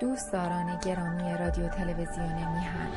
دوستداران 0.00 0.78
گرامی 0.84 1.38
رادیو 1.38 1.68
تلویزیون 1.68 2.34
میهن. 2.34 2.88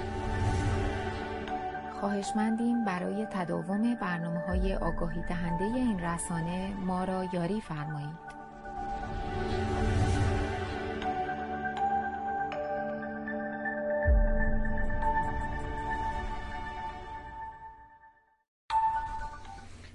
خواهشمندیم 1.99 2.85
برای 2.85 3.27
تداوم 3.31 3.95
برنامه 3.95 4.39
های 4.39 4.75
آگاهی 4.75 5.21
دهنده 5.29 5.63
این 5.63 5.99
رسانه 5.99 6.73
ما 6.85 7.03
را 7.03 7.25
یاری 7.33 7.61
فرمایید. 7.61 8.33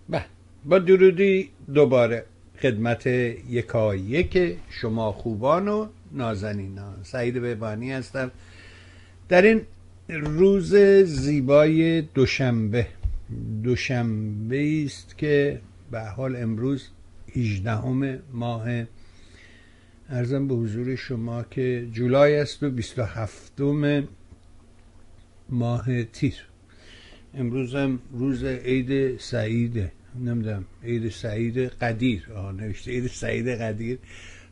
به 0.09 0.25
با 0.65 0.79
درودی 0.79 1.51
دوباره. 1.75 2.27
خدمت 2.63 3.07
یکایک 3.07 4.57
شما 4.71 5.13
خوبان 5.13 5.69
و 5.69 5.87
نازنینان. 6.13 6.97
سعید 7.03 7.41
بهبانی 7.41 7.93
هستم. 7.93 8.31
در 9.29 9.43
این 9.43 9.61
روز 10.09 10.77
زیبای 11.05 12.01
دوشنبه 12.03 12.87
دوشنبه 13.63 14.85
است 14.85 15.19
که 15.19 15.61
به 15.91 16.01
حال 16.01 16.37
امروز 16.37 16.89
18 17.37 18.21
ماه. 18.33 18.85
ارزم 20.09 20.49
به 20.49 20.55
حضور 20.55 20.97
شما 20.97 21.43
که 21.43 21.89
جولای 21.93 22.37
است 22.37 22.63
و 22.63 22.71
27 22.71 23.61
ماه 25.49 26.05
تیر. 26.05 26.35
امروز 27.35 27.75
هم 27.75 27.99
روز 28.13 28.45
عید 28.45 29.21
سعیده. 29.21 29.93
نمی‌دونم 30.17 30.65
عید 30.85 31.09
سعید 31.09 31.59
قدیر. 31.59 32.29
آه 32.35 32.53
نوشته 32.53 32.91
عید 32.91 33.07
سعید 33.07 33.49
قدیر. 33.49 33.99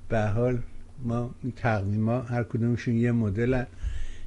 به 0.08 0.20
حال 0.20 0.58
ما 1.02 1.34
این 1.42 1.52
تقویم 1.56 2.08
ها 2.08 2.22
هر 2.22 2.42
کدومشون 2.42 2.96
یه 2.96 3.12
مدل 3.12 3.64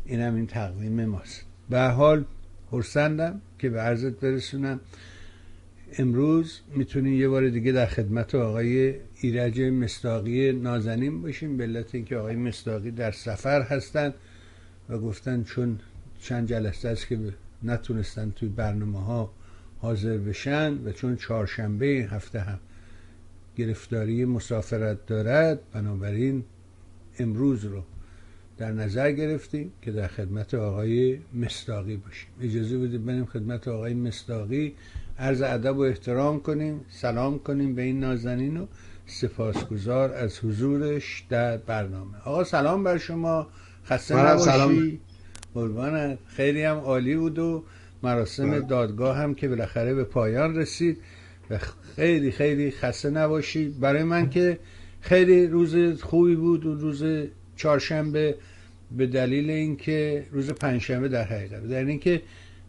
این 0.05 0.19
هم 0.19 0.35
این 0.35 0.47
تقویم 0.47 1.05
ماست. 1.05 1.45
به 1.69 1.81
حال 1.81 2.25
خرسندم 2.71 3.41
که 3.59 3.69
به 3.69 3.79
عرضت 3.79 4.19
برسونم 4.19 4.79
امروز 5.97 6.59
می‌تونیم 6.75 7.13
یه 7.13 7.29
بار 7.29 7.49
دیگه 7.49 7.71
در 7.71 7.85
خدمت 7.85 8.35
آقای 8.35 8.95
ایرج 9.21 9.61
مستاقی 9.61 10.51
نازنین 10.51 11.21
باشیم 11.21 11.57
به 11.57 11.63
علت 11.63 11.95
اینکه 11.95 12.17
آقای 12.17 12.35
مستاقی 12.35 12.91
در 12.91 13.11
سفر 13.11 13.61
هستند 13.61 14.13
و 14.89 14.97
گفتن 14.97 15.43
چون 15.43 15.79
چند 16.21 16.47
جلسه 16.47 16.89
است 16.89 17.07
که 17.07 17.19
نتونستن 17.63 18.31
توی 18.31 18.49
برنامه 18.49 19.05
ها 19.05 19.33
حاضر 19.81 20.17
بشن 20.17 20.73
و 20.85 20.91
چون 20.91 21.15
چهارشنبه 21.15 21.85
هفته 21.85 22.39
هم 22.39 22.59
گرفتاری 23.57 24.25
مسافرت 24.25 25.05
دارد 25.05 25.59
بنابراین 25.73 26.43
امروز 27.19 27.65
رو 27.65 27.83
در 28.57 28.71
نظر 28.71 29.11
گرفتیم 29.11 29.71
که 29.81 29.91
در 29.91 30.07
خدمت 30.07 30.53
آقای 30.53 31.19
مستاقی 31.33 31.97
باشیم. 31.97 32.29
اجازه 32.41 32.77
بدید 32.77 33.05
بریم 33.05 33.25
خدمت 33.25 33.67
آقای 33.67 33.93
مستاقی 33.93 34.75
عرض 35.19 35.41
ادب 35.41 35.77
و 35.77 35.81
احترام 35.81 36.39
کنیم 36.39 36.85
سلام 36.89 37.39
کنیم 37.39 37.75
به 37.75 37.81
این 37.81 37.99
نازنین 37.99 38.57
و 38.57 38.65
سپاسگزار 39.05 40.13
از 40.13 40.39
حضورش 40.39 41.25
در 41.29 41.57
برنامه. 41.57 42.17
آقا 42.25 42.43
سلام 42.43 42.83
بر 42.83 42.97
شما. 42.97 43.47
خسته 43.85 44.15
نباشی. 44.15 44.99
قربانت. 45.53 46.19
خیلی 46.27 46.63
هم 46.63 46.77
عالی 46.77 47.15
بود 47.15 47.39
و 47.39 47.63
مراسم 48.03 48.51
بله. 48.51 48.59
دادگاه 48.61 49.17
هم 49.17 49.35
که 49.35 49.47
بالاخره 49.47 49.93
به 49.93 50.03
پایان 50.03 50.55
رسید 50.55 50.97
و 51.49 51.57
خیلی 51.95 52.31
خیلی 52.31 52.71
خسته 52.71 53.09
نباشید. 53.09 53.79
برای 53.79 54.03
من 54.03 54.29
که 54.29 54.59
خیلی 55.01 55.47
روز 55.47 56.01
خوبی 56.01 56.35
بود 56.35 56.65
و 56.65 56.75
روز 56.75 57.03
چهارشنبه 57.55 58.35
به 58.97 59.07
دلیل 59.07 59.49
اینکه 59.49 60.25
روز 60.31 60.51
پنجشنبه 60.51 61.07
در 61.07 61.23
حقیقت. 61.23 61.63
در 61.63 61.85
اینکه 61.85 62.21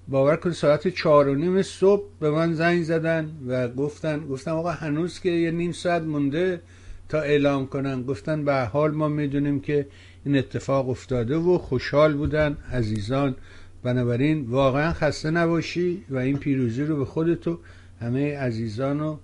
باور 0.09 0.37
کن 0.37 0.51
ساعت 0.51 0.89
چهار 0.89 1.29
و 1.29 1.35
نیم 1.35 1.63
صبح 1.63 2.03
به 2.21 2.31
من 2.31 2.55
زنگ 2.55 2.83
زدن 2.83 3.31
و 3.47 3.69
گفتن 3.69 4.27
گفتم 4.27 4.51
آقا 4.51 4.71
هنوز 4.71 5.21
که 5.21 5.31
یه 5.31 5.51
نیم 5.51 5.73
ساعت 5.73 6.03
مونده 6.03 6.61
تا 7.09 7.21
اعلام 7.21 7.67
کنن. 7.67 8.03
گفتن 8.03 8.45
به 8.45 8.55
حال 8.55 8.91
ما 8.91 9.09
می‌دونیم 9.09 9.61
که 9.61 9.87
این 10.25 10.37
اتفاق 10.37 10.89
افتاده 10.89 11.37
و 11.37 11.59
خوشحال 11.59 12.15
بودن 12.15 12.57
عزیزان. 12.73 13.35
بنابراین 13.83 14.47
واقعا 14.47 14.93
خسته 14.93 15.31
نباشی 15.31 16.05
و 16.11 16.17
این 16.17 16.39
پیروزی 16.39 16.85
رو 16.85 16.97
به 16.97 17.05
خودتو 17.05 17.59
همه 18.01 18.39
عزیزان 18.39 19.01
و 19.01 19.17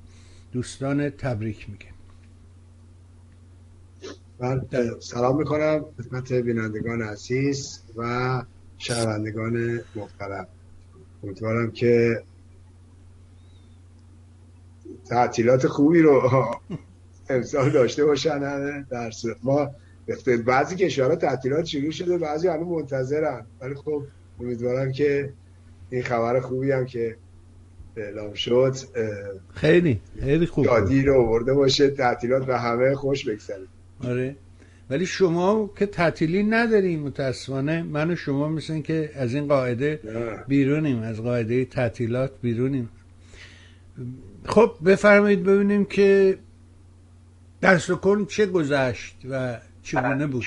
دوستان 0.52 1.10
تبریک 1.10 1.70
میگم 1.70 1.96
من 4.40 4.66
سلام 5.00 5.38
می‌کنم 5.38 5.84
خدمت 5.98 6.32
بینندگان 6.32 7.02
عزیز 7.02 7.82
و 7.96 8.42
شنوندگان 8.78 9.80
محترم. 9.94 10.46
امیدوارم 11.24 11.70
که 11.70 12.22
تعطیلات 15.04 15.66
خوبی 15.66 16.02
رو 16.02 16.30
امسال 17.30 17.70
داشته 17.70 18.04
باشن 18.04 18.38
در 18.82 19.12
ما 19.42 19.70
بعضی 20.46 20.76
کشورها 20.76 21.16
تعطیلات 21.16 21.64
شروع 21.64 21.90
شده 21.90 22.18
بعضی 22.18 22.48
هنوز 22.48 22.66
منتظرن. 22.66 23.46
ولی 23.60 23.74
خب 23.74 24.02
امیدوارم 24.40 24.92
که 24.92 25.32
این 25.90 26.02
خبر 26.02 26.40
خوبی 26.40 26.70
هم 26.70 26.86
که 26.86 27.16
اعلام 27.96 28.34
شد 28.34 28.74
خیلی 29.54 30.00
خیلی 30.20 30.46
خوب. 30.46 30.64
یادی 30.64 31.02
رو 31.02 31.20
آورده 31.20 31.54
باشه 31.54 31.90
تعطیلات 31.90 32.48
و 32.48 32.58
همه 32.58 32.94
خوش 32.94 33.28
بگذره. 33.28 33.66
آره. 34.04 34.36
ولی 34.90 35.06
شما 35.06 35.70
که 35.78 35.86
تعطیلی 35.86 36.42
نداریم 36.42 37.00
متاسفانه 37.00 37.82
من 37.82 38.10
و 38.10 38.16
شما 38.16 38.48
مثل 38.48 38.80
که 38.80 39.10
از 39.14 39.34
این 39.34 39.48
قاعده 39.48 40.00
بیرونیم 40.48 41.02
از 41.02 41.22
قاعده 41.22 41.64
تعطیلات 41.64 42.30
بیرونیم. 42.42 42.88
خب 44.44 44.72
بفرمایید 44.84 45.42
ببینیم 45.42 45.84
که 45.84 46.38
در 47.60 47.78
سکون 47.78 48.26
چه 48.26 48.46
گذشت 48.46 49.16
و 49.30 49.58
چگونه 49.82 50.26
بود؟ 50.26 50.44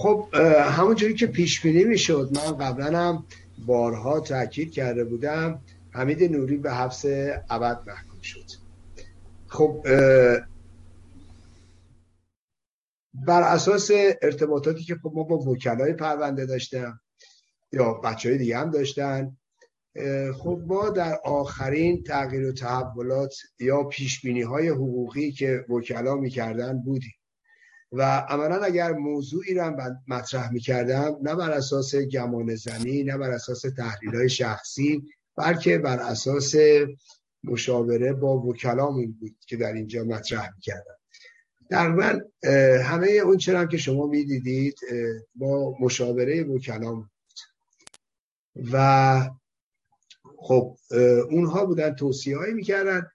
خب 0.00 0.28
همونجوری 0.64 1.14
که 1.14 1.26
پیش 1.26 1.60
بینی 1.60 1.84
می‌شد 1.84 2.30
من 2.32 2.56
قبلا 2.56 2.98
هم 2.98 3.24
بارها 3.66 4.20
تاکید 4.20 4.72
کرده 4.72 5.04
بودم 5.04 5.60
حمید 5.90 6.32
نوری 6.32 6.56
به 6.56 6.72
حبس 6.72 7.04
ابد 7.50 7.80
محکوم 7.86 8.20
شد. 8.22 8.44
خب 9.46 9.82
بر 13.14 13.42
اساس 13.42 13.90
ارتباطاتی 14.22 14.84
که 14.84 14.94
خب 14.94 15.12
ما 15.14 15.22
با 15.22 15.38
وکلای 15.38 15.92
پرونده 15.92 16.46
داشتم 16.46 17.00
یا 17.72 17.92
بچه 17.92 18.28
های 18.28 18.38
دیگه 18.38 18.58
هم 18.58 18.70
داشتن 18.70 19.36
خب 20.38 20.62
ما 20.66 20.90
در 20.90 21.18
آخرین 21.24 22.02
تغییر 22.02 22.48
و 22.48 22.52
تحولات 22.52 23.34
یا 23.60 23.84
پیش 23.84 24.24
های 24.24 24.68
حقوقی 24.68 25.32
که 25.32 25.64
وکلا 25.68 26.14
می‌کردن 26.14 26.78
بودیم. 26.78 27.17
و 27.92 28.02
عملا 28.28 28.64
اگر 28.64 28.92
موضوعی 28.92 29.54
رو 29.54 29.76
مطرح 30.08 30.52
می‌کردم 30.52 31.18
نه 31.22 31.34
بر 31.34 31.50
اساس 31.50 31.94
گمان 31.94 32.54
زنی 32.54 33.04
نه 33.04 33.18
بر 33.18 33.30
اساس 33.30 33.60
تحلیل 33.60 34.16
های 34.16 34.28
شخصی 34.28 35.02
بلکه 35.36 35.78
بر 35.78 35.98
اساس 35.98 36.54
مشاوره 37.44 38.12
با 38.12 38.38
وکلامون 38.38 39.12
بود 39.20 39.36
که 39.46 39.56
در 39.56 39.72
اینجا 39.72 40.04
مطرح 40.04 40.50
می‌کردم. 40.54 40.98
در 41.70 41.88
من 41.88 42.24
همه 42.84 43.08
اون 43.08 43.36
چرا 43.36 43.66
که 43.66 43.76
شما 43.76 44.06
می‌دیدید 44.06 44.76
با 45.34 45.74
مشاوره 45.80 46.42
وکلام 46.42 47.00
بود. 47.00 47.08
و 48.72 49.20
خب 50.36 50.76
اونها 51.30 51.64
بودن 51.66 51.94
توصیه 51.94 52.38
هایی 52.38 52.54
می‌کردن 52.54 53.06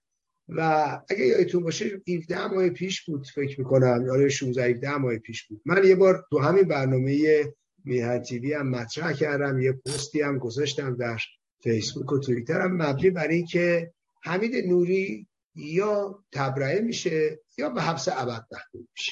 و 0.49 0.61
اگه 1.09 1.25
یادتون 1.25 1.63
باشه 1.63 2.01
17 2.07 2.47
ماه 2.47 2.69
پیش 2.69 3.05
بود 3.05 3.27
فکر 3.35 3.59
می‌کنم. 3.59 4.05
یا 4.05 4.29
16 4.29 4.63
17 4.63 4.97
ماه 4.97 5.17
پیش 5.17 5.47
بود. 5.47 5.61
من 5.65 5.83
یه 5.85 5.95
بار 5.95 6.25
تو 6.31 6.39
همین 6.39 6.63
برنامه 6.63 7.43
میهن 7.85 8.19
تیوی 8.19 8.53
هم 8.53 8.69
مطرح 8.69 9.13
کردم 9.13 9.59
یه 9.59 9.71
پستی 9.85 10.21
هم 10.21 10.37
گذاشتم 10.37 10.95
در 10.95 11.17
فیسبوک 11.63 12.11
و 12.11 12.19
توییتر 12.19 12.61
هم 12.61 12.81
مبنی 12.81 13.09
بر 13.09 13.27
این 13.27 13.45
که 13.45 13.93
حمید 14.23 14.55
نوری 14.55 15.27
یا 15.55 16.23
تبرئه 16.31 16.81
میشه 16.81 17.39
یا 17.57 17.69
به 17.69 17.81
حبس 17.81 18.07
ابد 18.07 18.45
محکوم 18.51 18.87
میشه. 18.91 19.11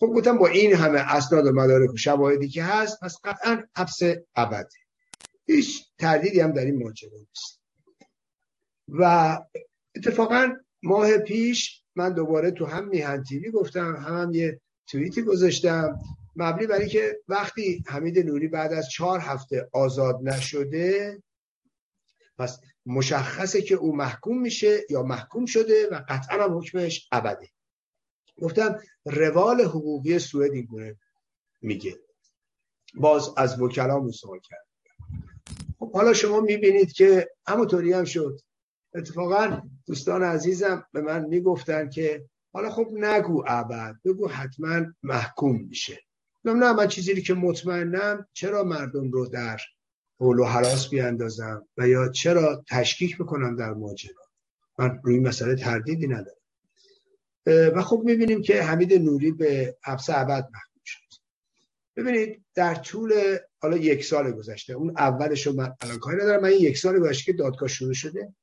خب 0.00 0.06
گفتم 0.06 0.38
با 0.38 0.46
این 0.46 0.74
همه 0.74 0.98
اسناد 0.98 1.46
و 1.46 1.52
مدارک 1.52 1.92
و 1.92 1.96
شواهدی 1.96 2.48
که 2.48 2.62
هست 2.62 3.00
پس 3.00 3.16
قطعا 3.24 3.62
حبس 3.76 4.00
ابده. 4.36 4.68
هیچ 5.46 5.84
تردیدی 5.98 6.40
هم 6.40 6.52
در 6.52 6.64
این 6.64 6.82
ماجرا 6.82 7.18
نیست. 7.18 7.60
و 8.88 9.38
اتفاقا 9.96 10.52
ماه 10.82 11.18
پیش 11.18 11.82
من 11.96 12.12
دوباره 12.12 12.50
تو 12.50 12.66
هم 12.66 12.88
میهن 12.88 13.22
تیوی 13.22 13.50
گفتم 13.50 13.96
هم, 13.96 14.30
یه 14.34 14.60
توییتی 14.86 15.22
گذاشتم. 15.22 15.98
مبنی 16.36 16.66
برای 16.66 16.88
که 16.88 17.20
وقتی 17.28 17.84
حمید 17.86 18.18
نوری 18.18 18.48
بعد 18.48 18.72
از 18.72 18.90
چهار 18.90 19.20
هفته 19.20 19.68
آزاد 19.72 20.20
نشده 20.22 21.22
پس 22.38 22.60
مشخصه 22.86 23.62
که 23.62 23.74
او 23.74 23.96
محکوم 23.96 24.40
میشه 24.40 24.80
یا 24.90 25.02
محکوم 25.02 25.46
شده 25.46 25.88
و 25.90 26.04
قطعا 26.08 26.44
هم 26.44 26.58
حکمش 26.58 27.08
ابده 27.12 27.48
گفتم 28.42 28.78
روال 29.04 29.60
حقوقی 29.60 30.18
سوئد 30.18 30.52
این 30.52 30.64
گونه 30.64 30.96
میگه. 31.60 31.98
باز 32.94 33.30
از 33.36 33.60
وکلا 33.60 34.10
سوال 34.10 34.40
کرد. 34.40 34.66
خب 35.78 35.92
حالا 35.92 36.12
شما 36.12 36.40
می‌بینید 36.40 36.92
که 36.92 37.28
همونطوری 37.46 37.92
هم 37.92 38.04
شد. 38.04 38.40
اتفاقا 38.94 39.62
دوستان 39.86 40.22
عزیزم 40.22 40.86
به 40.92 41.00
من 41.00 41.24
می‌گفتن 41.24 41.90
که 41.90 42.24
حالا 42.52 42.70
خب 42.70 42.88
نگو 42.92 43.44
ابد 43.46 43.96
بگو 44.04 44.28
حتما 44.28 44.86
محکوم 45.02 45.60
میشه. 45.60 46.00
نه 46.44 46.72
من 46.72 46.88
چیزی 46.88 47.22
که 47.22 47.34
مطمئنم 47.34 48.26
چرا 48.32 48.64
مردم 48.64 49.10
رو 49.10 49.26
در 49.26 49.60
حول 50.20 50.38
و 50.38 50.44
حراس 50.44 50.88
بیاندازم 50.88 51.68
و 51.76 51.88
یا 51.88 52.08
چرا 52.08 52.64
تشکیک 52.68 53.18
بکنم 53.18 53.56
در 53.56 53.72
ماجرا؟ 53.72 54.22
من 54.78 55.00
روی 55.02 55.20
مسئله 55.20 55.54
تردیدی 55.54 56.06
ندارم. 56.06 56.40
و 57.46 57.82
خب 57.82 58.02
می‌بینیم 58.04 58.42
که 58.42 58.62
حمید 58.62 58.94
نوری 58.94 59.32
به 59.32 59.76
حبس 59.84 60.10
ابد 60.10 60.44
محکوم 60.52 60.82
شد. 60.84 61.00
ببینید 61.96 62.44
در 62.54 62.74
طول 62.74 63.38
حالا 63.58 63.76
یک 63.76 64.04
سال 64.04 64.32
گذشته 64.32 64.72
اون 64.72 64.90
اولش 64.96 65.46
رو 65.46 65.52
من 65.52 65.74
الان 65.80 65.98
کاری 65.98 66.16
ندارم 66.16 66.42
من 66.42 66.52
یک 66.52 66.78
سال 66.78 66.98
گذشته 66.98 67.32
که 67.32 67.38
دادگاه 67.38 67.68
شروع 67.68 67.94
شده 67.94 68.34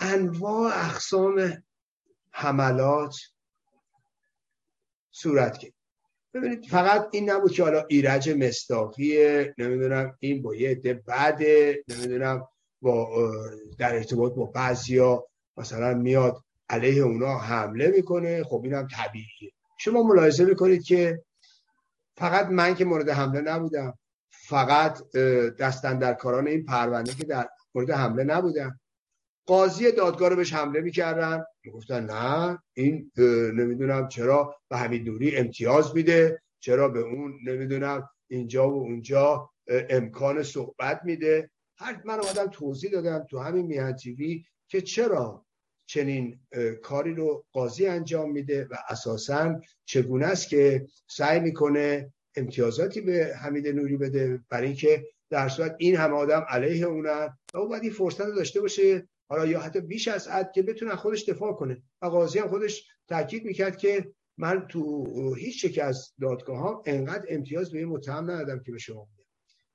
انواع 0.00 0.86
اقسام 0.86 1.62
حملات 2.30 3.16
صورت 5.10 5.58
گرفت. 5.58 5.76
ببینید 6.34 6.66
فقط 6.66 7.08
این 7.12 7.30
نبود 7.30 7.52
که 7.52 7.62
حالا 7.62 7.84
ایرج 7.88 8.30
مستاقیه 8.30 9.54
نمی‌دونم 9.58 10.16
این 10.20 10.42
با 10.42 10.54
یه 10.54 10.70
عده 10.70 10.94
بعده 10.94 11.84
نمی‌دونم 11.88 12.48
با 12.82 13.30
در 13.78 13.94
ارتباط 13.94 14.34
با 14.34 14.44
بعضیا 14.44 15.26
مثلا 15.56 15.94
میاد 15.94 16.44
علیه 16.68 17.02
اونا 17.02 17.38
حمله 17.38 17.88
می‌کنه. 17.88 18.44
خب 18.44 18.60
اینم 18.64 18.88
طبیعیه. 18.92 19.52
شما 19.78 20.02
ملاحظه 20.02 20.44
می‌کنید 20.44 20.82
که 20.82 21.22
فقط 22.16 22.46
من 22.46 22.74
که 22.74 22.84
مورد 22.84 23.08
حمله 23.08 23.40
نبودم 23.40 23.98
فقط 24.30 25.16
دستن 25.58 25.98
در 25.98 26.14
کاران 26.14 26.46
این 26.46 26.64
پرونده 26.64 27.14
که 27.14 27.24
در 27.24 27.48
مورد 27.74 27.90
حمله 27.90 28.24
نبودم 28.24 28.80
قاضی 29.46 29.92
دادگاه 29.92 30.28
رو 30.28 30.36
بهش 30.36 30.52
حمله 30.52 30.80
می‌کردن. 30.80 31.44
می‌گفتن 31.64 32.04
نه 32.04 32.58
این 32.74 33.10
نمی‌دونم 33.54 34.08
چرا 34.08 34.54
به 34.68 34.76
حمید 34.76 35.08
نوری 35.08 35.36
امتیاز 35.36 35.94
میده 35.94 36.42
چرا 36.60 36.88
به 36.88 37.00
اون 37.00 37.38
نمی‌دونم 37.46 38.08
اینجا 38.30 38.70
و 38.70 38.72
اونجا 38.72 39.50
امکان 39.68 40.42
صحبت 40.42 41.00
میده. 41.04 41.50
هر 41.78 42.02
من 42.04 42.20
آمدم 42.20 42.46
توضیح 42.46 42.90
دادم 42.90 43.26
تو 43.30 43.38
همین 43.38 43.66
میهن 43.66 43.96
تیوی 43.96 44.44
که 44.68 44.80
چرا 44.80 45.46
چنین 45.88 46.40
کاری 46.82 47.14
رو 47.14 47.44
قاضی 47.52 47.86
انجام 47.86 48.32
میده 48.32 48.64
و 48.70 48.74
اساسا 48.88 49.60
چگونه 49.84 50.26
است 50.26 50.48
که 50.48 50.86
سعی 51.08 51.40
می‌کنه 51.40 52.12
امتیازاتی 52.36 53.00
به 53.00 53.36
حمید 53.42 53.68
نوری 53.68 53.96
بده 53.96 54.40
برای 54.50 54.66
اینکه 54.66 55.06
در 55.30 55.48
صورت 55.48 55.76
این 55.78 55.96
همه 55.96 56.14
آدم 56.14 56.46
علیه 56.48 56.86
اونن 56.86 57.36
و 57.54 57.58
او 57.58 57.68
باید 57.68 57.82
این 57.82 57.92
فرصت 57.92 58.26
داشته 58.26 58.60
باشه 58.60 59.08
حالا 59.28 59.46
یا 59.46 59.60
حتی 59.60 59.80
بیش 59.80 60.08
از 60.08 60.28
حد 60.28 60.52
که 60.52 60.62
بتونه 60.62 60.96
خودش 60.96 61.24
دفاع 61.24 61.52
کنه. 61.52 61.82
و 62.02 62.06
قاضی 62.06 62.38
هم 62.38 62.48
خودش 62.48 62.88
تاکید 63.08 63.44
می‌کرد 63.44 63.76
که 63.76 64.12
من 64.38 64.66
تو 64.68 65.34
هیچ 65.34 65.64
یک 65.64 65.78
از 65.78 66.12
دادگاه 66.20 66.58
ها 66.58 66.82
انقدر 66.86 67.24
امتیاز 67.28 67.70
به 67.70 67.86
متهم 67.86 68.30
ندادم 68.30 68.62
که 68.62 68.72
به 68.72 68.78
شما 68.78 69.08
میدم 69.10 69.24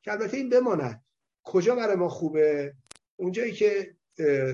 که 0.04 0.12
البته 0.12 0.38
این 0.38 0.50
بماند. 0.50 1.04
کجا 1.44 1.76
برای 1.76 1.96
ما 1.96 2.10
خوبه؟ 2.10 2.74
اونجایی 3.16 3.52
که 3.52 3.96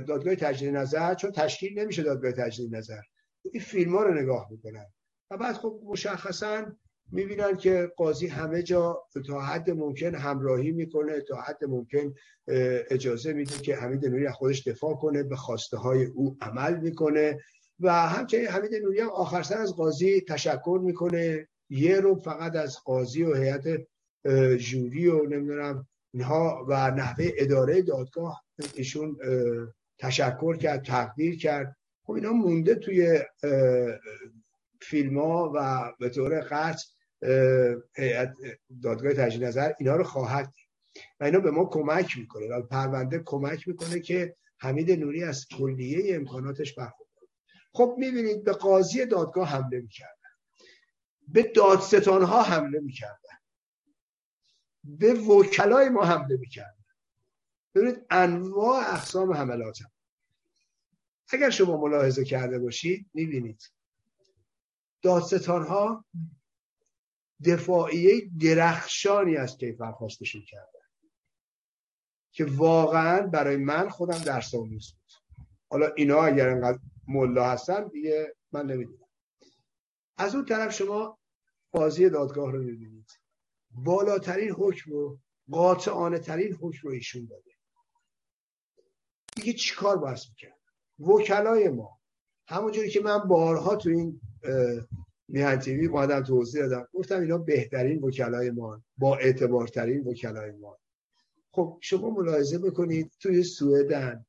دادگاه 0.07 0.35
تجدید 0.35 0.75
نظر 0.75 1.13
چون 1.13 1.31
تشکیل 1.31 1.79
نمیشه 1.79 2.03
دادگاه 2.03 2.31
تجدید 2.31 2.75
نظر. 2.75 3.01
این 3.41 3.63
فیلم 3.63 3.95
ها 3.95 4.03
رو 4.03 4.13
نگاه 4.13 4.47
می‌کنن. 4.51 4.85
و 5.31 5.37
بعد 5.37 5.55
خب 5.55 5.81
مشخصا 5.85 6.65
می‌بینن 7.11 7.57
که 7.57 7.91
قاضی 7.97 8.27
همه 8.27 8.63
جا 8.63 9.03
تا 9.27 9.41
حد 9.41 9.71
ممکن 9.71 10.15
همراهی 10.15 10.71
می‌کنه 10.71 11.21
تا 11.21 11.35
حد 11.35 11.65
ممکن 11.65 12.13
اجازه 12.89 13.33
میده 13.33 13.57
که 13.57 13.75
حمید 13.75 14.05
نوری 14.05 14.29
خودش 14.29 14.67
دفاع 14.67 14.95
کنه 14.95 15.23
به 15.23 15.35
خواسته 15.35 15.77
های 15.77 16.05
او 16.05 16.37
عمل 16.41 16.79
می‌کنه. 16.79 17.39
و 17.79 17.91
همچنین 17.93 18.47
حمید 18.47 18.75
نوری 18.75 18.99
هم 18.99 19.09
آخر 19.09 19.43
سر 19.43 19.57
از 19.57 19.75
قاضی 19.75 20.21
تشکر 20.21 20.79
می‌کنه. 20.83 21.47
یه 21.69 21.99
رو 21.99 22.15
فقط 22.15 22.55
از 22.55 22.77
قاضی 22.85 23.23
و 23.23 23.35
هیئت 23.35 23.63
جوری 24.57 25.07
و 25.07 25.23
نمی‌دونم 25.23 25.87
اینها 26.13 26.65
و 26.69 26.91
نحوه 26.91 27.29
اداره 27.37 27.81
دادگاه 27.81 28.43
ایشون 28.75 29.17
تشکر 29.99 30.57
کرد 30.57 30.85
تقدیر 30.85 31.37
کرد. 31.37 31.75
خب 32.03 32.11
اینا 32.13 32.31
مونده 32.31 32.75
توی 32.75 33.19
فیلم 34.81 35.17
ها 35.17 35.51
و 35.55 35.91
به 35.99 36.09
طور 36.09 36.39
قطع 36.39 36.83
دادگاه 38.83 39.13
تجدید 39.13 39.43
نظر 39.43 39.73
اینا 39.79 39.95
رو 39.95 40.03
خواهد 40.03 40.53
و 41.19 41.23
اینا 41.23 41.39
به 41.39 41.51
ما 41.51 41.65
کمک 41.65 42.17
می‌کنه 42.17 42.47
و 42.47 42.61
پرونده 42.61 43.19
کمک 43.25 43.67
می‌کنه 43.67 43.99
که 43.99 44.35
حمید 44.57 44.91
نوری 44.91 45.23
از 45.23 45.47
کلیه 45.47 46.15
امکاناتش 46.15 46.73
برخورد 46.73 47.09
خب 47.73 47.95
می‌بینید 47.97 48.43
به 48.43 48.51
قاضی 48.51 49.05
دادگاه 49.05 49.47
حمله 49.47 49.79
می‌کردن. 49.81 50.13
به 51.27 51.43
دادستان 51.43 52.23
ها 52.23 52.43
حمله 52.43 52.79
می‌کردن. 52.79 53.37
به 54.83 55.13
وکلای 55.13 55.89
ما 55.89 56.05
حمله 56.05 56.37
می‌کردن. 56.37 56.85
ببینید 57.75 58.05
انواع 58.09 58.93
اقسام 58.93 59.33
حملات 59.33 59.81
هم. 59.81 59.91
اگر 61.29 61.49
شما 61.49 61.77
ملاحظه 61.77 62.25
کرده 62.25 62.59
باشید 62.59 63.09
می‌بینید 63.13 63.71
دادستان 65.01 65.63
ها 65.63 66.05
دفاعیه 67.45 68.29
درخشانی 68.41 69.37
از 69.37 69.57
کیفر 69.57 69.91
خواستشون 69.91 70.41
کردن. 70.41 70.79
که 72.31 72.45
واقعا 72.45 73.27
برای 73.27 73.57
من 73.57 73.89
خودم 73.89 74.17
درس 74.17 74.55
آموز 74.55 74.93
بود 74.93 75.11
حالا 75.69 75.87
اینا 75.95 76.23
اگر 76.23 76.49
انقدر 76.49 76.79
ملا 77.07 77.49
هستن 77.49 77.87
دیگه 77.87 78.35
من 78.51 78.65
نمی‌دونم. 78.65 79.07
از 80.17 80.35
اون 80.35 80.45
طرف 80.45 80.73
شما 80.73 81.19
بازی 81.71 82.09
دادگاه 82.09 82.51
رو 82.51 82.63
می‌بینید. 82.63 83.11
بالاترین 83.71 84.51
حکم 84.51 84.91
رو 84.91 85.19
قاطعانه 85.51 86.19
ترین 86.19 86.53
حکم 86.53 86.87
رو 86.87 86.91
ایشون 86.91 87.25
داده. 87.25 87.51
دیگه 89.35 89.53
چیکار 89.53 89.97
باید 89.97 90.17
می‌کرد؟ 90.29 90.59
وکلای 90.99 91.69
ما. 91.69 91.99
همونجوری 92.47 92.89
که 92.89 93.01
من 93.01 93.19
بارها 93.19 93.75
تو 93.75 93.89
این 93.89 94.21
میهن 95.27 95.61
اومدم 95.89 96.23
توضیح 96.23 96.61
دادم. 96.61 96.87
گفتم 96.93 97.19
اینا 97.19 97.37
بهترین 97.37 97.99
وکلای 97.99 98.51
ما 98.51 98.81
با 98.97 99.17
اعتبارترین 99.17 100.07
وکلای 100.07 100.51
ما 100.51 100.77
خب 101.51 101.77
شما 101.81 102.09
ملاحظه 102.09 102.57
بکنید 102.57 103.11
توی 103.19 103.43
سوئدن 103.43 104.25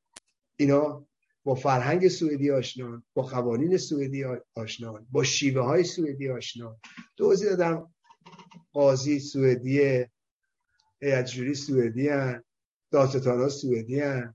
اینا 0.56 1.06
با 1.44 1.54
فرهنگ 1.54 2.08
سوئدی 2.08 2.50
آشنان 2.50 3.02
با 3.14 3.22
قوانین 3.22 3.76
سوئدی 3.76 4.24
آشنان 4.54 5.06
با 5.10 5.24
شیوه 5.24 5.62
های 5.62 5.84
سوئدی 5.84 6.28
آشنان 6.28 6.76
توضیح 7.16 7.50
دادم 7.50 7.94
قاضی 8.72 9.20
سوئدی 9.20 10.04
هیئت 11.02 11.26
جوری 11.26 11.54
سوئدی 11.54 12.08
ها 12.08 13.48
سوئدی 13.48 14.00
هن. 14.00 14.34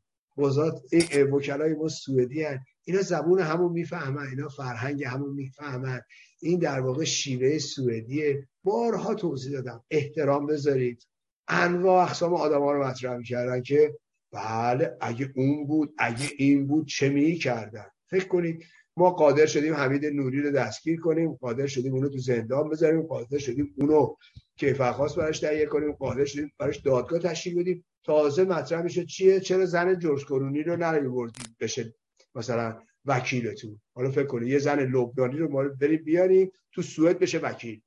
وکلای 1.32 1.74
ما 1.74 1.88
سوئدی 1.88 2.44
هن. 2.44 2.66
اینا 2.84 3.02
زبون 3.02 3.40
همون 3.40 3.72
می‌فهمن 3.72 4.28
اینا 4.28 4.50
فرهنگ 4.50 5.04
همون 5.04 5.34
می‌فهمن. 5.34 6.02
این 6.42 6.60
در 6.60 6.80
واقع 6.80 7.04
شیوه 7.04 7.58
سوئدیه. 7.58 8.48
بارها 8.63 9.16
توضیح 9.16 9.54
دادم. 9.54 9.84
احترام 9.92 10.46
بذارید. 10.46 11.08
انواع 11.48 12.04
اقسام 12.04 12.34
آدم 12.34 12.62
ها 12.62 12.72
رو 12.72 12.84
مطرح 12.84 13.18
می‌کردن 13.18 13.62
که 13.62 13.98
بله 14.32 14.98
اگه 15.02 15.30
اون 15.36 15.68
بود 15.68 15.94
اگه 15.98 16.30
این 16.38 16.68
بود 16.68 16.88
چه 16.88 17.10
می‌کردن 17.10 17.86
فکر 18.10 18.28
کنید 18.28 18.63
ما 18.98 19.10
قادر 19.10 19.46
شدیم 19.46 19.74
حمید 19.74 20.06
نوری 20.06 20.42
رو 20.42 20.52
دستگیر 20.52 21.00
کنیم 21.00 21.34
قادر 21.34 21.68
شدیم 21.68 21.94
اونو 21.94 22.10
تو 22.10 22.18
زندان 22.18 22.70
بذاریم 22.70 23.02
قادر 23.02 23.38
شدیم 23.38 23.74
اونو 23.78 24.16
که 24.58 24.74
خواست 24.74 25.16
براش 25.16 25.40
تهیه 25.40 25.66
کنیم 25.66 25.92
قادر 25.92 26.25
شدیم 26.25 26.52
براش 26.60 26.78
دادگاه 26.78 27.20
تشکیل 27.20 27.56
بدیم. 27.56 27.86
تازه 28.04 28.44
مطرح 28.44 28.82
میشه 28.82 29.06
چیه؟ 29.06 29.40
چرا 29.40 29.66
زن 29.66 30.00
جورج 30.00 30.25
کرونی 30.25 30.63
رو 30.63 30.75
نیاوردیم؟ 30.75 31.56
بشه 31.60 31.96
مثلا 32.36 32.84
وکیلتون. 33.06 33.82
حالا 33.94 34.12
فکر 34.12 34.25
کنید 34.25 34.50
یه 34.50 34.60
زن 34.60 34.80
لبنانی 34.80 35.38
رو 35.38 35.52
ما 35.52 35.63
بریم 35.63 36.04
بیاریم 36.04 36.52
تو 36.72 36.82
سوئد 36.82 37.20
بشه 37.20 37.38
وکیل. 37.38 37.82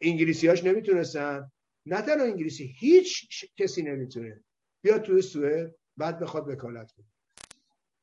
انگلیسیاش 0.00 0.64
نمی‌تونستن. 0.64 1.50
نه 1.86 2.02
تنها 2.02 2.24
انگلیسی 2.24 2.74
هیچ 2.78 3.30
کسی 3.56 3.82
نمی‌تونه. 3.82 4.44
بیاد 4.82 5.02
تو 5.02 5.20
سوئد 5.20 5.74
بعد 5.96 6.20
بخواد 6.20 6.48
وکالت 6.48 6.92
کنه. 6.92 7.06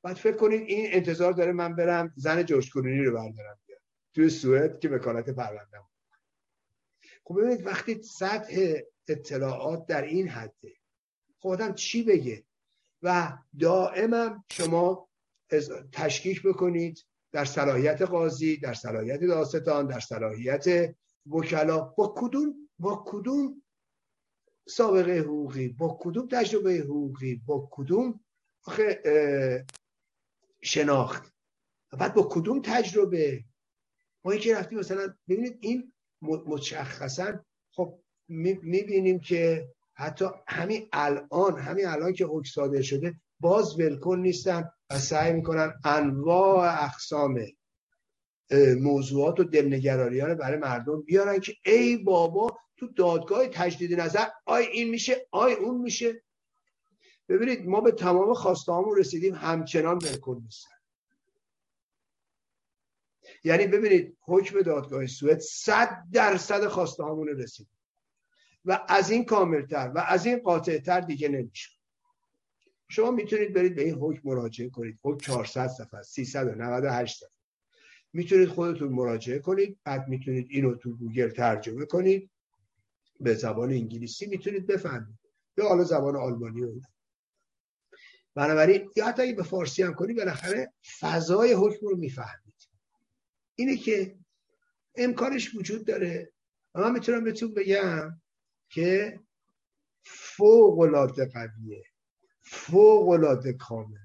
بعد 0.03 0.15
فکر 0.15 0.38
کنید 0.38 0.62
این 0.62 0.88
انتظار 0.91 1.33
داره 1.33 1.51
من 1.51 1.75
برم 1.75 2.13
زن 2.15 2.43
جورج 2.43 2.71
کلونی 2.74 3.03
رو 3.03 3.13
بردارم 3.13 3.59
بیاد 3.67 3.81
توی 4.13 4.29
سوئد 4.29 4.79
که 4.79 4.89
وکالت 4.89 5.29
پروندم 5.29 5.88
خب 7.24 7.39
ببینید 7.39 7.65
وقتی 7.65 8.03
سطح 8.03 8.79
اطلاعات 9.07 9.86
در 9.86 10.01
این 10.01 10.27
حده 10.27 10.74
خودم 11.39 11.74
چی 11.74 12.03
بگه؟ 12.03 12.43
و 13.01 13.38
دائما 13.59 14.43
شما 14.51 15.06
تشکیک 15.91 16.43
بکنید 16.43 17.05
در 17.31 17.45
صلاحیت 17.45 18.01
قاضی 18.01 18.57
در 18.57 18.73
صلاحیت 18.73 19.19
داستان 19.19 19.87
در 19.87 19.99
صلاحیت 19.99 20.95
وکلا. 21.25 21.79
با 21.79 22.13
کدوم 22.17 22.69
با 22.79 23.03
کدوم 23.07 23.63
سابقه 24.67 25.19
حقوقی؟ 25.19 25.67
با 25.67 25.97
کدوم 26.01 26.27
تجربه 26.31 26.73
حقوقی؟ 26.73 27.41
با 27.45 27.69
کدوم 27.71 28.19
آخه 28.63 29.01
شناخت؟ 30.61 31.33
بعد 31.91 32.13
با 32.13 32.27
کدوم 32.31 32.61
تجربه؟ 32.61 33.43
ما 34.23 34.35
یکی 34.35 34.53
رفتیم 34.53 34.79
مثلا 34.79 35.13
ببینید 35.27 35.57
این 35.61 35.93
مشخصا 36.21 37.39
خب 37.71 37.99
می‌بینیم 38.27 39.19
که 39.19 39.71
حتی 39.93 40.25
همین 40.47 40.89
الان 40.93 41.59
همین 41.59 41.87
الان 41.87 42.13
که 42.13 42.25
حکم 42.25 42.49
صادر 42.49 42.81
شده 42.81 43.21
باز 43.39 43.79
ولکن 43.79 44.20
نیستن 44.20 44.72
و 44.89 45.00
سعی 45.00 45.34
می‌کنن 45.34 45.74
انواع 45.84 46.84
اقسام 46.84 47.46
موضوعات 48.82 49.39
و 49.39 49.44
دلنگراریان 49.44 50.36
برای 50.36 50.58
مردم 50.58 51.01
بیارن 51.01 51.39
که 51.39 51.56
ای 51.65 51.98
بابا 51.98 52.60
تو 52.77 52.88
دادگاه 52.88 53.48
تجدید 53.48 54.00
نظر 54.00 54.25
آی 54.46 54.63
این 54.65 54.89
میشه 54.89 55.27
آی 55.32 55.53
اون 55.53 55.82
میشه. 55.82 56.24
ببینید 57.29 57.67
ما 57.67 57.82
به 57.82 57.91
تمام 57.91 58.34
خواسته 58.34 58.74
رسیدیم 58.98 59.36
همچنان 59.36 59.98
ولکن 59.98 60.41
نیستن. 60.44 60.75
یعنی 63.44 63.67
ببینید 63.67 64.17
حکم 64.22 64.62
دادگاه 64.62 65.06
سوئد 65.06 65.39
صد 65.39 66.03
درصد 66.12 66.67
خواسته 66.67 67.03
رسید. 67.38 67.67
و 68.65 68.86
از 68.89 69.10
این 69.10 69.25
کاملتر 69.25 69.91
و 69.96 70.00
از 70.08 70.25
این 70.25 70.39
قاطعتر 70.39 71.01
دیگه 71.01 71.27
نمیشه 71.27 71.76
شما 72.89 73.12
می‌تونید 73.12 73.53
برید 73.53 73.75
به 73.75 73.84
این 73.84 73.96
حکم 73.96 74.22
مراجعه 74.24 74.70
کنید. 74.70 75.00
حکم 75.03 75.17
400 75.17 75.67
صفحه 75.67 76.03
398 76.03 77.17
صفحه. 77.20 77.29
می‌تونید 78.13 78.50
خودتون 78.50 78.89
مراجعه 78.89 79.39
کنید 79.39 79.79
بعد 79.84 80.08
می‌تونید 80.08 80.48
اینو 80.50 80.75
تو 80.75 80.98
گوگل 80.98 81.29
ترجمه 81.29 81.86
کنید. 81.86 82.29
به 83.20 83.34
زبان 83.34 83.72
انگلیسی 83.72 84.25
می‌تونید 84.25 84.67
بفهمید. 84.67 85.17
یا 85.58 85.67
حالا 85.67 85.84
زبان 85.84 86.15
آلمانی 86.15 86.62
رو 86.62 86.82
بنابراین 88.36 88.91
یا 88.96 89.06
حتی 89.06 89.34
به 89.34 89.44
فارسی 89.44 89.84
هم 89.84 89.94
کنید 89.94 90.17
بالاخره 90.17 90.74
فضای 91.00 91.53
حکم 91.53 91.88
رو 91.88 91.98
می‌فهمید. 91.98 92.70
اینه 93.56 93.77
که 93.77 94.17
امکانش 94.96 95.56
وجود 95.56 95.86
داره. 95.86 96.32
و 96.75 96.82
من 96.82 96.91
می‌تونم 96.91 97.24
بهتون 97.24 97.53
بگم 97.53 98.22
که 98.70 99.20
فوق 100.06 100.79
العاده 100.79 101.25
قویه. 101.25 101.84
فوق 102.49 103.09
العاده 103.09 103.53
کامله. 103.53 103.99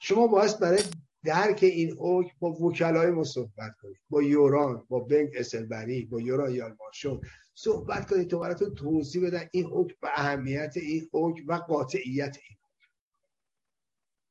شما 0.00 0.26
باید 0.26 0.58
برای 0.58 0.82
درک 1.24 1.58
این 1.62 1.96
حکم 2.00 2.36
با 2.40 2.50
وکلای 2.50 3.10
ما 3.10 3.24
صحبت 3.24 3.76
کنید 3.82 3.96
با 4.10 4.22
یوران 4.22 4.86
با 4.88 5.00
بنک 5.00 5.30
اسلبری 5.34 6.04
با 6.04 6.20
یوران 6.20 6.54
یالماشون 6.54 7.20
صحبت 7.54 8.10
کنید 8.10 8.28
تو 8.28 8.38
براتون 8.38 8.74
توضیح 8.74 9.26
بدن 9.26 9.48
این 9.52 9.66
حکم 9.66 9.94
و 10.02 10.10
اهمیت 10.14 10.72
این 10.76 11.08
حکم 11.12 11.44
و 11.46 11.54
قاطعیت 11.54 12.36
این 12.48 12.58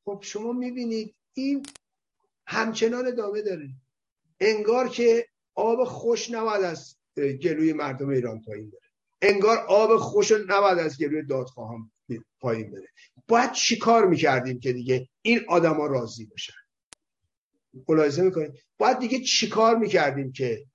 خب 0.04 0.18
شما 0.22 0.52
می‌بینید 0.52 1.14
این 1.34 1.66
همچنان 2.46 3.06
ادامه 3.06 3.42
داره. 3.42 3.68
انگار 4.40 4.88
که 4.88 5.28
آب 5.54 5.84
خوش 5.84 6.30
نباید 6.30 6.64
از 6.64 6.96
گلوی 7.18 7.72
مردم 7.72 8.08
ایران 8.08 8.42
پایین 8.42 8.70
بره. 8.70 8.80
انگار 9.22 9.58
آب 9.58 9.96
خوش 9.96 10.32
نباید 10.48 10.78
از 10.78 10.98
گلوی 10.98 11.22
دادخواهان 11.22 11.91
پایین 12.40 12.70
بره. 12.70 12.88
باید 13.28 13.52
چیکار 13.52 14.06
می‌کردیم 14.06 14.60
که 14.60 14.72
دیگه 14.72 15.08
این 15.22 15.40
آدما 15.48 15.86
راضی 15.86 16.26
بشن؟ 16.26 16.52
ملاحظه 17.88 18.22
می‌کنید؟ 18.22 18.52
باید 18.78 18.98
دیگه 18.98 19.20
چیکار 19.20 19.76
می‌کردیم 19.76 20.32
که 20.32 20.66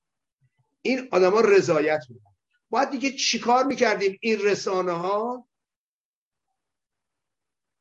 این 0.82 1.08
آدما 1.12 1.42
رضایت 1.42 2.02
میدن؟ 2.10 2.32
باید 2.70 2.90
دیگه 2.90 3.12
چیکار 3.12 3.66
می‌کردیم 3.66 4.18
این 4.22 4.40
رسانه 4.40 4.92
ها 4.92 5.48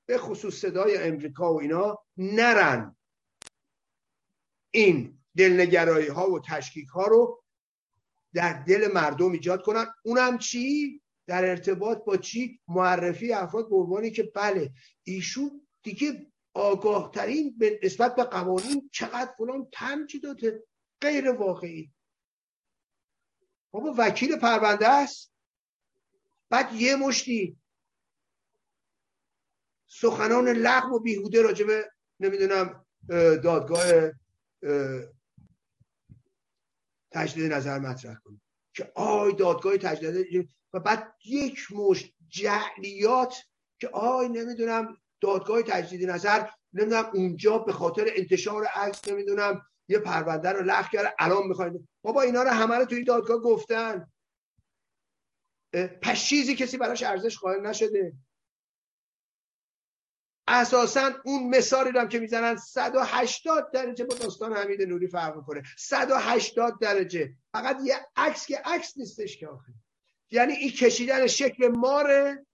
به 0.06 0.18
خصوص 0.18 0.54
صدای 0.60 0.96
امریکا 0.96 1.54
و 1.54 1.60
اینا 1.60 1.98
نرن. 2.16 2.96
این 4.70 5.18
دلنگرایی 5.36 6.08
ها 6.08 6.30
و 6.30 6.40
تشکیک 6.40 6.88
ها 6.88 7.06
رو 7.06 7.42
در 8.34 8.52
دل 8.62 8.92
مردم 8.92 9.32
ایجاد 9.32 9.62
کنن. 9.62 9.86
اونم 10.04 10.38
چی؟ 10.38 11.00
در 11.26 11.45
ارتباط 11.45 12.04
با 12.04 12.16
چی؟ 12.16 12.61
معرفی 12.68 13.33
افراد 13.33 13.68
به 13.68 13.76
عنوانی 13.76 14.11
که 14.11 14.23
بله 14.23 14.73
ایشون 15.02 15.66
دیگه 15.83 16.26
آگاه 16.54 17.11
ترین 17.11 17.59
به 17.59 17.80
نسبت 17.83 18.16
به 18.16 18.25
قوانین 18.25 18.90
چقدر 18.92 19.33
فلان 19.38 19.68
تمجی 19.73 20.21
داده؟ 20.21 20.64
غیر 21.00 21.30
واقعی. 21.30 21.92
بابا 23.71 23.95
وکیل 23.99 24.37
پرونده 24.37 24.88
است. 24.88 25.33
بعد 26.50 26.75
یه 26.75 26.97
مشتی. 26.97 27.59
سخنان 29.87 30.49
لغو 30.49 30.97
و 30.97 31.00
بیهوده 31.00 31.42
راجبه 31.42 31.90
نمی‌دونم 32.21 32.87
دادگاه 33.42 34.11
تجدید 37.11 37.52
نظر 37.52 37.78
مطرح 37.78 38.14
کنید 38.14 38.40
که 38.75 38.92
آی 38.95 39.33
دادگاه 39.33 39.76
تجدید 39.76 40.50
و 40.76 40.80
بعد 40.80 41.14
یک 41.25 41.73
مشت 41.73 42.14
جعلیات 42.28 43.37
که 43.80 43.88
آی 43.88 44.28
نمی‌دونم 44.28 44.97
دادگاه 45.21 45.62
تجدید 45.62 46.11
نظر 46.11 46.49
نمی‌دونم 46.73 47.11
اونجا 47.14 47.59
به 47.59 47.73
خاطر 47.73 48.06
انتشار 48.16 48.64
عکس 48.64 49.09
نمی‌دونم 49.09 49.62
یه 49.88 49.99
پرونده 49.99 50.52
رو 50.52 50.62
لغو 50.64 50.88
کرده 50.92 51.14
الان 51.18 51.47
می‌خواین 51.47 51.88
بابا 52.02 52.23
اینا 52.23 52.42
رو 52.42 52.50
همه 52.50 52.75
رو 52.75 52.85
توی 52.85 53.04
دادگاه 53.04 53.38
گفتن. 53.38 54.12
پس 56.02 56.25
چیزی 56.25 56.54
کسی 56.56 56.76
براش 56.76 57.02
ارزش 57.02 57.38
قائل 57.38 57.66
نشده. 57.66 58.12
اساسا 60.49 61.11
اون 61.25 61.49
مثالی 61.49 61.99
هم 61.99 62.09
که 62.09 62.18
می‌زنن 62.18 62.56
180 62.56 63.71
درجه 63.73 64.04
با 64.04 64.14
داستان 64.14 64.52
حمید 64.52 64.83
نوری 64.83 65.06
فرق 65.06 65.37
می‌کنه. 65.37 65.62
180 65.78 66.78
درجه. 66.80 67.35
فقط 67.52 67.78
یه 67.85 68.06
عکس 68.16 68.47
که 68.47 68.62
عکس 68.64 68.97
نیستش 68.97 69.38
که 69.38 69.49
آخه. 69.49 69.73
یعنی 70.30 70.52
این 70.52 70.71
کشیدن 70.71 71.26
شکل 71.26 71.68
ماره. 71.68 72.47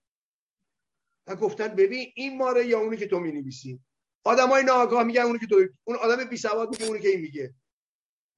و 1.27 1.37
گفتن 1.37 1.69
ببین 1.69 2.13
این 2.15 2.37
ماره 2.37 2.67
یا 2.67 2.81
اونی 2.81 2.97
که 2.97 3.07
تو 3.07 3.21
می‌نویسی. 3.21 3.81
آدمای 4.25 4.65
ناآگاه 4.65 5.03
میگن 5.03 5.23
اونی 5.23 5.39
که 5.39 5.47
تو 5.47 5.67
اون 5.85 5.97
آدم 5.97 6.25
بی 6.25 6.37
سواد 6.37 6.71
میگه 6.71 6.87
اونی 6.87 7.01
که 7.01 7.09
این 7.09 7.21
میگه. 7.21 7.55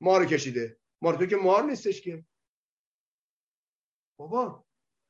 مار 0.00 0.26
کشیده. 0.26 0.76
مار 1.03 1.17
تو 1.17 1.26
که 1.26 1.37
مار 1.37 1.62
نیستش 1.62 2.00
که. 2.00 2.25
بابا 4.17 4.64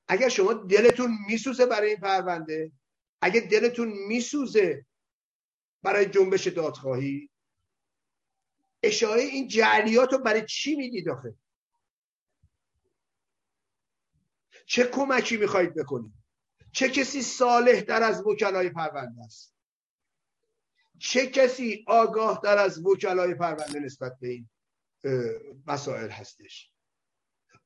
اگر 0.09 0.29
شما 0.29 0.53
دلتون 0.53 1.19
میسوزه 1.29 1.67
برای 1.67 1.89
این 1.91 2.01
پرونده 2.01 2.73
اگه 3.21 3.41
دلتون 3.41 3.89
میسوزه 3.89 4.87
برای 5.83 6.07
جنبش 6.07 6.47
دادخواهی 6.47 7.31
اشاره 8.83 9.23
این 9.23 9.49
جعلیات 9.49 10.13
رو 10.13 10.19
برای 10.19 10.47
چی 10.47 10.77
می‌دید 10.77 11.09
آخه؟ 11.09 11.35
چه 14.67 14.85
کمکی 14.85 15.37
می‌خواهید 15.37 15.75
بکنید؟ 15.75 16.13
چه 16.73 16.89
کسی 16.89 17.23
صالح 17.23 17.81
در 17.81 18.03
از 18.03 18.27
وکلای 18.27 18.71
پرونده 18.71 19.25
است؟ 19.25 19.55
چه 20.99 21.27
کسی 21.27 21.85
آگاه 21.87 22.41
در 22.45 22.59
از 22.59 22.87
وکلای 22.87 23.35
پرونده 23.35 23.81
نسبت 23.81 24.13
به 24.21 24.29
این 24.29 24.49
مسائل 25.67 26.09
هستش؟ 26.09 26.71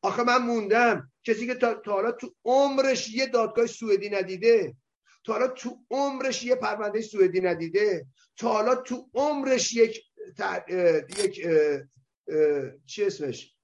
آخه 0.02 0.23
من 0.23 0.38
موندم 0.38 1.12
کسی 1.25 1.47
که 1.47 1.55
تا 1.55 1.76
حالا 1.87 2.12
تو 2.12 2.35
عمرش 2.45 3.09
یه 3.09 3.26
دادگاه 3.26 3.67
سوئدی 3.67 4.11
ندیده 4.11 4.76
تا 5.25 5.33
حالا 5.33 5.49
تو 5.49 5.85
عمرش 5.90 6.45
یه 6.45 6.55
پرونده 6.55 7.00
سوئدی 7.00 7.40
ندیده 7.40 8.07
تا 8.37 8.49
حالا 8.52 8.75
تو 8.75 9.11
عمرش 9.14 9.73
یک 9.73 10.05
یک 11.19 11.47
چی 12.87 13.05
اسمش؟ 13.05 13.55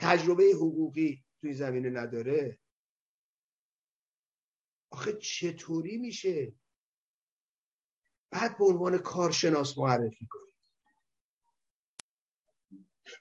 تجربه 0.00 0.44
حقوقی 0.44 1.24
توی 1.40 1.52
زمینه 1.52 1.90
نداره. 1.90 2.58
آخه 4.92 5.12
چطوری 5.12 5.98
میشه؟ 5.98 6.52
بعد 8.30 8.58
به 8.58 8.64
عنوان 8.64 8.98
کارشناس 8.98 9.78
معرفی 9.78 10.26
کنی. 10.30 10.52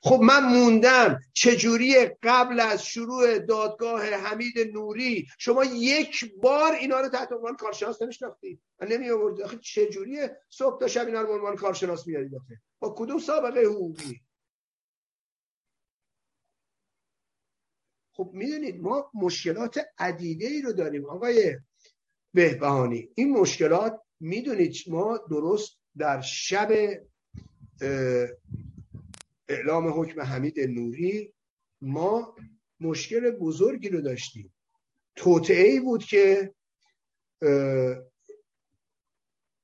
خب 0.01 0.19
من 0.23 0.43
موندم 0.43 1.19
چجوری 1.33 2.05
قبل 2.05 2.59
از 2.59 2.85
شروع 2.85 3.39
دادگاه 3.39 4.05
حمید 4.05 4.59
نوری 4.73 5.27
شما 5.37 5.63
یک 5.63 6.33
بار 6.41 6.73
اینا 6.73 6.99
رو 6.99 7.09
تحت 7.09 7.31
عنوان 7.31 7.55
کارشناس 7.55 8.01
نمیشناختید 8.01 8.61
من 8.81 8.87
نمی 8.87 9.09
آورد 9.09 9.41
آخه 9.41 9.57
چجوریه 9.57 10.37
صبح 10.49 10.79
تا 10.79 10.87
شب 10.87 11.05
اینا 11.05 11.21
رو 11.21 11.33
عنوان 11.33 11.55
کارشناس 11.55 12.07
میارید 12.07 12.31
با 12.79 12.95
کدوم 12.97 13.19
سابقه 13.19 13.61
حقوقی؟ 13.61 14.21
خب 18.13 18.31
می‌دونید 18.33 18.81
ما 18.81 19.11
مشکلات 19.13 19.79
عدیده 19.97 20.47
ای 20.47 20.61
رو 20.61 20.73
داریم 20.73 21.05
آقای 21.05 21.57
بهبهانی 22.33 23.09
این 23.15 23.31
مشکلات 23.31 24.01
می‌دونید 24.19 24.75
ما 24.87 25.17
درست 25.17 25.77
در 25.97 26.21
شب 26.21 26.71
اعلام 29.47 30.01
حکم 30.01 30.21
حمید 30.21 30.59
نوری 30.59 31.33
ما 31.81 32.35
مشکل 32.79 33.31
بزرگی 33.31 33.89
رو 33.89 34.01
داشتیم. 34.01 34.53
توطعه 35.15 35.67
ای 35.67 35.79
بود 35.79 36.03
که 36.03 36.53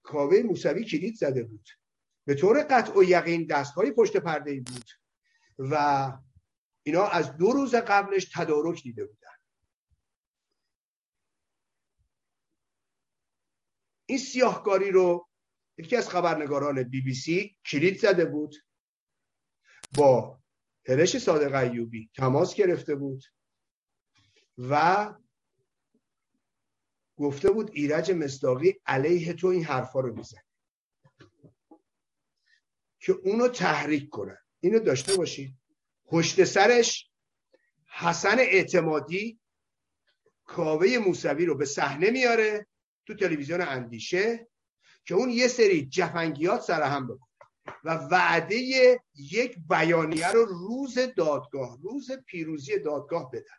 کاوه 0.04 0.44
موسوی 0.44 0.86
کلید 0.86 1.16
زده 1.16 1.44
بود. 1.44 1.68
به 2.26 2.36
طور 2.36 2.64
قطع 2.64 3.00
و 3.00 3.04
یقین 3.04 3.46
دستهای 3.46 3.92
پشت 3.92 4.18
پرده 4.18 4.54
بود 4.54 4.86
و 5.60 6.12
اینا 6.88 7.08
از 7.08 7.38
دو 7.38 7.52
روز 7.52 7.76
قبلش 7.76 8.32
تدارک 8.34 8.84
دیده 8.84 9.06
بودن. 9.06 9.30
این 14.06 14.18
سیاهکاری 14.18 14.92
رو 14.92 15.30
یکی 15.78 15.96
از 15.96 16.10
خبرنگاران 16.10 16.84
بی 16.84 17.02
بی 17.02 17.14
سی 17.14 17.58
کلید 17.66 18.00
زده 18.00 18.26
بود 18.26 18.56
با 19.98 20.40
هرش 20.88 21.18
صادق 21.18 21.56
ایوبی 21.56 22.10
تماس 22.16 22.56
گرفته 22.56 22.96
بود 22.96 23.24
و 24.58 25.14
گفته 27.18 27.52
بود 27.52 27.72
ایرج 27.74 28.12
مصداقی 28.12 28.82
علیه 28.86 29.34
تو 29.34 29.48
این 29.48 29.64
حرفا 29.64 30.00
رو 30.00 30.16
میزن 30.16 30.42
که 33.00 33.12
اونو 33.12 33.48
تحریک 33.48 34.10
کنن. 34.10 34.38
اینو 34.60 34.80
داشته 34.80 35.16
باشید. 35.16 35.67
پشت 36.08 36.44
سرش 36.44 37.10
حسن 37.88 38.40
اعتمادی 38.40 39.40
کاوه 40.46 40.98
موسوی 40.98 41.46
رو 41.46 41.56
به 41.56 41.66
صحنه 41.66 42.10
میاره 42.10 42.68
تو 43.06 43.16
تلویزیون 43.16 43.62
اندیشه 43.62 44.48
که 45.06 45.16
اون 45.16 45.30
یه 45.30 45.48
سری 45.48 45.86
جفنگیات 45.86 46.62
سر 46.62 46.82
هم 46.82 47.08
بکنه 47.08 47.28
و 47.84 47.90
وعده 48.12 48.56
یک 49.16 49.58
بیانیه 49.70 50.32
رو 50.32 50.46
روز 50.46 50.98
دادگاه 51.18 51.80
روز 51.82 52.12
پیروزی 52.12 52.80
دادگاه 52.80 53.32
بدن. 53.32 53.58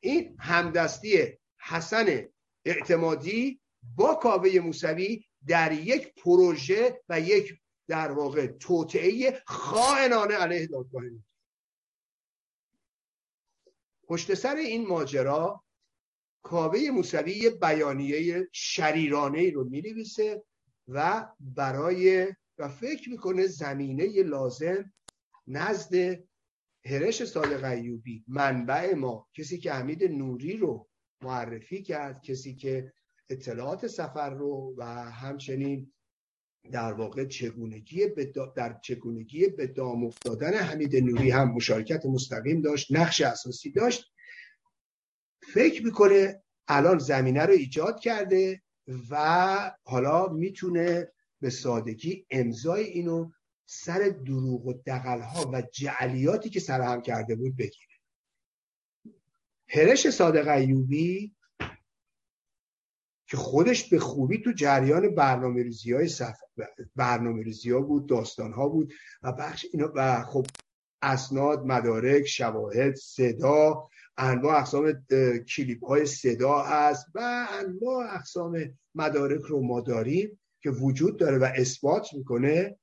این 0.00 0.36
همدستی 0.40 1.38
حسن 1.58 2.26
اعتمادی 2.64 3.60
با 3.96 4.14
کاوه 4.14 4.58
موسوی 4.58 5.24
در 5.46 5.72
یک 5.72 6.14
پروژه 6.14 7.00
و 7.08 7.20
یک 7.20 7.60
در 7.90 8.12
واقع 8.12 8.46
توطعه 8.46 9.42
خائنانه 9.46 10.34
علیه 10.34 10.66
دادگاه 10.66 11.02
پشت 14.04 14.34
سر 14.34 14.56
این 14.56 14.86
ماجرا 14.86 15.64
کاوه 16.42 16.90
موسوی 16.92 17.32
یه 17.32 17.50
بیانیه 17.50 18.48
شریرانه 18.52 19.50
رو 19.50 19.64
می 19.64 19.82
و 20.88 21.28
برای 21.40 22.26
و 22.58 22.68
فکر 22.68 23.10
می‌کنه 23.10 23.46
زمینه 23.46 24.22
لازم 24.22 24.92
نزد 25.46 26.24
هرش 26.84 27.24
صادق 27.24 27.64
ایوبی 27.64 28.24
منبع 28.28 28.94
ما. 28.94 29.28
کسی 29.34 29.58
که 29.58 29.72
حمید 29.72 30.04
نوری 30.04 30.56
رو 30.56 30.88
معرفی 31.22 31.82
کرد 31.82 32.22
کسی 32.22 32.54
که 32.54 32.92
اطلاعات 33.30 33.86
سفر 33.86 34.30
رو 34.30 34.74
و 34.78 34.84
همچنین 35.10 35.92
در 36.72 36.92
واقع 36.92 37.24
چگونگی 37.24 38.06
در 38.56 38.78
چگونگی 38.82 39.46
به 39.46 39.66
دام 39.66 40.04
افتادن 40.04 40.54
حمید 40.54 40.96
نوری 40.96 41.30
هم 41.30 41.52
مشارکت 41.52 42.06
مستقیم 42.06 42.60
داشت 42.60 42.92
نقش 42.92 43.20
اساسی 43.20 43.70
داشت. 43.70 44.12
فکر 45.54 45.84
می‌کنه 45.84 46.42
الان 46.68 46.98
زمینه 46.98 47.42
رو 47.42 47.52
ایجاد 47.52 48.00
کرده 48.00 48.62
و 49.10 49.76
حالا 49.82 50.28
می‌تونه 50.28 51.12
به 51.40 51.50
سادگی 51.50 52.26
امضای 52.30 52.84
اینو 52.84 53.30
سر 53.66 53.98
دروغ 53.98 54.66
و 54.66 54.72
دقلها 54.86 55.50
و 55.52 55.62
جعلیاتی 55.72 56.50
که 56.50 56.60
سرهم 56.60 57.02
کرده 57.02 57.34
بود 57.34 57.56
بگیره. 57.56 57.90
هرش 59.68 60.10
صادق 60.10 60.48
ایوبی 60.48 61.34
که 63.30 63.36
خودش 63.36 63.88
به 63.88 63.98
خوبی 63.98 64.38
تو 64.38 64.52
جریان 64.52 65.14
برنامه 65.14 65.62
ریزی 65.62 65.92
های 65.92 66.08
صف... 66.08 66.36
برنامه 66.96 67.42
ریزی 67.42 67.70
ها 67.70 67.80
بود 67.80 68.08
داستان 68.08 68.52
ها 68.52 68.68
بود 68.68 68.92
و 69.22 69.32
بخش 69.32 69.66
اینا 69.72 69.92
و 69.94 70.24
خب 70.24 70.46
اسناد 71.02 71.66
مدارک 71.66 72.26
شواهد 72.26 72.94
صدا 72.94 73.88
انواع 74.18 74.58
اقسام 74.58 75.06
کلیپ 75.56 75.84
های 75.84 76.06
صدا 76.06 76.58
هست 76.58 77.06
و 77.14 77.46
انواع 77.50 78.14
اقسام 78.14 78.78
مدارک 78.94 79.40
رو 79.40 79.60
ما 79.60 79.80
داریم 79.80 80.40
که 80.62 80.70
وجود 80.70 81.16
داره 81.16 81.38
و 81.38 81.48
اثبات 81.54 82.14
می‌کنه. 82.14 82.76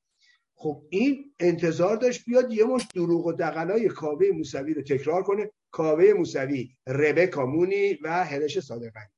خب 0.55 0.83
این 0.89 1.33
انتظار 1.39 1.95
داشت 1.95 2.25
بیاد 2.25 2.51
یه 2.51 2.65
مش 2.65 2.87
دروغ 2.95 3.25
و 3.25 3.33
دقلای 3.33 3.87
کاوه 3.87 4.27
موسوی 4.33 4.73
رو 4.73 4.81
تکرار 4.81 5.23
کنه. 5.23 5.51
کاوه 5.71 6.13
موسوی 6.17 6.69
ربکا 6.87 7.45
مونی 7.45 7.93
و 8.03 8.25
هرش 8.25 8.59
صادقانی. 8.59 9.16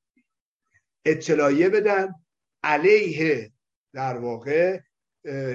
اطلاعیه 1.04 1.68
بدن 1.68 2.14
علیه 2.62 3.52
در 3.92 4.18
واقع 4.18 4.80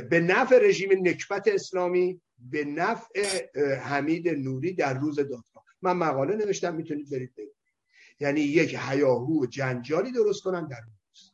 به 0.09 0.19
نفع 0.19 0.59
رژیم 0.67 1.07
نکبت 1.07 1.47
اسلامی 1.47 2.21
به 2.37 2.65
نفع 2.65 3.45
حمید 3.75 4.29
نوری 4.29 4.73
در 4.73 4.93
روز 4.93 5.15
دادگاه. 5.15 5.65
من 5.81 5.93
مقاله 5.97 6.35
نوشتم 6.35 6.75
می‌تونید 6.75 7.09
برید 7.09 7.33
ببینید. 7.33 7.55
یعنی 8.19 8.41
یک 8.41 8.75
حیاهو 8.75 9.43
و 9.43 9.45
جنجالی 9.45 10.11
درست 10.11 10.43
کنن 10.43 10.67
در 10.67 10.81
روز. 10.81 11.33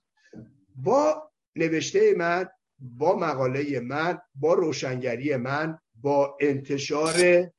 با 0.76 1.32
نوشته 1.56 2.13
من 2.17 2.50
با 2.80 3.15
مقاله 3.15 3.80
من 3.80 4.21
با 4.36 4.54
روشنگری 4.54 5.36
من 5.36 5.80
با 5.95 6.38
انتشار 6.41 7.50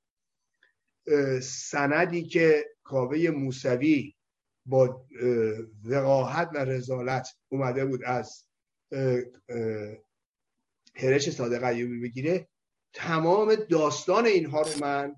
سندی 1.43 2.23
که 2.23 2.65
کاوه 2.83 3.31
موسوی 3.31 4.15
با 4.67 5.07
وقاحت 5.85 6.51
و 6.55 6.59
رزالت 6.59 7.29
اومده 7.49 7.85
بود 7.85 8.05
از 8.05 8.47
هرش 10.95 11.31
صادق 11.31 11.65
ایوبی 11.65 12.01
بگیره. 12.01 12.49
تمام 12.93 13.55
داستان 13.55 14.27
اینها 14.27 14.63
رو 14.63 14.81
من 14.81 15.17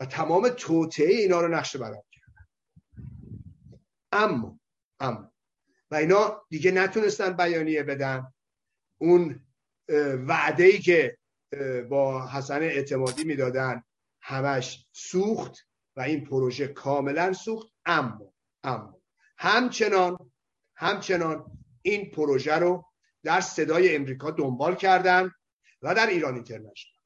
و 0.00 0.06
تمام 0.06 0.48
توطعه 0.48 1.14
اینا 1.14 1.40
رو 1.40 1.48
نقشه 1.48 1.78
برام 1.78 2.02
کردم. 2.12 2.48
اما 4.12 4.60
اما 5.00 5.32
و 5.90 5.94
اینا 5.94 6.42
دیگه 6.50 6.70
نتونستن 6.70 7.32
بیانیه 7.32 7.82
بدن. 7.82 8.32
اون 9.00 9.46
وعده 10.26 10.64
ای 10.64 10.78
که 10.78 11.18
با 11.88 12.28
حسن 12.28 12.62
اعتمادی 12.62 13.24
می‌دادن 13.24 13.82
همش 14.22 14.86
سوخت 14.92 15.68
و 15.96 16.00
این 16.00 16.24
پروژه 16.24 16.68
کاملا 16.68 17.32
سوخت. 17.32 17.72
اما 17.88 18.34
اما. 18.64 19.00
همچنان 19.38 20.32
همچنان 20.74 21.58
این 21.82 22.10
پروژه 22.10 22.54
رو 22.54 22.84
در 23.22 23.40
صدای 23.40 23.96
امریکا 23.96 24.30
دنبال 24.30 24.74
کردن 24.74 25.30
و 25.82 25.94
در 25.94 26.06
ایران 26.06 26.34
اینترنشنال. 26.34 26.98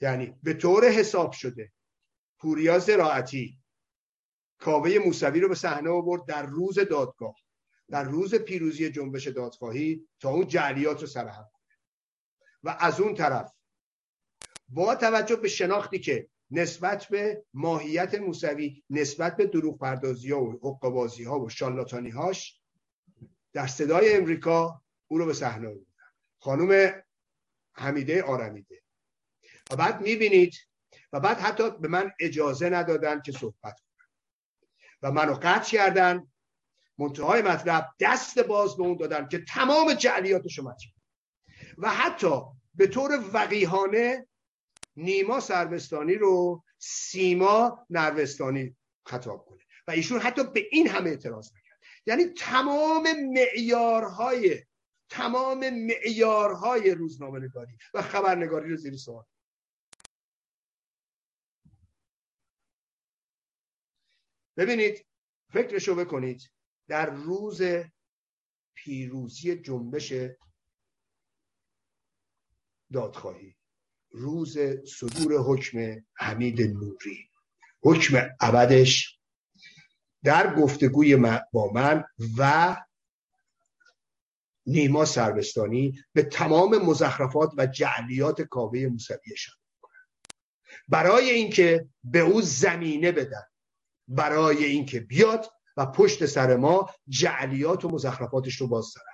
یعنی 0.00 0.38
به 0.42 0.54
طور 0.54 0.84
حساب 0.84 1.32
شده 1.32 1.72
پوریا 2.38 2.78
زراعتی 2.78 3.58
کاوه 4.58 4.98
موسوی 4.98 5.40
رو 5.40 5.48
به 5.48 5.54
صحنه 5.54 5.90
آورد 5.90 6.26
در 6.26 6.46
روز 6.46 6.78
دادگاه 6.78 7.34
در 7.90 8.04
روز 8.04 8.34
پیروزی 8.34 8.90
جنبش 8.90 9.28
دادخواهی 9.28 10.08
تا 10.20 10.30
اون 10.30 10.46
جعلیات 10.46 11.00
رو 11.00 11.06
سرهم 11.06 11.50
کنه. 11.52 11.76
و 12.62 12.76
از 12.80 13.00
اون 13.00 13.14
طرف 13.14 13.57
با 14.68 14.94
توجه 14.94 15.36
به 15.36 15.48
شناختی 15.48 15.98
که 15.98 16.28
نسبت 16.50 17.06
به 17.06 17.44
ماهیت 17.54 18.14
موسوی 18.14 18.82
نسبت 18.90 19.36
به 19.36 19.46
دروغ 19.46 19.78
پردازی 19.78 20.30
ها 20.32 20.40
و 20.40 20.52
حقبازی 20.62 21.24
ها 21.24 21.40
و 21.40 21.48
شالاتانی 21.48 22.10
هاش 22.10 22.60
در 23.52 23.66
صدای 23.66 24.14
امریکا 24.14 24.82
او 25.08 25.18
رو 25.18 25.26
به 25.26 25.32
صحنه 25.32 25.68
آوردن. 25.68 25.84
خانم 26.40 27.02
حمیده 27.72 28.22
آرمیده. 28.22 28.82
و 29.70 29.76
بعد 29.76 30.00
می‌بینید 30.00 30.54
و 31.12 31.20
بعد 31.20 31.38
حتی 31.38 31.70
به 31.70 31.88
من 31.88 32.12
اجازه 32.20 32.68
ندادن 32.68 33.20
که 33.20 33.32
صحبت 33.32 33.80
کنم. 33.80 34.08
و 35.02 35.12
منو 35.12 35.34
قطع 35.42 35.70
کردن. 35.70 36.30
منتهای 36.98 37.42
مطلب 37.42 37.88
دست 38.00 38.38
باز 38.38 38.76
به 38.76 38.82
اون 38.82 38.96
دادن 38.96 39.28
که 39.28 39.44
تمام 39.44 39.94
جعلیاتشو 39.94 40.62
مطرح 40.62 40.92
و 41.78 41.90
حتی 41.90 42.40
به 42.74 42.86
طور 42.86 43.24
وقیهانه 43.32 44.28
نیما 44.98 45.40
سربستانی 45.40 46.14
رو 46.14 46.64
سیما 46.78 47.86
نروستانی 47.90 48.76
خطاب 49.06 49.44
کنه. 49.46 49.64
و 49.86 49.90
ایشون 49.90 50.20
حتی 50.20 50.44
به 50.44 50.68
این 50.70 50.88
همه 50.88 51.10
اعتراض 51.10 51.50
نکرد. 51.52 51.80
یعنی 52.06 52.24
تمام 52.24 53.08
معیارهای 53.32 54.64
تمام 55.08 55.70
معیارهای 55.70 56.90
روزنامه 56.90 57.38
نگاری 57.38 57.78
و 57.94 58.02
خبرنگاری 58.02 58.70
رو 58.70 58.76
زیر 58.76 58.96
سوال. 58.96 59.24
ببینید 64.56 65.06
فکرشو 65.52 65.94
بکنید. 65.94 66.50
در 66.88 67.10
روز 67.10 67.62
پیروزی 68.74 69.56
جنبش 69.56 70.12
دادخواهی 72.92 73.57
روز 74.18 74.58
صدور 74.86 75.40
حکم 75.40 76.04
حمید 76.14 76.62
نوری. 76.62 77.28
حکم 77.82 78.28
ابدش 78.40 79.18
در 80.24 80.54
گفتگوی 80.54 81.16
با 81.52 81.72
من 81.72 82.04
و 82.38 82.76
نیما 84.66 85.04
سربستانی 85.04 86.04
به 86.12 86.22
تمام 86.22 86.78
مزخرفات 86.78 87.52
و 87.56 87.66
جعلیات 87.66 88.42
کاوه 88.42 88.86
موسوی 88.86 89.34
برای 90.88 91.30
اینکه 91.30 91.88
به 92.04 92.18
او 92.18 92.42
زمینه 92.42 93.12
بدن 93.12 93.44
برای 94.08 94.64
اینکه 94.64 95.00
بیاد 95.00 95.46
و 95.76 95.86
پشت 95.86 96.26
سر 96.26 96.56
ما 96.56 96.90
جعلیات 97.08 97.84
و 97.84 97.88
مزخرفاتش 97.88 98.56
رو 98.56 98.66
باز 98.66 98.94
کنه. 98.94 99.04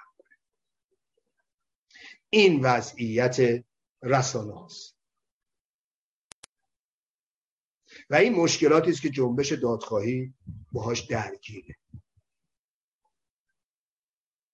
این 2.31 2.61
وضعیت 2.65 3.65
رسانه 4.03 4.65
است 4.65 4.94
و 8.11 8.15
این 8.15 8.35
مشکلاتی 8.35 8.91
است 8.91 9.03
که 9.03 9.11
جنبش 9.11 9.53
دادخواهی 9.53 10.35
باهاش 10.73 11.01
درگیره. 11.01 11.77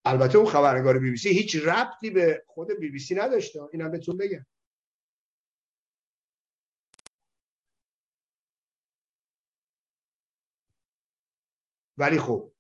البته 0.05 0.39
اون 0.39 0.47
خبرنگار 0.51 0.99
بی 0.99 1.11
بی 1.11 1.17
سی 1.17 1.29
هیچ 1.29 1.57
ربطی 1.57 2.11
به 2.11 2.45
خود 2.47 2.69
بی 2.81 2.89
بی 2.89 2.99
سی 2.99 3.15
نداشته 3.15 3.61
اینم 3.73 3.91
بهتون 3.91 4.17
بگم. 4.17 4.47
ولی 11.99 12.19
خب 12.19 12.53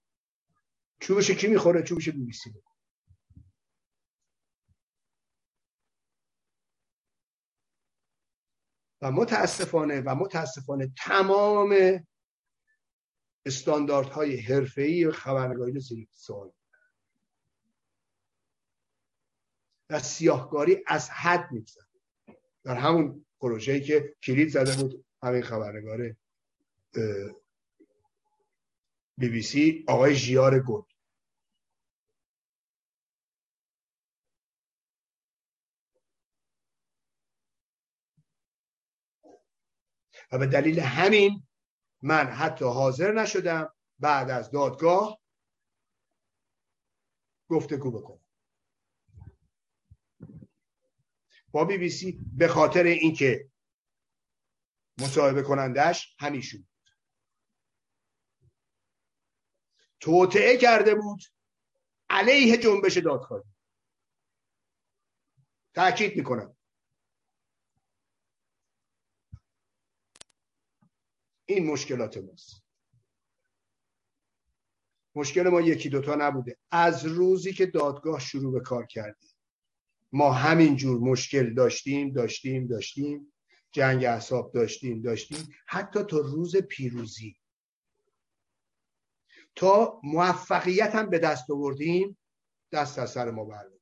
چوبش 1.00 1.31
کی 1.31 1.46
می‌خوره؟ 1.48 1.83
چوبش 1.83 2.09
بی 2.09 2.24
بی 2.24 2.33
سی 2.33 2.55
و 9.02 9.10
متاسفانه 9.10 10.00
و 10.00 10.14
متاسفانه 10.14 10.92
تمام 10.98 12.00
استانداردهای 13.46 14.36
حرفه‌ای 14.36 15.10
خبرنگاری 15.10 15.80
زیر 15.80 16.08
سوال 16.12 16.52
و 19.90 19.98
سیاهکاری 19.98 20.84
از 20.86 21.10
حد 21.10 21.52
میگذره. 21.52 21.86
در 22.64 22.74
همون 22.74 23.26
پروژه‌ای 23.40 23.80
که 23.80 24.16
کلید 24.22 24.48
زده 24.48 24.82
بود 24.82 25.04
همین 25.22 25.42
خبرنگار 25.42 26.16
بی 29.18 29.28
بی 29.28 29.42
سی 29.42 29.84
آقای 29.88 30.16
جیار 30.16 30.60
گل. 30.60 30.82
و 40.32 40.38
به 40.38 40.46
دلیل 40.46 40.80
همین 40.80 41.46
من 42.02 42.26
حتی 42.26 42.64
حاضر 42.64 43.12
نشدم 43.12 43.74
بعد 43.98 44.30
از 44.30 44.50
دادگاه 44.50 45.20
گفتگو 47.48 47.90
بکنم. 47.90 48.20
با 51.52 51.64
بی 51.64 51.78
بی 51.78 51.90
سی 51.90 52.20
به 52.36 52.48
خاطر 52.48 52.82
اینکه 52.82 53.50
مصاحبه 54.98 55.42
کنندش 55.42 56.16
همیشون 56.18 56.68
توطعه 60.00 60.56
کرده 60.56 60.94
بود 60.94 61.20
علیه 62.10 62.56
جنبش 62.56 62.96
دادخواهی. 62.96 63.44
تاکید 65.74 66.16
می‌کنم. 66.16 66.56
این 71.54 71.66
مشکلات 71.66 72.16
ماست. 72.16 72.64
مشکل 75.14 75.48
ما 75.48 75.60
یکی 75.60 75.88
دوتا 75.88 76.14
نبوده. 76.14 76.56
از 76.70 77.06
روزی 77.06 77.52
که 77.52 77.66
دادگاه 77.66 78.20
شروع 78.20 78.52
به 78.52 78.60
کار 78.60 78.86
کرده 78.86 79.26
ما 80.12 80.32
همین 80.32 80.76
جور 80.76 81.00
مشکل 81.00 81.54
داشتیم 81.54 82.12
داشتیم 82.12 82.66
داشتیم. 82.66 83.32
جنگ 83.72 84.04
اعصاب 84.04 84.52
داشتیم 84.52 85.02
داشتیم. 85.02 85.48
حتی 85.66 86.02
تا 86.02 86.18
روز 86.18 86.56
پیروزی. 86.56 87.36
تا 89.54 90.00
موفقیت 90.02 90.94
هم 90.94 91.10
به 91.10 91.18
دست 91.18 91.50
آوردیم 91.50 92.18
دست 92.72 92.98
از 92.98 93.10
سر 93.10 93.30
ما 93.30 93.44
بردیم 93.44 93.79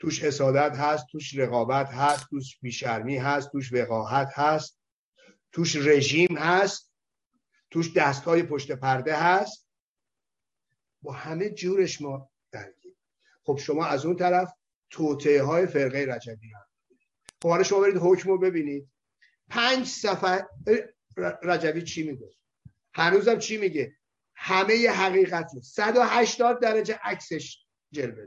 توش 0.00 0.24
حسادت 0.24 0.76
هست 0.76 1.06
توش 1.06 1.38
رقابت 1.38 1.88
هست 1.88 2.26
توش 2.30 2.58
بیشرمی 2.58 3.16
هست 3.16 3.52
توش 3.52 3.72
وقاحت 3.72 4.28
هست 4.34 4.80
توش 5.52 5.76
رژیم 5.76 6.38
هست 6.38 6.90
توش 7.70 7.92
دستهای 7.96 8.42
پشت 8.42 8.72
پرده 8.72 9.16
هست. 9.16 9.66
با 11.02 11.12
همه 11.12 11.50
جورش 11.50 12.00
ما 12.00 12.30
درگیر 12.52 12.94
خب 13.42 13.56
شما 13.56 13.86
از 13.86 14.06
اون 14.06 14.16
طرف 14.16 14.52
توطعه 14.90 15.42
های 15.42 15.66
فرقه 15.66 16.06
رجبی 16.08 16.48
هم 16.48 16.66
خب 17.42 17.48
حالا 17.48 17.62
شما 17.62 17.80
برید 17.80 17.96
حکم 17.96 18.28
رو 18.28 18.38
ببینید. 18.38 18.88
پنج 19.48 19.86
صفحه 19.86 20.48
رجبی 21.42 21.82
چی 21.82 22.02
میگه؟ 22.02 22.30
هنوزم 22.94 23.38
چی 23.38 23.56
میگه؟ 23.56 23.96
همه 24.34 24.90
حقیقت 24.90 25.50
رو. 25.54 25.62
180 25.62 26.60
درجه 26.60 26.98
عکسش 27.02 27.66
جلوه 27.92 28.26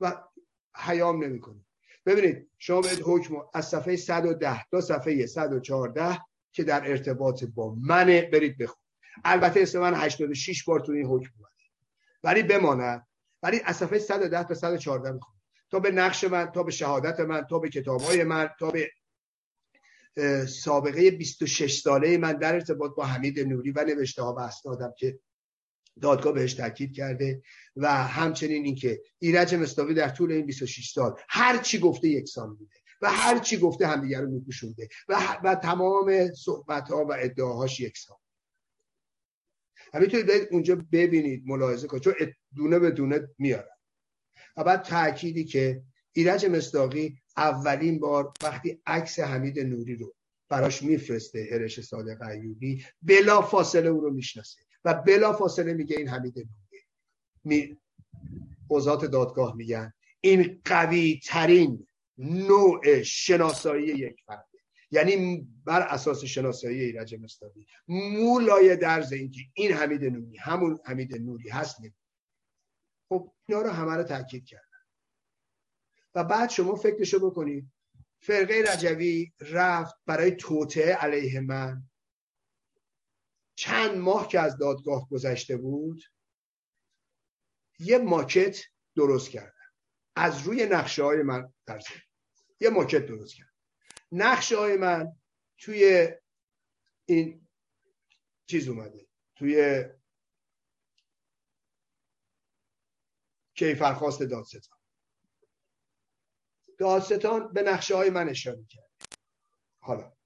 و 0.00 0.27
حیام 0.78 1.24
نمی‌کنه. 1.24 1.64
ببینید 2.06 2.50
شما 2.58 2.80
برید 2.80 3.00
حکم 3.04 3.34
از 3.54 3.68
صفحه 3.68 3.96
110 3.96 4.64
تا 4.70 4.80
صفحه 4.80 5.26
114 5.26 6.18
که 6.52 6.64
در 6.64 6.90
ارتباط 6.90 7.44
با 7.44 7.74
منه 7.74 8.22
برید 8.22 8.58
بخونید 8.58 8.88
البته 9.24 9.60
اسم 9.60 9.78
من 9.80 9.94
86 9.94 10.64
بار 10.64 10.80
تو 10.80 10.92
این 10.92 11.06
حکم 11.06 11.30
اومده. 11.38 11.52
ولی 12.22 12.42
بماند. 12.42 13.06
ولی 13.42 13.60
از 13.64 13.76
صفحه 13.76 13.98
110 13.98 14.44
تا 14.44 14.54
114 14.54 15.12
می‌خونم. 15.12 15.38
تا 15.70 15.80
به 15.80 15.90
نقش 15.90 16.24
من 16.24 16.46
تا 16.46 16.62
به 16.62 16.70
شهادت 16.70 17.20
من 17.20 17.46
تا 17.50 17.58
به 17.58 17.68
کتابای 17.68 18.24
من 18.24 18.50
تا 18.58 18.70
به 18.70 18.90
سابقه 20.46 21.10
26 21.10 21.80
ساله 21.80 22.18
من 22.18 22.32
در 22.32 22.54
ارتباط 22.54 22.94
با 22.94 23.04
حمید 23.04 23.40
نوری 23.40 23.70
و 23.70 23.84
نوشته 23.84 24.22
ها 24.22 24.34
و 24.34 24.38
اسنادم 24.40 24.94
که 24.98 25.18
دادگاه 26.00 26.32
بهش 26.32 26.54
تاکید 26.54 26.92
کرده 26.92 27.42
و 27.76 27.92
همچنین 27.92 28.64
اینکه 28.64 29.02
ایرج 29.18 29.54
مستاقی 29.54 29.94
در 29.94 30.08
طول 30.08 30.32
این 30.32 30.46
26 30.46 30.90
سال 30.90 31.14
هر 31.28 31.58
چی 31.58 31.78
گفته 31.78 32.08
یکسان 32.08 32.54
بوده 32.54 32.74
و 33.02 33.10
هر 33.10 33.38
چی 33.38 33.56
گفته 33.56 33.86
همدیگه 33.86 34.20
رو 34.20 34.30
میپوشونده 34.30 34.88
و, 35.08 35.38
و 35.44 35.54
تمام 35.54 36.32
صحبت 36.34 36.88
ها 36.88 37.04
و 37.04 37.16
ادعاهاش 37.18 37.80
یکسان. 37.80 38.16
همینطوری 39.94 40.22
برید 40.22 40.48
اونجا 40.50 40.78
ببینید 40.92 41.42
ملاحظه 41.46 41.86
کنید 41.86 42.02
چون 42.02 42.14
دونه 42.54 42.78
به 42.78 42.90
دونه 42.90 43.28
میارن. 43.38 43.78
و 44.56 44.64
بعد 44.64 44.82
تأکیدی 44.82 45.44
که 45.44 45.82
ایرج 46.12 46.46
مصداقی 46.46 47.18
اولین 47.36 47.98
بار 47.98 48.32
وقتی 48.42 48.82
عکس 48.86 49.18
حمید 49.18 49.60
نوری 49.60 49.96
رو 49.96 50.14
براش 50.48 50.82
میفرسته 50.82 51.48
ارش 51.50 51.80
صادق 51.80 52.22
ایوبی 52.22 52.84
بلا 53.02 53.42
فاصله 53.42 53.88
او 53.88 54.00
رو 54.00 54.12
می‌شناسه. 54.12 54.67
و 54.84 54.94
بلا 54.94 55.32
فاصله 55.32 55.74
میگه 55.74 55.96
این 55.96 56.08
حمید 56.08 56.38
نوری. 56.38 56.84
می 57.44 57.78
دادگاه 59.08 59.56
میگن 59.56 59.92
این 60.20 60.60
قوی 60.64 61.20
ترین 61.24 61.86
نوع 62.18 63.02
شناسایی 63.02 63.86
یک 63.86 64.20
فرد. 64.26 64.48
یعنی 64.90 65.48
بر 65.64 65.80
اساس 65.82 66.24
شناسایی 66.24 66.80
ایرج 66.80 67.14
مستاقی 67.14 67.66
مولای 67.88 68.76
درز 68.76 69.12
اینکه 69.12 69.40
این 69.54 69.72
حمید 69.72 70.04
نوری 70.04 70.36
همون 70.36 70.78
حمید 70.84 71.14
نوری 71.14 71.48
هست 71.48 71.80
نمی 71.80 71.94
خب 73.08 73.32
اینا 73.46 73.62
رو 73.62 73.70
همه 73.70 73.96
رو 73.96 74.02
تاکید 74.02 74.44
کردن. 74.44 74.64
و 76.14 76.24
بعد 76.24 76.50
شما 76.50 76.74
فکرشو 76.74 77.30
بکنید 77.30 77.72
فرقه 78.20 78.64
رجوی 78.72 79.32
رفت 79.40 79.94
برای 80.06 80.30
توطعه 80.30 80.94
علیه 80.94 81.40
من. 81.40 81.82
چند 83.58 83.96
ماه 83.96 84.28
که 84.28 84.40
از 84.40 84.58
دادگاه 84.58 85.08
گذشته 85.08 85.56
بود 85.56 86.02
یه 87.78 87.98
ماکت 87.98 88.60
درست 88.96 89.30
کردن. 89.30 89.52
از 90.16 90.42
روی 90.42 90.66
نقشه 90.66 91.02
های 91.02 91.22
من 91.22 91.52
در 91.66 91.82
یه 92.60 92.70
ماکت 92.70 93.06
درست 93.06 93.34
کرد 93.34 93.54
نقشه 94.12 94.58
های 94.58 94.76
من 94.76 95.12
توی 95.58 96.08
این 97.04 97.48
چیز 98.46 98.68
اومده. 98.68 99.06
توی 99.36 99.84
کیفرخواست 103.54 104.22
دادستان. 104.22 104.78
دادستان 106.78 107.52
به 107.52 107.62
نقشه 107.62 107.96
های 107.96 108.10
من 108.10 108.28
اشاره 108.28 108.64
کرد 108.68 108.90
حالا. 109.80 110.17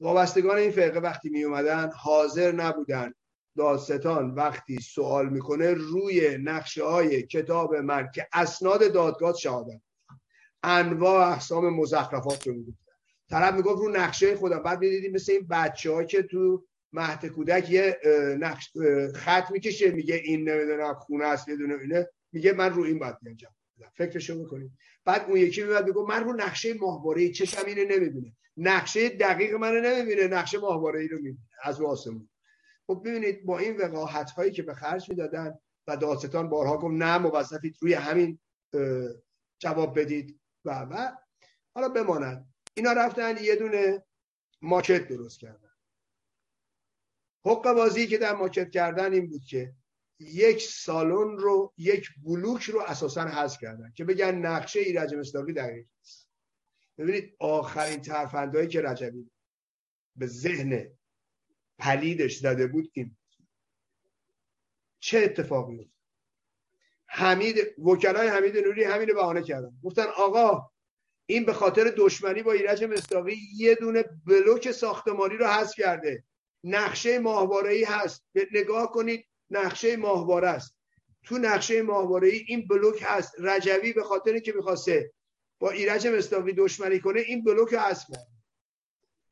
وابستگان 0.00 0.56
این 0.56 0.70
فرقه 0.70 1.00
وقتی 1.00 1.28
می 1.28 1.44
اومدن 1.44 1.90
حاضر 1.96 2.52
نبودن. 2.52 3.14
دادستان 3.56 4.30
وقتی 4.30 4.78
سوال 4.78 5.28
می‌کنه 5.28 5.74
روی 5.74 6.38
نقشه 6.38 6.84
های 6.84 7.22
کتاب 7.22 7.74
من 7.74 8.08
که 8.14 8.28
اسناد 8.32 8.92
دادگاه 8.92 9.34
شهادت 9.36 9.80
انواع 10.62 11.32
اقسام 11.32 11.68
مزخرفات 11.74 12.46
رو 12.46 12.54
می‌گفت. 12.54 12.78
طرف 13.30 13.54
می‌گفت 13.54 13.78
رو 13.78 13.88
نقشه 13.88 14.36
خودم. 14.36 14.62
بعد 14.62 14.78
می‌دیدیم 14.78 15.12
مثل 15.12 15.32
این 15.32 15.46
بچه 15.50 16.04
که 16.04 16.22
تو 16.22 16.64
مهد 16.92 17.26
کودک 17.26 17.70
یه 17.70 18.00
نقش 18.38 18.72
خط 19.14 19.50
می‌کشه. 19.50 19.90
میگه 19.90 20.14
این 20.14 20.48
نمی‌دونم 20.48 20.94
خونه 20.94 21.24
است 21.24 21.48
یه 21.48 21.56
دونه 21.56 21.74
اینه. 21.80 22.08
میگه 22.32 22.52
من 22.52 22.72
رو 22.72 22.82
این 22.82 22.98
باید 22.98 23.16
بیانجام. 23.22 23.52
فکرشو 23.94 24.44
بکنید 24.44 24.72
بعد 25.04 25.24
اون 25.28 25.36
یکی 25.36 25.62
میاد 25.62 25.86
میگه 25.88 26.00
من 26.08 26.24
رو 26.24 26.32
نقشه 26.32 26.74
ماهواره 26.74 27.32
چشم 27.32 27.66
اینو 27.66 27.84
نمی‌بینه. 27.84 28.36
نقشه 28.56 29.08
دقیق 29.08 29.54
منو 29.54 29.80
نمی‌بینه 29.80 30.26
نقشه 30.26 30.58
ماهواره 30.58 31.00
ای 31.00 31.08
رو 31.08 31.16
می‌بینه. 31.16 31.48
از 31.62 31.80
آسمون. 31.80 32.28
خب 32.86 33.02
ببینید 33.04 33.44
با 33.44 33.58
این 33.58 33.76
وقاحت 33.76 34.30
هایی 34.30 34.52
که 34.52 34.62
به 34.62 34.74
خرج 34.74 35.10
می‌دادن 35.10 35.58
و 35.86 35.96
داستان 35.96 36.48
بارها 36.48 36.78
گفت 36.78 36.94
نه 36.94 37.18
موظفید 37.18 37.76
روی 37.80 37.94
همین 37.94 38.38
جواب 39.58 40.00
بدید. 40.00 40.40
و 40.64 40.70
و. 40.90 41.12
حالا 41.74 41.88
بماند. 41.88 42.54
اینا 42.74 42.92
رفتن 42.92 43.44
یه 43.44 43.56
دونه 43.56 44.04
ماکت 44.62 45.08
درست 45.08 45.40
کردن. 45.40 45.70
حق 47.44 47.72
بازی 47.72 48.06
که 48.06 48.18
در 48.18 48.34
ماکت 48.34 48.70
کردن 48.70 49.12
این 49.12 49.26
بود 49.28 49.44
که 49.44 49.74
یک 50.20 50.62
سالن 50.62 51.38
رو 51.38 51.72
یک 51.76 52.08
بلوک 52.22 52.62
رو 52.62 52.80
اساسا 52.80 53.28
حذف 53.28 53.60
کردن 53.60 53.92
که 53.96 54.04
بگن 54.04 54.34
نقشه 54.34 54.80
ایرج 54.80 55.14
مصداقی 55.14 55.52
دقیق 55.52 55.86
است 56.00 56.28
ببینید 56.98 57.36
آخرین 57.38 58.00
ترفندهایی 58.00 58.68
که 58.68 58.80
رجبی 58.80 59.30
به 60.16 60.26
ذهن 60.26 60.90
پلیدش 61.78 62.36
زده 62.36 62.66
بود 62.66 62.90
این 62.92 63.16
چه 65.00 65.18
اتفاقی 65.18 65.76
بود 65.76 65.92
حمید 67.06 67.78
وکلای 67.78 68.28
حمید 68.28 68.56
نوری 68.56 68.84
همین 68.84 69.14
بهانه 69.14 69.42
کردن. 69.42 69.70
گفتن 69.82 70.06
آقا 70.16 70.70
این 71.26 71.44
به 71.44 71.52
خاطر 71.52 71.94
دشمنی 71.96 72.42
با 72.42 72.52
ایرج 72.52 72.84
مصداقی 72.84 73.38
یه 73.56 73.74
دونه 73.74 74.04
بلوک 74.26 74.70
ساختمانی 74.70 75.36
رو 75.36 75.46
حذف 75.46 75.74
کرده. 75.74 76.24
نقشه 76.64 77.18
ماهواره 77.18 77.72
ای 77.72 77.84
هست. 77.84 78.24
نگاه 78.52 78.92
کنید 78.92 79.29
نقشه 79.50 79.96
ماهواره 79.96 80.48
است. 80.48 80.76
تو 81.22 81.38
نقشه 81.38 81.82
ماهواره 81.82 82.28
ای 82.28 82.44
این 82.48 82.66
بلوک 82.66 83.02
هست. 83.02 83.34
رجوی 83.38 83.92
به 83.92 84.02
خاطر 84.02 84.38
که 84.38 84.52
می‌خواسته 84.52 85.12
با 85.58 85.70
ایرج 85.70 86.06
مصداقی 86.06 86.52
دشمنی 86.52 87.00
کنه 87.00 87.20
این 87.20 87.44
بلوک 87.44 87.70
کرد. 87.70 88.06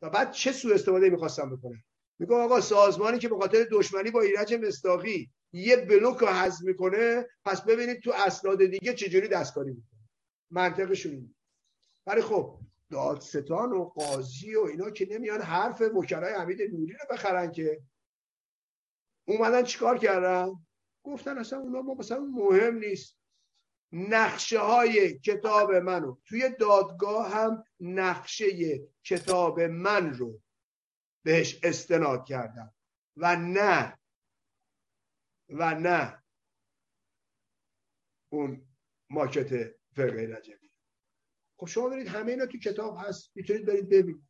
و 0.03 0.11
بعد 0.11 0.33
چه 0.33 0.53
سوء 0.53 0.75
استفاده 0.75 1.11
می‌خواستم 1.11 1.57
بکنه 1.57 1.85
میگه 2.19 2.35
آقا 2.35 2.61
سازمانی 2.61 3.19
که 3.19 3.29
به 3.29 3.37
خاطر 3.37 3.67
دشمنی 3.71 4.11
با 4.11 4.21
ایرج 4.21 4.55
مصداقی 4.55 5.31
یه 5.53 5.77
بلوک 5.77 6.19
رو 6.19 6.27
حذف 6.27 6.63
می‌کنه 6.63 7.27
پس 7.45 7.63
ببینید 7.63 8.01
تو 8.01 8.13
اسناد 8.13 8.65
دیگه 8.65 8.95
چجوری 8.95 9.29
دستکاری 9.29 9.71
می‌کنه. 9.71 10.01
منطقشون 10.51 11.13
اینه. 11.13 11.35
ولی 12.07 12.23
خب 12.23 12.59
دادستان 12.91 13.73
و 13.73 13.85
قاضی 13.85 14.55
و 14.55 14.61
اینا 14.61 14.91
که 14.91 15.09
نمیان 15.11 15.43
حرف 15.43 15.81
وکلای 15.81 16.33
حمید 16.33 16.63
نوری 16.63 16.93
رو 16.93 17.07
بخرن 17.11 17.53
که 17.53 17.81
اومدن 19.29 19.63
چیکار 19.63 19.99
کردن؟ 19.99 20.67
گفتن 21.03 21.39
اصلا 21.39 21.59
اونا 21.59 21.83
ما 21.83 21.95
مثلا 21.95 22.21
مهم 22.21 22.79
نیست. 22.79 23.19
نقشه 23.93 24.59
های 24.59 25.19
کتاب 25.19 25.75
منو 25.75 26.17
توی 26.25 26.49
دادگاه 26.61 27.31
هم 27.31 27.65
نقشه 27.81 28.47
کتاب 29.05 29.61
من 29.61 30.15
رو 30.15 30.41
بهش 31.25 31.61
استناد 31.63 32.25
کردم. 32.27 32.75
و 33.17 33.37
نه 33.37 33.99
و 35.49 35.75
نه 35.75 36.23
اون 38.33 38.69
ماکت 39.11 39.75
فرقه 39.97 40.37
رجبی. 40.37 40.71
خب 41.57 41.67
شما 41.67 41.89
برید 41.89 42.09
همه 42.09 42.31
اینا 42.31 42.47
تو 42.47 42.59
کتاب 42.59 42.97
هست. 42.99 43.31
می‌تونید 43.35 43.67
برید 43.67 43.89
ببینید. 43.89 44.29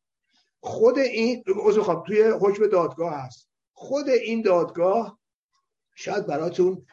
خود 0.61 0.99
این 0.99 1.45
عضو 1.57 2.03
توی 2.07 2.23
حکم 2.23 2.67
دادگاه 2.67 3.15
هست. 3.15 3.48
خود 3.81 4.09
این 4.09 4.43
دادگاه 4.43 5.19
شاید 5.95 6.27
براتون 6.27 6.87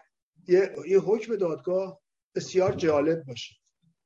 یه, 0.48 0.76
یه 0.88 1.00
حکم 1.00 1.36
دادگاه 1.36 2.02
بسیار 2.36 2.72
جالب 2.72 3.24
باشه. 3.24 3.56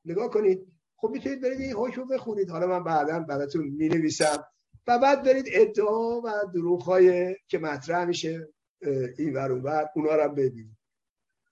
نگاه 0.06 0.30
کنید. 0.30 0.68
خب 0.96 1.10
می‌تونید 1.10 1.42
برید 1.42 1.62
این 1.62 1.74
حکم 1.74 2.08
بخونید. 2.08 2.50
حالا 2.50 2.68
من 2.68 2.84
بعدا 2.84 3.20
براتون 3.20 3.68
می 3.68 3.90
نویسم 3.90 4.46
و 4.88 5.00
بعد 5.00 5.24
برید 5.24 5.46
ادعا 5.48 6.22
و 6.22 6.32
دروغ 6.54 6.84
های 6.84 7.36
که 7.48 7.58
مطرح 7.58 8.06
میشه 8.06 8.48
این 9.18 9.34
ور 9.34 9.52
اون 9.52 9.62
ور 9.62 9.90
اونا 9.96 10.16
رو 10.16 10.32
ببینید. 10.32 10.78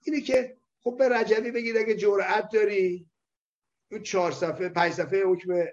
اینه 0.06 0.20
که 0.20 0.56
خب 0.80 0.96
به 0.98 1.08
رجبی 1.08 1.50
بگید 1.50 1.76
اگه 1.76 1.94
جرأت 1.94 2.48
داری 2.52 3.10
اون 3.90 4.02
چهار 4.02 4.32
صفحه 4.32 4.68
پنج 4.68 4.92
صفحه 4.92 5.22
حکم 5.24 5.64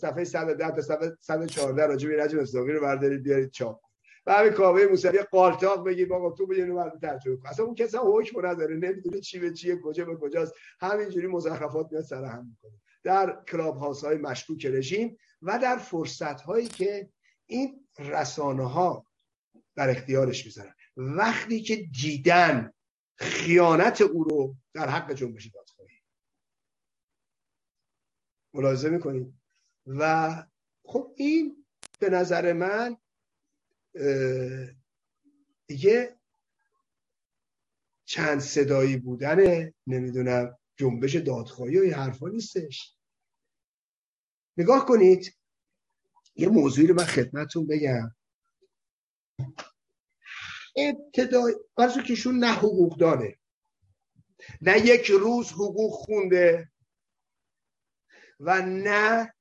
صفحه 0.00 0.24
110 0.24 0.70
تا 0.70 0.82
صفحه 0.82 1.16
114 1.20 1.86
راجع 1.86 2.08
به 2.08 2.24
رجب 2.24 2.38
اسلامی 2.38 2.72
رو 2.72 2.80
بردارید 2.80 3.22
بیارید 3.22 3.50
چاپ. 3.50 3.89
و 4.26 4.32
همین 4.32 4.52
کاوه 4.52 4.86
موسوی 4.86 5.22
قالتاق 5.22 5.86
بگید 5.86 6.08
بابا 6.08 6.30
تو 6.30 6.46
بگید 6.46 6.64
رو 6.64 6.98
ترجمه 7.02 7.36
کن 7.36 7.48
اصلا 7.48 7.64
اون 7.64 7.74
کسی 7.74 7.96
حکم 7.96 8.46
نداره 8.46 8.76
نمی‌دونه 8.76 9.20
چی 9.20 9.38
به 9.38 9.52
چیه 9.52 9.76
کجا 9.76 10.04
به 10.04 10.16
کجاست. 10.16 10.54
همینجوری 10.80 11.26
مزخرفات 11.26 11.92
میاد 11.92 12.04
سر 12.04 12.24
هم 12.24 12.46
می‌کنه. 12.46 12.80
در 13.02 13.42
کلاب 13.48 13.76
هاوس 13.76 14.04
های 14.04 14.16
مشکوک 14.16 14.66
رژیم 14.66 15.16
و 15.42 15.58
در 15.58 15.76
فرصت 15.76 16.40
هایی 16.40 16.68
که 16.68 17.10
این 17.46 17.88
رسانه 17.98 18.68
ها 18.68 19.06
در 19.74 19.90
اختیارش 19.90 20.44
می‌ذارن. 20.44 20.74
وقتی 20.96 21.62
که 21.62 21.76
دیدن 21.76 22.72
خیانت 23.16 24.00
او 24.00 24.24
رو 24.24 24.54
در 24.74 24.88
حق 24.88 25.12
جنبش 25.12 25.46
دادخواهی. 25.46 25.96
ملاحظه 28.54 28.90
می‌کنید 28.90 29.34
و 29.86 30.34
خب 30.84 31.12
این 31.16 31.66
به 31.98 32.10
نظر 32.10 32.52
من 32.52 32.96
یه 35.68 36.20
چند 38.04 38.40
صدایی 38.40 38.96
بودن 38.96 39.72
نمی‌دونم 39.86 40.58
جنبش 40.76 41.16
دادخواهی 41.16 41.78
و 41.78 41.82
این 41.82 41.94
حرفا 41.94 42.28
نیستش. 42.28 42.96
نگاه 44.56 44.86
کنید 44.86 45.36
یه 46.34 46.48
موضوعی 46.48 46.86
رو 46.86 46.94
من 46.94 47.04
خدمتتون 47.04 47.66
بگم. 47.66 48.14
ابتدای 50.76 51.54
که 51.94 52.02
کهشون 52.02 52.38
نه 52.38 52.52
حقوق 52.52 52.98
داره. 52.98 53.38
نه 54.60 54.78
یک 54.86 55.06
روز 55.06 55.52
حقوق 55.52 55.92
خونده 55.92 56.72
و 58.40 58.62
نه 58.62 59.34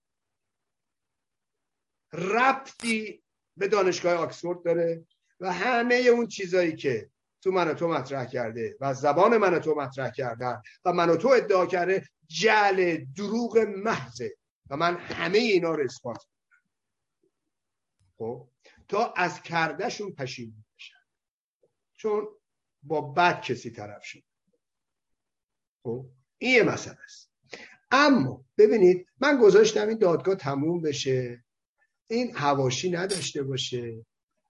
ربطی 2.14 3.24
به 3.60 3.68
دانشگاه 3.68 4.14
آکسفورد 4.14 4.64
داره 4.64 5.06
و 5.40 5.54
همه 5.54 5.96
اون 5.96 6.28
چیزایی 6.28 6.76
که 6.76 7.10
تو 7.42 7.52
من 7.52 7.74
تو 7.74 7.88
مطرح 7.88 8.26
کرده 8.26 8.78
و 8.80 8.94
زبان 8.94 9.38
من 9.38 9.60
تو 9.60 9.76
مطرح 9.76 10.10
کردن 10.10 10.62
و 10.86 10.94
من 10.94 11.18
تو 11.18 11.28
ادعا 11.28 11.66
کرده 11.66 12.06
جل 12.28 12.98
دروغ 13.18 13.58
محضه 13.58 14.36
و 14.70 14.78
من 14.78 14.98
همه 14.98 15.38
اینا 15.38 15.72
رو 15.76 15.84
اثبات 15.84 16.26
خب 18.18 18.48
تا 18.88 19.14
از 19.14 19.42
کردهشون 19.42 20.12
پشیمون 20.12 20.66
بشن. 20.78 20.96
چون 21.96 22.28
با 22.84 23.02
بد 23.02 23.42
کسی 23.42 23.72
طرف 23.72 24.04
شد. 24.04 24.24
خب 25.84 26.06
این 26.38 26.56
یه 26.56 26.64
مسئله 26.64 26.98
است. 27.04 27.32
اما 27.92 28.46
ببینید 28.58 29.08
من 29.20 29.38
گذاشتم 29.38 29.88
این 29.88 29.98
دادگاه 29.98 30.36
تموم 30.36 30.82
بشه. 30.82 31.44
این 32.10 32.36
هواشی 32.36 32.92
نداشته 32.92 33.44
باشه. 33.44 34.06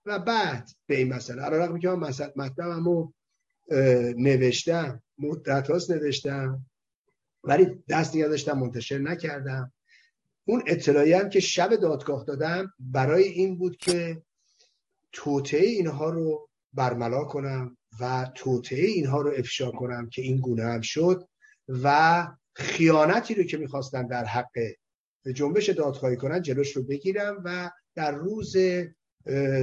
و 0.06 0.18
بعد 0.18 0.70
به 0.86 0.96
این 0.96 1.12
مسئله 1.12 1.42
علا 1.42 1.78
که 1.78 1.88
من 1.88 2.12
مطلبم 2.36 3.12
نوشتم 4.16 5.02
مدت 5.18 5.70
هاست 5.70 5.90
نوشتم 5.90 6.66
ولی 7.44 7.84
دست 7.88 8.16
نگه 8.16 8.28
داشتم 8.28 8.58
منتشر 8.58 8.98
نکردم. 8.98 9.72
اون 10.44 10.62
اطلاعی 10.66 11.12
هم 11.12 11.28
که 11.28 11.40
شب 11.40 11.76
دادگاه 11.76 12.24
دادم 12.24 12.72
برای 12.78 13.24
این 13.24 13.58
بود 13.58 13.76
که 13.76 14.22
توطعه 15.12 15.66
اینها 15.66 16.10
رو 16.10 16.48
برملا 16.72 17.24
کنم 17.24 17.76
و 18.00 18.30
توطعه 18.34 18.86
اینها 18.86 19.20
رو 19.20 19.32
افشا 19.36 19.70
کنم 19.70 20.08
که 20.08 20.22
این 20.22 20.40
گونه 20.40 20.64
هم 20.64 20.80
شد 20.80 21.28
و 21.68 22.26
خیانتی 22.54 23.34
رو 23.34 23.42
که 23.42 23.56
می‌خواستن 23.56 24.06
در 24.06 24.24
حق 24.24 24.58
جنبش 25.34 25.68
دادخواهی 25.70 26.16
کنن 26.16 26.42
جلوش 26.42 26.76
رو 26.76 26.82
بگیرم 26.82 27.42
و 27.44 27.70
در 27.94 28.12
روز 28.12 28.56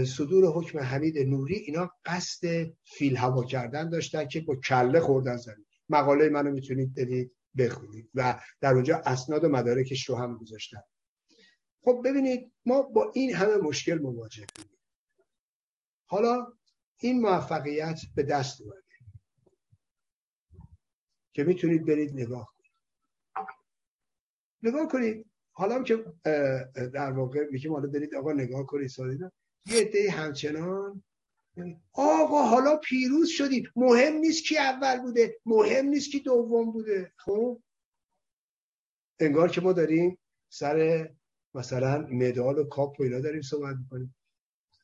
صدور 0.08 0.46
حکم 0.46 0.80
حمید 0.80 1.18
نوری 1.18 1.56
اینا 1.56 1.92
قصد 2.06 2.74
فیل 2.84 3.18
هوا 3.18 3.44
کردن 3.44 3.90
داشتن 3.90 4.28
که 4.28 4.42
با 4.42 4.56
کله 4.56 5.00
خوردن 5.00 5.38
زنید 5.38 5.68
مقاله 5.90 6.30
منو 6.30 6.52
می‌تونید 6.52 6.94
برید 6.94 7.32
بخونید 7.58 8.10
و 8.16 8.42
در 8.62 8.74
اونجا 8.74 9.02
اسناد 9.06 9.44
و 9.44 9.50
مدارکش 9.50 10.10
رو 10.10 10.16
هم 10.16 10.38
گذاشتن 10.38 10.82
خب 11.82 12.02
ببینید 12.06 12.52
ما 12.66 12.82
با 12.82 13.12
این 13.16 13.36
همه 13.36 13.58
مشکل 13.58 13.98
مواجه 13.98 14.46
بودیم. 14.56 14.78
حالا 16.06 16.54
این 17.00 17.22
موفقیت 17.22 18.02
به 18.16 18.24
دست 18.24 18.62
اومده 18.62 18.84
که 21.34 21.44
می‌تونید 21.44 21.86
برید 21.86 22.14
نگاه 22.14 22.54
کنید. 22.58 22.72
نگاه 24.64 24.88
کنید 24.88 25.27
حالا 25.58 25.84
که 25.84 26.06
در 26.94 27.12
واقع 27.12 27.48
میگیم 27.52 27.74
حالا 27.74 27.88
برید 27.88 28.16
آقا 28.16 28.34
نگاه 28.34 28.66
کنید 28.66 28.88
سالینا 28.88 29.32
یه 29.66 29.82
عده 29.82 30.12
همچنان. 30.12 31.04
آقا 31.94 32.42
حالا 32.42 32.78
پیروز 32.78 33.30
شدید. 33.30 33.66
مهم 33.76 34.14
نیست 34.14 34.44
کی 34.44 34.58
اول 34.58 35.02
بوده 35.02 35.40
مهم 35.46 35.86
نیست 35.86 36.12
کی 36.12 36.20
دوم 36.20 36.72
بوده. 36.72 37.12
خب؟ 37.18 37.62
انگار 39.20 39.50
که 39.50 39.62
ما 39.62 39.74
داریم 39.74 40.18
سر 40.50 41.10
مثلا 41.54 42.08
مدال 42.12 42.60
و 42.60 42.64
کاپ 42.64 43.00
و 43.00 43.04
اینا 43.04 43.20
داریم 43.20 43.42
صحبت 43.42 43.76
می‌کنیم. 43.76 44.16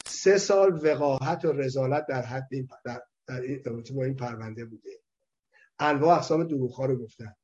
سه 0.06 0.38
سال 0.38 0.80
وقاحت 0.86 1.46
و 1.46 1.52
رزالت 1.52 2.06
در 2.08 2.22
حد 2.22 2.48
این 2.52 2.68
در, 2.86 3.02
در 3.28 3.42
با 3.96 4.04
این 4.04 4.16
پرونده 4.16 4.66
بوده. 4.66 4.90
انواع 5.80 6.18
اقسام 6.18 6.44
دروغ 6.44 6.82
رو 6.82 6.98
گفتن. 6.98 7.36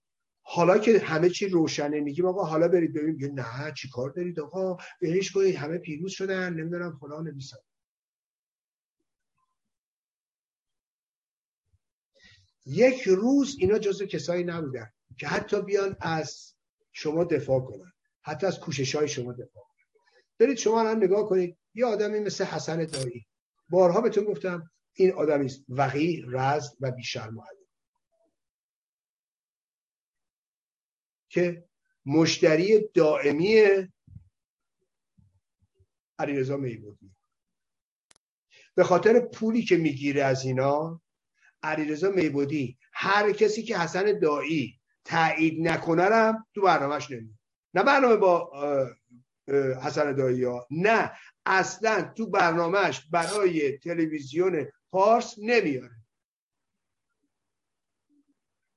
حالا 0.51 0.77
که 0.77 0.99
همه 0.99 1.29
چی 1.29 1.47
روشنه 1.47 1.99
میگیم 1.99 2.25
آقا 2.25 2.43
حالا 2.43 2.67
برید 2.67 2.93
ببینیم 2.93 3.39
نه 3.39 3.73
چی 3.77 3.89
کار 3.89 4.09
دارید 4.09 4.39
آقا؟ 4.39 4.77
بهش 5.01 5.31
کنید 5.31 5.55
همه 5.55 5.77
پیروز 5.77 6.11
شدن. 6.11 6.53
نمی‌دونم 6.53 6.97
فلان 7.01 7.27
نمیسن 7.27 7.57
یک 12.65 13.01
روز 13.01 13.55
اینا 13.59 13.79
جزو 13.79 14.05
کسایی 14.05 14.43
نبودن 14.43 14.89
که 15.17 15.27
حتی 15.27 15.61
بیان 15.61 15.95
از 16.01 16.53
شما 16.91 17.23
دفاع 17.23 17.59
کنن. 17.59 17.91
حتی 18.21 18.47
از 18.47 18.59
کوشش 18.59 18.95
های 18.95 19.07
شما 19.07 19.33
دفاع 19.33 19.63
کنن. 19.63 20.21
برید 20.39 20.57
شما 20.57 20.79
الان 20.79 21.03
نگاه 21.03 21.29
کنید 21.29 21.57
یه 21.73 21.85
آدمی 21.85 22.19
مثل 22.19 22.43
حسن 22.43 22.85
دایی. 22.85 23.25
بارها 23.69 24.01
بهتون 24.01 24.23
گفتم 24.23 24.71
این 24.93 25.13
آدمی 25.13 25.45
است. 25.45 25.63
وقی 25.69 26.25
رزد 26.27 26.71
و 26.79 26.91
بیشرم 26.91 27.37
که 31.29 31.69
مشتری 32.05 32.79
دائمی 32.93 33.63
علیرضا 36.19 36.57
میبودی. 36.57 37.15
به 38.75 38.83
خاطر 38.83 39.19
پولی 39.19 39.63
که 39.63 39.77
می‌گیره 39.77 40.23
از 40.23 40.45
اینا 40.45 41.01
علیرضا 41.63 42.09
میبودی. 42.09 42.77
هر 42.93 43.31
کسی 43.31 43.63
که 43.63 43.77
حسن 43.77 44.19
دایی 44.19 44.79
تایید 45.05 45.67
نکنه 45.67 46.33
تو 46.53 46.61
برنامهش 46.61 47.11
نمیاد. 47.11 47.39
نه 47.73 47.83
برنامه 47.83 48.15
با 48.15 48.51
حسن 49.83 50.15
دایی 50.15 50.43
ها 50.43 50.67
نه 50.71 51.11
اصلا 51.45 52.13
تو 52.17 52.29
برنامهش 52.29 53.07
برای 53.11 53.77
تلویزیون 53.77 54.71
پارس 54.91 55.35
نمیاره. 55.37 55.95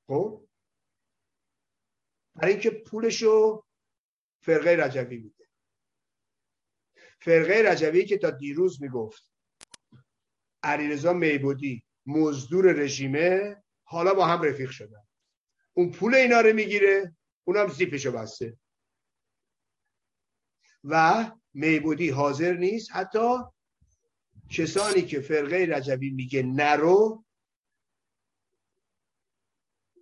خب؟ 0.07 0.49
برای 2.35 2.53
اینکه 2.53 2.71
پولشو 2.71 3.65
فرقه 4.41 4.71
رجوی 4.71 5.17
میده. 5.19 5.49
فرقه 7.21 7.63
رجوی 7.71 8.05
که 8.05 8.19
تا 8.19 8.31
دیروز 8.31 8.83
می‌گفت 8.83 9.27
علیرضا 10.63 11.13
میبودی 11.13 11.85
مزدور 12.07 12.73
رژیمه 12.73 13.63
حالا 13.85 14.15
با 14.15 14.27
هم 14.27 14.43
رفیق 14.43 14.71
شدن. 14.71 15.07
اون 15.73 15.91
پول 15.93 16.15
اینا 16.15 16.41
رو 16.41 16.53
می‌گیره 16.53 17.17
اونم 17.45 17.69
زیپشو 17.69 18.13
بسته. 18.13 18.59
و 20.85 21.31
میبودی 21.55 22.11
حاضر 22.11 22.53
نیست 22.57 22.93
حتی 22.93 23.39
کسانی 24.51 25.03
که 25.03 25.21
فرقه 25.21 25.67
رجوی 25.71 26.11
میگه 26.11 26.43
نرو 26.43 27.25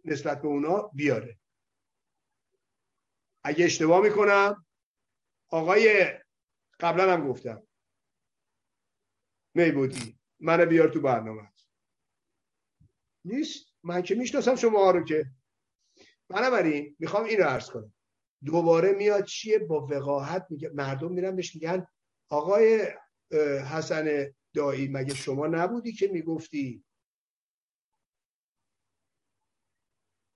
نسبت 0.05 0.43
به 0.43 0.49
اونا 0.49 0.83
بیاره. 0.83 1.40
اگه 3.45 3.65
اشتباه 3.65 4.03
می‌کنم 4.03 4.67
آقای 5.49 6.13
قبلا 6.81 7.13
هم 7.13 7.29
گفتم. 7.29 7.63
میبودی. 9.55 10.19
منو 10.41 10.67
بیار 10.67 10.89
تو 10.89 11.01
برنامه. 11.01 11.53
نیست. 13.25 13.67
من 13.83 14.03
که 14.03 14.15
می‌شناسم 14.15 14.57
شما 14.57 14.91
رو 14.91 15.05
که. 15.05 15.27
بنابراین 16.29 16.97
می‌خوام 16.99 17.25
این 17.25 17.39
رو 17.39 17.45
عرض 17.45 17.71
کنم. 17.71 17.95
دوباره 18.45 18.93
میاد 18.93 19.25
چیه؟ 19.25 19.59
با 19.59 19.87
وقاحت 19.87 20.47
میگه 20.51 20.69
مردم 20.69 21.13
میرن 21.13 21.37
بهش 21.37 21.55
میگن 21.55 21.87
آقای 22.29 22.87
حسن 23.73 24.35
دایی 24.55 24.89
مگه 24.89 25.15
شما 25.15 25.47
نبودی 25.47 25.93
که 25.93 26.09
می‌گفتی؟ 26.09 26.85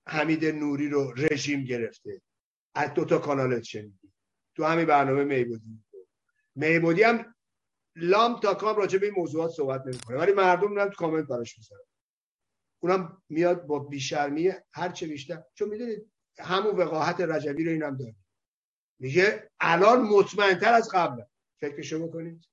حمید 0.07 0.45
نوری 0.45 0.89
رو 0.89 1.13
رژیم 1.13 1.63
گرفته. 1.63 2.21
از 2.75 2.93
دو 2.93 3.05
تا 3.05 3.17
کانالت 3.17 3.63
شنیدی. 3.63 4.11
تو 4.55 4.63
همین 4.63 4.85
برنامه 4.85 5.23
میبودی. 5.23 5.83
میبودی 6.55 7.03
هم 7.03 7.35
لام 7.95 8.39
تا 8.39 8.53
کام 8.53 8.75
راجع 8.75 8.99
به 8.99 9.05
این 9.05 9.15
موضوعات 9.15 9.51
صحبت 9.51 9.81
نمی‌کنه 9.85 10.17
ولی 10.17 10.31
مردم 10.31 10.69
میرن 10.69 10.89
تو 10.89 10.95
کامنت 10.95 11.27
براش 11.27 11.57
می‌ذارن. 11.57 11.85
اونم 12.79 13.23
میاد 13.29 13.65
با 13.65 13.79
بیشرمی 13.79 14.51
هر 14.73 14.91
چه 14.91 15.07
بیشتر. 15.07 15.43
چون 15.53 15.69
می‌دونید 15.69 16.11
همون 16.39 16.75
وقاحت 16.75 17.21
رجبی 17.21 17.63
رو 17.63 17.71
اینم 17.71 17.97
داره. 17.97 18.15
میگه 18.99 19.51
الان 19.59 20.01
مطمئنتر 20.01 20.73
از 20.73 20.89
قبل. 20.93 21.23
فکرشو 21.59 22.07
بکنید. 22.07 22.45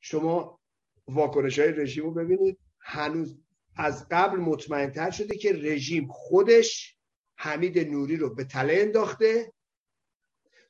شما 0.00 0.60
واکنش 1.08 1.58
های 1.58 1.72
رژیم 1.72 2.04
رو 2.04 2.10
ببینید. 2.10 2.58
هنوز 2.80 3.41
از 3.76 4.06
قبل 4.10 4.36
مطمئنتر 4.36 5.10
شده 5.10 5.36
که 5.36 5.52
رژیم 5.52 6.08
خودش 6.12 6.96
حمید 7.36 7.78
نوری 7.78 8.16
رو 8.16 8.34
به 8.34 8.44
تله 8.44 8.74
انداخته. 8.78 9.52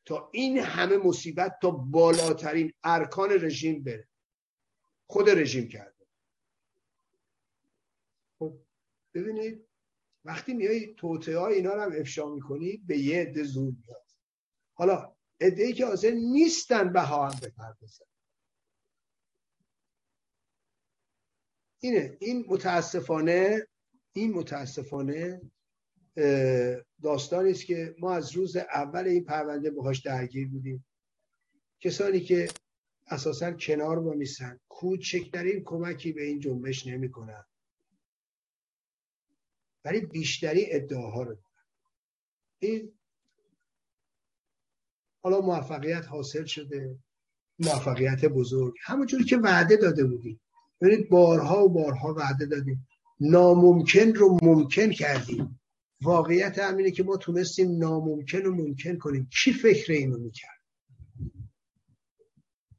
تا 0.05 0.31
این 0.33 0.59
همه 0.59 0.97
مصیبت 0.97 1.59
تا 1.63 1.71
بالاترین 1.71 2.73
ارکان 2.85 3.31
رژیم 3.31 3.83
بره. 3.83 4.09
خود 5.07 5.31
رژیم 5.31 5.69
کرده. 5.69 6.07
خب 8.39 8.59
ببینید 9.15 9.69
وقتی 10.25 10.55
میای 10.55 10.95
توطعه 10.95 11.39
های 11.39 11.55
اینا 11.55 11.75
رو 11.75 11.81
هم 11.81 11.93
افشا 12.01 12.35
می‌کنی 12.35 12.77
به 12.77 12.99
یه 12.99 13.21
عده 13.21 13.43
زور 13.43 13.75
میاد. 13.87 14.07
حالا 14.73 15.17
عده 15.41 15.73
که 15.73 15.87
حاضر 15.87 16.11
نیستن 16.11 16.93
بها 16.93 17.29
هم 17.29 17.41
بپردازن. 17.43 18.05
اینه 21.85 22.17
این 22.21 22.45
متاسفانه 22.49 23.67
این 24.13 24.33
متاسفانه 24.33 25.41
داستانی 27.03 27.51
است 27.51 27.67
که 27.67 27.95
ما 27.99 28.13
از 28.15 28.33
روز 28.33 28.57
اول 28.57 29.07
این 29.07 29.25
پرونده 29.25 29.71
باهاش 29.71 30.01
درگیر 30.01 30.49
بودیم. 30.49 30.87
کسانی 31.81 32.21
که 32.21 32.49
اساسا 33.07 33.53
کنار 33.53 34.01
با 34.01 34.13
میسن 34.13 34.61
کوچکترین 34.69 35.63
کمکی 35.65 36.13
به 36.13 36.23
این 36.23 36.41
جنبش 36.41 36.87
نمی‌کنن. 36.87 37.45
ولی 39.85 40.01
بیشتری 40.01 40.73
ادعاها 40.73 41.23
رو 41.23 41.35
دارن. 41.35 41.67
این 42.59 42.93
حالا 45.23 45.41
موفقیت 45.41 46.05
حاصل 46.07 46.45
شده 46.45 46.99
موفقیت 47.59 48.25
بزرگ. 48.25 48.75
همونجوری 48.83 49.25
که 49.25 49.37
وعده 49.37 49.77
داده 49.77 50.05
بودیم. 50.05 50.41
ببینید 50.83 51.09
بارها 51.09 51.65
و 51.65 51.69
بارها 51.69 52.15
وعده 52.15 52.47
دادیم. 52.47 52.89
ناممکن 53.21 54.15
رو 54.15 54.39
ممکن 54.43 54.91
کردیم. 54.91 55.61
واقعیت 56.03 56.59
همینه 56.59 56.91
که 56.91 57.03
ما 57.03 57.17
تونستیم 57.17 57.79
ناممکن 57.79 58.39
رو 58.39 58.55
ممکن 58.55 58.99
کنیم. 58.99 59.29
کی 59.43 59.53
فکر 59.53 59.93
اینو 59.93 60.19
می‌کرد؟ 60.19 60.63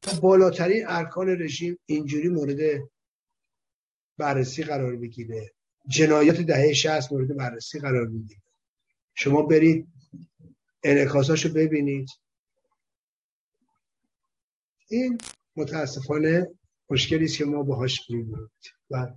تا 0.02 0.20
بالاترین 0.20 0.84
ارکان 0.88 1.30
رژیم 1.30 1.80
اینجوری 1.86 2.30
مورد 2.30 2.90
بررسی 4.18 4.64
قرار 4.64 4.96
بگیره 4.96 5.54
جنایات 5.88 6.42
دهه 6.42 6.74
60 6.74 7.12
مورد 7.12 7.38
بررسی 7.38 7.80
قرار 7.80 8.08
می‌گیره. 8.08 8.42
شما 9.16 9.42
برید 9.42 9.88
انعکاساشو 10.84 11.54
ببینید. 11.54 12.10
این 14.90 15.18
متاسفانه 15.56 16.48
مشکلی 16.94 17.26
است 17.26 17.38
که 17.38 17.46
ما 17.46 17.64
باهاش 17.64 18.10
می‌بینیم 18.10 18.50
و 18.92 19.08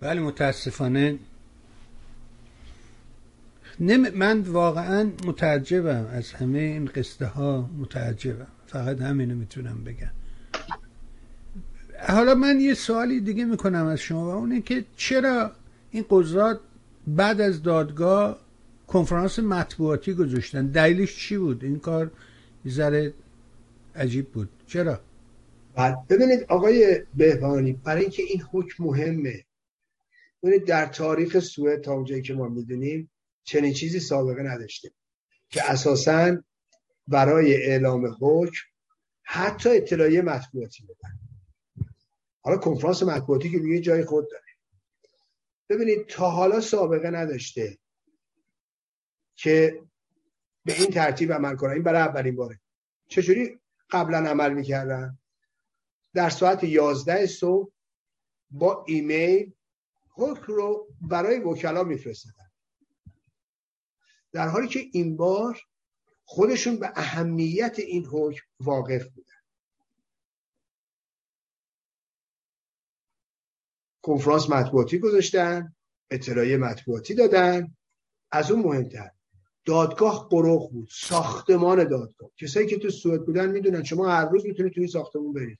بله 0.00 0.20
متاسفانه. 0.20 1.18
من 4.14 4.40
واقعا 4.40 5.12
متعجبم 5.26 6.06
از 6.12 6.32
همه 6.32 6.58
این 6.58 6.84
قصده 6.84 7.26
ها 7.26 7.70
متعجبم. 7.78 8.46
فقط 8.66 9.00
همینو 9.00 9.34
می‌تونم 9.34 9.84
بگم. 9.84 10.10
حالا 12.08 12.34
من 12.34 12.60
یه 12.60 12.74
سوالی 12.74 13.20
دیگه 13.20 13.44
می‌کنم 13.44 13.86
از 13.86 13.98
شما 13.98 14.26
و 14.26 14.30
اونه 14.30 14.60
که 14.60 14.84
چرا 14.96 15.52
این 15.90 16.04
قضات 16.10 16.60
بعد 17.06 17.40
از 17.40 17.62
دادگاه 17.62 18.45
کنفرانس 18.86 19.38
مطبوعاتی 19.38 20.14
گذاشتن. 20.14 20.66
دلیلش 20.66 21.16
چی 21.16 21.36
بود؟ 21.38 21.64
این 21.64 21.78
کار 21.78 22.10
ذره 22.68 23.14
عجیب 23.94 24.28
بود. 24.28 24.48
چرا؟ 24.66 25.00
بعد 25.74 26.06
ببینید 26.08 26.44
آقای 26.48 27.02
بهبانی 27.14 27.72
برای 27.72 28.02
اینکه 28.02 28.22
این 28.22 28.42
حکم 28.52 28.84
مهمه. 28.84 29.44
ببینید 30.42 30.64
در 30.64 30.86
تاریخ 30.86 31.38
سوئد 31.38 31.80
تا 31.80 31.92
اونجایی 31.92 32.22
که 32.22 32.34
ما 32.34 32.48
می‌دونیم 32.48 33.10
چنین 33.44 33.72
چیزی 33.72 34.00
سابقه 34.00 34.42
نداشته 34.42 34.90
که 35.48 35.70
اساسا 35.70 36.36
برای 37.08 37.54
اعلام 37.54 38.16
حکم 38.20 38.66
حتی 39.22 39.68
اطلاعیه 39.68 40.22
مطبوعاتی 40.22 40.82
بدن 40.82 41.18
حالا 42.40 42.58
کنفرانس 42.58 43.02
مطبوعاتی 43.02 43.50
که 43.50 43.58
دیگه 43.58 43.80
جای 43.80 44.04
خود 44.04 44.30
داره. 44.30 44.42
ببینید 45.68 46.06
تا 46.06 46.30
حالا 46.30 46.60
سابقه 46.60 47.10
نداشته. 47.10 47.78
که 49.36 49.82
به 50.64 50.80
این 50.80 50.90
ترتیب 50.90 51.32
عمل 51.32 51.56
کنن. 51.56 51.72
این 51.72 51.82
برای 51.82 52.00
اولین 52.00 52.36
باره. 52.36 52.60
چجوری 53.08 53.60
قبلا 53.90 54.18
عمل 54.18 54.52
می‌کردن؟ 54.52 55.18
در 56.14 56.30
ساعت 56.30 56.64
11 56.64 57.26
صبح 57.26 57.72
با 58.50 58.84
ایمیل 58.88 59.52
حکم 60.08 60.52
رو 60.52 60.88
برای 61.00 61.38
وکلا 61.38 61.84
میفرستدن 61.84 62.50
در 64.32 64.48
حالی 64.48 64.68
که 64.68 64.80
این 64.92 65.16
بار 65.16 65.60
خودشون 66.24 66.76
به 66.76 66.92
اهمیت 66.96 67.78
این 67.78 68.06
حکم 68.06 68.46
واقف 68.60 69.08
بودن. 69.08 69.32
کنفرانس 74.02 74.50
مطبوعاتی 74.50 74.98
گذاشتن 74.98 75.74
اطلاعیه 76.10 76.56
مطبوعاتی 76.56 77.14
دادن. 77.14 77.76
از 78.30 78.50
اون 78.50 78.62
مهمتر 78.62 79.15
دادگاه 79.66 80.28
قروخ 80.28 80.70
بود. 80.70 80.88
ساختمان 80.92 81.88
دادگاه. 81.88 82.30
کسایی 82.36 82.66
که 82.66 82.78
تو 82.78 82.90
سوئد 82.90 83.26
بودن 83.26 83.50
می‌دونن 83.50 83.84
شما 83.84 84.08
هر 84.08 84.28
روز 84.28 84.46
می‌تونید 84.46 84.72
توی 84.72 84.88
ساختمون 84.88 85.32
برید. 85.32 85.58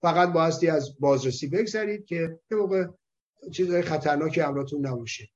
فقط 0.00 0.32
بایستی 0.32 0.68
از 0.68 1.00
بازرسی 1.00 1.46
بگذرید 1.46 2.04
که 2.04 2.40
یه 2.50 2.56
موقع 2.56 2.86
چیزهای 3.52 3.82
خطرناکی 3.82 4.40
امراتون 4.40 4.86
نباشه. 4.86 5.28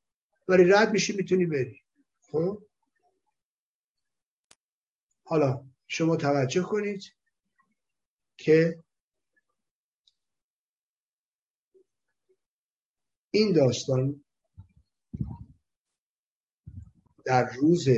ولی 0.49 0.65
رد 0.65 0.93
میشی 0.93 1.13
می‌تونی 1.13 1.47
بری. 1.47 1.81
خب؟ 2.21 2.63
حالا 5.25 5.65
شما 5.89 6.17
توجه 6.17 6.63
کنید 6.63 7.03
که 8.37 8.83
این 13.31 13.53
داستان 13.53 14.25
در 17.31 17.51
روز 17.51 17.89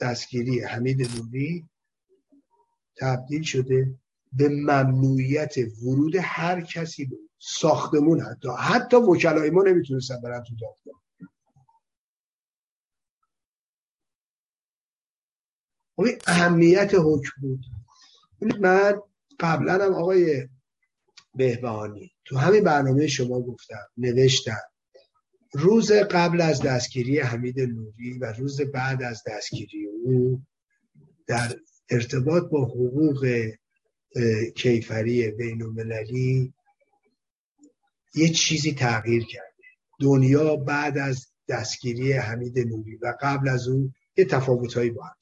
دستگیری 0.00 0.60
حمید 0.60 1.16
نوری 1.16 1.68
تبدیل 2.96 3.42
شده 3.42 3.94
به 4.32 4.48
ممنوعیت 4.48 5.54
ورود 5.82 6.16
هر 6.16 6.60
کسی 6.60 7.04
به 7.04 7.16
ساختمون 7.38 8.20
حتی. 8.20 8.48
حتی 8.58 8.96
وکلای 8.96 9.50
ما 9.50 9.62
نمی‌تونستن 9.62 10.20
برن 10.20 10.42
تو 10.42 10.54
دادگاه. 10.60 11.02
خب 15.96 16.04
اهمیت 16.26 16.94
حکم 16.94 17.40
بود. 17.40 17.60
من 18.60 19.00
قبلا 19.40 19.84
هم 19.84 19.94
آقای 19.94 20.48
بهبهانی 21.34 22.12
تو 22.24 22.38
همین 22.38 22.64
برنامه 22.64 23.06
شما 23.06 23.40
گفتم 23.40 23.88
نوشتم. 23.96 24.71
روز 25.52 25.92
قبل 25.92 26.40
از 26.40 26.62
دستگیری 26.62 27.20
حمید 27.20 27.60
نوری 27.60 28.18
و 28.18 28.32
روز 28.32 28.60
بعد 28.60 29.02
از 29.02 29.22
دستگیری 29.26 29.86
او 29.86 30.42
در 31.26 31.56
ارتباط 31.90 32.42
با 32.42 32.64
حقوق 32.64 33.50
کیفری 34.56 35.30
بین 35.30 35.62
المللی 35.62 36.54
یه 38.14 38.28
چیزی 38.28 38.74
تغییر 38.74 39.24
کرده. 39.24 39.46
دنیا 40.00 40.56
بعد 40.56 40.98
از 40.98 41.26
دستگیری 41.48 42.12
حمید 42.12 42.58
نوری 42.58 42.96
و 42.96 43.14
قبل 43.20 43.48
از 43.48 43.68
اون 43.68 43.94
یه 44.16 44.24
تفاوتهایی 44.24 44.90
با 44.90 45.04
هم 45.04 45.14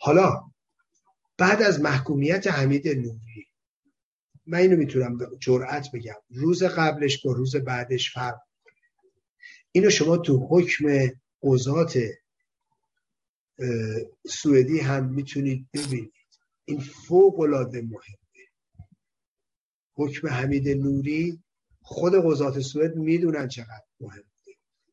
حالا 0.00 0.42
بعد 1.38 1.62
از 1.62 1.80
محکومیت 1.80 2.46
حمید 2.46 2.88
نوری 2.88 3.46
من 4.46 4.58
اینو 4.58 4.76
می‌تونم 4.76 5.16
به 5.16 5.28
جرأت 5.40 5.88
بگم. 5.94 6.14
روز 6.30 6.62
قبلش 6.62 7.24
با 7.24 7.32
روز 7.32 7.56
بعدش 7.56 8.12
فرق 8.12 8.40
اینو 9.78 9.90
شما 9.90 10.16
تو 10.16 10.48
حکم 10.50 11.10
قضات 11.42 11.98
سوئدی 14.28 14.78
هم 14.80 15.08
می‌تونید 15.14 15.68
ببینید. 15.74 16.12
این 16.64 16.80
فوق 16.80 17.40
العاده 17.40 17.82
مهمه. 17.82 18.46
حکم 19.94 20.28
حمید 20.28 20.68
نوری 20.68 21.38
خود 21.82 22.14
قضات 22.14 22.60
سوئد 22.60 22.96
می‌دونن 22.96 23.48
چقدر 23.48 23.84
مهمه. 24.00 24.24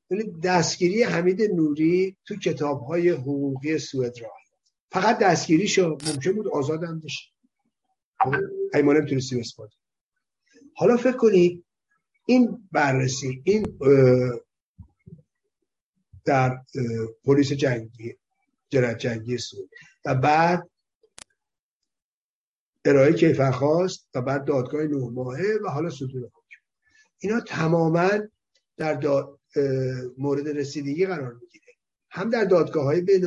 یعنی 0.10 0.24
دستگیری 0.44 1.04
حمید 1.04 1.42
نوری 1.42 2.18
تو 2.26 2.36
کتاب 2.36 2.82
های 2.82 3.10
حقوقی 3.10 3.78
سوئد 3.78 4.22
راه 4.22 4.38
فقط 4.92 5.20
دستگیری 5.20 5.70
ممکن 5.82 6.32
بود 6.32 6.48
آزادم 6.48 7.00
بشه. 7.00 7.32
ای 8.74 8.82
ما 8.82 8.94
نمی‌تونستیم 8.94 9.40
اثبات 9.40 9.70
حالا 10.76 10.98
فکر 10.98 11.18
کنید 11.18 11.66
این 12.26 12.70
بررسی 12.72 13.42
این 13.46 13.80
در 16.26 16.58
پلیس 17.24 17.52
جنگی 17.52 18.16
جنایت 18.70 18.98
جنگی 18.98 19.38
سود 19.38 19.70
و 20.06 20.16
بعد 20.16 20.70
ارائه 22.86 23.14
کیفرخواست 23.14 24.08
و 24.16 24.22
بعد 24.22 24.46
دادگاه 24.46 24.84
نه 24.84 25.10
ماهه 25.10 25.60
و 25.64 25.68
حالا 25.68 25.90
صدور 25.90 26.22
حکم. 26.24 26.62
اینا 27.18 27.40
تماما 27.40 28.10
در 28.78 29.00
مورد 30.18 30.48
رسیدگی 30.48 31.06
قرار 31.06 31.34
می‌گیره. 31.34 31.66
هم 32.10 32.30
در 32.30 32.46
دادگاه 32.46 32.84
های 32.84 33.02
بین 33.02 33.24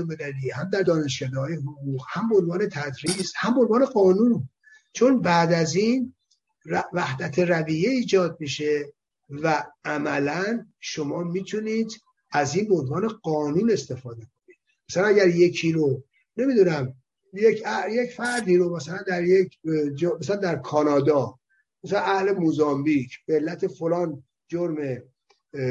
هم 0.54 0.70
در 0.70 0.82
دانشکده 0.82 1.38
های 1.38 1.54
حقوق 1.54 2.02
هم 2.08 2.34
عنوان 2.34 2.68
تدریس 2.68 3.32
هم 3.36 3.58
عنوان 3.60 3.84
قانون. 3.84 4.48
چون 4.92 5.20
بعد 5.20 5.52
از 5.52 5.74
این 5.74 6.14
وحدت 6.92 7.38
رویه 7.38 7.90
ایجاد 7.90 8.36
میشه 8.40 8.92
و 9.28 9.64
عملا 9.84 10.66
شما 10.80 11.22
می‌تونید 11.22 11.90
از 12.30 12.54
این 12.56 12.72
عنوان 12.72 13.08
قانون 13.08 13.70
استفاده 13.70 14.20
کنید. 14.20 14.58
مثلا 14.90 15.06
اگر 15.06 15.28
یکی 15.28 15.72
رو 15.72 16.02
نمی‌دونم 16.36 16.94
یک 17.32 17.62
یک 17.90 18.10
فردی 18.12 18.56
رو 18.56 18.76
مثلا 18.76 19.02
در 19.06 19.24
یک 19.24 19.58
مثلا 20.20 20.36
در 20.36 20.56
کانادا 20.56 21.38
مثلا 21.84 22.00
اهل 22.00 22.32
موزامبیک 22.32 23.18
به 23.26 23.34
علت 23.34 23.66
فلان 23.66 24.22
جرم 24.48 25.02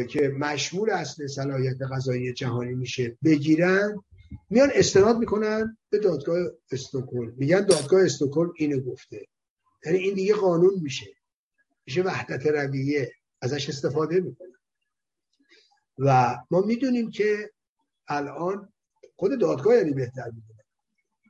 که 0.09 0.27
مشمول 0.27 0.89
اصل 0.89 1.27
صلاحیت 1.27 1.81
قضایی 1.81 2.33
جهانی 2.33 2.73
میشه 2.73 3.17
بگیرن 3.23 4.03
میان 4.49 4.69
استناد 4.73 5.17
می‌کنن 5.17 5.77
به 5.89 5.99
دادگاه 5.99 6.37
استکهلم. 6.71 7.33
میگن 7.37 7.65
دادگاه 7.65 8.03
استکهلم 8.03 8.53
اینو 8.55 8.79
گفته. 8.79 9.25
یعنی 9.85 9.97
این 9.97 10.13
دیگه 10.13 10.33
قانون 10.33 10.73
میشه. 10.81 11.05
میشه 11.85 12.01
وحدت 12.01 12.47
رویه. 12.47 13.11
ازش 13.41 13.69
استفاده 13.69 14.19
می‌کنن. 14.19 14.56
و 15.97 16.37
ما 16.51 16.61
می‌دونیم 16.61 17.11
که 17.11 17.51
الان 18.07 18.73
خود 19.15 19.39
دادگاه 19.39 19.75
یعنی 19.75 19.93
بهتر 19.93 20.25
می‌دونه. 20.25 20.63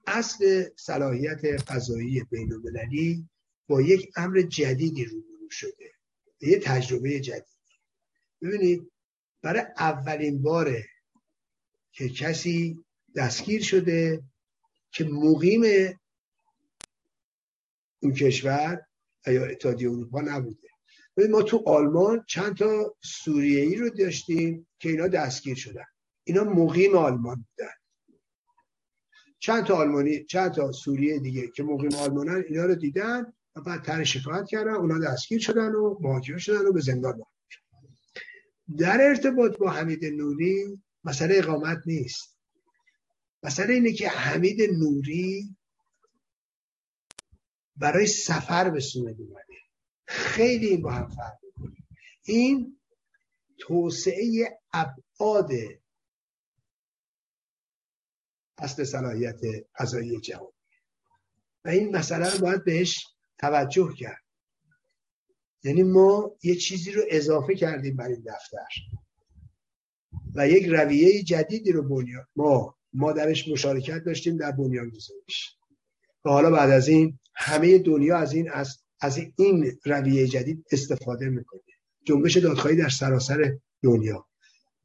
اصل 0.07 0.69
صلاحیت 0.75 1.71
قضایی 1.71 2.23
بین 2.23 2.53
المللی 2.53 3.29
با 3.67 3.81
یک 3.81 4.11
امر 4.15 4.41
جدیدی 4.41 5.05
روبرو 5.05 5.49
شده. 5.49 5.91
یه 6.41 6.59
تجربه 6.59 7.19
جدید 7.19 7.57
ببینید 8.41 8.91
برای 9.41 9.61
اولین 9.77 10.41
باره 10.41 10.85
که 11.91 12.09
کسی 12.09 12.85
دستگیر 13.15 13.63
شده 13.63 14.23
که 14.91 15.03
مقیم 15.03 15.61
اون 17.99 18.13
کشور 18.13 18.85
یا 19.27 19.45
اتحادیه 19.45 19.89
اروپا 19.89 20.21
نبوده. 20.21 20.66
ما 21.25 21.41
تو 21.41 21.63
آلمان 21.65 22.23
چند 22.27 22.57
تا 22.57 22.95
سوریه 23.01 23.61
ای 23.61 23.75
رو 23.75 23.89
داشتیم 23.89 24.67
که 24.79 24.89
اینا 24.89 25.07
دستگیر 25.07 25.55
شدن. 25.55 25.85
اینا 26.23 26.43
مقیم 26.43 26.95
آلمان 26.95 27.35
بودن. 27.35 27.73
چند 29.39 29.63
تا 29.63 29.75
آلمانی 29.75 30.23
چند 30.23 30.51
تا 30.51 30.71
سوریه 30.71 31.19
دیگه 31.19 31.47
که 31.47 31.63
مقیم 31.63 31.95
آلمانن 31.95 32.43
اینا 32.49 32.65
رو 32.65 32.75
دیدن 32.75 33.33
و 33.55 33.61
بعد 33.61 33.83
تر 33.83 34.03
شکایت 34.03 34.47
کردن. 34.47 34.73
اونا 34.73 34.99
دستگیر 34.99 35.39
شدن 35.39 35.71
و 35.71 35.97
محاکمه 36.01 36.37
شدن 36.37 36.65
و 36.65 36.73
به 36.73 36.81
زندان 36.81 37.21
در 38.77 39.01
ارتباط 39.01 39.57
با 39.57 39.69
حمید 39.69 40.05
نوری 40.05 40.81
مسئله 41.03 41.37
اقامت 41.37 41.81
نیست. 41.85 42.37
مسئله 43.43 43.73
اینه 43.73 43.93
که 43.93 44.09
حمید 44.09 44.61
نوری 44.61 45.55
برای 47.75 48.07
سفر 48.07 48.69
به 48.69 48.79
سوئد 48.79 49.21
اومده 49.21 49.46
خیلی 50.07 50.77
با 50.77 50.91
هم 50.91 51.09
فرق 51.09 51.37
این 52.23 52.79
توسعه 53.57 54.59
ابعاد 54.73 55.51
اصل 58.57 58.83
صلاحیت 58.83 59.39
قضایی 59.79 60.19
جهان. 60.19 60.51
و 61.65 61.69
این 61.69 61.95
مسئله 61.95 62.33
رو 62.33 62.39
باید 62.39 62.63
بهش 62.63 63.05
توجه 63.37 63.93
کرد. 63.99 64.23
یعنی 65.63 65.83
ما 65.83 66.37
یه 66.43 66.55
چیزی 66.55 66.91
رو 66.91 67.01
اضافه 67.09 67.55
کردیم 67.55 67.95
بر 67.95 68.07
این 68.07 68.23
دفتر. 68.25 68.67
و 70.35 70.47
یک 70.47 70.65
رویه 70.65 71.23
جدیدی 71.23 71.71
رو 71.71 71.89
بنیان 71.89 72.27
ما 72.35 72.77
ما 72.93 73.11
درش 73.11 73.47
مشارکت 73.47 74.03
داشتیم 74.03 74.37
در 74.37 74.51
بنیان 74.51 74.89
گذاریش. 74.89 75.57
و 76.25 76.29
حالا 76.29 76.51
بعد 76.51 76.69
از 76.69 76.87
این 76.87 77.19
همه 77.35 77.77
دنیا 77.77 78.17
از 78.17 78.33
این 78.33 78.51
از, 78.51 78.83
از 78.99 79.19
این 79.37 79.79
رویه 79.85 80.27
جدید 80.27 80.65
استفاده 80.71 81.29
می‌کنه 81.29 81.61
جنبش 82.05 82.37
دادخواهی 82.37 82.77
در 82.77 82.89
سراسر 82.89 83.57
دنیا. 83.83 84.27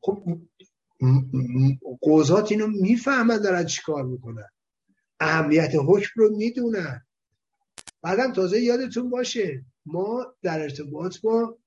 خب 0.00 0.40
قوزات 2.00 2.52
اینو 2.52 2.66
می‌فهمن 2.66 3.36
دارن 3.36 3.66
چیکار 3.66 4.04
می‌کنن. 4.04 4.48
اهمیت 5.20 5.72
حکم 5.74 6.10
رو 6.16 6.36
می‌دونن. 6.36 7.06
بعدم 8.02 8.32
تازه 8.32 8.60
یادتون 8.60 9.10
باشه 9.10 9.64
ما 9.86 10.34
در 10.42 10.62
ارتباط 10.62 11.20
با 11.20 11.58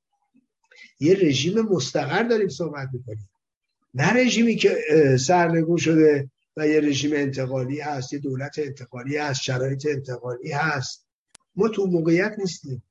یه 0.99 1.13
رژیم 1.13 1.61
مستقر 1.61 2.23
داریم 2.23 2.49
صحبت 2.49 2.89
می‌کنیم. 2.93 3.29
نه 3.93 4.13
رژیمی 4.13 4.55
که 4.55 4.77
سرنگون 5.19 5.77
شده 5.77 6.31
و 6.57 6.67
یه 6.67 6.79
رژیم 6.79 7.11
انتقالی 7.13 7.79
هست 7.79 8.13
یه 8.13 8.19
دولت 8.19 8.59
انتقالی 8.59 9.17
هست 9.17 9.41
شرایط 9.41 9.85
انتقالی 9.85 10.51
هست. 10.51 11.05
ما 11.56 11.70
تو 11.70 11.86
موقعیت 11.86 12.36
نیستیم. 12.38 12.84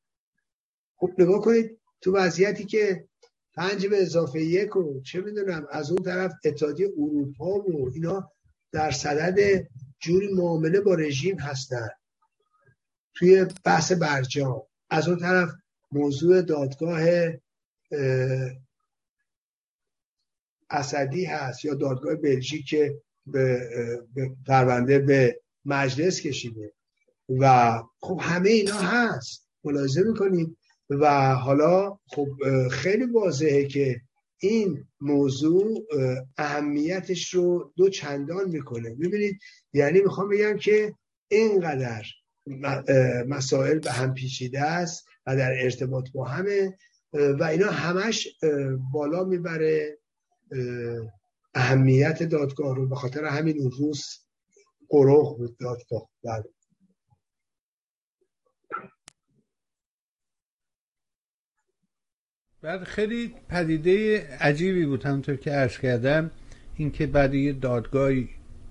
خب 0.97 1.11
نگاه 1.19 1.41
کنید 1.41 1.79
تو 2.01 2.13
وضعیتی 2.13 2.65
که 2.65 3.09
پنج 3.55 3.87
به 3.87 4.03
اضافه 4.03 4.41
یک 4.41 4.77
و 4.77 5.01
چه 5.01 5.21
می‌دونم 5.21 5.67
از 5.71 5.91
اون 5.91 6.03
طرف 6.03 6.33
اتحادیه 6.45 6.93
اروپا 6.99 7.59
و 7.59 7.91
اینا 7.95 8.31
در 8.73 8.91
صدد 8.91 9.67
جوری 10.01 10.35
معامله 10.35 10.81
با 10.81 10.95
رژیم 10.95 11.39
هستن. 11.39 11.89
توی 13.15 13.47
بحث 13.65 13.93
برجام. 13.93 14.63
از 14.91 15.09
اون 15.09 15.19
طرف 15.19 15.51
موضوع 15.93 16.43
دادگاه 16.43 17.01
اسدی 20.71 21.25
هست 21.25 21.65
یا 21.65 21.75
دادگاه 21.75 22.15
بلژیک 22.15 22.67
که 22.69 23.03
به 23.27 23.69
پرونده 24.47 24.99
به 24.99 25.41
مجلس 25.65 26.21
کشیده. 26.21 26.73
و 27.29 27.73
خب 28.01 28.21
همه 28.23 28.51
اینا 28.51 28.77
هست. 28.77 29.49
ملاحظه 29.65 30.03
می‌کنید. 30.03 30.57
و 30.91 31.35
حالا 31.35 31.99
خب 32.07 32.29
خیلی 32.71 33.05
واضحه 33.05 33.65
که 33.65 34.01
این 34.39 34.85
موضوع 35.01 35.87
اهمیتش 36.39 37.35
رو 37.35 37.73
دو 37.77 37.89
چندان 37.89 38.51
می‌کنه. 38.51 38.95
ببینید 38.95 39.39
یعنی 39.73 40.01
می‌خوام 40.01 40.29
بگم 40.29 40.57
که 40.57 40.95
اینقدر 41.29 42.05
مسائل 43.29 43.79
به 43.79 43.91
هم 43.91 44.15
پیچیده 44.15 44.61
است 44.61 45.07
و 45.27 45.37
در 45.37 45.53
ارتباط 45.63 46.11
با 46.15 46.25
همه 46.25 46.77
و 47.13 47.45
اینا 47.45 47.71
همش 47.71 48.29
بالا 48.93 49.25
می‌بره 49.25 49.99
اهمیت 51.55 52.23
دادگاه 52.23 52.77
رو. 52.77 52.89
به 52.89 52.97
خاطر 52.97 53.25
همین 53.25 53.71
روز 53.71 54.05
قروخ 54.89 55.37
بود 55.37 55.57
دادگاه. 55.59 56.09
بله. 56.25 56.45
بعد 62.65 62.85
خیلی 62.85 63.35
پدیده 63.49 64.27
عجیبی 64.41 64.87
بود 64.87 65.05
همونطور 65.05 65.37
که 65.37 65.51
عرض 65.51 65.79
کردم 65.79 66.31
اینکه 66.77 67.07
بعد 67.07 67.35
یه 67.35 67.53
دادگاهی 67.53 68.29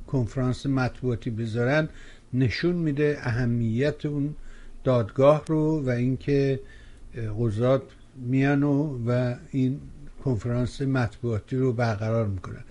کنفرانس 0.08 0.66
مطبوعاتی 0.66 1.30
بذارن 1.30 1.89
نشون 2.34 2.76
میده 2.76 3.18
اهمیت 3.22 4.06
اون 4.06 4.36
دادگاه 4.84 5.44
رو 5.48 5.82
و 5.86 5.89
اینکه 5.89 6.60
قضات 7.39 7.82
میان 8.16 8.64
و 8.64 9.36
این 9.52 9.80
کنفرانس 10.24 10.82
مطبوعاتی 10.82 11.56
رو 11.56 11.74
برقرار 11.74 12.28
می‌کنن. 12.28 12.64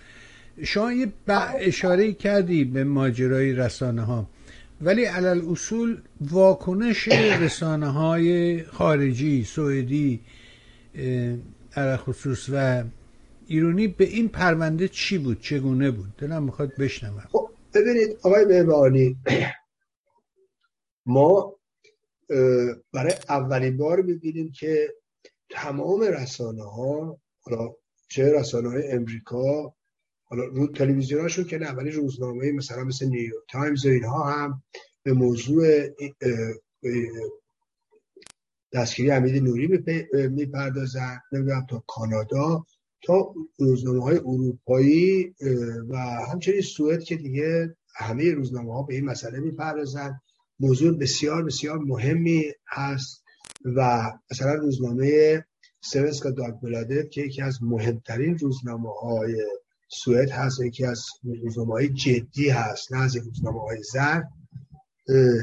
شما 0.64 0.92
یه 0.92 1.12
اشاره 1.58 2.12
کردی 2.12 2.64
به 2.64 2.84
ماجرای 2.84 3.52
رسانه 3.52 4.02
ها 4.02 4.28
ولی 4.80 5.04
علل 5.04 5.42
اصول 5.50 5.96
واکنش 6.20 7.08
رسانه 7.40 7.88
های 7.88 8.62
خارجی 8.64 9.44
سوئدی 9.44 10.20
على 11.76 11.96
خصوص 11.96 12.48
و 12.52 12.84
ایرانی 13.46 13.88
به 13.88 14.04
این 14.04 14.28
پرونده 14.28 14.88
چی 14.88 15.18
بود؟ 15.18 15.40
چگونه 15.40 15.90
بود؟ 15.90 16.16
دلم 16.18 16.42
می‌خواد 16.42 16.76
بشنوم. 16.78 17.20
خب 17.32 17.50
ببینید 17.74 18.18
آقای 18.22 18.44
مهربانی 18.44 19.16
ما 21.06 21.56
برای 22.92 23.12
اولین 23.28 23.76
بار 23.76 24.02
می‌بینیم 24.02 24.52
که 24.52 24.94
تمام 25.50 26.00
رسانه 26.00 26.62
ها 26.62 27.20
حالا 27.40 27.74
چه 28.08 28.32
رسانه 28.32 28.68
های 28.68 28.92
امریکا 28.92 29.74
حالا 30.24 30.44
رو 30.44 30.66
تلویزیون 30.66 31.20
هاشون 31.20 31.44
که 31.44 31.58
نه 31.58 31.70
ولی 31.70 31.90
روزنامه 31.90 32.52
مثلا 32.52 32.84
مثل 32.84 33.06
نیویورک 33.06 33.44
تایمز 33.50 33.86
و 33.86 33.88
اینها 33.88 34.24
هم 34.32 34.62
به 35.02 35.12
موضوع 35.12 35.86
دستگیری 38.74 39.10
حمید 39.10 39.42
نوری 39.42 39.84
می‌پردازن 40.28 41.18
نمی‌دونم 41.32 41.66
تا 41.70 41.84
کانادا 41.86 42.66
تا 43.02 43.34
روزنامه 43.58 44.02
های 44.02 44.16
اروپایی 44.16 45.34
و 45.88 45.96
همچنین 46.32 46.60
سوئد 46.60 47.02
که 47.02 47.16
دیگه 47.16 47.76
همه 47.96 48.30
روزنامه 48.30 48.72
ها 48.74 48.82
به 48.82 48.94
این 48.94 49.04
مسئله 49.04 49.40
می‌پردازن 49.40 50.20
موضوع 50.60 50.98
بسیار 50.98 51.44
بسیار 51.44 51.78
مهمی 51.78 52.44
هست 52.68 53.24
و 53.76 54.10
مثلا 54.30 54.54
روزنامه 54.54 55.44
سوسکا 55.80 56.30
داگ 56.30 56.54
بلادت 56.54 57.10
که 57.10 57.20
یکی 57.20 57.42
از 57.42 57.62
مهمترین 57.62 58.38
روزنامه 58.38 58.90
های 59.02 59.46
سوئد 59.88 60.30
هست 60.30 60.60
یکی 60.60 60.84
از 60.84 61.04
روزنامه 61.42 61.72
های 61.72 61.88
جدی 61.88 62.48
هست 62.48 62.92
نه 62.92 63.02
از 63.02 63.16
روزنامه 63.16 63.60
های 63.60 63.82
زرد. 63.92 64.28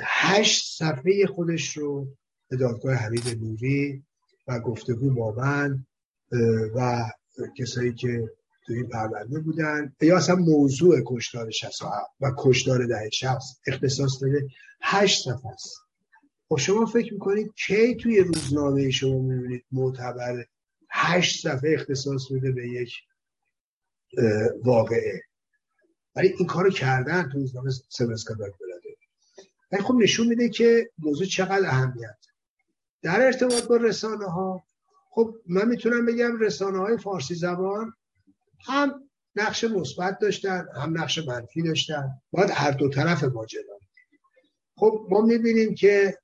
هشت 0.04 0.78
صفحه 0.78 1.26
خودش 1.26 1.78
رو 1.78 2.08
به 2.50 2.58
دادگاه 2.58 2.93
حمید 2.93 3.38
نوری 3.41 4.04
و 4.47 4.60
گفتگو 4.60 5.14
با 5.14 5.32
من 5.32 5.86
و 6.76 7.06
کسایی 7.58 7.93
که 7.93 8.30
تو 8.66 8.74
این 8.74 8.88
پرونده 8.88 9.39
بودن. 9.39 9.95
یا 10.02 10.18
اصلا 10.18 10.36
موضوع 10.36 11.04
کشتار 11.08 11.50
67 11.50 12.12
و 12.20 12.32
کشتار 12.38 12.86
ده 12.86 13.10
شخص 13.14 13.45
اختصاص 13.68 14.24
داده 14.24 14.47
هشت 14.82 15.24
صفحه 15.24 15.52
است. 15.52 15.78
خب 16.50 16.58
شما 16.58 16.86
فکر 16.86 17.14
می‌کنید 17.14 17.54
کی 17.68 17.95
توی 17.95 18.20
روزنامه 18.20 18.91
شما 18.91 19.20
می‌بینید 19.20 19.66
معتبر 19.72 20.45
هشت 20.91 21.43
صفحه 21.43 21.74
اختصاص 21.74 22.32
بده 22.32 22.52
به 22.52 22.70
یک 22.70 22.93
واقعه؟ 24.64 25.22
ولی 26.16 26.28
این 26.28 26.47
کارو 26.47 26.70
کردن 26.70 27.30
تو 27.30 27.39
روزنامه 27.39 27.72
سمسکا 27.89 28.34
بلاده 28.34 28.89
ولی 29.72 29.82
خب 29.82 29.93
نشون 29.93 30.28
میده 30.28 30.50
که 30.50 30.89
موضوع 30.97 31.28
چقدر 31.28 31.68
اهمیت 31.68 32.18
در 33.02 33.26
ارتباط 33.26 33.68
با 33.68 33.76
رسانه 33.76 34.26
ها 34.26 34.64
خب 35.10 35.36
من 35.47 35.68
می‌تونم 35.68 36.06
بگم 36.06 36.39
رسانه 36.39 36.78
های 36.78 36.97
فارسی 36.97 37.36
زبان 37.36 37.93
هم 38.66 39.10
نقش 39.36 39.64
مثبت 39.64 40.20
داشتن 40.20 40.68
هم 40.76 41.02
نقش 41.02 41.18
منفی 41.28 41.62
داشتن. 41.62 42.10
باید 42.32 42.50
هر 42.50 42.72
دو 42.72 42.89
طرف 42.89 43.24
ماجرا 43.24 43.80
خب 44.76 45.08
ما 45.10 45.22
می‌بینیم 45.22 45.76
که 45.76 46.18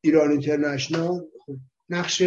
ایران 0.00 0.30
اینترنشنال 0.30 1.20
خب 1.46 1.56
نقش 1.88 2.22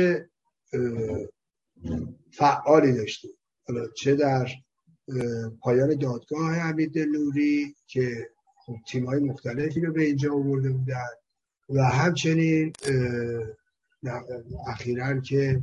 فعالی 2.31 2.93
داشته. 2.93 3.27
چه 3.95 4.15
در 4.15 4.49
پایان 5.61 5.97
دادگاه 5.97 6.53
حمید 6.53 6.99
نوری 6.99 7.75
که 7.87 8.29
خب 8.65 8.75
تیم 8.87 9.05
های 9.05 9.19
مختلفی 9.19 9.81
رو 9.81 9.93
به 9.93 10.03
اینجا 10.03 10.33
آورده 10.33 10.69
بودن. 10.69 11.09
و 11.69 11.83
همچنین 11.83 12.73
اخیرا 14.67 15.19
که 15.19 15.61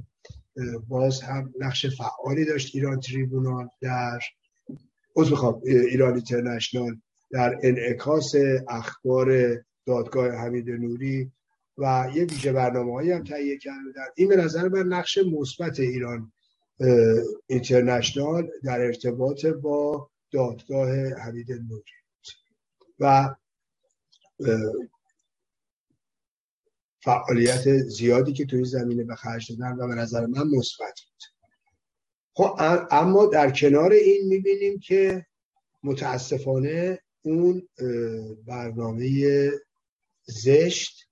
باز 0.88 1.20
هم 1.20 1.54
نقش 1.60 1.86
فعالی 1.86 2.44
داشت 2.44 2.74
ایران 2.74 3.00
تریبونال 3.00 3.68
در 3.80 4.20
از 5.16 5.30
بخوام 5.30 5.60
ایران 5.64 6.14
اینترنشنال 6.14 6.96
در 7.30 7.58
انعکاس 7.62 8.34
اخبار 8.68 9.56
دادگاه 9.86 10.30
حمید 10.30 10.70
نوری 10.70 11.32
و 11.78 12.10
یه 12.14 12.24
ویژه 12.24 12.52
برنامه 12.52 12.92
هایی 12.92 13.10
هم 13.10 13.24
تهیه 13.24 13.58
کرده. 13.58 14.00
این 14.14 14.28
به 14.28 14.36
نظر 14.36 14.68
من 14.68 14.86
نقش 14.86 15.18
مثبت 15.18 15.80
ایران 15.80 16.32
اینترنشنال 17.46 18.50
در 18.64 18.80
ارتباط 18.80 19.46
با 19.46 20.10
دادگاه 20.30 20.90
حمید 20.96 21.52
نوری 21.52 21.92
و 23.00 23.34
فعالیت 27.06 27.78
زیادی 27.78 28.32
که 28.32 28.46
توی 28.46 28.64
زمینه 28.64 29.04
به 29.04 29.14
خرج 29.14 29.52
دادن 29.52 29.76
و 29.76 29.88
به 29.88 29.94
نظر 29.94 30.26
من 30.26 30.46
مثبت 30.46 31.00
بود. 31.00 31.22
خب 32.34 32.56
اما 32.90 33.26
در 33.26 33.50
کنار 33.50 33.92
این 33.92 34.28
می‌بینیم 34.28 34.78
که 34.78 35.26
متاسفانه 35.82 36.98
اون 37.22 37.68
برنامه 38.46 39.50
زشت 40.24 41.08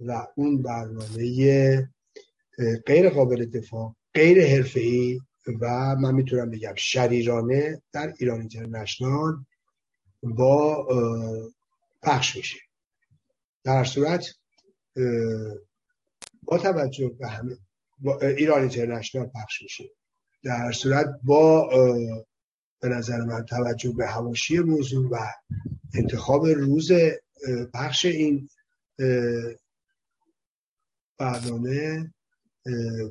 و 0.00 0.26
اون 0.36 0.62
برنامه 0.62 1.88
غیر 2.86 3.10
قابل 3.10 3.44
دفاع 3.44 3.94
غیر 4.14 4.46
حرفه‌ای 4.46 5.20
و 5.60 5.96
من 5.96 6.14
می‌تونم 6.14 6.50
بگم 6.50 6.74
شریرانه 6.76 7.82
در 7.92 8.14
ایران 8.18 8.40
اینترنشنال 8.40 9.44
با 10.22 10.86
پخش 12.02 12.36
میشه. 12.36 12.58
در 13.64 13.84
صورت 13.84 14.26
با 16.42 16.58
توجه 16.58 17.08
به 17.08 17.28
همه 17.28 17.56
ایران 18.22 18.60
اینترنشنال 18.60 19.26
پخش 19.26 19.62
میشه. 19.62 19.84
در 20.42 20.72
صورت 20.72 21.06
با 21.22 21.68
به 22.80 22.88
نظر 22.88 23.20
من 23.20 23.44
توجه 23.44 23.92
به 23.92 24.06
هواشی 24.06 24.58
موضوع 24.58 25.08
و 25.10 25.16
انتخاب 25.94 26.46
روز 26.46 26.92
پخش 27.74 28.04
این 28.04 28.48
برنامه 31.18 32.12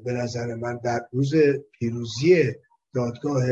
به 0.03 0.13
نظر 0.13 0.55
من 0.55 0.79
در 0.83 1.07
روز 1.11 1.33
پیروزی 1.79 2.53
دادگاه 2.93 3.43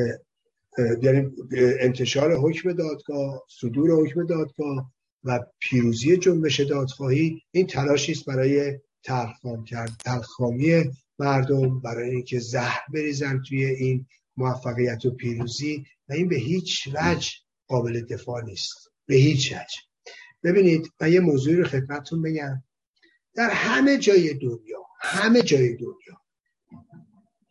یعنی 1.02 1.32
انتشار 1.80 2.36
حکم 2.36 2.74
دادگاه 2.74 3.44
صدور 3.50 3.92
حکم 3.92 4.26
دادگاه 4.26 4.92
و 5.24 5.39
پیروزی 5.59 6.17
جنبش 6.17 6.59
دادخواهی 6.59 7.41
این 7.51 7.67
تلاشی 7.67 8.11
است 8.11 8.26
برای 8.26 8.80
تلخام 9.03 9.63
کرد 9.63 9.91
تلخامی 10.05 10.84
مردم 11.19 11.80
برای 11.80 12.09
اینکه 12.09 12.39
زهر 12.39 12.82
بریزن 12.93 13.41
توی 13.47 13.65
این 13.65 14.05
موفقیت 14.38 15.05
و 15.05 15.11
پیروزی 15.11 15.86
و 16.09 16.13
این 16.13 16.28
به 16.28 16.36
هیچ 16.36 16.88
وجه 16.93 17.32
قابل 17.67 18.01
دفاع 18.01 18.43
نیست. 18.43 18.91
به 19.05 19.15
هیچ 19.15 19.51
وجه. 19.51 19.78
ببینید 20.43 20.91
من 21.01 21.11
یه 21.11 21.19
موضوعی 21.19 21.55
رو 21.55 21.63
خدمتتون 21.63 22.22
بگم. 22.22 22.63
در 23.36 23.49
همه 23.49 23.97
جای 23.97 24.34
دنیا 24.34 24.86
همه 24.99 25.41
جای 25.41 25.76
دنیا. 25.76 26.22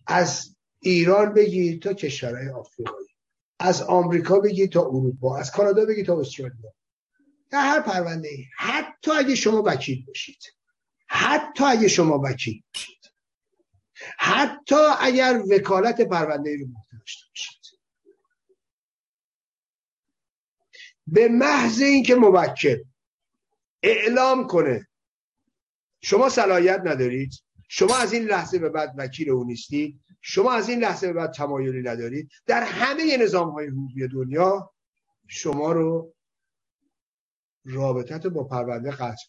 از 0.06 0.56
ایران 0.80 1.34
بگیر 1.34 1.78
تا 1.78 1.92
کشورهای 1.92 2.48
آفریقایی. 2.48 3.06
از 3.58 3.82
آمریکا 3.82 4.40
بگی 4.40 4.68
تا 4.68 4.80
اروپا. 4.80 5.36
از 5.36 5.50
کانادا 5.50 5.84
بگی 5.84 6.02
تا 6.02 6.20
استرالیا. 6.20 6.74
در 7.50 7.60
هر 7.60 7.80
پرونده 7.80 8.28
ای 8.28 8.44
حتی 8.58 9.10
اگه 9.10 9.34
شما 9.34 9.62
وکیل 9.66 10.04
باشید. 10.06 10.42
حتی 11.08 11.64
اگه 11.64 11.88
شما 11.88 12.18
وکیل 12.18 12.62
باشید. 12.74 13.00
حتی 14.18 14.76
اگر 15.00 15.42
وکالت 15.50 16.00
پرونده 16.00 16.50
ای 16.50 16.56
رو 16.56 16.66
داشته 16.92 17.26
باشید. 17.28 17.60
به 21.06 21.28
محض 21.28 21.80
اینکه 21.80 22.14
موکل 22.14 22.84
اعلام 23.82 24.46
کنه 24.46 24.88
شما 26.00 26.28
صلاحیت 26.28 26.80
ندارید 26.84 27.32
شما 27.68 27.96
از 27.96 28.12
این 28.12 28.24
لحظه 28.24 28.58
به 28.58 28.68
بعد 28.68 28.94
وکیل 28.98 29.30
او 29.30 29.44
نیستید 29.44 30.00
شما 30.20 30.52
از 30.52 30.68
این 30.68 30.80
لحظه 30.80 31.06
به 31.06 31.12
بعد 31.12 31.32
تمایلی 31.32 31.82
ندارید 31.82 32.30
در 32.46 32.62
همه 32.62 33.16
نظام 33.16 33.50
های 33.50 33.66
حقوقی 33.66 34.08
دنیا 34.08 34.72
شما 35.28 35.72
رو 35.72 36.14
رابطت 37.64 38.26
با 38.26 38.44
پرونده 38.44 38.90
قطع 38.90 39.24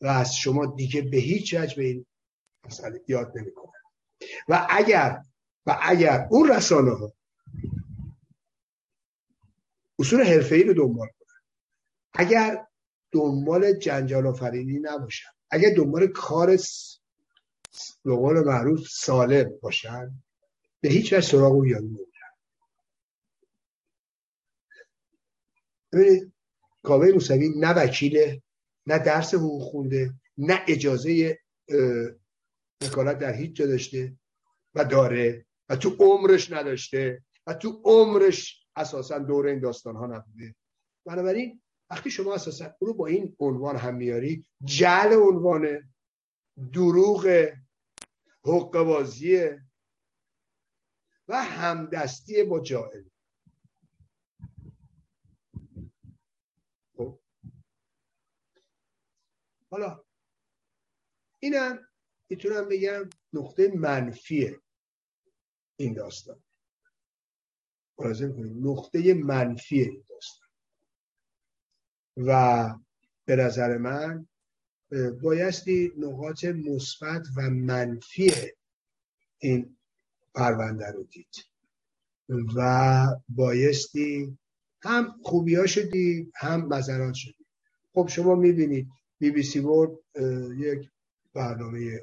و 0.00 0.06
از 0.06 0.36
شما 0.36 0.66
دیگه 0.66 1.02
به 1.02 1.16
هیچ 1.16 1.54
وجه 1.54 1.76
به 1.76 1.84
این 1.84 2.06
مسئله 2.64 3.00
یاد 3.08 3.38
نمی‌کنه. 3.38 3.72
و 4.48 4.66
اگر 4.70 5.22
و 5.66 5.78
اگر 5.82 6.28
اون 6.30 6.50
رسانه 6.50 6.90
ها 6.90 7.12
اصول 9.98 10.22
حرفه‌ای 10.22 10.62
رو 10.62 10.74
دنبال 10.74 11.08
کنن 11.08 11.40
اگر 12.12 12.66
دنبال 13.12 13.72
جنجال 13.72 14.26
آفرینی 14.26 14.78
نباشن 14.82 15.28
اگر 15.50 15.74
دنبال 15.76 16.06
کار 16.06 16.56
به 18.04 18.14
قول 18.16 18.44
معروف 18.44 18.88
سالم 18.90 19.58
باشن 19.62 20.22
به 20.80 20.88
هیچ 20.88 21.12
وجه 21.12 21.20
سراغ 21.20 21.52
اون 21.52 21.68
یاد 21.68 21.82
نمیرن 21.82 22.06
ببینید 25.92 26.32
کاوه 26.82 27.12
موسوی 27.12 27.48
نه 27.56 27.74
وکیله 27.74 28.42
نه 28.86 28.98
درس 28.98 29.34
حقوق 29.34 29.62
خونده 29.62 30.14
نه 30.38 30.64
اجازه 30.68 31.38
وکالت 32.82 33.18
در 33.18 33.32
هیچ 33.32 33.52
جا 33.52 33.66
داشته 33.66 34.16
و 34.74 34.84
داره 34.84 35.46
و 35.68 35.76
تو 35.76 35.96
عمرش 35.98 36.52
نداشته 36.52 37.22
و 37.46 37.54
تو 37.54 37.82
عمرش 37.84 38.66
اساسا 38.76 39.18
دور 39.18 39.46
این 39.46 39.60
داستان 39.60 39.96
ها 39.96 40.06
نبوده. 40.06 40.54
بنابراین 41.06 41.62
وقتی 41.90 42.10
شما 42.10 42.34
اساسا 42.34 42.74
او 42.78 42.86
رو 42.86 42.94
با 42.94 43.06
این 43.06 43.36
عنوان 43.40 43.76
هم 43.76 43.94
میاری 43.94 44.46
جل 44.64 45.12
عنوان 45.12 45.92
دروغ 46.72 47.48
حق 48.44 48.70
بازیه 48.70 49.62
و 51.28 51.42
همدستی 51.42 52.42
با 52.42 52.60
جائل 52.60 53.04
خب 56.96 57.20
حالا 59.70 60.04
اینم 61.38 61.78
می‌تونم 62.28 62.68
بگم 62.68 63.10
نقطه 63.32 63.72
منفی 63.74 64.56
این 65.76 65.94
داستان. 65.94 66.42
کنیم 67.96 68.68
نقطه 68.68 69.14
منفی 69.14 69.80
این 69.80 70.04
داستان. 70.08 70.48
و 72.16 72.68
به 73.24 73.36
نظر 73.36 73.76
من 73.76 74.26
بایستی 75.22 75.92
نقاط 75.98 76.44
مثبت 76.44 77.22
و 77.36 77.50
منفی 77.50 78.32
این 79.38 79.76
پرونده 80.34 80.86
رو 80.92 81.04
دید. 81.04 81.34
و 82.56 83.06
بایستی 83.28 84.38
هم 84.82 85.20
خوبی 85.22 85.54
ها 85.54 85.66
شدید 85.66 86.32
هم 86.36 86.66
مذرات 86.66 87.14
شدید. 87.14 87.46
خب 87.94 88.08
شما 88.08 88.34
می‌بینید 88.34 88.88
بی 89.20 89.30
بی 89.30 89.42
سی 89.42 89.58
ورد 89.58 89.90
یک 90.58 90.90
برنامه 91.34 92.00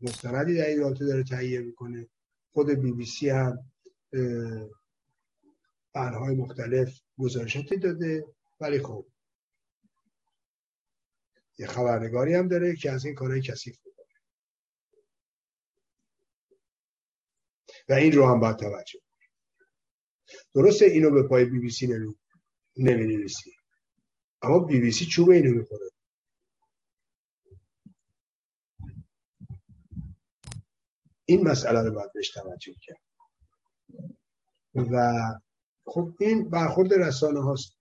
مستندی 0.00 0.54
در 0.54 0.74
رابطه 0.74 1.06
داره 1.06 1.24
تهیه 1.24 1.60
می‌کنه. 1.60 2.08
خود 2.52 2.70
بی 2.70 2.92
بی 2.92 3.06
سی 3.06 3.28
هم 3.28 3.58
برهای 5.92 6.36
مختلف 6.36 7.00
گزارشاتی 7.18 7.76
داده. 7.76 8.26
ولی 8.60 8.78
خب 8.78 9.06
یه 11.58 11.66
خبرنگاری 11.66 12.34
هم 12.34 12.48
داره 12.48 12.76
که 12.76 12.90
از 12.90 13.04
این 13.04 13.14
کارهای 13.14 13.42
کثیف 13.42 13.78
می‌کنه. 13.84 14.06
و 17.88 17.92
این 17.92 18.12
رو 18.12 18.26
هم 18.26 18.40
باید 18.40 18.56
توجه 18.56 19.00
درسته 20.54 20.84
اینو 20.84 21.10
به 21.10 21.22
پای 21.22 21.44
بی 21.44 21.58
بی 21.58 21.70
سی 21.70 21.86
نمی 22.76 23.16
نویسی 23.16 23.50
اما 24.42 24.58
بی 24.58 24.80
بی 24.80 24.90
سی 24.90 25.06
چوب 25.06 25.30
اینو 25.30 25.54
می‌خوره. 25.54 25.90
این 31.24 31.48
مسئله 31.48 31.82
رو 31.82 31.94
باید 31.94 32.12
بهش 32.12 32.30
توجه 32.30 32.74
کرد. 32.82 33.00
و 34.74 35.22
خب 35.84 36.14
این 36.20 36.50
برخورد 36.50 36.94
رسانه 36.94 37.40
هاست. 37.40 37.76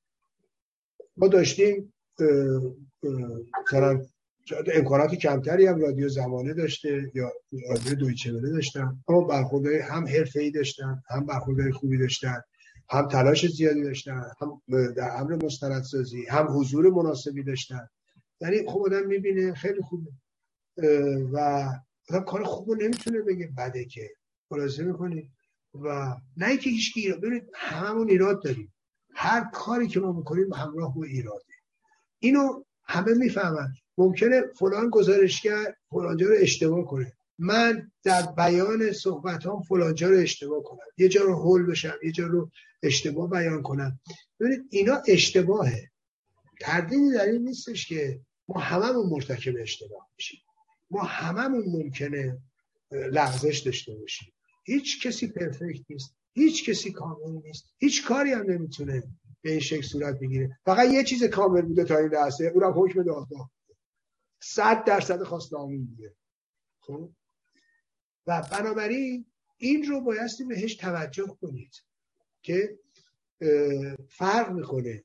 ما 1.18 1.28
داشتیم 1.28 1.94
مثلا 3.66 4.06
امکانات 4.74 5.16
کمتری 5.16 5.66
هم 5.66 5.82
رادیو 5.82 6.10
زمانه 6.10 6.54
داشته 6.54 7.12
یا 7.16 7.32
رادیو 7.70 7.96
دویچه 7.96 8.32
داشتن. 8.32 9.04
اما 9.08 9.22
برخوردهای 9.22 9.80
هم 9.80 10.06
ای 10.36 10.52
داشتن 10.52 11.04
هم 11.10 11.26
برخوردهای 11.26 11.72
خوبی 11.72 11.98
داشتن. 11.98 12.42
هم 12.92 13.08
تلاش 13.08 13.48
زیادی 13.48 13.84
داشتن 13.84 14.24
هم 14.42 14.62
در 14.98 15.18
امر 15.18 15.46
مستندسازی 15.46 16.26
هم 16.26 16.48
حضور 16.50 16.90
مناسبی 16.90 17.44
داشتن. 17.44 17.88
یعنی 18.42 18.68
خب 18.68 18.82
آدم 18.86 19.08
می‌بینه 19.08 19.54
خیلی 19.54 19.82
خوبه. 19.82 20.12
و 21.34 21.70
آدم 22.10 22.24
کار 22.24 22.44
خوب 22.44 22.82
نمی‌تونه 22.82 23.22
بگه 23.22 23.50
بده 23.58 23.86
که. 23.86 24.10
خلاصه 24.50 24.84
می‌کنی. 24.84 25.32
و 25.74 26.16
نه 26.38 26.48
اینکه 26.48 26.70
هیچ 26.70 26.94
ایراد 26.96 27.20
ببینید 27.22 27.50
هممون 27.54 28.10
ایراد 28.10 28.44
داریم. 28.44 28.74
هر 29.14 29.50
کاری 29.54 29.88
که 29.88 30.00
ما 30.00 30.12
می‌کنیم 30.12 30.54
همراه 30.54 30.96
با 30.96 31.04
ایراده. 31.04 31.54
اینو 32.20 32.64
همه 32.84 33.14
می‌فهمن. 33.14 33.74
ممکنه 33.98 34.42
فلان 34.60 34.90
گزارشگر 34.90 35.74
فلانجا 35.90 36.28
رو 36.28 36.36
اشتباه 36.38 36.86
کنه. 36.86 37.14
من 37.40 37.92
در 38.04 38.22
بیان 38.22 38.92
صحبت 38.92 39.46
هم 39.46 39.62
فلانجا 39.62 40.10
رو 40.10 40.18
اشتباه 40.18 40.64
کنم. 40.64 40.80
یه 40.98 41.10
جا 41.10 41.22
رو 41.22 41.36
هول 41.36 41.66
بشم 41.66 41.94
یه 42.04 42.12
جا 42.12 42.28
رو 42.28 42.52
اشتباه 42.84 43.30
بیان 43.30 43.62
کنم. 43.62 44.00
ببینید 44.40 44.62
اینا 44.70 45.02
اشتباهه. 45.08 45.92
تردیدی 46.62 47.12
در 47.12 47.26
این 47.26 47.44
نیستش 47.44 47.88
که 47.88 48.20
ما 48.48 48.60
هممون 48.60 49.10
مرتکب 49.10 49.54
اشتباه 49.60 50.10
میشیم. 50.18 50.40
ما 50.92 51.04
هممون 51.04 51.64
ممکنه 51.68 52.38
لغزش 52.92 53.60
داشته 53.60 53.96
باشیم. 53.96 54.34
هیچ 54.64 55.08
کسی 55.08 55.28
پرفکت 55.28 55.82
نیست 55.90 56.16
هیچ 56.34 56.70
کسی 56.70 56.92
کامل 56.92 57.42
نیست 57.44 57.66
هیچ 57.78 58.08
کاری 58.08 58.32
هم 58.32 58.52
نمی‌تونه 58.52 59.04
به 59.42 59.52
این 59.52 59.60
شکل 59.60 59.82
صورت 59.82 60.20
بگیره. 60.20 60.60
فقط 60.66 60.90
یه 60.90 61.04
چیز 61.04 61.24
کامل 61.24 61.62
بوده 61.62 61.84
تا 61.84 61.98
این 61.98 62.08
لحظه 62.08 62.46
اونم 62.46 62.74
حکم 62.76 63.04
دادگاه. 63.04 63.52
صد 64.42 64.84
درصد 64.84 65.24
خواست 65.24 65.54
آمین 65.54 65.86
دیگه 65.86 66.16
خب؟ 66.80 67.12
و 68.28 68.42
بنابراین 68.52 69.26
این 69.58 69.86
رو 69.86 70.02
بایستی 70.02 70.44
بهش 70.44 70.76
توجه 70.76 71.38
کنید 71.42 71.84
که 72.42 72.80
فرق 74.10 74.52
می‌کنه 74.52 75.04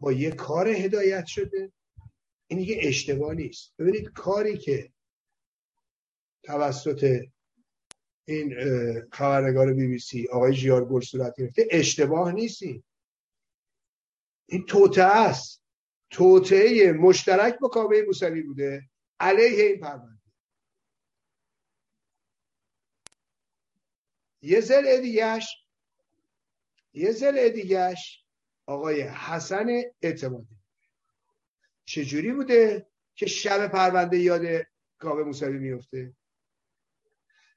با 0.00 0.12
یه 0.12 0.30
کار 0.30 0.68
هدایت 0.68 1.26
شده. 1.26 1.72
این 2.46 2.58
دیگه 2.58 2.76
اشتباه 2.82 3.34
نیست. 3.34 3.74
ببینید 3.78 4.12
کاری 4.12 4.58
که 4.58 4.92
توسط 6.42 7.24
این 8.24 8.54
خبرنگار 9.12 9.74
بی 9.74 9.86
بی 9.86 9.98
سی 9.98 10.28
آقای 10.28 10.54
جیار 10.54 11.00
صورت 11.00 11.34
گرفته 11.38 11.68
اشتباه 11.70 12.32
نیستی 12.32 12.84
این. 14.48 14.66
توته 14.66 15.02
است. 15.02 15.62
توته 16.10 16.92
مشترک 16.92 17.58
با 17.58 17.68
کابه 17.68 18.02
موسوی 18.06 18.42
بوده. 18.42 18.90
علیه 19.20 19.64
این 19.64 19.80
پرونده. 19.80 20.21
یه 24.42 24.60
زل 24.60 25.00
دیگهش 25.00 25.66
یه 26.94 27.12
زل 27.12 27.48
دیگهش 27.48 28.24
آقای 28.66 29.02
حسن 29.02 29.66
اعتمادی. 30.02 30.56
چجوری 31.84 32.32
بوده 32.32 32.86
که 33.14 33.26
شب 33.26 33.68
پرونده 33.68 34.18
یاد 34.18 34.66
کابه 34.98 35.24
موسوی 35.24 35.58
میفته 35.58 36.14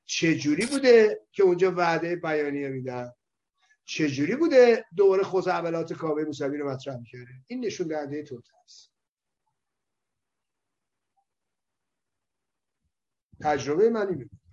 چجوری 0.05 0.65
بوده 0.65 1.21
که 1.31 1.43
اونجا 1.43 1.71
وعده 1.71 2.15
بیانیه 2.15 2.69
میدن؟ 2.69 3.13
چجوری 3.85 4.35
بوده 4.35 4.85
دوره 4.95 5.23
خوزعبلات 5.23 5.93
کابه 5.93 6.25
موسوی 6.25 6.57
رو 6.57 6.69
مطرح 6.69 6.97
می‌کرده؟ 6.97 7.31
این 7.47 7.65
نشون 7.65 7.87
دهنده 7.87 8.23
توت 8.23 8.45
است 8.63 8.91
تجربه 13.41 13.89
منی 13.89 14.15
میگه 14.15 14.44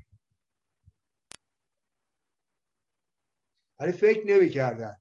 ولی 3.83 3.93
فکر 3.93 4.27
نمی‌کردن. 4.27 4.97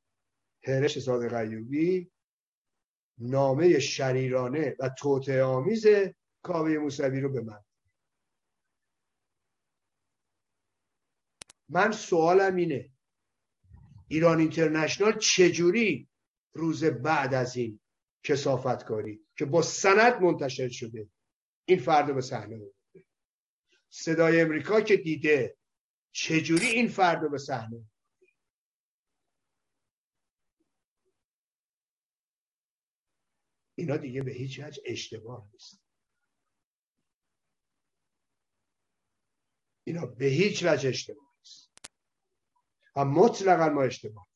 هرش 0.64 1.00
صادق 1.00 1.34
ایوبی 1.34 2.12
نامه 3.18 3.80
شریرانه 3.80 4.76
و 4.80 4.90
توطعه 4.90 5.44
آمیز 5.44 5.86
کاوه 6.44 6.78
موسوی 6.78 7.20
رو 7.20 7.30
به 7.30 7.42
من 7.42 7.64
من 11.70 11.92
سوالم 11.92 12.56
اینه 12.56 12.92
ایران 14.08 14.40
اینترنشنال 14.40 15.18
چجوری 15.18 16.10
روز 16.54 16.84
بعد 16.84 17.34
از 17.34 17.56
این 17.56 17.80
کسافت 18.24 18.84
کاری 18.84 19.26
که 19.38 19.46
با 19.46 19.62
سند 19.62 20.22
منتشر 20.22 20.70
شده 20.70 21.10
این 21.66 21.80
فرد 21.80 22.16
به 22.16 22.22
صحنه 22.22 22.62
صدای 23.90 24.42
امریکا 24.42 24.82
که 24.82 24.98
دیده 24.98 25.58
چجوری 26.12 26.66
این 26.66 26.88
فرد 26.88 27.32
به 27.32 27.38
صحنه 27.38 27.86
اینا 33.82 33.98
دیگه 33.98 34.24
به 34.24 34.32
هیچ 34.32 34.60
وجه 34.60 34.84
اشتباه 34.86 35.50
نیست. 35.54 35.82
اینا 39.84 40.06
به 40.06 40.26
هیچ 40.26 40.64
وجه 40.64 40.90
اشتباه 40.90 41.36
نیست. 41.40 41.72
و 42.96 43.06
مطلقا 43.06 43.70
ما 43.70 43.84
اشتباه. 43.84 44.28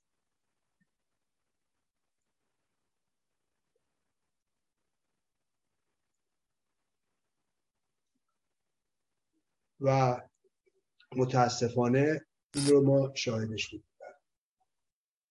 و 9.79 10.21
متاسفانه 11.15 12.25
این 12.55 12.67
رو 12.67 12.81
ما 12.81 13.15
شاهدش 13.15 13.69
بودیم 13.69 13.87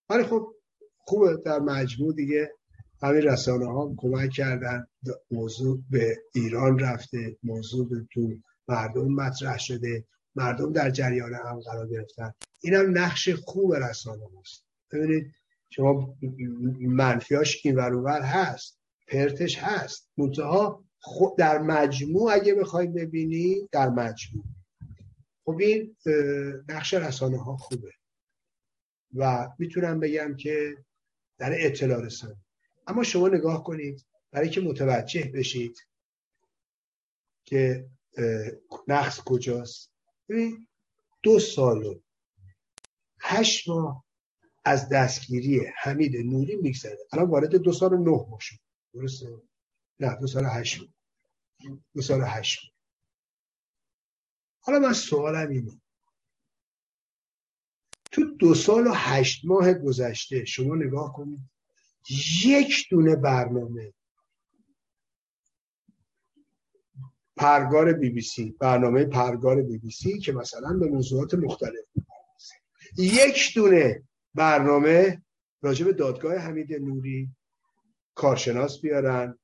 ولی 0.09 0.25
خب 0.25 0.55
خوبه 0.99 1.37
در 1.45 1.59
مجموع 1.59 2.15
دیگه 2.15 2.55
همین 3.03 3.23
رسانه 3.23 3.67
ها 3.67 3.95
کمک 3.97 4.31
کردن 4.31 4.87
موضوع 5.31 5.83
به 5.91 6.17
ایران 6.35 6.79
رفته 6.79 7.37
موضوع 7.43 7.89
به 7.89 8.07
تو 8.13 8.31
مردم 8.69 9.13
مطرح 9.13 9.59
شده 9.59 10.05
مردم 10.35 10.73
در 10.73 10.91
جریان 10.91 11.35
هم 11.35 11.61
قرار 11.61 11.89
گرفتن. 11.89 12.33
این 12.63 12.75
هم 12.75 12.99
نقش 12.99 13.29
خوب 13.29 13.75
رسانه 13.75 14.23
هست 14.41 14.65
ببینید 14.93 15.33
شما 15.71 16.17
منفیاش 16.81 17.61
این 17.65 17.77
ورور 17.77 18.23
هست 18.23 18.79
پرتش 19.09 19.59
هست. 19.59 20.11
منتها 20.17 20.85
در 21.39 21.59
مجموع 21.59 22.33
اگه 22.33 22.55
بخواید 22.55 22.95
ببینی 22.95 23.69
در 23.73 23.89
مجموع. 23.89 24.45
خب 25.45 25.59
این 25.61 25.97
نقش 26.69 26.95
رسانه 26.95 27.39
ها 27.39 27.57
خوبه. 27.57 27.91
و 29.15 29.49
می‌تونم 29.59 30.01
بگم 30.01 30.37
که 30.37 30.77
در 31.39 31.53
اطلاع 31.55 32.01
رسانی. 32.01 32.44
اما 32.87 33.03
شما 33.03 33.29
نگاه 33.29 33.65
کنید 33.65 34.07
برای 34.31 34.51
که 34.51 34.61
متوجه 34.61 35.31
بشید 35.35 35.89
که 37.45 37.91
نقص 38.89 39.21
کجاست. 39.21 39.93
دو 41.23 41.39
سال 41.39 41.85
و 41.85 42.01
هشت 43.21 43.69
ماه 43.69 44.05
از 44.65 44.89
دستگیری 44.89 45.67
حمید 45.77 46.17
نوری 46.17 46.57
میگذره. 46.57 46.99
الان 47.13 47.31
وارد 47.31 47.55
دو 47.57 47.73
سال 47.73 47.93
و 47.93 47.97
نه 47.97 48.11
ماه 48.31 48.41
شد. 48.41 48.57
درسته؟ 48.95 49.43
نه 50.01 50.17
دو 50.21 50.27
سال 50.27 50.45
هشت 50.47 50.81
ماه. 50.81 50.89
دو 51.95 52.03
سال 52.03 52.21
و 52.21 52.25
هشت 52.25 52.65
ماه. 52.65 52.75
حالا 54.61 54.79
من 54.79 54.93
سوالم 54.93 55.51
اینه. 55.51 55.81
تو 58.13 58.25
دو 58.25 58.55
سال 58.55 58.87
و 58.87 58.93
هشت 58.95 59.45
ماه 59.45 59.75
گذشته 59.75 60.45
شما 60.45 60.75
نگاه 60.75 61.13
کنید. 61.13 61.54
یک 62.55 62.87
دونه 62.91 63.17
برنامه. 63.17 63.93
پرگار 67.37 67.93
بی 67.93 68.11
بی 68.11 68.21
سی 68.21 68.57
برنامه 68.61 69.05
پرگار 69.05 69.63
بی 69.63 69.79
بی 69.79 69.91
سی 69.91 70.19
که 70.19 70.33
مثلا 70.33 70.73
به 70.73 70.87
موضوعات 70.87 71.35
مختلف 71.35 71.85
یک 72.97 73.53
دونه 73.55 74.03
برنامه 74.35 75.23
راجع 75.63 75.85
به 75.85 75.93
دادگاه 75.93 76.37
حمید 76.37 76.73
نوری 76.73 77.29
کارشناس 78.15 78.81
بیارن 78.81 79.39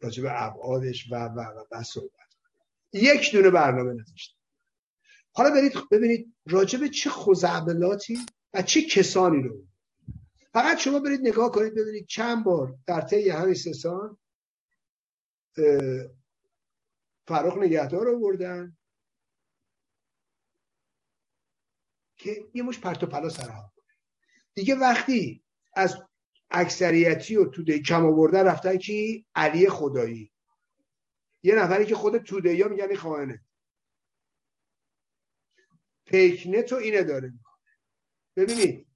راجع 0.00 0.22
به 0.22 0.42
ابعادش 0.42 1.12
و 1.12 1.16
و 1.16 1.40
و, 1.40 1.64
و 1.72 1.82
صحبت 1.82 2.10
یک 2.92 3.32
دونه 3.32 3.50
برنامه 3.50 3.92
نداشت 3.92 4.38
حالا 5.32 5.50
برید 5.50 5.72
ببینید 5.90 6.34
راجع 6.46 6.78
به 6.78 6.88
چه 6.88 7.10
خزعبلاتی 7.10 8.18
و 8.54 8.62
چه 8.62 8.82
کسانی 8.82 9.42
رو 9.42 9.62
فقط 10.54 10.78
شما 10.78 11.00
برید 11.00 11.20
نگاه 11.20 11.52
کنید 11.52 11.74
ببینید 11.74 12.06
چند 12.06 12.44
بار 12.44 12.78
در 12.86 13.00
طی 13.00 13.30
همین 13.30 13.54
سه 13.54 13.72
سال 13.72 14.16
فرخ 17.26 17.56
نگهدار 17.56 18.06
رو 18.06 18.20
بردن 18.20 18.76
که 22.16 22.44
یه 22.54 22.62
مش 22.62 22.78
پرت 22.78 23.02
و 23.02 23.06
پلا 23.06 23.28
سرها 23.28 23.72
دیگه 24.54 24.74
وقتی 24.74 25.44
از 25.76 26.02
اکثریتی 26.50 27.36
و 27.36 27.44
توده 27.44 27.78
کم 27.78 28.06
آوردن 28.06 28.46
رفتن 28.46 28.76
کی؟ 28.76 29.26
علی 29.34 29.68
خدایی. 29.68 30.32
یه 31.42 31.54
نفری 31.54 31.86
که 31.86 31.94
خود 31.94 32.18
توده 32.18 32.62
ها 32.62 32.68
میگن 32.68 32.94
خواهنه 32.94 33.44
پیکنت 36.06 36.72
رو 36.72 36.78
اینه 36.78 37.02
داره 37.02 37.32
ببینید 38.36 38.93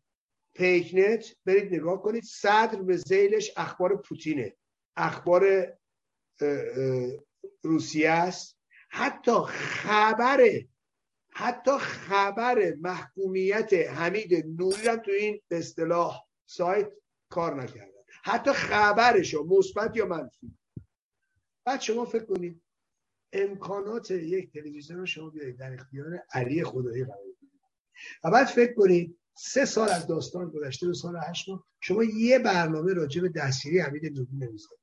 پیکنت 0.59 1.25
برید 1.45 1.75
نگاه 1.75 2.03
کنید 2.03 2.23
صدر 2.25 2.83
به 2.83 2.97
زیلش 2.97 3.53
اخبار 3.57 3.97
پوتینه. 3.97 4.57
اخبار 4.97 5.73
روسیه 7.63 8.11
است. 8.11 8.59
حتی 8.91 9.33
خبر 9.47 10.41
حتی 11.31 11.79
خبر 11.79 12.75
محکومیت 12.81 13.73
حمید 13.73 14.47
نوری 14.47 14.89
هم 14.89 14.97
تو 14.97 15.11
این 15.11 15.41
اصطلاح 15.51 16.25
سایت 16.47 16.93
کار 17.31 17.63
نکردن. 17.63 18.03
حتی 18.25 18.53
خبرشو 18.53 19.47
مثبت 19.49 19.97
یا 19.97 20.07
منفی. 20.07 20.59
بعد 21.65 21.81
شما 21.81 22.05
فکر 22.05 22.25
کنید 22.25 22.63
امکانات 23.33 24.11
یک 24.11 24.53
تلویزیون 24.53 25.05
شما 25.05 25.31
بیارید 25.31 25.57
در 25.57 25.73
اختیار 25.73 26.23
علی 26.33 26.65
خدایی 26.65 27.05
قرار 27.05 27.25
و 28.25 28.31
بعد 28.31 28.47
فکر 28.47 28.75
کنید 28.75 29.19
سه 29.41 29.65
سال 29.65 29.89
از 29.89 30.07
داستان 30.07 30.51
گذشته 30.51 30.87
دو 30.87 30.95
سال 30.95 31.17
هشت 31.29 31.49
ماه. 31.49 31.67
شما 31.81 32.05
یه 32.05 32.39
برنامه 32.39 32.93
راجع 32.93 33.21
به 33.21 33.29
دستگیری 33.29 33.81
حمید 33.81 34.05
نوری 34.05 34.33
نمی‌ذارید. 34.33 34.79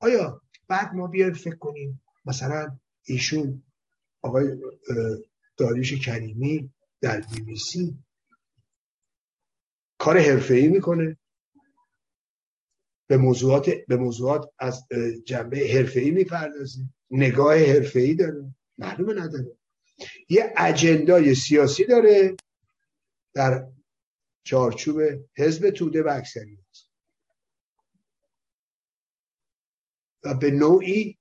آیا 0.00 0.42
بعد 0.68 0.94
ما 0.94 1.06
بیایم 1.06 1.32
فکر 1.32 1.56
کنیم 1.56 2.02
مثلا 2.26 2.78
ایشون 3.04 3.62
آقای 4.22 4.56
داریوش 5.56 5.94
کریمی 5.94 6.70
در 7.00 7.20
بی 7.20 7.40
بی 7.40 7.56
سی 7.56 7.98
کار 9.98 10.18
حرفه‌ای 10.18 10.68
می‌کنه؟ 10.68 11.16
به 13.06 13.16
موضوعات 13.16 13.70
به 13.88 13.96
موضوعات 13.96 14.50
از 14.58 14.86
جنبه 15.24 15.58
حرفه‌ای 15.74 16.10
می‌پردازه. 16.10 16.80
نگاه 17.10 17.58
حرفه‌ای 17.58 18.14
داره. 18.14 18.54
معلومه 18.78 19.14
نداره. 19.14 19.55
یه 20.28 20.54
اجندای 20.56 21.34
سیاسی 21.34 21.84
داره 21.84 22.36
در 23.34 23.68
چارچوب 24.44 25.00
حزب 25.36 25.70
توده 25.70 26.02
و 26.02 26.08
اکثریت. 26.08 26.60
و 30.24 30.34
به 30.34 30.50
نوعی 30.50 31.18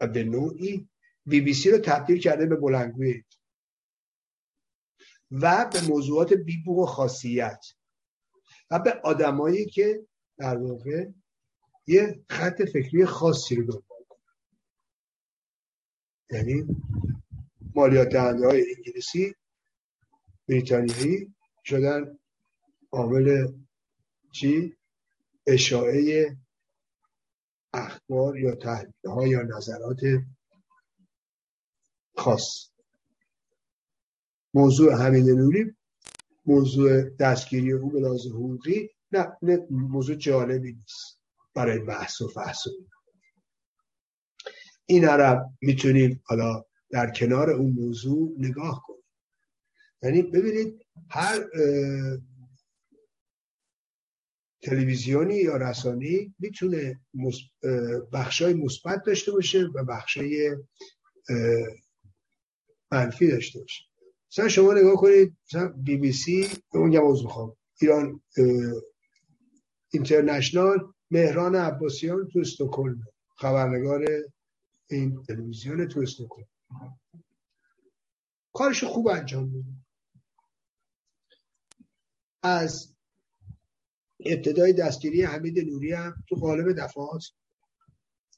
و 0.00 0.06
به 0.06 0.24
نوعی 0.24 0.88
بی 1.26 1.40
بی 1.40 1.54
سی 1.54 1.70
رو 1.70 1.78
تبدیل 1.78 2.18
کرده 2.18 2.46
به 2.46 2.56
بلنگوی 2.56 3.24
و 5.30 5.70
به 5.72 5.80
موضوعات 5.88 6.32
بی 6.32 6.64
و 6.64 6.86
خاصیت. 6.86 7.64
و 8.70 8.78
به 8.78 8.92
آدمایی 9.04 9.66
که 9.66 10.06
در 10.38 10.56
واقع 10.56 11.06
یه 11.86 12.24
خط 12.28 12.62
فکری 12.62 13.06
خاصی 13.06 13.56
رو 13.56 13.62
دنبال 13.62 14.04
کنن. 14.08 14.34
یعنی 16.30 16.66
مالیات 17.74 18.08
دهنده 18.08 18.46
های 18.46 18.64
انگلیسی 18.76 19.34
بریتانیایی 20.48 21.34
شدن 21.64 22.18
عامل 22.92 23.46
چی؟ 24.32 24.76
اشاعه 25.46 26.36
اخبار 27.72 28.38
یا 28.38 28.54
تحلیل 28.54 28.92
ها 29.04 29.26
یا 29.26 29.42
نظرات 29.42 30.00
خاص. 32.16 32.70
موضوع 34.54 34.92
همین 34.92 35.30
نوری 35.30 35.76
موضوع 36.46 37.02
دستگیری 37.02 37.72
او 37.72 37.90
به 37.90 38.00
لحاظ 38.00 38.26
حقوقی 38.26 38.90
نه, 39.12 39.36
موضوع 39.70 40.16
جالبی 40.16 40.72
نیست 40.72 41.20
برای 41.54 41.78
بحث 41.78 42.20
و 42.20 42.28
فحص 42.28 42.62
این 44.86 45.04
عرب 45.04 45.50
می‌تونیم 45.60 46.22
حالا 46.24 46.64
در 46.92 47.10
کنار 47.10 47.50
اون 47.50 47.72
موضوع 47.72 48.34
نگاه 48.38 48.82
کنیم 48.86 49.02
یعنی 50.02 50.22
ببینید 50.22 50.86
هر 51.10 51.44
تلویزیونی 54.62 55.36
یا 55.36 55.56
رسانی 55.56 56.34
می‌تونه 56.38 57.00
بخشای 58.12 58.54
مثبت 58.54 59.02
داشته 59.06 59.32
باشه 59.32 59.64
و 59.74 59.84
بخشای 59.84 60.56
منفی 62.92 63.30
داشته 63.30 63.60
باشه. 63.60 63.84
مثلا 64.32 64.48
شما 64.48 64.72
نگاه 64.74 64.96
کنید 64.96 65.36
مثلا 65.46 65.68
بی 65.68 65.96
بی 65.96 66.12
سی 66.12 66.48
اون 66.72 66.98
موضوع 66.98 67.24
می‌خوام. 67.24 67.56
ایران 67.80 68.22
اینترنشنال 69.92 70.92
مهران 71.10 71.56
عباسیان 71.56 72.28
تو 72.32 72.38
استکهلم. 72.38 73.02
خبرنگار 73.36 74.06
این 74.90 75.22
تلویزیون 75.22 75.88
تو 75.88 76.00
استکهلم. 76.00 76.51
کارش 78.52 78.84
خوب 78.84 79.08
انجام 79.08 79.48
میده 79.48 79.72
از 82.42 82.94
ابتدای 84.20 84.72
دستگیری 84.72 85.22
حمید 85.22 85.58
نوری 85.58 85.92
هم 85.92 86.24
تو 86.28 86.36
قالب 86.36 86.72
دفعات 86.72 87.24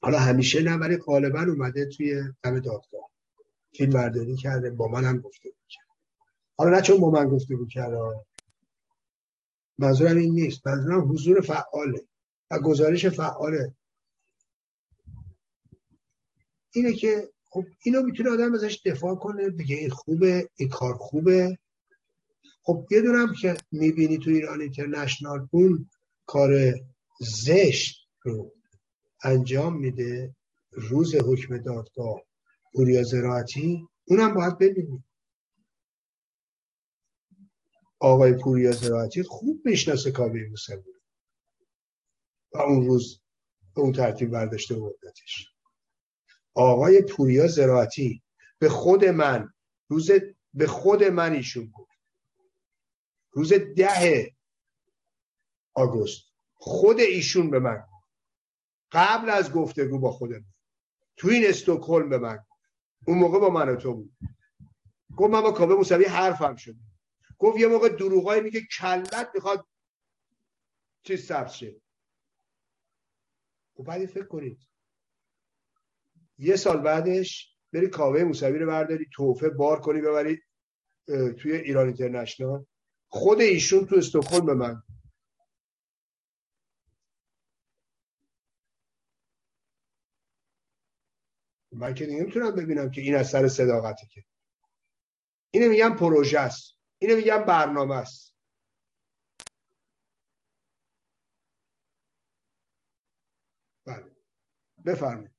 حالا 0.01 0.19
همیشه 0.19 0.61
نه 0.61 0.75
ولی 0.75 0.97
غالبا 0.97 1.39
اومده 1.39 1.85
توی 1.85 2.23
دم 2.43 2.59
دادگاه. 2.59 3.11
فیلم 3.73 3.91
برداری 3.91 4.35
کرده 4.35 4.69
با 4.69 4.87
من 4.87 5.03
هم 5.03 5.19
گفته 5.19 5.49
بود 5.49 5.73
حالا 6.57 6.75
نه 6.75 6.81
چون 6.81 6.99
با 6.99 7.09
من 7.09 7.29
گفته 7.29 7.55
بود 7.55 7.69
کرده 7.69 8.25
منظورم 9.77 10.17
این 10.17 10.33
نیست. 10.33 10.67
منظورم 10.67 11.11
حضور 11.11 11.41
فعاله 11.41 12.07
و 12.51 12.59
گزارش 12.59 13.05
فعاله. 13.05 13.75
اینه 16.73 16.93
که 16.93 17.33
خب 17.55 17.65
اینو 17.83 18.01
می‌تونه 18.01 18.29
آدم 18.29 18.53
ازش 18.53 18.81
دفاع 18.85 19.15
کنه 19.15 19.49
بگه 19.49 19.75
این 19.75 19.89
خوبه 19.89 20.49
این 20.55 20.69
کار 20.69 20.93
خوبه. 20.93 21.57
خب 22.63 22.87
یه 22.91 23.01
دونم 23.01 23.33
که 23.33 23.57
می‌بینی 23.71 24.17
تو 24.17 24.29
ایران 24.29 24.61
اینترنشنال 24.61 25.47
اون 25.51 25.89
کار 26.25 26.73
زشت 27.19 28.07
رو 28.21 28.51
انجام 29.23 29.77
میده 29.77 30.35
روز 30.71 31.15
حکم 31.15 31.57
دادگاه 31.57 32.21
پوریا 32.73 33.03
زراعتی 33.03 33.87
اونم 34.05 34.33
باید 34.33 34.57
ببینی. 34.57 35.03
آقای 37.99 38.33
پوریا 38.33 38.71
زراعتی 38.71 39.23
خوب 39.23 39.61
می‌شناسه 39.65 40.11
کابه 40.11 40.47
موسوی 40.49 40.93
و 42.53 42.57
اون 42.57 42.85
روز 42.87 43.21
به 43.75 43.81
اون 43.81 43.91
ترتیب 43.91 44.29
برداشته 44.29 44.75
بودتش 44.75 45.54
آقای 46.55 47.01
پوریا 47.01 47.47
زراعتی 47.47 48.23
به 48.59 48.69
خود 48.69 49.05
من 49.05 49.53
روز 49.87 50.11
به 50.53 50.67
خود 50.67 51.03
من 51.03 51.33
ایشون 51.33 51.65
بود 51.65 51.87
روز 53.31 53.53
ده 53.53 54.35
آگوست 55.73 56.23
خود 56.53 56.99
ایشون 56.99 57.49
به 57.49 57.59
من 57.59 57.83
قبل 58.91 59.29
از 59.29 59.51
گفتگو 59.51 59.99
با 59.99 60.11
خودم. 60.11 60.45
تو 61.17 61.27
این 61.27 61.47
استوکهلم 61.47 62.09
به 62.09 62.17
من 62.17 62.39
اون 63.07 63.17
موقع 63.17 63.39
با 63.39 63.49
من 63.49 63.69
و 63.69 63.75
تو 63.75 63.93
بود. 63.93 64.17
گفت 65.17 65.33
من 65.33 65.41
با 65.41 65.51
کابه 65.51 65.75
موسوی 65.75 66.05
حرفم 66.05 66.55
شد. 66.55 66.75
گفت 67.39 67.59
یه 67.59 67.67
موقع 67.67 67.89
دروغای 67.89 68.41
میگه 68.41 68.61
کلت 68.79 69.31
می‌خواد 69.33 69.67
چیز 71.03 71.27
ثبت 71.27 71.49
شه. 71.51 71.81
خب 73.77 73.83
بعدی 73.83 74.07
فکر 74.07 74.25
کنید. 74.25 74.59
یه 76.37 76.55
سال 76.55 76.81
بعدش 76.81 77.57
بری 77.73 77.89
کاوه 77.89 78.23
موسوی 78.23 78.59
رو 78.59 78.67
برداری 78.67 79.09
توفه 79.13 79.49
بار 79.49 79.81
کنی 79.81 80.01
ببری 80.01 80.41
توی 81.37 81.51
ایران 81.51 81.87
اینترنشنال. 81.87 82.65
خود 83.07 83.41
ایشون 83.41 83.85
تو 83.85 83.95
استکهلم 83.95 84.45
به 84.45 84.53
من. 84.53 84.83
من 91.71 91.93
که 91.93 92.05
ببینم 92.57 92.91
که 92.91 93.01
این 93.01 93.15
از 93.15 93.29
سر 93.29 93.47
صداقته 93.47 94.07
که. 94.11 94.25
اینو 95.51 95.69
میگم 95.69 95.95
پروژه 95.95 96.39
است. 96.39 96.79
اینو 96.97 97.15
میگم 97.15 97.43
برنامه 97.43 97.95
است. 97.95 98.35
بله. 103.85 104.15
بفرمایید. 104.85 105.34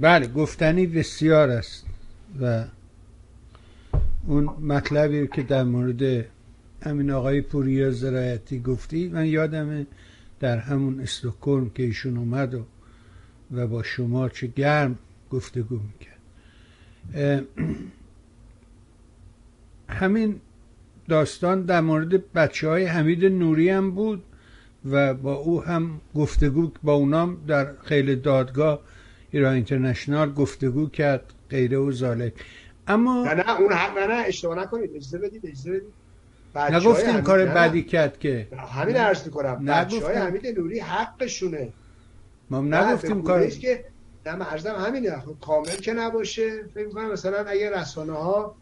بله 0.00 0.26
گفتنی 0.26 0.86
بسیار 0.86 1.50
است 1.50 1.86
و 2.40 2.64
اون 4.26 4.44
مطلبی 4.44 5.26
که 5.26 5.42
در 5.42 5.62
مورد 5.62 6.26
همین 6.82 7.10
آقای 7.10 7.40
پوریا 7.40 7.90
زرایتی 7.90 8.60
گفتی 8.60 9.08
من 9.08 9.26
یادم 9.26 9.86
در 10.40 10.58
همون 10.58 11.00
استکهلم 11.00 11.70
که 11.70 11.82
ایشون 11.82 12.16
اومد 12.16 12.54
و, 12.54 12.64
و 13.52 13.66
با 13.66 13.82
شما 13.82 14.28
چه 14.28 14.46
گرم 14.46 14.98
گفتگو 15.30 15.80
می‌کرد. 15.80 16.14
همین 19.88 20.40
داستان 21.08 21.62
در 21.62 21.80
مورد 21.80 22.32
بچه 22.32 22.68
های 22.68 22.84
حمید 22.84 23.24
نوری 23.24 23.70
هم 23.70 23.90
بود 23.90 24.22
و 24.90 25.14
با 25.14 25.34
او 25.34 25.64
هم 25.64 26.00
گفتگو 26.14 26.70
با 26.82 26.92
اونام 26.92 27.36
در 27.46 27.74
خیلی 27.82 28.16
دادگاه 28.16 28.80
ایران 29.34 29.54
اینترنشنال 29.54 30.32
گفتگو 30.32 30.88
کرد 30.88 31.32
غیره 31.50 31.78
و 31.78 31.92
زالک. 31.92 32.32
اما 32.86 33.24
نه 33.24 33.34
نه 33.34 33.60
اون 33.60 33.72
حق 33.72 33.98
نه 33.98 34.06
نه 34.06 34.24
اشتباه 34.26 34.58
نکنید 34.58 34.90
اجازه 34.94 35.18
بدید 35.18 35.46
اجازه 35.46 35.70
بدید. 35.70 35.92
نگفتیم 36.74 37.20
کار 37.20 37.46
بدی 37.46 37.82
کرد 37.82 38.18
که. 38.18 38.48
همین 38.68 38.96
عرض 38.96 39.26
می‌کنم 39.26 39.64
بچه 39.64 40.06
های 40.06 40.14
حمید 40.14 40.58
نوری 40.58 40.78
حقشونه. 40.78 41.72
ما 42.50 42.60
نگفتیم 42.60 43.22
کار 43.22 43.46
که 43.46 43.84
نه 44.26 44.36
من 44.36 44.46
عرضم 44.46 44.74
همینه. 44.74 45.20
خب 45.20 45.34
کامل 45.40 45.66
که 45.66 45.92
نباشه. 45.92 46.62
فکر 46.74 46.86
می‌کنم 46.86 47.12
مثلا 47.12 47.44
اگه 47.44 47.80
رسانه 47.80 48.12
ها 48.12 48.54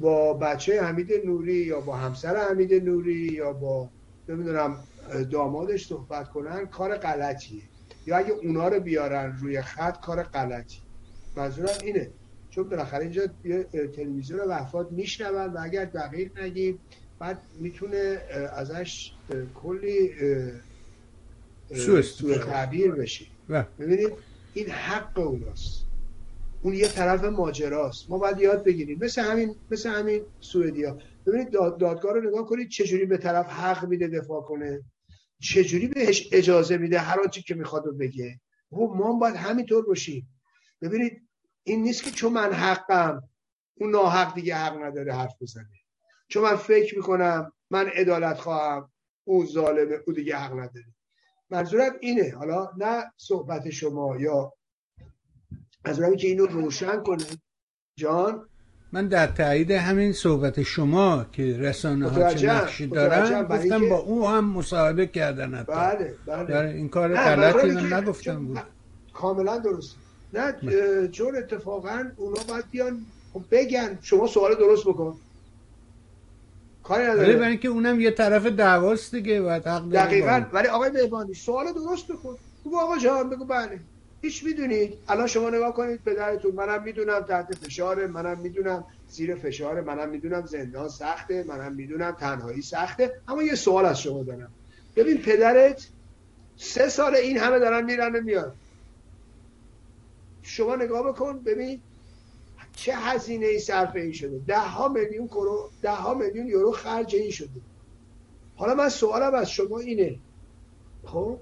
با 0.00 0.34
بچه 0.34 0.82
حمید 0.82 1.12
نوری 1.26 1.54
یا 1.54 1.80
با 1.80 1.96
همسر 1.96 2.36
حمید 2.36 2.74
نوری 2.88 3.32
یا 3.32 3.52
با 3.52 3.88
نمی‌دونم 4.28 4.76
دامادش 5.30 5.86
صحبت 5.86 6.28
کنن 6.28 6.66
کار 6.66 6.96
غلطیه. 6.96 7.62
یا 8.06 8.16
اگه 8.16 8.30
اونا 8.30 8.68
رو 8.68 8.80
بیارن 8.80 9.36
روی 9.40 9.62
خط 9.62 10.00
کار 10.00 10.22
غلطی. 10.22 10.78
منظورم 11.36 11.78
اینه. 11.84 12.10
چون 12.50 12.68
بالاخره 12.68 13.02
اینجا 13.02 13.22
یه 13.44 13.64
تلویزیون 13.96 14.40
و 14.40 14.50
افراد 14.50 14.92
میشنون 14.92 15.52
و 15.52 15.58
اگر 15.60 15.84
دقیق 15.84 16.40
نگیم 16.40 16.78
بعد 17.18 17.38
می‌تونه 17.60 18.18
ازش 18.56 19.12
کلی 19.54 20.10
سوء 21.74 22.38
تعبیر 22.38 22.92
بشه. 22.92 23.24
ببینید 23.78 24.12
این 24.54 24.70
حق 24.70 25.18
اوناست. 25.18 25.84
اون 26.62 26.74
یه 26.74 26.88
طرف 26.88 27.24
ماجراست. 27.24 28.10
ما 28.10 28.18
باید 28.18 28.38
یاد 28.38 28.64
بگیریم. 28.64 28.98
مثل 29.02 29.22
همین 29.22 29.54
مثل 29.70 29.90
همین 29.90 30.22
سوئدیا. 30.40 30.98
ببینید 31.26 31.50
دادگاه 31.50 32.12
رو 32.12 32.20
نگاه 32.20 32.46
کنید 32.46 32.68
چجوری 32.68 33.06
به 33.06 33.16
طرف 33.16 33.46
حق 33.46 33.88
میده 33.88 34.08
دفاع 34.08 34.42
کنه. 34.42 34.80
چجوری 35.40 35.86
بهش 35.86 36.28
اجازه 36.32 36.76
میده 36.76 36.98
هر 36.98 37.20
آنچه 37.20 37.42
که 37.42 37.54
می‌خواد 37.54 37.86
رو 37.86 37.92
بگه؟ 37.92 38.40
خب 38.70 38.92
ما 38.96 39.12
باید 39.12 39.36
همینطور 39.36 39.86
باشیم. 39.86 40.28
ببینید 40.82 41.28
این 41.64 41.82
نیست 41.82 42.02
که 42.02 42.10
چون 42.10 42.32
من 42.32 42.52
حقم 42.52 43.22
اون 43.74 43.90
ناحق 43.90 44.34
دیگه 44.34 44.54
حق 44.54 44.82
نداره 44.82 45.14
حرف 45.14 45.42
بزنه. 45.42 45.70
چون 46.28 46.42
من 46.42 46.56
فکر 46.56 46.96
می‌کنم 46.96 47.52
من 47.70 47.88
عدالت 47.88 48.38
خواهم 48.38 48.92
اون 49.24 49.46
ظالمه 49.46 49.98
او 50.06 50.12
دیگه 50.12 50.36
حق 50.36 50.52
نداره. 50.52 50.94
منظورم 51.50 51.92
اینه. 52.00 52.34
حالا 52.36 52.70
نه 52.78 53.12
صحبت 53.16 53.70
شما 53.70 54.16
یا 54.16 54.52
منظورم 55.84 56.16
که 56.16 56.26
اینو 56.26 56.46
روشن 56.46 57.02
کنه 57.02 57.24
جان 57.96 58.48
من 58.92 59.08
در 59.08 59.26
تایید 59.26 59.70
همین 59.70 60.12
صحبت 60.12 60.62
شما 60.62 61.26
که 61.32 61.56
رسانه 61.58 62.08
ها 62.08 62.34
چه 62.34 62.46
نقشی 62.46 62.86
دارن 62.86 63.42
گفتم 63.42 63.88
با 63.88 63.98
او 63.98 64.28
هم 64.28 64.44
مصاحبه 64.44 65.06
کردن 65.06 65.54
حتی. 65.54 65.72
بله 65.72 66.14
بله. 66.26 66.68
این 66.70 66.88
کار 66.88 67.14
غلطی 67.14 67.70
من 67.70 67.92
نگفتم 67.92 68.44
بود. 68.44 68.60
کاملا 69.14 69.58
درست 69.58 69.96
نه 70.32 70.54
چون 71.08 71.36
اتفاقا 71.36 72.04
اونا 72.16 72.42
باید 72.48 72.64
بیان 72.70 73.00
خب 73.32 73.42
بگن 73.50 73.98
شما 74.02 74.26
سوال 74.26 74.54
درست 74.54 74.84
بکن. 74.84 75.16
کاری 76.82 77.04
نداره. 77.04 77.36
برای 77.36 77.48
اینکه 77.48 77.68
اونم 77.68 78.00
یه 78.00 78.10
طرف 78.10 78.46
دعواست 78.46 79.14
دیگه 79.14 79.40
و 79.40 79.58
دقیقاً. 79.92 80.44
ولی 80.52 80.68
آقای 80.68 80.90
مهربانی 80.90 81.34
سوال 81.34 81.72
درست 81.72 82.08
بکن. 82.08 82.36
بگو 82.66 82.78
آقا 82.78 82.98
جان 82.98 83.30
بگو 83.30 83.44
بله. 83.44 83.80
هیچ 84.22 84.44
می‌دونید. 84.44 84.98
الان 85.08 85.26
شما 85.26 85.50
نگاه 85.50 85.74
کنید 85.74 86.04
پدرتون 86.04 86.54
منم 86.54 86.82
می‌دونم 86.82 87.20
تحت 87.20 87.54
فشار 87.54 88.06
منم 88.06 88.38
می‌دونم 88.38 88.84
زیر 89.08 89.34
فشار 89.34 89.80
منم 89.80 90.08
می‌دونم 90.08 90.46
زندان 90.46 90.88
سخته 90.88 91.44
منم 91.48 91.72
می‌دونم 91.72 92.10
تنهایی 92.10 92.62
سخته. 92.62 93.20
اما 93.28 93.42
یه 93.42 93.54
سوال 93.54 93.84
از 93.84 94.00
شما 94.00 94.22
دارم. 94.22 94.50
ببین 94.96 95.18
پدرت 95.18 95.88
سه 96.56 96.88
سال 96.88 97.14
این 97.14 97.38
همه 97.38 97.58
دارن 97.58 97.84
میرن 97.84 98.16
و 98.16 98.20
میان. 98.20 98.52
شما 100.42 100.76
نگاه 100.76 101.12
بکن 101.12 101.38
ببین 101.38 101.80
چه 102.76 102.96
هزینه 102.96 103.46
ای 103.46 103.58
صرف 103.58 103.96
این 103.96 104.12
شده. 104.12 104.40
ده 104.46 104.58
ها 104.58 104.88
میلیون 104.88 105.28
کرو 105.28 105.70
ده 105.82 105.90
ها 105.90 106.14
میلیون 106.14 106.46
یورو 106.46 106.72
خرج 106.72 107.14
این 107.14 107.30
شده. 107.30 107.60
حالا 108.56 108.74
من 108.74 108.88
سوالم 108.88 109.34
از 109.34 109.50
شما 109.50 109.78
اینه. 109.78 110.18
خب؟ 111.04 111.38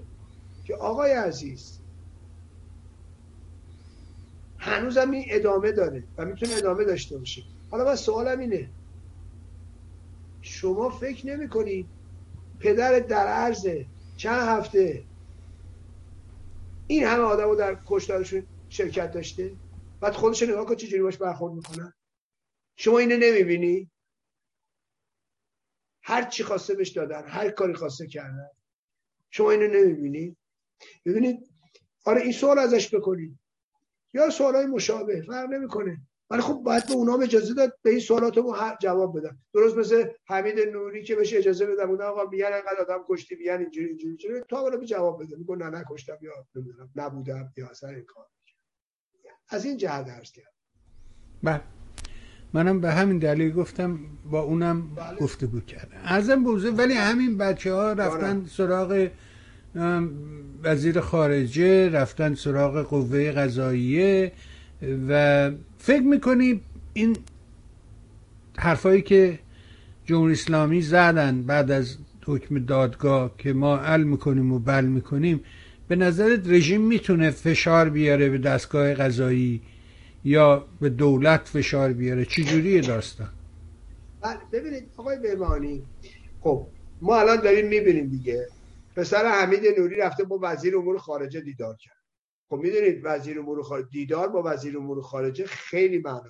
که 0.65 0.75
آقای 0.75 1.11
عزیز 1.11 1.78
هنوزم 4.59 5.11
این 5.11 5.25
ادامه 5.27 5.71
داره 5.71 6.03
و 6.17 6.25
می‌تونه 6.25 6.55
ادامه 6.55 6.83
داشته 6.83 7.17
باشه. 7.17 7.43
حالا 7.71 7.85
من 7.85 7.95
سوالم 7.95 8.39
اینه. 8.39 8.69
شما 10.41 10.89
فکر 10.89 11.27
نمی 11.27 11.49
کنید 11.49 11.87
پدر 12.59 12.99
در 12.99 13.27
عرض 13.27 13.67
چند 14.17 14.47
هفته 14.47 15.05
این 16.87 17.03
همه 17.03 17.23
آدم 17.23 17.49
رو 17.49 17.55
در 17.55 17.79
کشتارشون 17.87 18.47
شرکت 18.69 19.11
داشته؟ 19.11 19.55
بعد 20.01 20.13
خودش 20.13 20.43
نگاه 20.43 20.65
کن 20.65 20.75
چجوری 20.75 21.03
باش 21.03 21.17
برخورد 21.17 21.53
می‌کنن. 21.53 21.93
شما 22.75 22.99
اینو 22.99 23.17
نمی‌بینی؟ 23.17 23.91
هر 26.03 26.23
چی 26.23 26.43
خواسته 26.43 26.75
بهش 26.75 26.89
دادن 26.89 27.27
هر 27.27 27.49
کاری 27.49 27.73
خواسته 27.73 28.07
کردن. 28.07 28.49
شما 29.31 29.51
اینو 29.51 29.67
نمی‌بینی؟ 29.67 30.35
ببینید 31.05 31.49
آره 32.05 32.21
این 32.21 32.31
سوال 32.31 32.59
ازش 32.59 32.95
بکنید. 32.95 33.38
یا 34.13 34.29
سوالای 34.29 34.65
مشابه 34.65 35.21
فرق 35.21 35.49
نمی‌کنه. 35.49 36.01
ولی 36.29 36.41
خب 36.41 36.53
باید 36.53 36.87
به 36.87 36.93
اونام 36.93 37.21
اجازه 37.21 37.53
داد 37.53 37.73
به 37.81 37.89
این 37.89 37.99
سوالات 37.99 38.37
رو 38.37 38.55
جواب 38.81 39.17
بدن. 39.19 39.37
درست 39.53 39.77
مثل 39.77 40.07
حمید 40.25 40.59
نوری 40.59 41.03
که 41.03 41.15
بهش 41.15 41.33
اجازه 41.33 41.65
بدن 41.65 41.85
بودن 41.85 42.05
آقا 42.05 42.29
میگن 42.31 42.45
انقدر 42.45 42.81
آدم 42.81 43.03
کشتی 43.09 43.35
میگن 43.35 43.59
اینجوری 43.59 43.87
اینجوری 43.87 44.09
اینجوری. 44.09 44.41
تو 44.49 44.55
اولا 44.55 44.85
جواب 44.85 45.23
بده. 45.23 45.35
میگه 45.37 45.55
نه 45.55 45.79
نکشتم 45.79 46.17
یا 46.21 46.31
نمی‌دونم 46.55 46.89
نبودم 46.95 47.53
یا 47.57 47.67
اصلا 47.67 47.89
این 47.89 48.05
کار 48.05 48.25
از 49.49 49.65
این 49.65 49.77
جهت 49.77 50.05
درس 50.05 50.31
کرد 50.31 50.53
بله. 51.43 51.61
منم 52.53 52.81
به 52.81 52.91
همین 52.91 53.19
دلیل 53.19 53.53
گفتم 53.53 53.99
با 54.31 54.41
اونم 54.41 54.95
بله. 54.95 55.17
گفتگو 55.17 55.59
کردم. 55.59 56.01
ارزم 56.03 56.43
بوزه 56.43 56.69
ولی 56.69 56.93
همین 56.93 57.37
بچه 57.37 57.73
ها 57.73 57.93
رفتن 57.93 58.45
سراغ 58.45 59.09
وزیر 60.63 60.99
خارجه 60.99 61.89
رفتن 61.89 62.35
سراغ 62.35 62.81
قوه 62.81 63.31
قضاییه 63.31 64.31
و 65.09 65.51
فکر 65.77 66.01
می‌کنی 66.01 66.61
این 66.93 67.17
حرفایی 68.57 69.01
که 69.01 69.39
جمهوری 70.05 70.33
اسلامی 70.33 70.81
زدن 70.81 71.43
بعد 71.43 71.71
از 71.71 71.97
حکم 72.25 72.65
دادگاه 72.65 73.31
که 73.37 73.53
ما 73.53 73.79
ال 73.79 74.03
می‌کنیم 74.03 74.51
و 74.51 74.59
بل 74.59 74.85
می‌کنیم 74.85 75.41
به 75.87 75.95
نظرت 75.95 76.47
رژیم 76.47 76.81
می‌تونه 76.81 77.29
فشار 77.31 77.89
بیاره 77.89 78.29
به 78.29 78.37
دستگاه 78.37 78.93
قضایی 78.93 79.61
یا 80.25 80.65
به 80.81 80.89
دولت 80.89 81.47
فشار 81.47 81.93
بیاره؟ 81.93 82.25
چی 82.25 82.43
جوریه 82.43 82.81
داستان؟ 82.81 83.29
بله 84.21 84.37
ببینید 84.51 84.83
آقای 84.97 85.17
بیمانی 85.17 85.83
خب 86.41 86.67
ما 87.01 87.19
الان 87.19 87.41
داریم 87.41 87.67
می‌بینیم 87.67 88.07
دیگه. 88.07 88.47
پسر 88.99 89.25
حمید 89.25 89.79
نوری 89.79 89.95
رفته 89.95 90.23
با 90.23 90.39
وزیر 90.41 90.77
امور 90.77 90.97
خارجه 90.97 91.41
دیدار 91.41 91.75
کرد. 91.79 92.03
خب 92.49 92.55
می‌دونید 92.55 93.01
وزیر 93.03 93.39
امور 93.39 93.63
خارجه 93.63 93.89
دیدار 93.89 94.27
با 94.27 94.43
وزیر 94.45 94.77
امور 94.77 95.01
خارجه 95.01 95.45
خیلی 95.45 95.97
معنا 95.97 96.29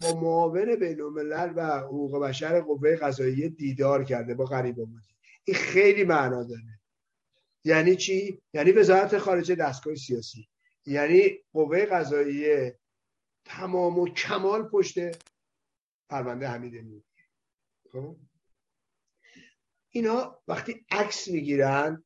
با 0.00 0.20
معاون 0.20 0.76
بین 0.76 1.00
الملل 1.00 1.52
و 1.56 1.78
حقوق 1.78 2.22
بشر 2.22 2.60
قوه 2.60 2.96
قضاییه 2.96 3.48
دیدار 3.48 4.04
کرده 4.04 4.34
با 4.34 4.44
غریب 4.44 4.80
آبادی 4.80 5.14
این 5.44 5.56
خیلی 5.56 6.04
معنا 6.04 6.44
داره. 6.44 6.80
یعنی 7.64 7.96
چی؟ 7.96 8.42
یعنی 8.52 8.72
وزارت 8.72 9.18
خارجه 9.18 9.54
دستگاه 9.54 9.94
سیاسی. 9.94 10.48
یعنی 10.86 11.38
قوه 11.52 11.86
قضاییه 11.86 12.78
تمام 13.44 13.98
و 13.98 14.08
کمال 14.08 14.68
پشت 14.68 14.98
پرونده 16.08 16.48
حمید 16.48 16.74
نوری. 16.74 17.04
خب؟ 17.92 18.16
اینا 19.90 20.42
وقتی 20.48 20.86
عکس 20.90 21.28
می‌گیرن 21.28 22.04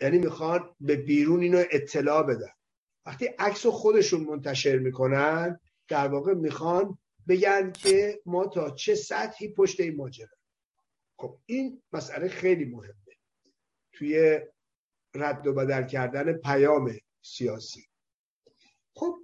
یعنی 0.00 0.18
می‌خوان 0.18 0.76
به 0.80 0.96
بیرون 0.96 1.42
اینو 1.42 1.64
اطلاع 1.70 2.22
بدن. 2.22 2.52
وقتی 3.06 3.26
عکس 3.26 3.66
رو 3.66 3.72
خودشون 3.72 4.24
منتشر 4.24 4.78
می‌کنن 4.78 5.60
در 5.88 6.08
واقع 6.08 6.34
می‌خوان 6.34 6.98
بگن 7.28 7.72
که 7.72 8.20
ما 8.26 8.46
تا 8.46 8.70
چه 8.70 8.94
سطحی 8.94 9.48
پشت 9.48 9.80
این 9.80 9.96
ماجرا. 9.96 10.36
خب 11.18 11.38
این 11.46 11.82
مسئله 11.92 12.28
خیلی 12.28 12.64
مهمه. 12.64 12.94
توی 13.92 14.40
رد 15.14 15.46
و 15.46 15.52
بدل 15.52 15.86
کردن 15.86 16.32
پیام 16.32 16.98
سیاسی. 17.22 17.86
خب 18.94 19.18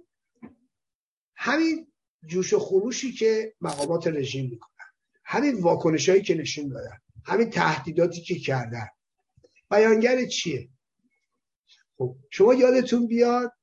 همین 1.35 1.91
جوش 2.25 2.53
و 2.53 2.59
خروشی 2.59 3.11
که 3.11 3.55
مقامات 3.61 4.07
رژیم 4.07 4.49
می‌کنن 4.49 4.85
همین 5.25 5.61
واکنش 5.61 6.09
هایی 6.09 6.21
که 6.21 6.35
نشون 6.35 6.69
دادن. 6.69 6.97
همین 7.25 7.49
تهدیداتی 7.49 8.21
که 8.21 8.39
کردن. 8.39 8.87
بیانگر 9.71 10.25
چیه؟ 10.25 10.69
خب 11.97 12.15
شما 12.31 12.53
یادتون 12.53 13.07
بیاد 13.07 13.53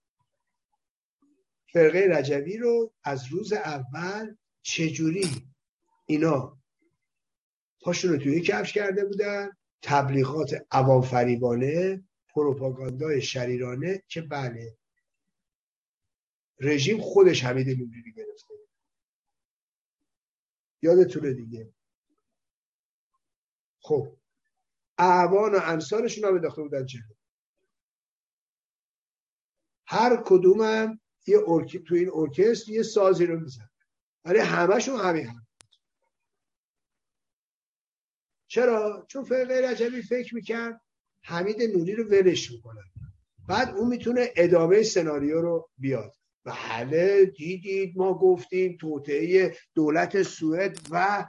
فرقه 1.72 2.06
رجوی 2.10 2.56
رو 2.56 2.92
از 3.04 3.26
روز 3.32 3.52
اول 3.52 4.36
چجوری 4.62 5.30
اینا 6.06 6.58
پاشون 7.80 8.10
رو 8.12 8.18
توی 8.18 8.40
کفش 8.40 8.72
کرده 8.72 9.04
بودن؟ 9.04 9.50
تبلیغات 9.82 10.66
عوام 10.70 11.02
فریبانه 11.02 12.04
پروپاگاندای 12.28 13.22
شریرانه 13.22 14.02
که 14.08 14.22
بله 14.22 14.76
رژیم 16.60 17.00
خودش 17.00 17.44
حمید 17.44 17.68
نوری 17.68 18.12
گرفته. 18.16 18.54
یادتونه 20.82 21.32
دیگه. 21.32 21.72
خب 23.88 24.16
اعوان 24.98 25.54
و 25.54 25.60
انصارشون 25.62 26.24
هم 26.24 26.34
انداخته 26.34 26.62
بودن 26.62 26.86
جلو. 26.86 27.14
هر 29.86 30.22
کدومم 30.26 31.00
یه 31.26 31.38
ارکی 31.46 31.78
تو 31.78 31.94
این 31.94 32.10
ارکستر 32.14 32.72
یه 32.72 32.82
سازی 32.82 33.26
رو 33.26 33.40
میزن 33.40 33.68
ولی 34.24 34.38
همشون 34.38 35.00
همین 35.00 35.26
هم 35.26 35.46
چرا؟ 38.48 39.06
چون 39.08 39.24
فرقه 39.24 39.70
رجبی 39.70 40.02
فکر 40.02 40.34
می‌کرد 40.34 40.80
حمید 41.22 41.62
نوری 41.62 41.94
رو 41.94 42.04
ولش 42.04 42.50
می‌کنن. 42.50 42.84
بعد 43.48 43.68
اون 43.76 43.88
می‌تونه 43.88 44.32
ادامه 44.36 44.82
سناریو 44.82 45.40
رو 45.40 45.70
بیاد. 45.78 46.14
بله 46.44 47.24
دیدید 47.24 47.98
ما 47.98 48.18
گفتیم 48.18 48.76
توطعه 48.80 49.56
دولت 49.74 50.22
سوئد 50.22 50.78
و 50.90 51.26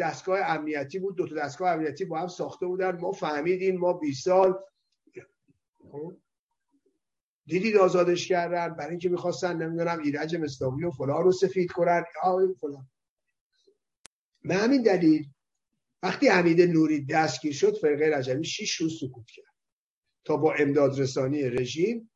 دستگاه 0.00 0.40
امنیتی 0.40 0.98
بود 0.98 1.16
دو 1.16 1.26
تا 1.28 1.34
دستگاه 1.34 1.70
امنیتی 1.70 2.04
با 2.04 2.18
هم 2.18 2.28
ساخته 2.28 2.66
بودن. 2.66 3.00
ما 3.00 3.12
فهمیدیم 3.12 3.78
ما 3.78 3.92
20 3.92 4.24
سال 4.24 4.58
خب؟ 5.92 6.16
دیدید 7.46 7.76
آزادش 7.76 8.28
کردن 8.28 8.74
برای 8.74 8.90
اینکه 8.90 9.08
می‌خواستن 9.08 9.56
نمی‌دونم 9.56 9.98
ایرج 9.98 10.36
مستاقی 10.36 10.84
و 10.84 10.90
فلان 10.90 11.24
رو 11.24 11.32
سفید 11.32 11.72
کنن. 11.72 12.04
فلان. 12.60 12.88
به 14.42 14.54
همین 14.54 14.82
دلیل 14.82 15.26
وقتی 16.02 16.28
حمید 16.28 16.60
نوری 16.60 17.04
دستگیر 17.04 17.52
شد 17.52 17.76
فرقه 17.76 18.10
رجبی 18.16 18.44
شیش 18.44 18.74
روز 18.74 19.00
سکوت 19.00 19.26
کرد. 19.26 19.54
تا 20.24 20.36
با 20.36 20.54
امداد 20.54 21.00
رسانی 21.00 21.42
رژیم 21.42 22.10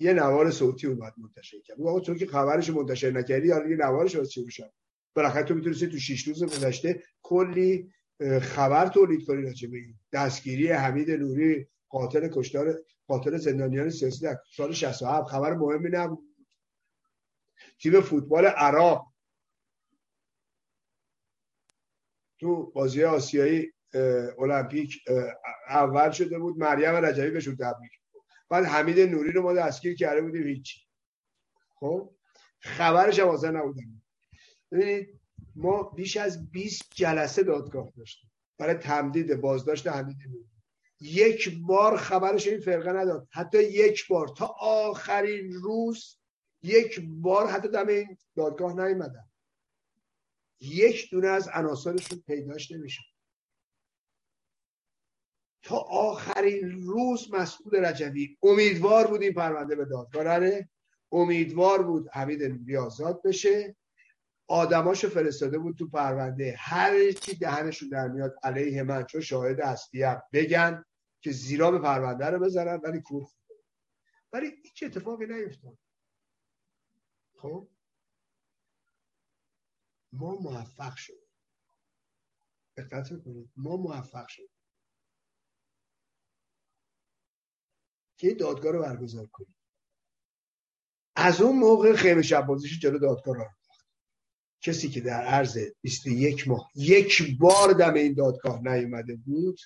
یه 0.00 0.12
نوار 0.12 0.50
صوتی 0.50 0.86
اومد 0.86 1.14
منتشر 1.16 1.60
کرد. 1.60 1.80
آقا 1.80 2.00
تو 2.00 2.14
که 2.14 2.26
خبرش 2.26 2.70
منتشر 2.70 3.10
نکردی 3.10 3.50
حالا 3.50 3.68
یه 3.68 3.76
نوارش 3.76 4.16
واسه 4.16 4.30
چی 4.30 4.44
بشه 4.44 4.72
بالاخره 5.14 5.42
تو 5.42 5.54
می‌تونستی 5.54 5.86
تو 5.86 5.98
شیش 5.98 6.28
روز 6.28 6.44
گذشته 6.44 7.02
کلی 7.22 7.92
خبر 8.42 8.86
تولید 8.86 9.26
کنی 9.26 9.42
راجع 9.42 9.68
به 9.68 9.78
دستگیری 10.12 10.68
حمید 10.72 11.10
نوری 11.10 11.68
قاتل 11.88 12.28
کشتار 12.32 12.74
قاتل 13.06 13.36
زندانیان 13.36 13.90
سیاسی 13.90 14.20
در 14.20 14.38
سال 14.56 14.72
67 14.72 15.28
خبر 15.28 15.54
مهمی 15.54 15.90
نبود. 15.92 16.24
تیم 17.80 18.00
فوتبال 18.00 18.46
عراق. 18.46 19.12
تو 22.40 22.70
بازی 22.70 23.04
آسیایی 23.04 23.72
المپیک 24.38 25.04
اول 25.68 26.10
شده 26.10 26.38
بود. 26.38 26.58
مریم 26.58 26.94
رجبی 26.94 27.30
بهشون 27.30 27.56
تبریک 27.56 27.92
بعد 28.50 28.64
حمید 28.64 29.00
نوری 29.00 29.32
رو 29.32 29.42
ما 29.42 29.52
دستگیر 29.52 29.96
کرده 29.96 30.22
بودیم 30.22 30.46
هیچی. 30.46 30.80
خب؟ 31.74 32.14
خبرش 32.60 33.18
هم 33.18 33.28
حاضر 33.28 33.50
نبودن. 33.50 33.97
ببینید 34.72 35.20
ما 35.56 35.82
بیش 35.82 36.16
از 36.16 36.50
20 36.50 36.82
جلسه 36.94 37.42
دادگاه 37.42 37.92
داشتیم. 37.96 38.30
برای 38.58 38.74
تمدید 38.74 39.40
بازداشت 39.40 39.86
حمید 39.86 40.16
نوری. 40.26 40.48
یک 41.00 41.58
بار 41.60 41.96
خبرش 41.96 42.46
این 42.46 42.60
فرقه 42.60 42.92
نداد. 42.92 43.28
حتی 43.30 43.62
یک 43.62 44.08
بار. 44.08 44.28
تا 44.28 44.46
آخرین 44.60 45.52
روز 45.52 46.18
یک 46.62 47.00
بار 47.08 47.46
حتی 47.46 47.68
دم 47.68 47.88
این 47.88 48.16
دادگاه 48.36 48.72
نیومدن. 48.72 49.28
یک 50.60 51.10
دونه 51.10 51.28
از 51.28 51.48
عناصرشون 51.48 52.22
پیداش 52.26 52.72
نمیشه 52.72 53.02
تا 55.62 55.76
آخرین 55.76 56.82
روز 56.82 57.34
مسئول 57.34 57.84
رجوی. 57.84 58.36
امیدوار 58.42 59.06
بود 59.06 59.22
این 59.22 59.32
پرونده 59.32 59.76
به 59.76 59.84
دادگاه 59.84 60.24
امیدوار 61.12 61.82
بود 61.82 62.08
حمید 62.12 62.76
آزاد 62.76 63.22
بشه. 63.22 63.76
آدماشو 64.48 65.08
فرستاده 65.08 65.58
بود 65.58 65.76
تو 65.76 65.88
پرونده. 65.88 66.54
هر 66.58 67.12
چی 67.12 67.36
دهنشون 67.36 67.88
در 67.88 68.08
میاد 68.08 68.34
علیه 68.42 68.82
من 68.82 69.04
چون 69.04 69.20
شاهد 69.20 69.60
اصلی 69.60 70.04
بگن 70.32 70.84
که 71.20 71.32
زیرا 71.32 71.70
به 71.70 71.78
پرونده 71.78 72.26
رو 72.26 72.38
بزنن 72.38 72.80
ولی 72.84 73.00
کور 73.00 73.28
ولی 74.32 74.46
هیچ 74.62 74.82
اتفاقی 74.82 75.26
نیفتاد. 75.26 75.78
خب؟ 77.36 77.68
ما 80.12 80.34
موفق 80.34 80.96
شدیم. 80.96 81.28
دقت 82.76 83.08
کنید 83.24 83.50
ما 83.56 83.76
موفق 83.76 84.28
شدیم. 84.28 84.48
که 88.16 88.34
دادگاه 88.34 88.72
رو 88.72 88.82
برگزار 88.82 89.26
کنیم. 89.26 89.54
از 91.16 91.40
اون 91.40 91.58
موقع 91.58 91.96
خیمه 91.96 92.22
شب 92.22 92.46
بازیش 92.46 92.80
جلو 92.80 92.98
دادگاه 92.98 93.57
کسی 94.60 94.88
که 94.88 95.00
در 95.00 95.22
عرض 95.22 95.58
21 95.80 96.48
ماه 96.48 96.70
یک 96.74 97.38
بار 97.38 97.72
دم 97.72 97.94
این 97.94 98.14
دادگاه 98.14 98.62
نیومده 98.62 99.16
بود 99.16 99.58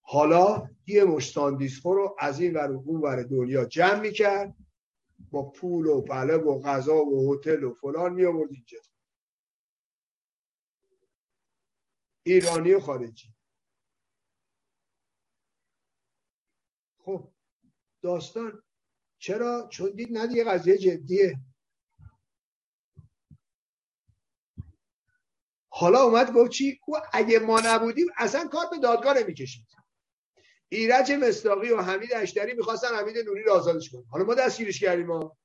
حالا 0.00 0.68
یه 0.86 1.04
مش 1.04 1.36
رو 1.84 2.16
از 2.18 2.40
این 2.40 2.54
ور 2.54 2.72
اون 2.72 3.00
ور 3.00 3.22
دنیا 3.22 3.64
جمع 3.64 4.00
می‌کرد 4.00 4.56
با 5.30 5.42
پول 5.50 5.86
و 5.86 6.00
پله 6.00 6.36
و 6.36 6.62
غذا 6.62 7.04
و 7.04 7.34
هتل 7.34 7.64
و 7.64 7.74
فلان 7.74 8.12
می 8.12 8.24
آورد 8.24 8.50
اینجا. 8.52 8.78
ایرانی 12.22 12.72
و 12.72 12.80
خارجی. 12.80 13.28
خب 16.98 17.32
داستان 18.02 18.62
چرا؟ 19.18 19.68
چون 19.72 19.90
دید 19.90 20.12
نه 20.12 20.36
یه 20.36 20.44
قضیه 20.44 20.78
جدیه. 20.78 21.38
حالا 25.82 26.02
اومد 26.02 26.32
گفت 26.32 26.50
چی؟ 26.50 26.80
اگه 27.12 27.38
ما 27.38 27.60
نبودیم 27.64 28.06
اصلا 28.16 28.48
کار 28.48 28.66
به 28.70 28.78
دادگاه 28.78 29.18
نمی‌کشید. 29.18 29.66
ایرج 30.68 31.12
مستاقی 31.12 31.70
و 31.70 31.80
حمید 31.80 32.14
اشتری 32.14 32.54
می‌خواستن 32.54 32.88
حمید 32.88 33.18
نوری 33.18 33.42
رو 33.42 33.52
آزادش 33.52 33.90
کنن. 33.90 34.04
حالا 34.10 34.24
ما 34.24 34.34
دستگیرش 34.34 34.80
کردیم 34.80 35.06
ما 35.06 35.36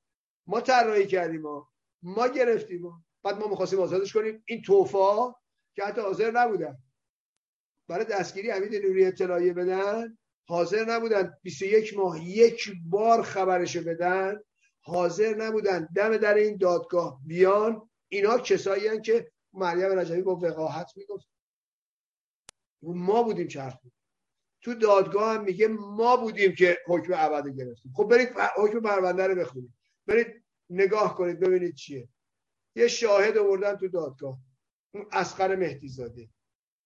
ما 0.46 0.60
طراحی 0.60 1.06
کردیم 1.06 1.40
ما 1.40 1.68
ما 2.02 2.28
گرفتیم 2.28 2.82
ما 2.82 3.02
بعد 3.22 3.38
ما 3.38 3.48
می‌خواستیم 3.48 3.80
آزادش 3.80 4.12
کنیم. 4.12 4.42
این 4.46 4.62
توفا 4.62 5.34
که 5.74 5.84
حتی 5.84 6.00
حاضر 6.00 6.30
نبودن. 6.30 6.78
برای 7.88 8.04
دستگیری 8.04 8.50
حمید 8.50 8.74
نوری 8.74 9.04
اطلاعیه 9.04 9.52
بدن. 9.52 10.18
حاضر 10.48 10.84
نبودن. 10.84 11.32
21 11.42 11.96
ماه 11.96 12.24
یک 12.24 12.70
بار 12.90 13.22
خبرشو 13.22 13.82
بدن. 13.82 14.40
حاضر 14.80 15.34
نبودن. 15.34 15.88
دم 15.96 16.16
در 16.16 16.34
این 16.34 16.56
دادگاه 16.56 17.20
بیان. 17.26 17.90
اینا 18.08 18.38
کسایی 18.38 19.00
که 19.00 19.30
مریم 19.58 19.98
رجبی 19.98 20.22
با 20.22 20.36
وقاحت 20.36 20.92
می‌گفت. 20.96 21.28
ما 22.82 23.22
بودیم 23.22 23.48
چرخ 23.48 23.74
تو 24.60 24.74
دادگاه 24.74 25.34
هم 25.34 25.44
میگه 25.44 25.68
ما 25.68 26.16
بودیم 26.16 26.54
که 26.54 26.78
حکم 26.86 27.12
ابد 27.16 27.48
گرفتیم. 27.48 27.92
خب 27.96 28.08
برید 28.08 28.28
حکم 28.56 28.80
پرونده 28.80 29.26
رو 29.26 29.34
بخونید. 29.34 29.74
برید 30.06 30.44
نگاه 30.70 31.16
کنید 31.16 31.40
ببینید 31.40 31.74
چیه. 31.74 32.08
یه 32.76 32.88
شاهد 32.88 33.38
آوردن 33.38 33.76
تو 33.76 33.88
دادگاه. 33.88 34.38
اون 34.94 35.06
اسقر 35.12 35.56
مهدی 35.56 35.88
زاده 35.88 36.28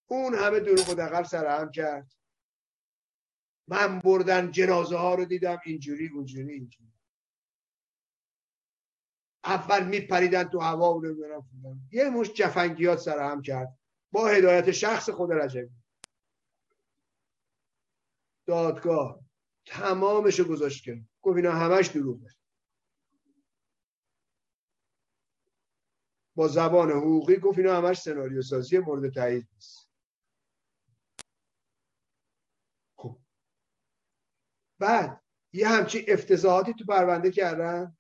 اون 0.07 0.35
همه 0.35 0.61
دروغ 0.61 0.91
و 0.91 0.95
دقل 0.95 1.23
سرهم 1.23 1.71
کرد. 1.71 2.13
من 3.69 3.99
بردن 3.99 4.51
جنازه 4.51 4.97
ها 4.97 5.15
رو 5.15 5.25
دیدم 5.25 5.61
اینجوری 5.65 6.09
اونجوری 6.09 6.53
اینجوری. 6.53 6.92
اول 9.45 9.87
میپریدن 9.87 10.45
تو 10.45 10.61
هوا 10.61 10.95
و 10.95 11.03
یه 11.93 12.11
مش 12.11 12.33
جفنگیات 12.33 12.99
سرهم 12.99 13.43
کرد. 13.43 13.79
با 14.13 14.29
هدایت 14.29 14.71
شخص 14.71 15.11
خود 15.11 15.33
رجبی. 15.33 15.71
دادگاه. 18.47 19.21
تمامش 19.67 20.39
رو 20.41 20.45
گذاشت 20.45 20.85
کرد 20.85 21.09
گفت 21.23 21.37
اینا 21.37 21.53
همش 21.53 21.87
دروغه 21.87 22.31
با 26.35 26.49
زبان 26.49 26.91
حقوقی 26.91 27.37
گفت 27.37 27.59
اینا 27.59 27.77
همش 27.77 28.01
سناریو 28.01 28.43
سازی 28.43 28.79
مورد 28.79 29.15
تایید 29.15 29.49
نیست. 29.55 29.91
خب. 32.97 33.19
بعد 34.79 35.23
یه 35.53 35.69
همچی 35.69 36.05
افتضاحاتی 36.09 36.75
تو 36.75 36.85
پرونده 36.85 37.31
کردن؟ 37.31 37.97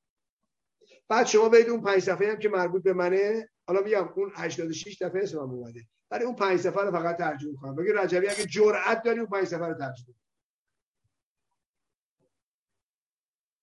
بعد 1.12 1.26
شما 1.26 1.48
برید 1.48 1.68
اون 1.68 1.80
پنج 1.82 1.98
صفحه 1.98 2.30
هم 2.30 2.38
که 2.38 2.48
مربوط 2.48 2.82
به 2.82 2.92
منه 2.92 3.48
حالا 3.66 3.80
میگم 3.80 4.08
اون 4.16 4.32
86 4.34 5.02
دفعه 5.02 5.22
اسمم 5.22 5.50
اومده. 5.50 5.80
ولی 6.10 6.24
اون 6.24 6.34
پنج 6.34 6.60
صفحه 6.60 6.82
رو 6.82 6.90
فقط 6.90 7.16
ترجمه 7.16 7.54
کنم. 7.56 7.76
بگی 7.76 7.92
رجبی 7.92 8.28
اگه 8.28 8.44
جرأت 8.44 9.02
داری 9.02 9.18
اون 9.18 9.28
پنج 9.28 9.44
صفحه 9.44 9.66
رو 9.66 9.74
ترجمه 9.74 10.14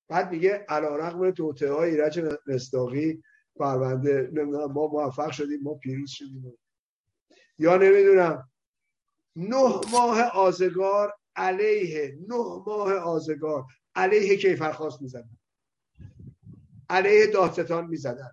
بعد 0.08 0.32
میگه 0.32 0.66
علا 0.70 0.96
رقم 0.96 1.32
توته 1.32 1.72
های 1.72 1.90
ایرج 1.90 2.20
مستاقی 2.48 3.24
پرونده 3.56 4.30
نمی‌دونم 4.34 4.72
ما 4.72 4.88
موفق 4.88 5.32
شدیم 5.32 5.60
ما 5.64 5.74
پیروز 5.74 6.10
شدیم. 6.10 6.58
یا 7.58 7.78
نمی‌دونم 7.78 8.50
نه 9.36 9.82
ماه 9.92 10.22
آزگار 10.22 11.14
علیه 11.36 12.18
نه 12.28 12.64
ماه 12.66 12.94
آزگار 12.94 13.66
علیه 13.96 14.38
کیفرخواست 14.38 15.02
می‌زدن 15.02 15.39
علیه 16.90 17.28
داستان 17.28 17.88
می‌زدن. 17.88 18.32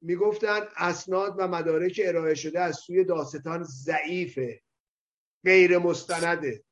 می‌گفتن 0.00 0.60
اسناد 0.76 1.34
و 1.38 1.48
مدارک 1.48 2.00
ارائه 2.04 2.34
شده 2.34 2.60
از 2.60 2.76
سوی 2.76 3.04
داستان 3.04 3.62
ضعیفه 3.62 4.60
غیر 5.44 5.78
مستنده. 5.78 6.64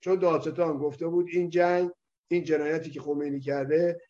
چون 0.00 0.18
داستان 0.18 0.78
گفته 0.78 1.06
بود 1.08 1.26
این 1.28 1.50
جنگ 1.50 1.90
این 2.28 2.44
جنایتی 2.44 2.90
که 2.90 3.00
خمینی 3.00 3.40
کرده 3.40 4.00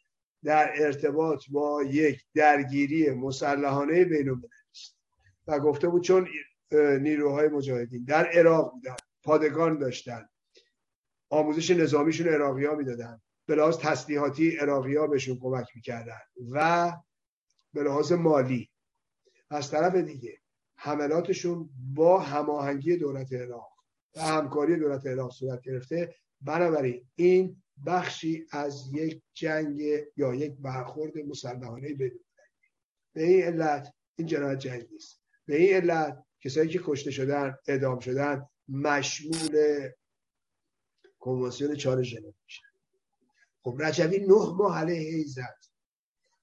در 0.45 0.73
ارتباط 0.75 1.45
با 1.51 1.83
یک 1.83 2.25
درگیری 2.35 3.11
مسلحانه 3.11 4.05
بین 4.05 4.43
است. 4.71 4.97
و 5.47 5.59
گفته 5.59 5.89
بود 5.89 6.03
چون 6.03 6.29
نیروهای 7.01 7.49
مجاهدین 7.49 8.05
در 8.05 8.27
عراق 8.27 8.73
بودن 8.73 8.97
پادگان 9.23 9.79
داشتن 9.79 10.29
آموزش 11.31 11.71
نظامیشون 11.71 12.29
عراقی 12.29 12.65
ها 12.65 12.75
می‌دادن. 12.75 13.21
به 13.47 13.55
لحاظ 13.55 13.79
تسلیحاتی 13.79 14.57
عراقی 14.57 15.07
بهشون 15.11 15.39
کمک 15.39 15.67
می‌کردن 15.75 16.21
و 16.53 16.93
به 17.73 17.83
لحاظ 17.83 18.13
مالی. 18.13 18.71
از 19.51 19.71
طرف 19.71 19.95
دیگه 19.95 20.39
حملاتشون 20.77 21.71
با 21.95 22.21
هماهنگی 22.21 22.97
دولت 22.97 23.33
عراق 23.33 23.71
و 24.17 24.21
همکاری 24.21 24.77
دولت 24.77 25.07
عراق 25.07 25.33
صورت 25.33 25.61
گرفته. 25.63 26.15
بنابراین 26.41 27.09
این 27.15 27.63
بخشی 27.87 28.47
از 28.53 28.95
یک 28.95 29.23
جنگ 29.35 29.81
یا 30.17 30.35
یک 30.35 30.53
برخورد 30.59 31.19
مسلحانه 31.19 31.95
بدون 31.95 32.25
به 33.13 33.23
این 33.23 33.43
علت 33.43 33.95
این 34.17 34.29
جنایت 34.29 34.59
جنگ 34.59 34.87
نیست. 34.93 35.23
به 35.47 35.57
این 35.57 35.75
علت 35.75 36.25
کسایی 36.41 36.69
که 36.69 36.81
کشته 36.85 37.11
شدن 37.11 37.57
اعدام 37.69 37.99
شدن 37.99 38.47
مشمول 38.69 39.89
کنوانسیون 41.19 41.77
چهار 41.77 42.03
ژنو 42.03 42.33
میشن. 42.45 42.70
خب 43.63 43.77
رجوی 43.81 44.19
نه 44.19 44.53
ماه 44.57 44.79
علیه 44.79 45.25
زد. 45.25 45.59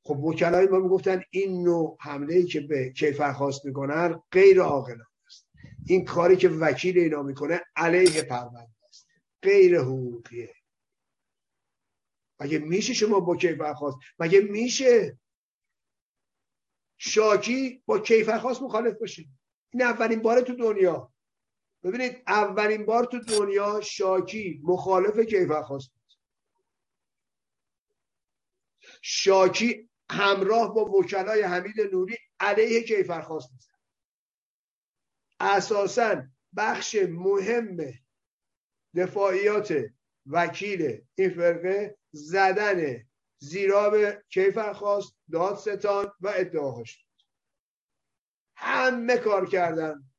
خب 0.04 0.24
وکلای 0.24 0.68
ما 0.68 0.80
می‌گفتن 0.80 1.24
این 1.30 1.64
نوع 1.64 1.98
حمله 2.00 2.44
که 2.44 2.62
به 2.62 2.90
کیفر 2.90 3.34
خواست 3.34 3.66
می‌کنن 3.66 4.22
غیر 4.32 4.62
عاقلانه 4.62 5.06
است. 5.26 5.48
این 5.86 6.06
کاری 6.06 6.38
که 6.38 6.50
وکیل 6.50 6.98
اینا 6.98 7.24
می‌کنه 7.24 7.62
علیه 7.76 8.22
پرونده 8.22 8.78
است. 8.90 9.08
غیر 9.42 9.80
حقوقیه. 9.80 10.54
مگه 12.40 12.60
میشه 12.60 12.94
شما 12.94 13.20
با 13.20 13.36
کیفر 13.36 13.74
خواست؟ 13.74 13.98
مگه 14.20 14.42
میشه 14.42 15.20
شاکی 16.98 17.84
با 17.86 18.00
کیفر 18.00 18.40
خواست 18.40 18.62
مخالف 18.62 18.98
باشید 19.00 19.30
این 19.70 19.82
اولین 19.82 20.22
باره 20.22 20.42
تو 20.42 20.56
دنیا. 20.56 21.12
ببینید 21.84 22.24
اولین 22.28 22.86
بار 22.86 23.06
تو 23.06 23.20
دنیا 23.20 23.82
شاکی 23.82 24.62
مخالف 24.64 25.20
کیفر 25.20 25.64
خواست 25.64 25.92
شاکی 29.02 29.90
همراه 30.10 30.74
با 30.74 30.86
وکلای 30.86 31.42
حمید 31.42 31.82
نوری 31.94 32.18
علیه 32.40 32.84
کیفرخواست 32.84 33.52
میزن 33.54 33.74
اساسا 35.40 36.24
بخش 36.56 36.96
مهم 36.96 37.78
دفاعیات 38.96 39.74
وکیل 40.26 41.06
این 41.16 41.30
فرقه 41.30 41.98
زدن 42.12 43.08
زیراب 43.38 43.96
کیفرخواست 44.30 45.16
دادستان 45.32 46.12
و 46.22 46.34
ادعاهاش 46.36 47.06
همه 48.56 49.18
کار 49.18 49.50
کردن 49.50 50.10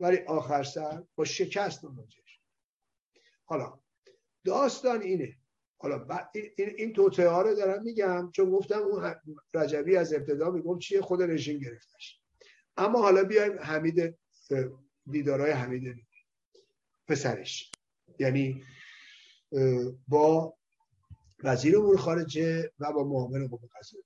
ولی 0.00 0.18
آخر 0.18 0.62
سر 0.62 1.04
با 1.14 1.24
شکست 1.24 1.84
مواجه 1.84 2.22
حالا 3.44 3.80
داستان 4.44 5.02
اینه 5.02 5.36
حالا 5.80 6.28
این, 6.34 6.50
این 6.56 6.92
توطعه 6.92 7.28
ها 7.28 7.42
رو 7.42 7.54
دارم 7.54 7.82
میگم 7.82 8.30
چون 8.32 8.50
گفتم 8.50 8.78
اون 8.78 9.14
رجبی 9.54 9.96
از 9.96 10.12
ابتدا 10.12 10.50
میگم 10.50 10.78
چیه 10.78 11.00
خود 11.00 11.22
رژیم 11.22 11.58
گرفتش. 11.58 12.20
اما 12.76 13.02
حالا 13.02 13.24
بیایم 13.24 13.58
حمید 13.58 14.18
دیدارای 15.10 15.50
حمید 15.50 16.06
پسرش. 17.08 17.72
یعنی 18.18 18.64
با 20.08 20.58
وزیر 21.44 21.78
امور 21.78 21.96
خارجه 21.96 22.72
و 22.78 22.92
با 22.92 23.04
معامل 23.04 23.48
قوه 23.48 23.68
قضاییه. 23.78 24.04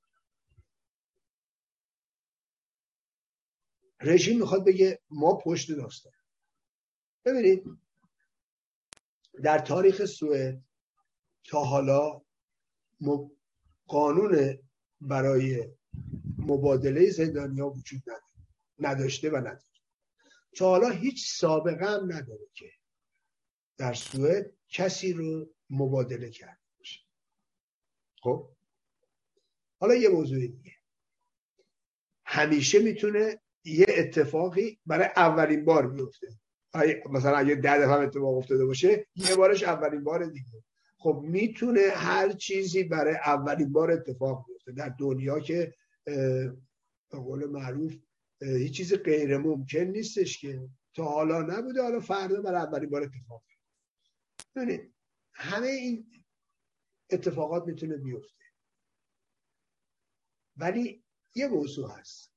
رژیم 4.01 4.39
می‌خواد 4.39 4.65
بگه 4.67 5.01
ما 5.11 5.37
پشت 5.37 5.73
داستان. 5.73 6.13
ببینید 7.25 7.65
در 9.43 9.59
تاریخ 9.59 10.05
سوئد 10.05 10.63
تا 11.45 11.65
حالا 11.65 12.23
قانون 13.87 14.59
برای 15.01 15.69
مبادله 16.39 17.11
زندانیا 17.11 17.69
وجود 17.69 18.03
نداشته 18.79 19.31
و 19.31 19.37
نداره. 19.37 19.63
تا 20.57 20.69
حالا 20.69 20.89
هیچ 20.89 21.33
سابقه 21.33 21.87
هم 21.87 22.13
نداره 22.13 22.47
که 22.55 22.71
در 23.79 23.95
سوئد 23.95 24.53
کسی 24.69 25.13
رو 25.13 25.55
مبادله 25.71 26.31
کرده 26.31 26.61
باشه. 26.79 27.01
خب؟ 28.23 28.49
حالا 29.81 29.95
یه 29.95 30.09
موضوع 30.09 30.39
دیگه. 30.39 30.73
همیشه 32.25 32.79
می‌تونه 32.79 33.41
یه 33.65 33.87
اتفاقی 33.89 34.81
برای 34.87 35.09
اولین 35.17 35.65
بار 35.65 35.87
بیفته. 35.87 36.29
مثلا 37.11 37.37
اگه 37.37 37.55
ده 37.55 37.79
دفعه 37.79 37.99
اتفاق 37.99 38.37
افتاده 38.37 38.65
باشه 38.65 39.07
یه 39.17 39.37
بارش 39.37 39.63
اولین 39.63 40.05
بار 40.05 40.25
دیگه. 40.25 40.65
خب 41.03 41.21
می‌تونه 41.25 41.81
هر 41.81 42.33
چیزی 42.33 42.85
برای 42.85 43.15
اولین 43.15 43.73
بار 43.73 43.91
اتفاق 43.91 44.47
بیفته. 44.47 44.73
در 44.73 44.89
دنیا 44.89 45.41
که 45.41 45.75
به 46.05 47.19
قول 47.19 47.47
معروف 47.47 47.97
هیچ 48.43 48.77
چیز 48.77 48.95
غیر 48.95 49.39
ممکن 49.39 49.79
نیستش 49.79 50.39
که 50.39 50.69
تا 50.95 51.05
حالا 51.05 51.43
نبوده. 51.43 51.83
حالا 51.83 52.01
فردا 52.01 52.43
برای 52.43 52.61
اولین 52.61 52.91
بار 52.91 53.03
اتفاق 53.03 53.43
بیفته. 54.57 54.93
همه 55.35 55.67
این 55.67 56.25
اتفاقات 57.11 57.67
می‌تونه 57.67 57.97
بیفته. 57.97 58.45
ولی 60.57 61.05
یه 61.35 61.49
موضوع 61.49 61.91
هست. 61.91 62.33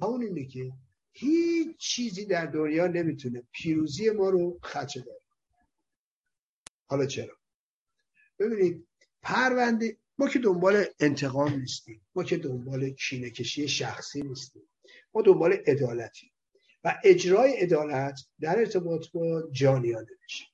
همون 0.00 0.22
اینه 0.22 0.46
که 0.46 0.72
هیچ 1.12 1.76
چیزی 1.76 2.24
در 2.24 2.46
دنیا 2.46 2.86
نمی‌تونه 2.86 3.42
پیروزی 3.52 4.10
ما 4.10 4.28
رو 4.28 4.58
خدشه 4.62 5.00
داره. 5.00 5.20
حالا 6.88 7.06
چرا؟ 7.06 7.35
ببینید 8.38 8.86
پرونده 9.22 9.96
ما 10.18 10.28
که 10.28 10.38
دنبال 10.38 10.84
انتقام 11.00 11.54
نیستیم. 11.54 12.00
ما 12.14 12.24
که 12.24 12.36
دنبال 12.36 12.90
کینه 12.90 13.30
کشی 13.30 13.68
شخصی 13.68 14.22
نیستیم. 14.22 14.62
ما 15.14 15.22
دنبال 15.22 15.52
عدالتی 15.52 16.32
و 16.84 17.00
اجرای 17.04 17.56
عدالت 17.56 18.20
در 18.40 18.58
ارتباط 18.58 19.06
با 19.14 19.48
جانیان 19.52 20.06
میشه. 20.22 20.44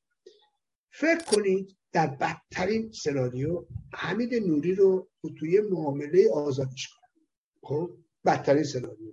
فکر 0.91 1.25
کنید 1.25 1.77
در 1.93 2.07
بدترین 2.07 2.93
سناریو 2.93 3.65
حمید 3.93 4.35
نوری 4.35 4.75
رو 4.75 5.09
توی 5.39 5.61
معامله 5.61 6.31
آزادش 6.31 6.89
کنه 6.89 7.25
خب 7.63 7.91
بدترین 8.25 8.65
سناریو. 8.65 9.13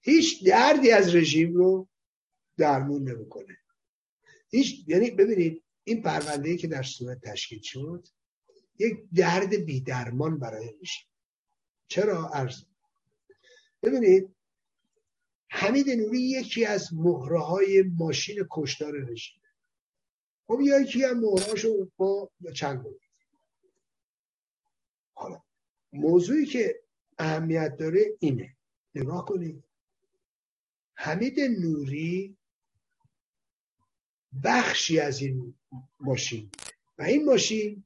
هیچ 0.00 0.46
دردی 0.46 0.90
از 0.90 1.14
رژیم 1.14 1.54
رو 1.54 1.88
درمون 2.56 3.08
نمی‌کنه. 3.08 3.58
هیچ 4.50 4.84
یعنی 4.86 5.10
ببینید 5.10 5.62
این 5.88 6.02
پرونده 6.02 6.56
که 6.56 6.68
در 6.68 6.82
صورت 6.82 7.20
تشکیل 7.20 7.60
شد 7.62 8.08
یک 8.78 8.98
درد 9.14 9.54
بیدرمان 9.54 10.38
برای 10.38 10.74
میشه. 10.80 11.06
چرا؟ 11.88 12.28
عرض. 12.28 12.62
ببینید 13.82 14.34
حمید 15.48 15.90
نوری 15.90 16.20
یکی 16.20 16.64
از 16.64 16.94
مهره 16.94 17.40
های 17.40 17.82
ماشین 17.82 18.46
کشتار 18.50 18.92
رژیم. 18.92 19.40
خب 20.46 20.58
یکی 20.60 21.04
هم 21.04 21.20
مهرهاشو 21.20 21.90
با 21.96 22.30
چند 22.54 22.82
بود 22.82 23.00
حالا 25.14 25.42
موضوعی 25.92 26.46
که 26.46 26.80
اهمیت 27.18 27.76
داره 27.76 28.06
اینه. 28.20 28.56
نگاه 28.94 29.24
کنید. 29.24 29.64
حمید 30.94 31.40
نوری 31.40 32.36
بخشی 34.44 35.00
از 35.00 35.20
این 35.20 35.54
ماشین. 36.00 36.50
و 36.98 37.02
این 37.02 37.24
ماشین 37.24 37.84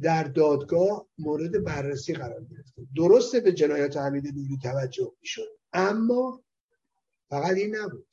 در 0.00 0.24
دادگاه 0.24 1.06
مورد 1.18 1.64
بررسی 1.64 2.14
قرار 2.14 2.44
گرفته. 2.44 2.86
درسته 2.96 3.40
به 3.40 3.52
جنایات 3.52 3.96
حمید 3.96 4.26
نوری 4.26 4.58
توجه 4.62 5.12
می‌شد 5.20 5.58
اما 5.72 6.42
فقط 7.28 7.56
این 7.56 7.76
نبود. 7.76 8.06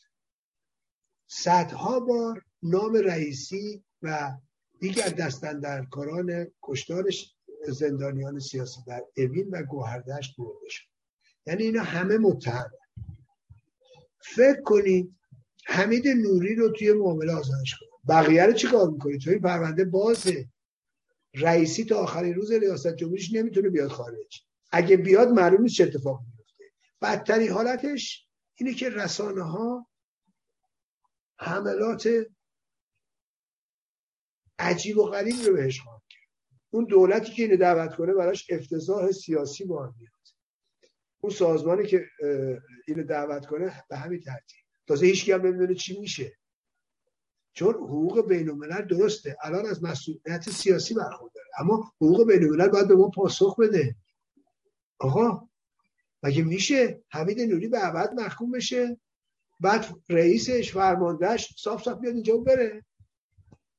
صدها 1.28 2.00
بار 2.00 2.46
نام 2.64 2.94
رئیسی 2.94 3.84
و 4.02 4.32
دیگر 4.80 5.10
دستندرکاران 5.10 6.48
کشتارش 6.62 7.36
زندانیان 7.68 8.40
سیاسی 8.40 8.80
در 8.88 9.04
اوین 9.18 9.50
و 9.52 9.64
گوهردشت 9.64 10.36
برده 10.38 10.70
شد. 10.70 10.86
یعنی 11.46 11.64
اینا 11.64 11.84
همه 11.84 12.18
متهم. 12.18 12.72
فکر 14.36 14.62
کنید 14.62 15.16
حمید 15.66 16.08
نوری 16.08 16.56
رو 16.56 16.70
توی 16.70 16.94
معامله 16.94 17.34
آزادش 17.34 17.76
کنید. 17.80 17.91
بقیه 18.08 18.46
رو 18.46 18.54
چیکار 18.54 18.90
می‌کنید 18.90 19.22
توی 19.22 19.40
پرونده 19.40 19.86
بازه. 19.86 20.50
رئیسی 21.34 21.86
تا 21.86 21.98
آخرین 21.98 22.34
روز 22.34 22.52
ریاست 22.52 22.96
جمهوریش 22.96 23.34
نمی‌تونه 23.34 23.70
بیاد 23.70 23.90
خارج. 23.90 24.46
اگه 24.72 24.98
بیاد 24.98 25.28
معلوم 25.28 25.62
نیست 25.62 25.76
چه 25.76 25.84
اتفاق 25.84 26.22
میفته 26.38 26.64
بدترین 27.02 27.52
حالتش 27.52 28.28
اینه 28.56 28.74
که 28.74 28.90
رسانه 28.90 29.44
ها 29.44 29.88
حملات 31.40 32.10
عجیب 34.60 34.98
و 34.98 35.04
غریب 35.04 35.36
رو 35.46 35.54
بهش 35.54 35.82
خواهد 35.82 36.02
کرد. 36.10 36.22
اون 36.70 36.86
دولتی 36.86 37.32
که 37.32 37.44
اینو 37.44 37.58
دعوت 37.58 37.96
کنه 37.96 38.14
براش 38.14 38.52
افتضاح 38.52 39.12
سیاسی 39.12 39.66
بار 39.66 39.94
میاد. 40.00 40.12
اون 41.22 41.34
سازمانی 41.34 41.88
که 41.88 42.06
اینو 42.88 43.04
دعوت 43.04 43.46
کنه 43.46 43.84
به 43.90 43.98
همین 43.98 44.20
ترتیب. 44.20 44.66
تازه 44.88 45.06
هیچ 45.06 45.30
هم 45.30 45.48
نمی‌دونه 45.48 45.76
چی 45.76 46.00
میشه. 46.00 46.38
چون 47.54 47.74
حقوق 47.74 48.28
بین 48.28 48.50
الملل 48.50 48.88
درسته. 48.88 49.38
الان 49.44 49.66
از 49.66 49.84
مسئولیت 49.84 50.50
سیاسی 50.50 50.94
برخورداره. 50.94 51.48
اما 51.60 51.92
حقوق 51.96 52.28
بین 52.28 52.44
الملل 52.44 52.68
باید 52.68 52.88
به 52.88 52.96
ما 52.96 53.10
پاسخ 53.10 53.60
بده. 53.60 53.96
آقا 55.00 55.48
مگه 56.24 56.44
میشه 56.44 57.04
حمید 57.10 57.42
نوری 57.42 57.68
به 57.68 57.80
عبد 57.80 58.14
محکوم 58.14 58.52
بشه؟ 58.52 58.98
بعد 59.60 59.86
رئیسش 60.10 60.74
فرماندهش 60.74 61.56
صاف 61.58 61.84
صاف 61.84 62.00
بیاد 62.00 62.14
اینجا 62.14 62.38
بره. 62.38 62.86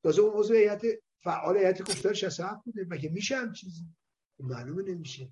تازه 0.03 0.21
اون 0.21 0.33
عضو 0.39 0.53
هیئت 0.53 0.81
فعال 1.23 1.57
هیئت 1.57 1.81
گفتار 1.81 2.13
67 2.13 2.63
بوده. 2.65 2.85
مگه 2.89 3.09
میشه 3.09 3.37
هم 3.37 3.53
چیزی؟ 3.53 3.85
معلومه 4.39 4.83
نمیشه. 4.83 5.29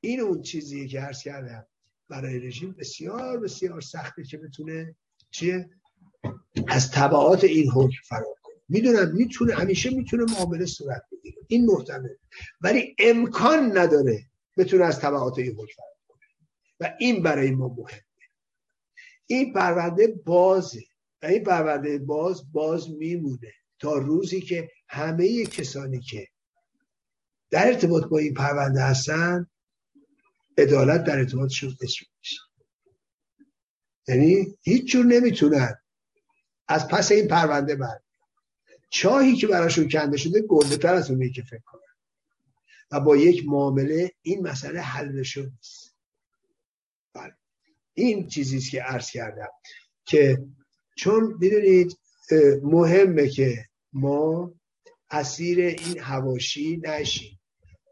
این 0.00 0.20
اون 0.20 0.42
چیزیه 0.42 0.88
که 0.88 1.00
عرض 1.00 1.22
کردم. 1.22 1.66
برای 2.08 2.38
رژیم 2.38 2.72
بسیار 2.72 3.40
بسیار 3.40 3.80
سخته 3.80 4.24
که 4.24 4.38
بتونه 4.38 4.96
چیه؟ 5.30 5.70
از 6.68 6.90
طبعات 6.90 7.44
این 7.44 7.70
حکم 7.70 7.96
فرار 8.08 8.34
کنه 8.42 8.56
می‌دونم 8.68 9.12
می‌تونه 9.12 9.54
همیشه 9.54 9.90
می‌تونه 9.90 10.24
معامله 10.32 10.66
صورت 10.66 11.02
بگیره. 11.12 11.36
این 11.48 11.66
محتمل. 11.66 12.08
ولی 12.60 12.96
امکان 12.98 13.78
نداره 13.78 14.24
بتونه 14.56 14.84
از 14.84 15.00
طبعات 15.00 15.38
این 15.38 15.52
حکم 15.52 15.74
فرار 15.76 15.96
کنه. 16.08 16.18
و 16.80 16.94
این 16.98 17.22
برای 17.22 17.50
ما 17.50 17.68
مهمه. 17.68 18.02
این 19.26 19.52
پرونده 19.52 20.06
بازه. 20.24 20.82
و 21.22 21.26
این 21.26 21.44
پرونده 21.44 21.98
باز 21.98 22.52
باز 22.52 22.90
میمونه 22.90 23.52
تا 23.78 23.94
روزی 23.94 24.40
که 24.40 24.70
همه 24.88 25.44
کسانی 25.44 26.00
که 26.00 26.28
در 27.50 27.66
ارتباط 27.66 28.04
با 28.04 28.18
این 28.18 28.34
پرونده 28.34 28.80
هستن 28.80 29.46
عدالت 30.58 31.04
در 31.04 31.18
ارتباطشون 31.18 31.76
اجرا 31.82 32.06
میشه 32.18 32.40
یعنی 34.08 34.58
هیچ 34.62 34.92
جور 34.92 35.04
نمی‌تونن 35.06 35.74
از 36.68 36.88
پس 36.88 37.12
این 37.12 37.28
پرونده 37.28 37.76
بر 37.76 37.98
چاهی 38.90 39.36
که 39.36 39.46
براشون 39.46 39.88
کنده 39.88 40.16
شده 40.16 40.40
گنده 40.40 40.76
تر 40.76 40.94
از 40.94 41.10
اونی 41.10 41.30
که 41.30 41.42
فکر 41.42 41.62
کنن. 41.66 41.80
و 42.90 43.00
با 43.00 43.16
یک 43.16 43.44
معامله 43.46 44.12
این 44.22 44.48
مسئله 44.48 44.80
حل 44.80 45.08
نیست 45.12 45.94
بله. 47.14 47.34
این 47.94 48.28
چیزیست 48.28 48.70
که 48.70 48.82
عرض 48.82 49.10
کردم 49.10 49.48
که 50.04 50.46
چون 50.96 51.36
می‌دونید 51.40 51.98
مهمه 52.62 53.28
که 53.28 53.64
ما 53.92 54.52
اسیر 55.10 55.58
این 55.58 55.98
هواشی 56.00 56.76
نشیم. 56.76 57.40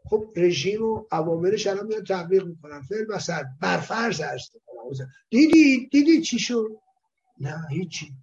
خب 0.05 0.33
رژیم 0.35 0.83
و 0.83 1.05
عواملش 1.11 1.67
الان 1.67 1.87
میان 1.87 2.03
تبلیغ 2.03 2.45
می‌کنن. 2.47 2.81
فعل 2.81 3.05
مثلا 3.15 3.43
برفرض 3.61 4.21
ارز 4.21 4.49
دیدی؟ 5.29 5.87
دیدی 5.91 6.21
چی 6.21 6.39
شد؟ 6.39 6.67
نه 7.39 7.67
هیچی. 7.69 8.13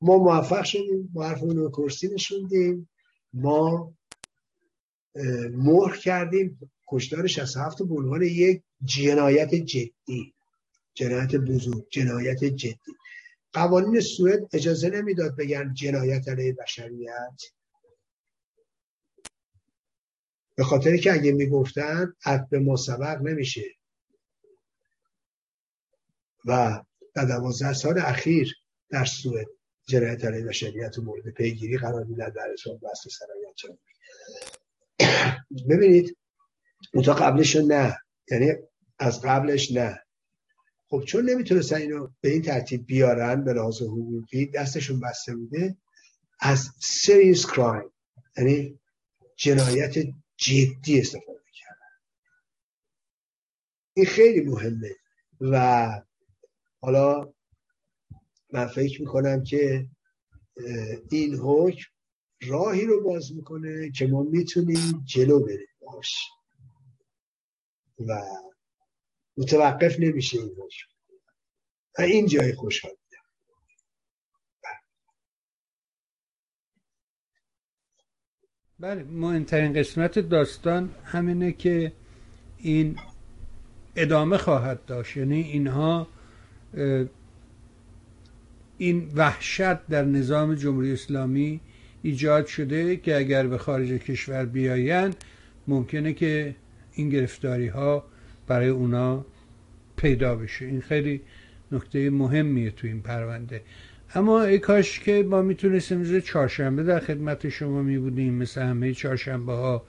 ما 0.00 0.18
موفق 0.18 0.64
شدیم 0.64 1.10
ما 1.14 1.24
حرفمون 1.24 1.56
رو 1.56 1.70
کرسی 1.70 2.08
نشوندیم 2.08 2.88
ما 3.32 3.94
مهر 5.50 5.96
کردیم. 5.96 6.60
کشتار 6.88 7.26
67 7.26 7.82
به 7.82 7.94
عنوان 7.94 8.22
یک 8.22 8.62
جنایت 8.84 9.54
جدی. 9.54 10.34
جنایت 10.94 11.36
بزرگ 11.36 11.86
جنایت 11.90 12.44
جدی. 12.44 12.78
قوانین 13.52 14.00
سوئد 14.00 14.48
اجازه 14.52 14.90
نمی‌داد 14.90 15.36
بگن 15.36 15.74
جنایت 15.74 16.28
علیه 16.28 16.52
بشریت. 16.52 17.42
به 20.54 20.64
خاطر 20.64 20.96
که 20.96 21.12
اگه 21.12 21.32
می‌گفتن 21.32 22.14
به 22.50 22.58
ما 22.58 22.76
سبق 22.76 23.20
نمیشه. 23.22 23.64
و 26.44 26.82
در 27.14 27.24
دوازده 27.24 27.72
سال 27.72 27.98
اخیر 27.98 28.54
در 28.90 29.04
سوئد. 29.04 29.46
جنایت 29.90 30.24
علیه 30.24 30.44
بشریت 30.44 30.98
و 30.98 31.02
مورد 31.02 31.30
پیگیری 31.30 31.78
قرار 31.78 32.04
میدن 32.04 32.30
در 32.30 32.48
اسلام 32.52 32.78
بست 32.78 33.08
سرایت 33.08 33.78
ببینید 35.70 36.16
اونتا 36.94 37.14
قبلش 37.14 37.56
نه. 37.56 37.96
یعنی 38.30 38.52
از 38.98 39.22
قبلش 39.22 39.72
نه. 39.72 40.02
خب 40.88 41.04
چون 41.06 41.30
نمی‌تونستن 41.30 41.76
اینو 41.76 42.08
به 42.20 42.28
این 42.28 42.42
ترتیب 42.42 42.86
بیارن 42.86 43.44
به 43.44 43.52
لحاظ 43.52 43.82
حقوقی 43.82 44.46
دستشون 44.46 45.00
بسته 45.00 45.36
بوده 45.36 45.76
از 46.40 46.68
سریس 46.78 47.46
کرایم 47.46 47.92
یعنی 48.38 48.80
جنایت 49.36 49.94
جدی 50.36 51.00
استفاده 51.00 51.50
کردن. 51.54 51.76
این 53.94 54.06
خیلی 54.06 54.40
مهمه. 54.40 54.90
و 55.40 55.88
حالا 56.80 57.32
من 58.52 58.66
فکر 58.66 59.00
می‌کنم 59.00 59.44
که 59.44 59.86
این 61.10 61.34
حکم 61.34 61.90
راهی 62.42 62.86
رو 62.86 63.02
باز 63.04 63.32
می‌کنه 63.36 63.90
که 63.90 64.06
ما 64.06 64.22
می‌تونیم 64.22 65.02
جلو 65.04 65.40
بریم. 65.40 65.66
باش. 65.80 66.14
و 68.08 68.22
متوقف 69.36 70.00
نمیشه 70.00 70.38
این 70.38 70.48
حکم. 70.48 70.86
و 71.98 72.02
این 72.02 72.26
جای 72.26 72.52
خوشحال 72.52 72.92
بله. 78.78 79.02
مهمترین 79.04 79.72
قسمت 79.72 80.18
داستان 80.18 80.94
همینه 81.04 81.52
که 81.52 81.92
این 82.58 82.98
ادامه 83.96 84.38
خواهد 84.38 84.84
داشت. 84.84 85.16
یعنی 85.16 85.40
اینها 85.40 86.08
این 88.80 89.08
وحشت 89.14 89.86
در 89.86 90.04
نظام 90.04 90.54
جمهوری 90.54 90.92
اسلامی 90.92 91.60
ایجاد 92.02 92.46
شده 92.46 92.96
که 92.96 93.16
اگر 93.16 93.46
به 93.46 93.58
خارج 93.58 93.88
کشور 93.88 94.44
بیاین 94.44 95.14
ممکنه 95.68 96.12
که 96.12 96.54
این 96.92 97.08
گرفتاری 97.08 97.66
ها 97.66 98.04
برای 98.46 98.68
اونا 98.68 99.24
پیدا 99.96 100.36
بشه. 100.36 100.64
این 100.64 100.80
خیلی 100.80 101.20
نکته 101.72 102.10
مهمیه 102.10 102.70
تو 102.70 102.86
این 102.86 103.02
پرونده. 103.02 103.62
اما 104.14 104.42
ای 104.42 104.58
کاش 104.58 105.00
که 105.00 105.22
ما 105.22 105.42
می‌تونستیم 105.42 105.98
روز 105.98 106.24
چهارشنبه 106.24 106.82
در 106.82 107.00
خدمت 107.00 107.48
شما 107.48 107.82
می 107.82 107.98
بودیم 107.98 108.34
مثل 108.34 108.62
همه 108.62 108.94
چهارشنبه 108.94 109.52
ها 109.52 109.84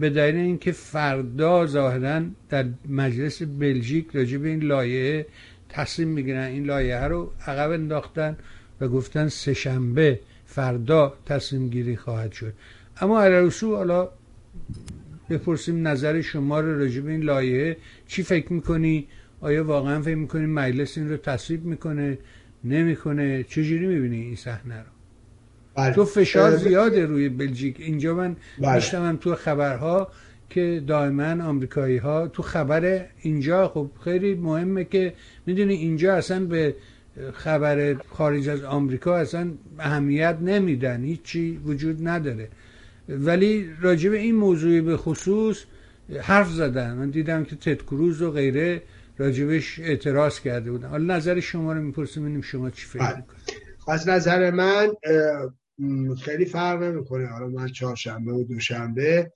به 0.00 0.10
دلیل 0.10 0.36
اینکه 0.36 0.72
فردا 0.72 1.66
ظاهرا 1.66 2.22
در 2.48 2.64
مجلس 2.88 3.42
بلژیک 3.42 4.06
راجع 4.14 4.38
به 4.38 4.48
این 4.48 4.62
لایه 4.62 5.26
تصمیم 5.70 6.08
می‌گیرن 6.08 6.46
این 6.46 6.64
لایه 6.64 7.00
رو 7.00 7.32
عقب 7.46 7.70
انداختن 7.70 8.36
و 8.80 8.88
گفتن 8.88 9.28
سهشنبه 9.28 10.20
فردا 10.46 11.14
تصمیم 11.26 11.68
گیری 11.68 11.96
خواهد 11.96 12.32
شد. 12.32 12.52
اما 13.00 13.22
علی 13.22 13.50
حالا 13.62 14.08
بپرسیم 15.30 15.88
نظر 15.88 16.20
شما 16.20 16.60
رو 16.60 16.78
راجع 16.78 17.00
به 17.00 17.10
این 17.10 17.22
لایه 17.22 17.76
چی 18.06 18.22
فکر 18.22 18.52
می‌کنی؟ 18.52 19.06
آیا 19.40 19.64
واقعا 19.64 20.02
فکر 20.02 20.14
می‌کنی 20.14 20.46
مجلس 20.46 20.98
این 20.98 21.10
رو 21.10 21.16
تصویب 21.16 21.64
می‌کنه؟ 21.64 22.18
نمی‌کنه؟ 22.64 23.42
چجوری 23.42 23.86
می‌بینی 23.86 24.20
این 24.20 24.36
صحنه 24.36 24.78
رو؟ 24.78 24.86
بله. 25.74 25.94
تو 25.94 26.04
فشار 26.04 26.56
زیاده 26.56 27.06
روی 27.06 27.28
بلژیک. 27.28 27.76
اینجا 27.80 28.14
من 28.14 28.36
بله. 28.58 29.16
تو 29.16 29.34
خبرها 29.34 30.08
که 30.50 30.82
دائما 30.86 31.44
آمریکایی 31.44 31.96
ها 31.96 32.28
تو 32.28 32.42
خبر 32.42 33.06
اینجا 33.22 33.68
خب 33.68 33.90
خیلی 34.04 34.34
مهمه 34.34 34.84
که 34.84 35.12
می‌دونی 35.46 35.74
اینجا 35.74 36.14
اصلا 36.14 36.44
به 36.46 36.74
خبر 37.32 37.96
خارج 38.08 38.48
از 38.48 38.64
آمریکا 38.64 39.16
اصلا 39.16 39.52
اهمیت 39.78 40.38
نمیدن 40.42 41.04
هیچی 41.04 41.60
وجود 41.64 42.08
نداره. 42.08 42.48
ولی 43.08 43.70
راجع 43.80 44.10
به 44.10 44.18
این 44.18 44.34
موضوع 44.34 44.80
به 44.80 44.96
خصوص 44.96 45.64
حرف 46.20 46.50
زدن. 46.50 46.94
من 46.94 47.10
دیدم 47.10 47.44
که 47.44 47.56
تد 47.56 47.82
کروز 47.82 48.22
و 48.22 48.30
غیره 48.30 48.82
راجبش 49.18 49.78
اعتراض 49.78 50.40
کرده 50.40 50.70
بودن. 50.70 50.88
حالا 50.88 51.16
نظر 51.16 51.40
شما 51.40 51.72
رو 51.72 51.82
می‌پرسیم 51.82 52.22
ببینیم 52.22 52.40
شما 52.40 52.70
چی 52.70 52.86
فکر 52.86 52.98
بله. 52.98 53.16
می‌کنید. 53.16 53.62
از 53.88 54.08
نظر 54.08 54.50
من 54.50 54.88
خیلی 56.22 56.44
فرق 56.44 56.82
نمی‌کنه. 56.82 57.26
حالا 57.26 57.46
من 57.46 57.68
چهارشنبه 57.68 58.32
و 58.32 58.44
دوشنبه 58.44 59.32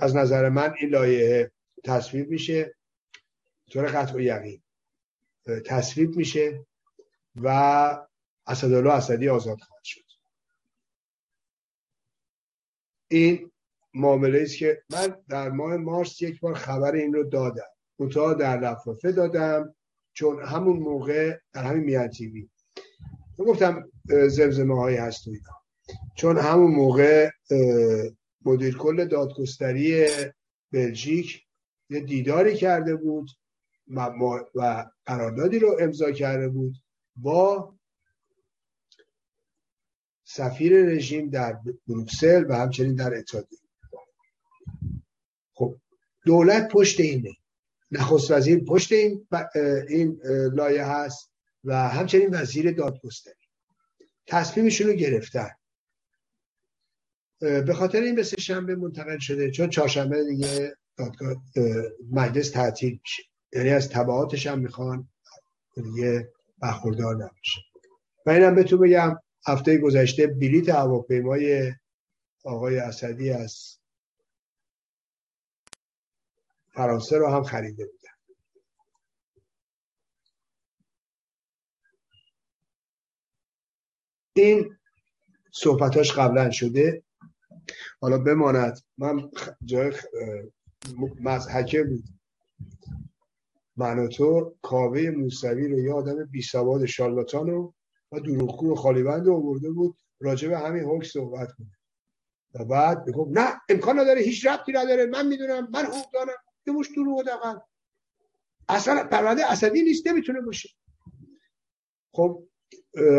از 0.00 0.16
نظر 0.16 0.48
من 0.48 0.74
این 0.80 0.90
لایه 0.90 1.50
تصویب 1.84 2.28
میشه. 2.28 2.74
طور 3.70 3.86
قطع 3.86 4.14
و 4.14 4.20
یقین. 4.20 4.62
تصویب 5.66 6.16
میشه 6.16 6.66
و 7.36 7.48
اسدالله 8.46 8.92
اسدی 8.92 9.28
آزاد 9.28 9.58
خواهد 9.60 9.84
شد. 9.84 10.00
این 13.08 13.50
معامله 13.94 14.42
است 14.42 14.58
که 14.58 14.82
من 14.90 15.16
در 15.28 15.50
ماه 15.50 15.76
مارس 15.76 16.22
یک 16.22 16.40
بار 16.40 16.54
خبر 16.54 16.92
این 16.92 17.14
رو 17.14 17.24
دادم. 17.24 17.70
کوتاه 17.98 18.34
در 18.34 18.60
لفافه 18.60 19.12
دادم 19.12 19.74
چون 20.12 20.44
همون 20.44 20.78
موقع 20.78 21.38
در 21.52 21.62
همین 21.62 21.84
میان 21.84 22.08
تیوی 22.08 22.48
گفتم 23.38 23.90
زمزمه 24.28 24.76
هایی 24.80 24.96
هست 24.96 25.24
چون 26.16 26.38
همون 26.38 26.70
موقع 26.70 27.30
مدیر 28.44 28.76
کل 28.76 29.04
دادگستری 29.04 30.06
بلژیک 30.72 31.46
یه 31.90 32.00
دیداری 32.00 32.56
کرده 32.56 32.96
بود 32.96 33.30
و 34.54 34.86
قراردادی 35.06 35.58
رو 35.58 35.76
امضا 35.80 36.12
کرده 36.12 36.48
بود 36.48 36.76
با 37.16 37.74
سفیر 40.24 40.82
رژیم 40.82 41.30
در 41.30 41.58
بروکسل 41.88 42.44
و 42.48 42.56
همچنین 42.56 42.94
در 42.94 43.14
اتحادیه. 43.14 43.58
خب 45.54 45.76
دولت 46.24 46.72
پشت 46.72 47.00
اینه. 47.00 47.32
نخست 47.90 48.30
وزیر 48.30 48.64
پشت 48.64 48.92
این, 48.92 49.26
این 49.88 50.20
لایه 50.54 50.84
هست 50.84 51.32
و 51.64 51.88
همچنین 51.88 52.28
وزیر 52.32 52.72
دادگستری. 52.72 53.34
تصمیمشون 54.26 54.86
رو 54.86 54.92
گرفتن. 54.92 55.50
به 57.40 57.74
خاطر 57.74 58.00
این 58.00 58.14
به 58.14 58.22
سه 58.22 58.40
شنبه 58.40 58.76
منتقل 58.76 59.18
شده 59.18 59.50
چون 59.50 59.70
چهارشنبه 59.70 60.24
دیگه 60.24 60.76
دادگاه 60.96 61.36
مجلس 62.10 62.50
تعطیل 62.50 63.00
یعنی 63.52 63.70
از 63.70 63.88
تبعاتش 63.90 64.46
هم 64.46 64.58
می‌خوان 64.58 65.08
دیگه 65.74 66.32
برخوردار 66.58 67.14
نباشه. 67.14 67.60
و 68.26 68.30
اینم 68.30 68.54
بهتون 68.54 68.80
بگم 68.80 69.16
هفته 69.46 69.78
گذشته 69.78 70.26
بلیت 70.26 70.68
هواپیمای 70.68 71.72
آقای 72.44 72.78
اسدی 72.78 73.30
از 73.30 73.78
فرانسه 76.74 77.18
رو 77.18 77.28
هم 77.28 77.42
خریده 77.42 77.86
بودن. 77.86 78.10
این 84.36 84.76
صحبتاش 85.52 86.12
قبلا 86.12 86.50
شده. 86.50 87.02
حالا 88.00 88.18
بماند. 88.18 88.78
من 88.98 89.30
جای 89.64 89.92
مزحکه 91.20 91.84
بود. 91.84 92.04
من 93.76 93.98
و 93.98 94.08
تو 94.08 94.54
کاوه 94.62 95.10
موسوی 95.10 95.68
رو 95.68 95.78
یه 95.78 95.92
آدم 95.92 96.24
بی 96.24 96.42
سواد 96.42 96.86
شارلاتان 96.86 97.50
رو 97.50 97.74
و 98.12 98.20
دروغگو 98.20 98.72
و 98.72 98.74
خالیبند 98.74 99.26
رو 99.26 99.34
آورده 99.34 99.70
بود. 99.70 99.96
راجع 100.20 100.48
به 100.48 100.58
همین 100.58 100.84
حکم 100.84 101.02
صحبت 101.02 101.52
کنه 101.52 101.78
و 102.54 102.64
بعد 102.64 103.06
می‌گفت 103.06 103.30
نه 103.38 103.60
امکان 103.68 104.00
نداره 104.00 104.20
هیچ 104.20 104.46
ربطی 104.46 104.72
نداره. 104.72 105.06
من 105.06 105.26
می‌دونم 105.26 105.68
من 105.70 105.84
حقوق 105.84 106.12
دارم. 106.12 106.36
یه 106.66 106.74
دروغ 106.96 107.22
دقیقا 107.22 107.60
اصلا 108.68 109.04
پرونده 109.04 109.52
اسدی 109.52 109.82
نیست 109.82 110.06
نمی‌تونه 110.06 110.40
باشه. 110.40 110.68
خب 112.12 112.42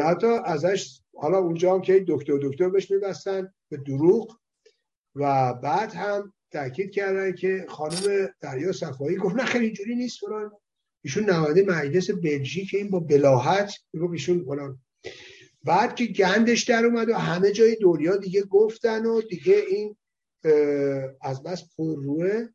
حتی 0.04 0.28
ازش 0.28 1.02
حالا 1.16 1.38
اونجا 1.38 1.74
هم 1.74 1.82
که 1.82 2.06
دکتر 2.08 2.38
دکتر 2.42 2.70
بهش 2.70 2.92
میبستن 2.92 3.54
به 3.70 3.78
دروغ 3.78 4.41
و 5.16 5.54
بعد 5.54 5.94
هم 5.94 6.34
تاکید 6.52 6.92
کردن 6.92 7.36
که 7.36 7.66
خانم 7.70 8.30
دریا 8.42 8.72
صفایی 8.72 9.18
گفت 9.18 9.36
نه 9.36 9.46
خیلی 9.46 9.66
اینجوری 9.66 9.96
نیست 9.96 10.20
فلان. 10.20 10.52
ایشون 11.04 11.30
نماینده 11.30 11.64
مجلس 11.64 12.12
بلژیک 12.12 12.74
این 12.74 12.90
با 12.90 13.00
بلاحت 13.00 13.74
می‌گفت 13.94 14.14
ایشون 14.14 14.44
فلان. 14.46 14.80
بعد 15.64 15.96
که 15.96 16.06
گندش 16.06 16.64
در 16.64 16.86
اومد 16.86 17.10
و 17.10 17.14
همه 17.14 17.52
جای 17.52 17.78
دنیا 17.82 18.16
دیگه 18.16 18.42
گفتن 18.42 19.06
و 19.06 19.22
دیگه 19.22 19.56
این 19.70 19.98
از 21.22 21.44
بس 21.44 21.64
روه. 21.78 22.48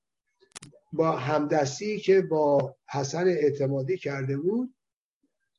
با 0.93 1.13
همدستی 1.13 2.01
که 2.01 2.21
با 2.21 2.77
حسن 2.91 3.29
اعتمادی 3.29 3.99
کرده 3.99 4.37
بود 4.37 4.75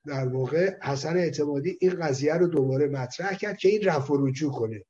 در 0.05 0.27
واقع 0.27 0.77
حسن 0.83 1.17
اعتمادی 1.17 1.77
این 1.81 1.95
قضیه 1.95 2.33
رو 2.33 2.47
دوباره 2.47 2.87
مطرح 2.87 3.33
کرد 3.33 3.57
که 3.57 3.69
این 3.69 3.83
رفع 3.83 4.13
و 4.13 4.27
رجوع 4.27 4.53
کنه. 4.53 4.83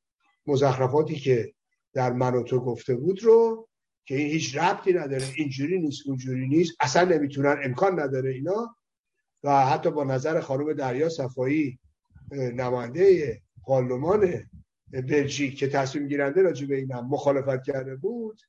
مزخرفاتی 0.47 1.15
که 1.15 1.53
در 1.97 2.13
من 2.13 2.33
و 2.33 2.43
تو 2.43 2.59
گفته 2.59 2.95
بود 2.95 3.23
رو 3.23 3.69
که 4.05 4.15
این 4.15 4.27
هیچ 4.27 4.57
ربطی 4.57 4.93
نداره. 4.93 5.33
اینجوری 5.35 5.79
نیست 5.79 6.07
اونجوری 6.07 6.47
نیست. 6.47 6.75
اصلا 6.79 7.15
نمی‌تونن 7.15 7.61
امکان 7.63 7.99
نداره 7.99 8.33
اینا. 8.33 8.75
و 9.43 9.65
حتی 9.65 9.91
با 9.91 10.03
نظر 10.03 10.41
خانم 10.41 10.73
دریا 10.73 11.09
صفایی 11.09 11.79
نماینده 12.31 13.41
پارلمان 13.63 14.49
بلژیک 14.91 15.57
که 15.57 15.69
تصمیم 15.69 16.07
گیرنده 16.07 16.41
راجع 16.41 16.67
به 16.67 16.75
اینم 16.75 17.07
مخالفت 17.07 17.63
کرده 17.63 17.95
بود 17.95 18.41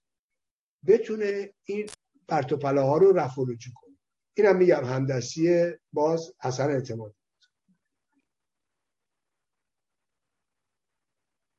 بتونه 0.87 1.55
این 1.65 1.87
پرتوپله 2.29 2.81
ها 2.81 2.99
رو 2.99 3.13
رفع 3.13 3.43
رجوع 3.43 3.75
کنه. 3.75 3.97
اینم 4.35 4.57
میگم 4.57 4.85
همدستی 4.85 5.73
باز 5.93 6.35
حسن 6.43 6.71
اعتماد. 6.71 7.15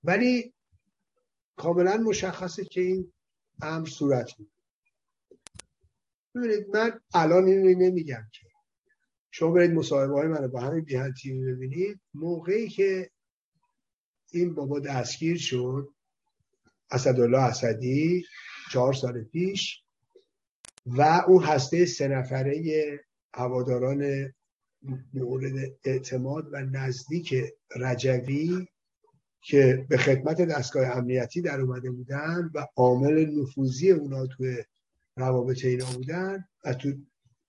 ولی 0.04 0.54
کاملا 1.60 1.98
مشخصه 1.98 2.66
که 2.66 2.82
این 2.82 3.14
امر 3.62 3.88
صورت 3.88 4.40
میده 4.40 4.52
ببینید 6.36 6.76
من 6.76 7.00
الان 7.14 7.46
این 7.46 7.82
نمیگم 7.82 8.28
که. 8.32 8.48
شما 9.32 9.52
برید 9.52 9.72
مصاحبه 9.72 10.14
های 10.14 10.28
من 10.28 10.48
با 10.48 10.60
همین 10.60 10.84
بیهن 10.84 11.14
تیمی 11.14 11.54
ببینید. 11.54 12.00
موقعی 12.14 12.70
که 12.70 13.10
این 14.32 14.56
بابا 14.56 14.80
دستگیر 14.80 15.38
شد 15.38 15.90
اسدالله 16.92 17.40
اسدی 17.40 18.26
چهار 18.72 18.94
سال 18.94 19.24
پیش 19.24 19.84
و 20.86 21.24
اون 21.28 21.44
هسته 21.44 21.86
سه 21.86 22.08
نفره 22.08 23.00
هواداران 23.34 24.34
مورد 25.14 25.54
اعتماد 25.84 26.48
و 26.52 26.62
نزدیک 26.62 27.36
رجوی 27.76 28.68
که 29.42 29.86
به 29.90 29.98
خدمت 29.98 30.42
دستگاه 30.42 30.98
امنیتی 30.98 31.42
در 31.42 31.62
اومده 31.62 31.92
بودن 31.92 32.52
و 32.54 32.66
عامل 32.76 33.26
نفوذی 33.26 33.92
اونا 33.92 34.28
توی 34.28 34.64
روابط 35.16 35.66
اینا 35.66 35.92
بودن 35.96 36.46
و 36.66 36.74
تو 36.74 36.94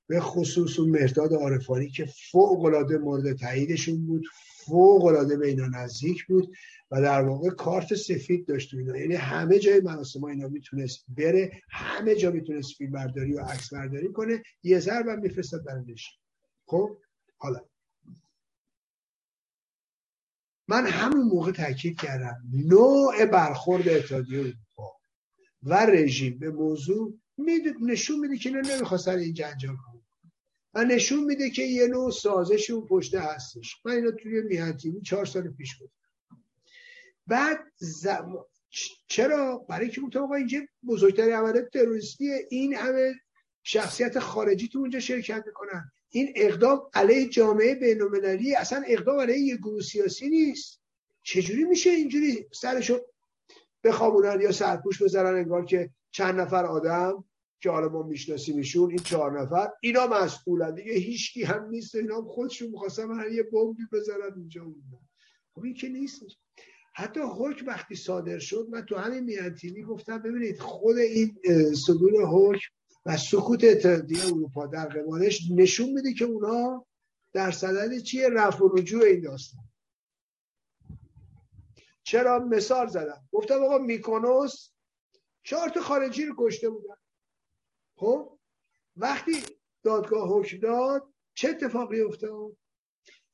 به 0.06 0.20
خصوص 0.20 0.78
اون 0.78 0.90
مرداد 0.90 1.32
عارفانی 1.32 1.90
که 1.90 2.08
فوق 2.30 2.64
العاده 2.64 2.98
مورد 2.98 3.36
تاییدشون 3.36 4.06
بود 4.06 4.24
فوق 4.66 5.04
العاده 5.04 5.36
به 5.36 5.46
اینا 5.46 5.66
نزدیک 5.66 6.26
بود 6.26 6.54
و 6.90 7.02
در 7.02 7.22
واقع 7.22 7.50
کارت 7.50 7.94
سفید 7.94 8.46
داشت 8.46 8.74
اینا. 8.74 8.96
یعنی 8.96 9.14
همه 9.14 9.58
جای 9.58 9.80
مراسم 9.80 10.24
اینا 10.24 10.48
می‌تونست 10.48 11.04
بره 11.08 11.52
همه 11.68 12.14
جا 12.14 12.30
می‌تونست 12.30 12.72
فیلم 12.72 12.92
برداری 12.92 13.34
و 13.34 13.40
عکس 13.40 13.72
برداری 13.74 14.12
کنه 14.12 14.42
یه 14.62 14.78
ضرب 14.78 15.08
هم 15.08 15.20
میفرستاد 15.20 15.64
برندش 15.64 16.18
خب؟ 16.66 16.98
حالا 17.36 17.60
من 20.70 20.86
همون 20.86 21.22
موقع 21.26 21.52
تاکید 21.52 22.00
کردم. 22.00 22.36
نوع 22.52 23.26
برخورد 23.26 23.88
اتحادیه 23.88 24.38
اروپا 24.38 24.92
و 25.62 25.86
رژیم 25.86 26.38
به 26.38 26.50
موضوع 26.50 27.18
نشون 27.80 28.18
میده 28.20 28.36
که 28.36 28.48
اینا 28.48 28.60
نمی‌خواستن 28.60 29.18
این 29.18 29.34
جنجال 29.34 29.76
کنن 29.76 30.02
و 30.74 30.84
نشون 30.84 31.24
میده 31.24 31.50
که 31.50 31.62
یه 31.62 31.86
نوع 31.86 32.10
سازش 32.10 32.70
اون 32.70 32.86
پشته 32.86 33.20
هستش. 33.20 33.76
من 33.84 33.92
اینا 33.92 34.10
توی 34.10 34.42
میهن 34.42 34.76
چهار 35.04 35.26
سال 35.26 35.48
پیش 35.48 35.76
بود. 35.76 35.90
بعد 37.26 37.58
چرا؟ 39.08 39.58
برای 39.68 39.90
که 39.90 40.00
اون 40.00 40.10
آقا 40.16 40.34
اینجا 40.34 40.58
بزرگترین 40.88 41.34
عملیات 41.34 41.68
تروریستی 41.72 42.30
این 42.50 42.74
همه 42.74 43.14
شخصیت 43.62 44.18
خارجی 44.18 44.68
تو 44.68 44.78
اونجا 44.78 45.00
شرکت 45.00 45.44
می‌کنن. 45.46 45.90
این 46.10 46.32
اقدام 46.36 46.82
علیه 46.94 47.28
جامعه 47.28 47.74
بینالمللی 47.74 48.54
اصلا 48.54 48.82
اقدام 48.86 49.20
علیه 49.20 49.38
یه 49.38 49.56
گروه 49.56 49.82
سیاسی 49.82 50.28
نیست. 50.28 50.80
چجوری 51.22 51.64
میشه 51.64 51.90
اینجوری 51.90 52.46
سرشو 52.52 52.98
بخوابونن 53.84 54.40
یا 54.40 54.52
سرپوش 54.52 55.02
بذارن 55.02 55.38
انگار 55.38 55.64
که 55.64 55.90
چند 56.10 56.40
نفر 56.40 56.66
آدم 56.66 57.24
که 57.60 57.70
حالا 57.70 57.88
ما 57.88 58.02
میشناسیمشون 58.02 58.90
این 58.90 58.98
چهار 58.98 59.40
نفر 59.42 59.68
اینا 59.80 60.06
مسئولن. 60.06 60.74
دیگه 60.74 60.92
هیچکی 60.92 61.42
هم 61.42 61.68
نیست 61.68 61.94
اینا 61.94 62.16
هم 62.16 62.24
خودشون 62.24 62.70
می‌خواستن 62.70 63.08
یه 63.32 63.42
بمبی 63.42 63.82
بذارن 63.92 64.34
اونجا. 64.36 64.66
خب 65.54 65.64
این 65.64 65.74
که 65.74 65.88
نیست. 65.88 66.22
حتی 66.94 67.20
حکم 67.20 67.66
وقتی 67.66 67.94
صادر 67.94 68.38
شد 68.38 68.66
من 68.70 68.82
تو 68.82 68.96
همین 68.96 69.24
میانتینی 69.24 69.82
گفتم 69.82 70.18
ببینید 70.18 70.58
خود 70.58 70.96
این 70.96 71.38
صدور 71.86 72.12
حکم 72.26 72.70
و 73.06 73.16
سکوت 73.16 73.64
اتحادیه 73.64 74.26
اروپا 74.26 74.66
در 74.66 74.86
قبالش 74.86 75.50
نشون 75.50 75.88
میده 75.92 76.12
که 76.12 76.24
اونا 76.24 76.86
در 77.32 77.50
صدد 77.50 77.98
چیه 77.98 78.28
رفع 78.28 78.64
و 78.64 78.76
رجوع 78.76 79.04
این 79.04 79.20
داستان. 79.20 79.64
چرا 82.02 82.38
مثال 82.38 82.86
زدم؟ 82.86 83.28
گفتم 83.32 83.62
آقا 83.62 83.78
میکونوس 83.78 84.70
چهار 85.42 85.68
تا 85.68 85.80
خارجی 85.80 86.24
رو 86.24 86.34
کشته 86.38 86.70
بودن. 86.70 86.96
خب؟ 87.96 88.38
وقتی 88.96 89.42
دادگاه 89.82 90.28
حکم 90.28 90.58
داد 90.58 91.08
چه 91.34 91.48
اتفاقی 91.48 92.00
افتاد؟ 92.00 92.56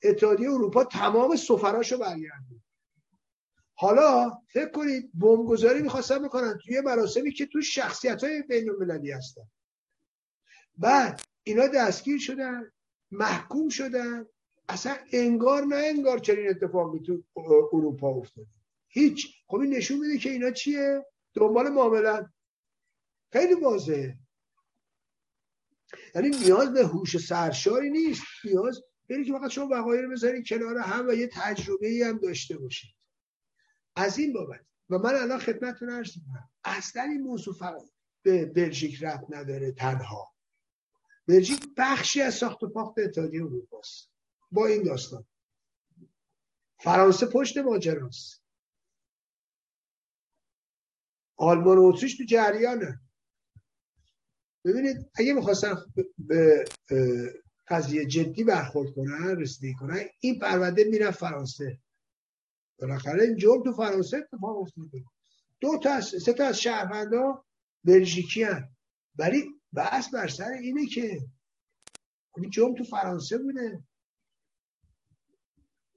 اتحادیه 0.03 0.51
اروپا 0.51 0.85
تمام 0.85 1.37
سفراشو 1.37 1.99
برگردید 1.99 2.63
حالا 3.79 4.31
فکر 4.49 4.71
کنید 4.71 5.11
بمبگذاری 5.15 5.83
می‌خواستن 5.83 6.23
بکنن 6.23 6.59
توی 6.65 6.81
مراسمی 6.81 7.33
که 7.33 7.47
تو 7.47 7.61
شخصیت 7.61 8.25
های 8.25 8.43
بین 8.43 8.71
المللی 8.71 9.11
هستن. 9.11 9.43
بعد 10.77 11.23
اینا 11.43 11.67
دستگیر 11.67 12.19
شدن 12.19 12.73
محکوم 13.11 13.69
شدن 13.69 14.27
اصلا 14.69 14.97
انگار 15.13 15.65
نه 15.65 15.77
انگار 15.77 16.19
چنین 16.19 16.49
اتفاقی 16.49 17.01
تو 17.01 17.23
اروپا 17.73 18.09
افتاده. 18.09 18.49
هیچ. 18.89 19.45
خب 19.47 19.57
این 19.57 19.75
نشون 19.75 19.99
میده 19.99 20.19
که 20.19 20.31
اینا 20.31 20.51
چیه؟ 20.51 21.07
دنبال 21.35 21.69
معاملن 21.69 22.33
خیلی 23.33 23.55
واضحه. 23.55 24.19
یعنی 26.15 26.29
نیاز 26.29 26.73
به 26.73 26.87
هوش 26.87 27.17
سرشاری 27.17 27.91
نیست. 27.91 28.23
نیاز 28.45 28.83
بری 29.11 29.25
که 29.25 29.33
فقط 29.33 29.51
شما 29.51 29.69
وقایع 29.69 30.01
رو 30.01 30.11
بذارید 30.11 30.49
کنار 30.49 30.79
هم 30.79 31.09
و 31.09 31.13
یه 31.13 31.31
تجربه 31.33 31.89
ای 31.89 32.03
هم 32.03 32.19
داشته 32.19 32.59
باشید 32.59 32.91
از 33.97 34.19
این 34.19 34.33
بابت. 34.33 34.61
و 34.91 34.99
من 34.99 35.15
الان 35.15 35.39
خدمتتون 35.39 35.91
عرض 35.91 36.17
می‌کنم. 36.17 36.51
اصلا 36.65 37.03
این 37.03 37.21
موضوع 37.21 37.55
فقط 37.55 37.83
به 38.23 38.47
بلژیک 38.47 39.05
رفت 39.05 39.25
نداره 39.29 39.73
تنها. 39.73 40.36
بلژیک 41.27 41.75
بخشی 41.77 42.23
از 42.23 42.35
ساخت 42.35 42.63
و 42.63 42.69
پاخت 42.69 42.99
اتحادیه 42.99 43.43
اروپاست 43.45 44.11
با 44.53 44.67
این 44.67 44.83
داستان. 44.83 45.25
فرانسه 46.79 47.27
پشت 47.27 47.59
ماجراست 47.59 48.43
آلمان 51.37 51.79
و 51.79 51.83
اتریش 51.85 52.17
تو 52.17 52.25
جریانه. 52.25 53.01
ببینید 54.65 55.11
اگه 55.15 55.33
می‌خواستن 55.33 55.77
به 56.19 56.65
قضیه 57.69 58.07
جدی 58.07 58.45
برخورد 58.45 58.95
کنن 58.95 59.37
رسیدگی 59.41 59.75
کنن 59.75 60.05
این 60.21 60.39
پرونده 60.39 60.85
میرن 60.85 61.11
فرانسه. 61.11 61.79
بالاخره 62.79 63.23
این 63.23 63.37
جرم 63.37 63.63
تو 63.63 63.73
فرانسه 63.73 64.17
اتفاق 64.17 64.57
افتاده. 64.59 65.05
دو 65.61 65.79
تا 65.79 65.93
از 65.93 66.05
سه 66.25 66.33
تا 66.33 66.45
از 66.45 66.61
شهروندا 66.61 67.45
بلژیکی 67.85 68.43
هن 68.43 68.77
ولی 69.19 69.56
بحث 69.77 70.15
بر 70.15 70.29
سر 70.29 70.51
اینه 70.51 70.87
که 70.87 71.21
این 72.37 72.51
جرم 72.51 72.75
تو 72.75 72.85
فرانسه 72.85 73.39
بوده. 73.39 73.83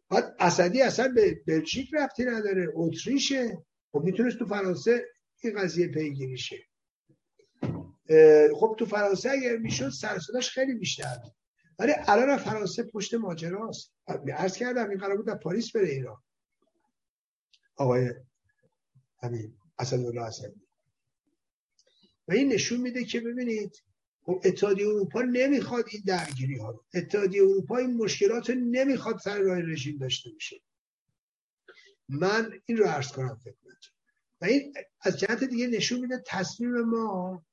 بعد 0.10 0.35
اسدی 0.39 0.81
اصلا 0.81 1.07
به 1.15 1.41
بلژیک 1.47 1.89
رفتی 1.93 2.26
نداره 2.26 2.68
اتریشه. 2.73 3.65
خب 3.91 3.99
می‌تونست 3.99 4.39
تو 4.39 4.45
فرانسه 4.45 5.06
این 5.43 5.61
قضیه 5.61 5.88
پیگیری 5.88 6.38
شه 6.38 6.65
خب 8.56 8.76
تو 8.80 8.85
فرانسه 8.85 9.30
اگر 9.30 9.57
می‌شد 9.57 9.89
سرسداش 9.89 10.49
خیلی 10.49 10.73
بیشتر 10.73 11.18
ولی 11.80 11.93
الان 12.07 12.38
فرانسه 12.38 12.84
پشت 12.84 13.14
ماجراست. 13.14 13.93
عرض 14.38 14.57
کردم 14.57 14.89
این 14.89 14.99
قرار 14.99 15.18
بود 15.18 15.27
در 15.27 15.35
پاریس 15.35 15.72
بره 15.72 15.89
ایران. 15.89 16.18
آقای 17.76 18.14
همین 19.23 19.57
الله 19.91 20.22
اسدی. 20.22 20.69
و 22.30 22.31
این 22.31 22.53
نشون 22.53 22.81
میده 22.81 23.03
که 23.03 23.19
ببینید 23.19 23.84
خب 24.22 24.41
اتحادیه 24.43 24.88
اروپا 24.88 25.22
نمی‌خواد 25.22 25.85
این 25.91 26.03
درگیری 26.06 26.57
ها 26.57 26.69
رو. 26.69 26.84
اتحادیه 26.93 27.41
اروپا 27.41 27.77
این 27.77 27.97
مشکلات 27.97 28.49
رو 28.49 28.56
نمی‌خواد 28.56 29.18
سر 29.18 29.39
راه 29.39 29.60
رژیم 29.60 29.97
داشته 29.97 30.30
باشه. 30.31 30.61
من 32.10 32.51
این 32.65 32.77
رو 32.77 32.85
عرض 32.85 33.11
کنم 33.11 33.39
خدمت 33.43 33.85
و 34.41 34.45
این 34.45 34.73
از 35.01 35.19
جهت 35.19 35.43
دیگه 35.43 35.68
نشون 35.68 35.99
میده 35.99 36.23
تصمیم 36.27 36.81
ما 36.81 37.45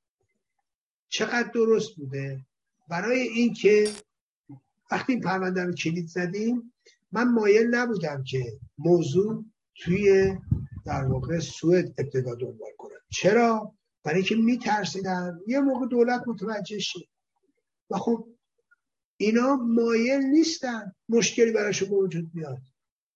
چقدر 1.09 1.51
درست 1.53 1.95
بوده. 1.95 2.45
برای 2.89 3.19
اینکه 3.19 3.91
وقتی 4.91 5.13
این 5.13 5.21
پرونده 5.21 5.63
رو 5.63 5.73
کلید 5.73 6.07
زدیم 6.07 6.73
من 7.11 7.31
مایل 7.31 7.67
نبودم 7.75 8.23
که 8.23 8.59
موضوع 8.77 9.45
توی 9.75 10.35
در 10.85 11.05
واقع 11.05 11.39
سوئد 11.39 11.93
ابتدا 11.97 12.35
دنبال 12.35 12.71
کنم. 12.77 12.99
چرا؟ 13.09 13.76
برای 14.07 14.19
اینکه 14.19 14.35
میترسیدن. 14.35 15.39
یه 15.47 15.59
موقع 15.59 15.87
دولت 15.87 16.23
متوجه 16.27 16.79
شه 16.79 16.99
و 17.89 17.97
خب 17.97 18.27
اینا 19.17 19.55
مایل 19.55 20.21
نیستن 20.21 20.95
مشکلی 21.09 21.51
براشون 21.51 21.89
وجود 21.89 22.31
بیاد. 22.33 22.61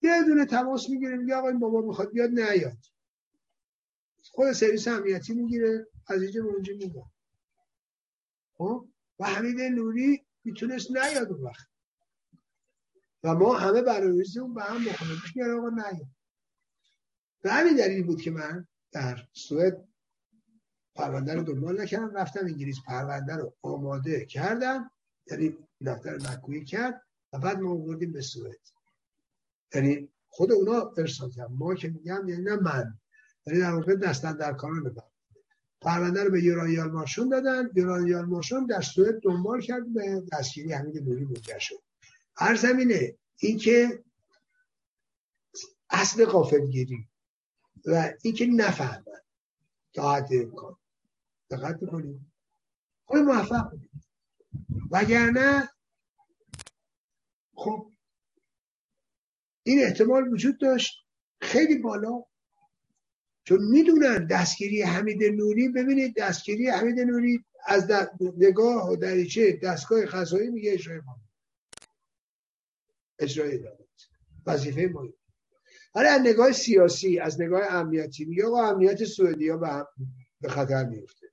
یه 0.01 0.23
دونه 0.23 0.45
تماس 0.45 0.89
می‌گیره 0.89 1.18
میگه 1.18 1.35
آقا 1.35 1.47
این 1.47 1.59
بابا 1.59 1.81
می‌خواد 1.81 2.11
بیاد 2.11 2.30
نیاد. 2.30 2.77
خود 4.31 4.51
سرویس 4.51 4.88
امنیتی 4.88 5.34
می‌گیره 5.34 5.88
از 6.07 6.22
اینجا 6.22 6.43
اونجا 6.43 6.73
میگه. 6.73 7.05
خب؟ 8.53 8.88
و 9.19 9.26
حمید 9.26 9.61
نوری 9.61 10.26
می‌تونست 10.43 10.91
نیاد 10.91 11.31
اون 11.31 11.41
وقت. 11.41 11.68
و 13.23 13.35
ما 13.35 13.57
همه 13.57 13.80
اون 14.39 14.53
به 14.53 14.63
هم 14.63 14.77
مخالفش 14.77 15.35
میگه 15.35 15.51
آقا 15.51 15.69
نیاد. 15.69 16.07
به 17.41 17.51
همین 17.51 17.76
دلیل 17.76 18.03
بود 18.03 18.22
که 18.22 18.31
من 18.31 18.68
در 18.91 19.27
سوئد 19.34 19.90
پرونده 20.95 21.35
رو 21.35 21.43
دنبال 21.43 21.81
نکردم. 21.81 22.15
رفتم 22.15 22.45
انگلیس 22.45 22.77
پرونده 22.88 23.35
رو 23.35 23.53
آماده 23.61 24.26
کردم. 24.26 24.91
یعنی 25.31 25.57
دفتر 25.85 26.15
مکویی 26.15 26.65
کرد 26.65 27.01
و 27.34 27.39
بعد 27.39 27.59
ما 27.59 27.72
آوردیم 27.72 28.11
به 28.11 28.22
سوئد. 28.22 28.59
یعنی 29.76 30.09
خود 30.30 30.51
اونا 30.51 30.93
ارسال 30.97 31.31
کرد 31.31 31.51
ما 31.51 31.76
که 31.76 31.89
میگم 31.89 32.30
یعنی 32.30 32.43
نه 32.43 32.55
من. 32.55 32.99
یعنی 33.45 33.59
در 33.59 33.73
واقع 33.73 33.95
دستن 33.95 34.38
در 34.38 34.53
کانون 34.53 34.84
ببر 34.84 35.03
پرونده 35.81 36.23
رو 36.23 36.31
به 36.31 36.43
یورانیال 36.43 36.91
مارشون 36.91 37.30
دادن. 37.30 37.69
یورانیال 37.76 38.26
مارشون 38.26 38.65
در 38.65 38.81
سوئد 38.81 39.19
دنبال 39.19 39.61
کرد 39.61 39.93
به 39.93 40.23
دستگیری 40.34 40.73
حمید 40.73 41.03
نوری 41.03 41.26
منجر 41.26 41.59
شد. 41.59 41.81
هر 42.35 42.55
زمینه 42.55 43.15
اینکه 43.38 44.03
اصل 45.89 46.26
قافلگیری 46.26 47.07
و 47.85 48.13
اینکه 48.23 48.45
نفهمن 48.45 49.22
تا 49.93 50.15
حد 50.15 50.30
امکان. 50.31 50.76
دقت 51.52 51.82
می‌کنیم 51.82 52.34
خود 53.06 53.19
موفق 53.19 53.69
بودیم 53.72 54.03
وگرنه 54.91 55.69
خب 57.56 57.91
این 59.64 59.84
احتمال 59.84 60.28
وجود 60.28 60.60
داشت. 60.60 60.98
خیلی 61.41 61.78
بالا. 61.78 62.23
چون 63.44 63.60
می‌دونن 63.61 64.28
دستگیری 64.28 64.82
حمید 64.82 65.23
نوری 65.23 65.69
ببینید 65.69 66.15
دستگیری 66.15 66.69
حمید 66.69 66.99
نوری 66.99 67.45
از 67.65 67.91
نگاه 68.38 68.91
و 68.91 68.95
دریچه 68.95 69.60
دستگاه 69.64 70.06
خصایی 70.06 70.49
میگه 70.49 70.73
اجرای 70.73 70.99
ما. 70.99 71.22
اجرای 73.19 73.57
دارد 73.57 73.90
وظیفه 74.45 74.90
ما. 74.94 75.07
حالا 75.94 76.10
از 76.10 76.22
نگاه 76.22 76.52
سیاسی 76.52 77.19
از 77.19 77.41
نگاه 77.41 77.64
امنیتی 77.64 78.26
میگه 78.26 78.45
آقا 78.45 78.69
امنیت 78.69 79.02
ها 79.19 79.88
به 80.41 80.49
خطر 80.49 80.86
میفته 80.86 81.30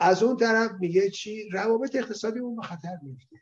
از 0.00 0.22
اون 0.22 0.36
طرف 0.36 0.70
میگه 0.80 1.10
چی؟ 1.10 1.48
روابط 1.48 1.96
اقتصادی 1.96 2.38
اون 2.38 2.56
به 2.56 2.62
خطر 2.62 2.98
میفته. 3.02 3.36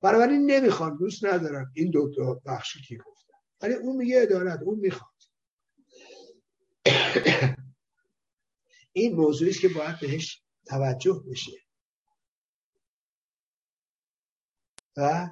بنابراین 0.00 0.50
نمی‌خوان 0.50 0.96
دوست 0.96 1.24
ندارم 1.24 1.72
این 1.74 1.90
دو 1.90 2.10
تا 2.16 2.42
بخشی 2.46 2.82
که 2.82 2.96
گفتم 2.96 3.34
ولی 3.62 3.74
اون 3.74 3.96
میگه 3.96 4.22
ادارت 4.22 4.60
اون 4.62 4.78
می‌خواد. 4.78 5.10
این 8.92 9.16
موضوعی 9.16 9.50
است 9.50 9.60
که 9.60 9.68
باید 9.68 10.00
بهش 10.00 10.42
توجه 10.66 11.24
بشه. 11.30 11.52
و 14.96 15.30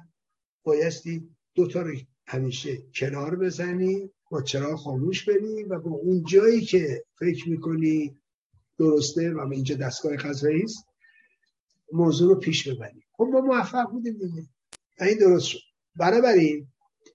بایستی 0.63 1.35
دوتا 1.55 1.81
رو 1.81 1.95
همیشه 2.27 2.77
کنار 2.95 3.35
بزنی 3.35 4.11
با 4.31 4.41
چرا 4.41 4.77
خاموش 4.77 5.29
بریم 5.29 5.69
و 5.69 5.79
با 5.79 5.91
اون 5.91 6.23
جایی 6.23 6.61
که 6.61 7.05
فکر 7.19 7.49
می‌کنی 7.49 8.22
درسته 8.77 9.33
و 9.33 9.51
اینجا 9.51 9.75
دستگاه 9.75 10.15
قضایی 10.15 10.63
است 10.63 10.87
موضوع 11.91 12.33
رو 12.33 12.39
پیش 12.39 12.67
ببریم. 12.67 13.03
خب 13.13 13.23
ما 13.31 13.41
موفق 13.41 13.89
بودیم 13.89 14.13
دیگه. 14.13 14.47
این 14.99 15.17
درست 15.17 15.45
شد. 15.45 15.59
بنابراین 15.95 16.67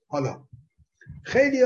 حالا 0.06 0.48
خیلی 1.22 1.62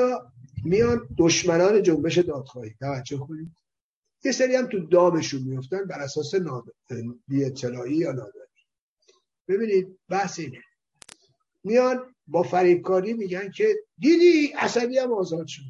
میان 0.64 1.08
دشمنان 1.18 1.82
جنبش 1.82 2.18
دادخواهی. 2.18 2.74
توجه 2.80 3.18
کنید. 3.18 3.52
یه 4.24 4.32
سری 4.32 4.56
هم 4.56 4.66
تو 4.66 4.86
دامشون 4.86 5.42
میفتن 5.42 5.84
بر 5.84 6.00
اساس 6.00 6.34
بی 7.28 7.44
اطلاعی 7.44 7.96
یا 7.96 8.12
نادانی. 8.12 8.32
ببینید 9.48 9.98
بحث 10.08 10.38
اینه. 10.38 10.62
میان 11.64 12.14
با 12.26 12.42
فریبکاری 12.42 13.12
میگن 13.12 13.50
که 13.50 13.76
دیدی 13.98 14.52
اسدی 14.58 14.98
هم 14.98 15.12
آزاد 15.12 15.46
شد. 15.46 15.62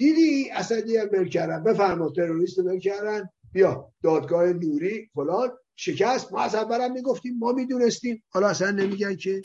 دیدی 0.00 0.50
اسدی 0.50 0.96
هم 0.96 1.06
بر 1.06 1.24
کردن؟ 1.24 1.64
بفرما 1.64 2.10
تروریست 2.10 2.60
بر 2.60 2.78
کردن؟ 2.78 3.28
بیا 3.52 3.92
دادگاه 4.02 4.52
نوری 4.52 5.10
فلان 5.14 5.50
شکست. 5.76 6.32
ما 6.32 6.40
از 6.40 6.54
اولم 6.54 6.92
می‌گفتیم 6.92 7.38
ما 7.38 7.52
می‌دونستیم. 7.52 8.22
حالا 8.28 8.48
اصلا 8.48 8.70
نمیگن 8.70 9.16
که 9.16 9.42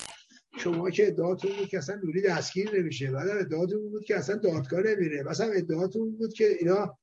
شما 0.58 0.90
که 0.90 1.08
ادعاتون 1.08 1.52
بود 1.58 1.68
که 1.68 1.78
اصلا 1.78 1.96
نوری 1.96 2.22
دستگیر 2.22 2.80
نمیشه. 2.80 3.12
بعد 3.12 3.30
ادعاتون 3.30 3.90
بود 3.90 4.06
که 4.06 4.18
اصلا 4.18 4.36
دادگاه 4.36 4.80
نمیره. 4.80 5.24
مثلا 5.24 5.52
ادعاتون 5.52 6.18
بود 6.18 6.34
که 6.34 6.58
اینا 6.60 6.98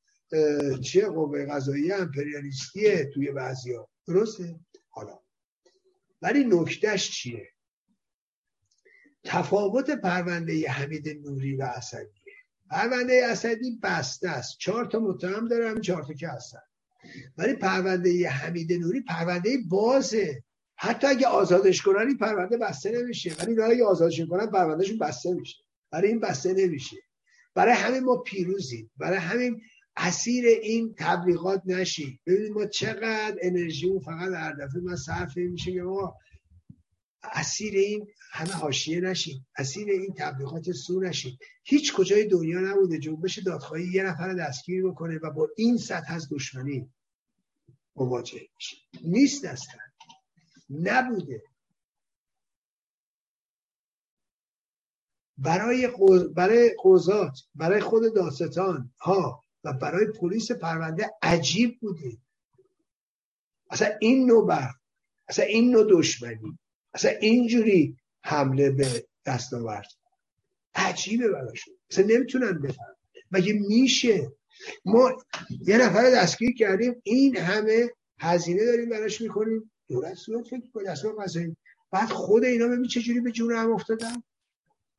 چیه 0.82 1.06
قوه 1.06 1.46
قضایی 1.46 1.92
امپریالیستیه 1.92 3.10
توی 3.14 3.32
بعضیا. 3.32 3.88
درسته؟ 4.06 4.60
حالا. 4.88 5.18
ولی 6.22 6.44
نکتهش 6.44 7.10
چیه؟ 7.10 7.48
تفاوت 9.24 9.90
پرونده 9.90 10.68
حمید 10.68 11.08
نوری 11.08 11.56
و 11.56 11.62
اسدیه 11.62 12.21
پرونده 12.72 13.26
اسدی 13.26 13.78
بسته 13.82 14.28
است. 14.28 14.58
چهار 14.58 14.84
تا 14.84 14.98
متهم 14.98 15.48
داره 15.48 15.68
همین 15.68 15.80
چهار 15.80 16.02
تا 16.02 16.12
که 16.12 16.28
هستن. 16.28 16.58
ولی 17.38 17.52
پرونده 17.52 18.28
حمید 18.28 18.72
نوری 18.72 19.00
پرونده 19.00 19.58
بازه. 19.68 20.42
حتی 20.76 21.06
اگه 21.06 21.26
آزادش 21.26 21.82
کنن 21.82 22.06
این 22.08 22.16
پرونده 22.16 22.56
بسته 22.56 23.02
نمیشه. 23.02 23.34
ولی 23.40 23.62
اگه 23.62 23.84
آزادش 23.84 24.20
کنن 24.20 24.46
پروندهشون 24.46 24.98
بسته 24.98 25.34
میشه. 25.34 25.64
برای 25.90 26.08
این 26.08 26.20
بسته 26.20 26.54
نمیشه. 26.54 26.96
برای 27.54 27.74
همین 27.74 28.04
ما 28.04 28.16
پیروزیم. 28.16 28.90
برای 28.96 29.18
همین 29.18 29.60
اسیر 29.96 30.46
این 30.46 30.94
تبلیغات 30.98 31.62
نشیم 31.66 32.20
ببینید 32.26 32.52
ما 32.52 32.66
چقدر 32.66 33.36
انرژی 33.42 34.00
فقط 34.04 34.32
هر 34.32 34.52
دفعه 34.52 34.82
من 34.82 34.96
صرف 34.96 35.36
میشه 35.36 35.72
که 35.72 35.82
ما 35.82 36.14
اسیر 37.22 37.74
این 37.74 38.08
همه 38.32 38.52
حاشیه 38.52 39.00
نشیم 39.00 39.46
اسیر 39.56 39.90
این 39.90 40.14
تبلیغات 40.18 40.72
سو 40.72 41.00
نشیم 41.00 41.38
هیچ 41.64 41.94
کجای 41.94 42.24
دنیا 42.24 42.60
نبوده 42.60 42.98
جنبش 42.98 43.38
دادخواهی 43.38 43.84
یه 43.84 44.02
نفر 44.02 44.34
دستگیر 44.34 44.86
بکنه 44.86 45.18
و 45.22 45.30
با 45.30 45.48
این 45.56 45.76
سطح 45.76 46.14
از 46.14 46.28
دشمنی 46.30 46.90
مواجه 47.96 48.40
میشه 48.54 48.76
نیست 49.02 49.44
اصلا. 49.44 49.80
نبوده. 50.70 51.42
برای 55.38 55.88
برای 56.36 56.74
قوزات 56.82 57.38
برای 57.54 57.80
خود 57.80 58.14
داستان 58.14 58.92
ها 59.00 59.44
و 59.64 59.72
برای 59.72 60.06
پلیس 60.06 60.52
پرونده 60.52 61.10
عجیب 61.22 61.80
بوده. 61.80 62.18
اصلا 63.70 63.88
این 64.00 64.26
نوع 64.26 64.46
بر 64.46 64.70
اصلا 65.28 65.44
این 65.44 65.70
نوع 65.70 65.86
دشمنی. 65.90 66.58
اصلا 66.94 67.10
اینجوری 67.10 67.97
حمله 68.24 68.70
به 68.70 69.06
دستاورد. 69.27 69.89
عجیبه 70.74 71.28
براشون. 71.28 71.74
اصلا 71.90 72.05
نمی‌تونن 72.05 72.62
بفهم 72.62 72.97
مگه 73.31 73.52
میشه؟ 73.52 74.32
ما 74.85 75.24
یه 75.66 75.78
نفر 75.78 76.10
دستگیر 76.10 76.55
کردیم 76.55 76.94
این 77.02 77.36
همه 77.36 77.90
هزینه 78.20 78.64
داریم 78.64 78.89
براش 78.89 79.20
می‌کنیم. 79.20 79.70
دولت 79.89 80.14
صورت 80.14 80.47
فکر 80.47 80.70
کنید 80.74 80.86
اصلا 80.89 81.12
بعد 81.90 82.09
خود 82.09 82.44
اینا 82.44 82.69
ببین 82.69 82.89
چجوری 82.89 83.20
به 83.20 83.31
جون 83.31 83.52
هم 83.52 83.73
افتادن. 83.73 84.23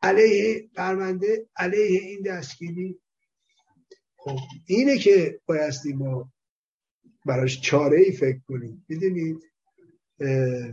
علیه 0.02 0.70
پرونده 0.76 1.48
علیه 1.56 2.02
این 2.02 2.22
دستگیری. 2.22 3.00
خب 4.16 4.40
اینه 4.66 4.98
که 4.98 5.40
بایستی 5.46 5.94
ما 5.94 6.32
براش 7.26 7.62
چاره 7.62 8.00
ای 8.00 8.12
فکر 8.12 8.40
کنیم. 8.48 8.86
می‌دونید؟ 8.90 9.44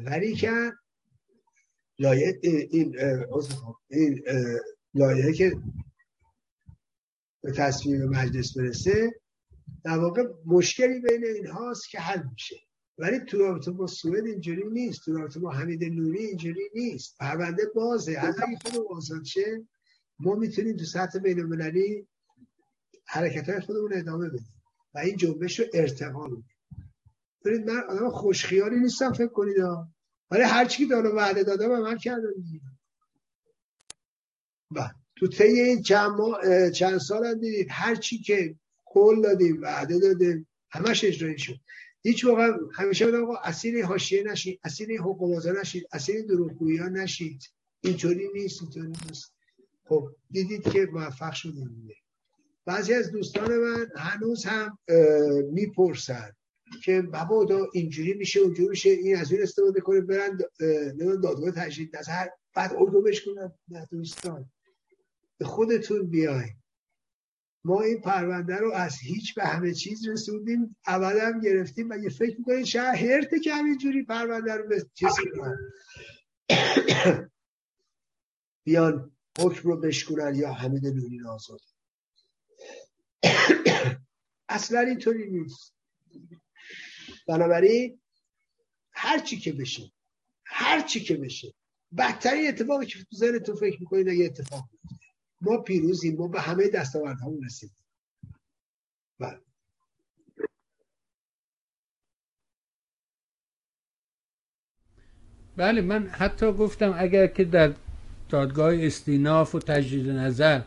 ولی 0.07 0.35
که 0.35 0.73
لایه 2.01 2.39
این 2.43 2.97
این 3.89 4.23
لایه 4.95 5.33
که 5.33 5.57
به 7.43 7.53
تصمیم 7.53 8.05
مجلس 8.05 8.59
برسه 8.59 9.21
در 9.85 9.99
واقع 9.99 10.23
مشکلی 10.47 11.01
بین 11.01 11.25
اینهاست 11.25 11.91
که 11.91 12.01
حل 12.01 12.23
میشه. 12.33 12.57
ولی 12.99 13.21
تو 13.21 13.39
رابطه 13.39 13.71
با 13.71 13.87
سوئد 13.87 14.27
اینجوری 14.27 14.65
نیست 14.71 15.05
تو 15.05 15.13
رابطه 15.13 15.41
با 15.41 15.51
حمید 15.51 15.85
نوری 15.85 16.19
اینجوری 16.19 16.71
نیست. 16.75 17.17
پرونده 17.19 17.63
بازه. 17.75 18.13
حتی 18.13 18.43
اگه 18.43 18.59
خود 18.65 18.87
آزاد 18.91 19.25
شه 19.25 19.67
ما 20.19 20.35
می‌تونیم 20.35 20.77
تو 20.77 20.85
سطح 20.85 21.19
بین 21.19 21.41
المللی 21.41 22.09
حرکت 23.07 23.49
های 23.49 23.61
خودمون 23.61 23.93
ادامه 23.95 24.29
بدیم 24.29 24.55
و 24.95 24.99
این 24.99 25.17
جنبش 25.17 25.61
رو 25.61 25.67
ارتقا 25.73 26.27
بدیم. 26.29 26.49
ببینید 27.45 27.71
من 27.71 27.83
آدم 27.89 28.11
خوشخیالی 28.11 28.81
نیستم 28.81 29.13
فکر 29.13 29.27
کنید 29.27 29.57
ولی 30.31 30.43
هر 30.43 30.65
چی 30.65 30.87
که 30.87 30.91
دارم 30.91 31.17
وعده 31.17 31.45
دادم 31.45 31.73
عمل 31.73 31.99
کردم 31.99 32.29
و 34.77 34.91
تو 35.17 35.29
طی 35.29 35.45
این 35.45 35.83
چند, 35.83 36.13
چند 36.73 36.99
سال 36.99 37.27
هم 37.27 37.35
دیدید 37.35 37.67
هر 37.71 37.95
چی 37.95 38.19
که 38.19 38.57
قول 38.87 39.23
دادیم 39.23 39.63
وعده 39.63 39.99
دادیم 39.99 40.49
همش 40.71 41.05
اجرایی 41.05 41.39
شد. 41.39 41.57
هیچ 42.03 42.25
موقع 42.25 42.51
همیشه 42.75 43.07
بودم 43.07 43.23
آقا 43.23 43.37
اسیر 43.37 43.85
حاشیه 43.87 44.23
نشید 44.23 44.61
اسیر 44.65 45.01
حقوق 45.01 45.47
نشید 45.47 45.89
اسیر 45.93 46.27
دروغگویی 46.27 46.77
ها 46.77 46.89
نشید 46.89 47.43
اینطوری 47.81 48.29
نیست 48.35 48.63
اینطوری 48.63 48.93
نیست. 49.09 49.35
خب 49.85 50.09
دیدید 50.31 50.63
که 50.63 50.89
موفق 50.93 51.33
شدیم 51.33 51.89
بعضی 52.65 52.95
از 52.95 53.11
دوستان 53.11 53.59
من 53.59 53.87
هنوز 53.97 54.45
هم 54.45 54.79
می‌پرسن. 55.53 56.33
که 56.85 57.03
بابا 57.03 57.69
اینجوری 57.73 58.15
میشه 58.15 58.41
اونجوری 58.41 58.69
میشه 58.69 58.91
این 58.91 59.17
از 59.17 59.33
این 59.33 59.43
استفاده 59.43 59.81
کنه 59.81 60.01
برن 60.01 60.39
دادگاه 61.23 61.51
تجدید 61.51 61.97
نظر 61.97 62.27
بعد 62.55 62.73
اردو 62.77 63.03
بشکنن 63.03 63.53
نه 63.69 63.87
دوستان. 63.91 64.51
به 65.39 65.45
خودتون 65.45 66.07
بیاین. 66.07 66.57
ما 67.65 67.81
این 67.81 68.01
پرونده 68.01 68.57
رو 68.57 68.73
از 68.73 68.99
هیچ 68.99 69.35
به 69.35 69.45
همه 69.45 69.75
چیز 69.75 70.09
رسوندیم. 70.09 70.77
اول 70.87 71.19
هم 71.19 71.41
گرفتیم 71.41 71.89
مگه 71.89 72.09
فکر 72.09 72.39
می‌کنین 72.39 72.65
شاید 72.65 72.95
هرته 72.95 73.41
که 73.41 73.55
همینجوری 73.55 74.05
پرونده 74.05 74.55
رو 74.55 74.69
به 74.69 74.87
چیزی 74.95 75.23
بیان 78.65 79.17
حکم 79.39 79.69
رو 79.69 79.81
بشکنن 79.81 80.35
یا 80.35 80.53
حمید 80.53 80.87
نوری 80.87 81.21
آزاد 81.29 81.61
اصلا 84.49 84.81
اینطوری 84.81 85.31
نیست. 85.31 85.75
بنابراین 87.29 88.01
هر 88.93 89.19
چی 89.19 89.37
که 89.37 89.53
بشه 89.53 89.93
هر 90.45 90.81
چی 90.81 91.01
که 91.01 91.17
بشه 91.17 91.55
بدترین 91.99 92.49
اتفاقی 92.49 92.87
که 92.87 92.99
تو 93.11 93.39
تو 93.39 93.55
فکر 93.55 93.81
می‌کنید 93.81 94.09
اگه 94.09 94.25
اتفاق 94.25 94.69
ما 95.41 95.57
پیروزیم 95.57 96.17
ما 96.17 96.29
به 96.29 96.41
همه 96.41 96.69
دستاوردهامون 96.69 97.45
رسیدیم. 97.45 97.77
بله. 99.19 99.41
بله 105.57 105.81
من 105.81 106.07
حتی 106.07 106.53
گفتم 106.53 106.95
اگر 106.99 107.27
که 107.27 107.45
در 107.45 107.75
دادگاه 108.29 108.75
استیناف 108.75 109.55
و 109.55 109.59
تجدید 109.59 110.11
نظر 110.11 110.63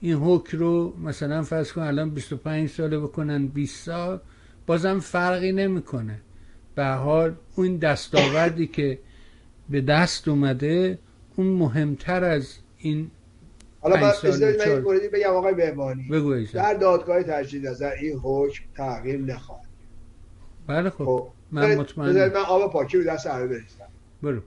این 0.00 0.14
حکم 0.14 0.58
رو 0.58 0.96
مثلا 0.98 1.42
فرض 1.42 1.72
کن 1.72 1.82
الان 1.82 2.10
25 2.10 2.70
ساله 2.70 2.98
بکنن 2.98 3.46
20 3.46 3.84
سال 3.84 4.20
بازم 4.66 5.00
فرقی 5.00 5.52
نمی‌کنه. 5.52 6.20
به 6.74 6.86
حال 6.86 7.36
اون 7.56 7.76
دستاوردی 7.76 8.66
که 8.66 8.98
به 9.70 9.80
دست 9.80 10.28
اومده 10.28 10.98
اون 11.36 11.46
مهمتر 11.46 12.24
از 12.24 12.58
این 12.78 13.10
حالا 13.80 13.96
من 13.96 14.12
من 14.66 14.78
موردی 14.78 15.08
بگم 15.08 15.30
آقای 15.30 15.54
بهبانی 15.54 16.08
بگو 16.08 16.44
در 16.44 16.74
دادگاه 16.74 17.22
تجدید 17.22 17.66
نظر 17.66 17.90
این 17.90 18.18
حکم 18.22 18.64
تغییر 18.76 19.20
نخواهد 19.20 19.66
بله 20.66 20.90
خب, 20.90 21.04
خب. 21.04 21.28
من 21.52 21.74
مطمئن 21.74 22.28
من 22.28 22.36
آب 22.36 22.72
پاکی 22.72 22.98
رو 22.98 23.04
دست 23.04 23.26
همه 23.26 23.46
بریزم. 23.46 23.88
برو. 24.22 24.42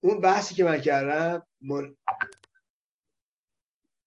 اون 0.00 0.20
بحثی 0.20 0.54
که 0.54 0.64
من 0.64 0.80
کردم 0.80 1.42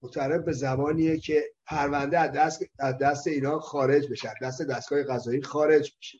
متعرف 0.01 0.45
به 0.45 0.51
زمانیه 0.51 1.17
که 1.17 1.43
پرونده 1.65 2.19
از 2.19 2.31
دست, 2.31 2.63
از 2.79 2.97
دست 2.97 3.27
اینا 3.27 3.59
خارج 3.59 4.11
بشه 4.11 4.33
دست 4.41 4.61
دستگاه 4.61 5.03
قضایی 5.03 5.41
خارج 5.41 5.97
بشه. 5.99 6.17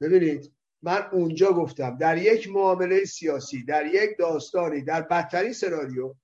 ببینید 0.00 0.52
من 0.82 1.08
اونجا 1.12 1.52
گفتم 1.52 1.98
در 1.98 2.18
یک 2.18 2.48
معامله 2.48 3.04
سیاسی 3.04 3.64
در 3.64 3.86
یک 3.86 4.10
داستانی 4.18 4.82
در 4.82 5.02
بدترین 5.02 5.52
سناریو 5.52 6.14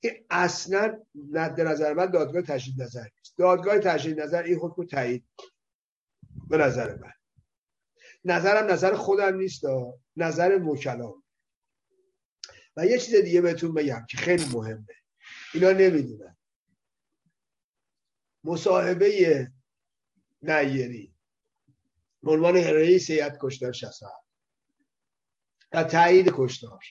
این 0.00 0.12
اصلا 0.30 1.02
در 1.32 1.64
نظر 1.64 1.92
من 1.92 2.06
دادگاه 2.06 2.42
تجدید 2.42 2.82
نظر 2.82 3.02
نیست. 3.18 3.38
دادگاه 3.38 3.78
تجدید 3.78 4.20
نظر 4.20 4.42
این 4.42 4.58
حکم 4.58 4.86
تایید 4.86 5.24
به 6.48 6.56
نظر 6.56 6.94
من. 6.94 7.12
نظرم 8.24 8.70
نظر 8.70 8.94
خودم 8.94 9.36
نیست 9.36 9.62
نظر 10.16 10.62
وکلام. 10.62 11.22
و 12.76 12.86
یه 12.86 12.98
چیز 12.98 13.14
دیگه 13.14 13.40
بهتون 13.40 13.74
بگم 13.74 14.06
که 14.10 14.16
خیلی 14.16 14.44
مهمه. 14.52 14.99
اینا 15.54 15.70
نمی‌دونن. 15.72 16.36
مصاحبه 18.44 19.52
نیری 20.42 21.14
عنوان 22.22 22.56
رئیس 22.56 23.10
هیئت 23.10 23.38
کشتار 23.40 23.72
67 23.72 24.14
و 25.72 25.84
تایید 25.84 26.30
کشتار. 26.34 26.84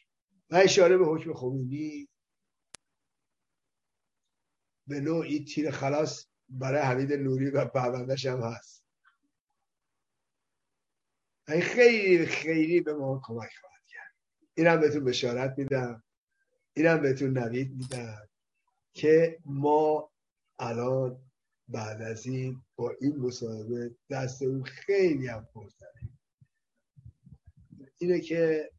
و 0.49 0.55
اشاره 0.55 0.97
به 0.97 1.05
حکم 1.05 1.33
خمینی. 1.33 2.09
به 4.87 4.99
نوعی 4.99 5.45
تیر 5.45 5.71
خلاص 5.71 6.27
برای 6.49 6.81
حمید 6.81 7.13
نوری 7.13 7.49
و 7.49 7.65
پروندهش 7.65 8.25
هم 8.25 8.41
هست. 8.41 8.83
این 11.47 11.61
خیلی 11.61 12.25
خیلی 12.25 12.81
به 12.81 12.93
ما 12.93 13.21
کمک 13.23 13.51
خواهد 13.61 13.85
کرد. 13.87 14.15
اینم 14.55 14.79
بهتون 14.79 15.03
بشارت 15.05 15.57
میدم. 15.57 16.03
اینم 16.73 17.01
بهتون 17.01 17.37
نوید 17.37 17.71
میدم. 17.71 18.28
که 18.93 19.39
ما 19.45 20.11
الان 20.59 21.21
بعد 21.67 22.01
از 22.01 22.25
این 22.25 22.61
با 22.75 22.91
این 23.01 23.15
مصاحبه 23.15 23.95
دست 24.09 24.41
اون 24.41 24.63
خیلی 24.63 25.27
هم 25.27 25.47
پرتره 25.53 26.09
اینه 27.97 28.19
که 28.19 28.71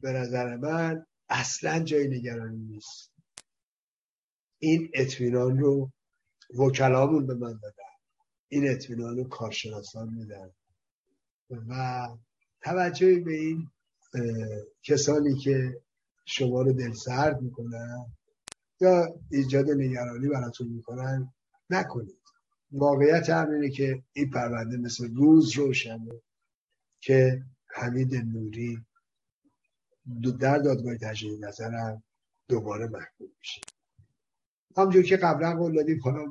به 0.00 0.12
نظر 0.12 0.56
من 0.56 1.06
اصلا 1.28 1.78
جای 1.78 2.08
نگرانی 2.08 2.58
نیست. 2.58 3.12
این 4.58 4.90
اطمینان 4.94 5.58
رو 5.58 5.92
وکلامون 6.58 7.26
به 7.26 7.34
من 7.34 7.58
دادن. 7.62 7.84
این 8.48 8.70
اطمینان 8.70 9.16
رو 9.16 9.24
کارشناسان 9.24 10.14
میدن. 10.14 10.50
و 11.50 12.08
توجهی 12.62 13.20
به 13.20 13.32
این 13.32 13.70
کسانی 14.82 15.38
که 15.38 15.82
شما 16.24 16.62
رو 16.62 16.72
دلسرد 16.72 17.40
می‌کنن 17.42 18.16
یا 18.80 19.20
ایجاد 19.30 19.70
نگرانی 19.70 20.28
براتون 20.28 20.68
می‌کنن؟ 20.68 21.32
نکنید. 21.70 22.20
واقعیت 22.72 23.30
هم 23.30 23.50
اینه 23.50 23.70
که 23.70 24.02
این 24.12 24.30
پرونده 24.30 24.76
مثل 24.76 25.14
روز 25.14 25.56
روشنه 25.56 26.20
که 27.00 27.42
حمید 27.66 28.14
نوری 28.14 28.84
در 30.40 30.58
دادگاه 30.58 30.96
تجدید 30.98 31.44
نظرم 31.44 32.02
دوباره 32.48 32.86
محکوم 32.86 33.28
میشه. 33.38 33.60
همجور 34.76 35.02
که 35.02 35.16
قبلا 35.16 35.56
قول 35.56 35.74
دادیم 35.76 36.00
حالا 36.00 36.26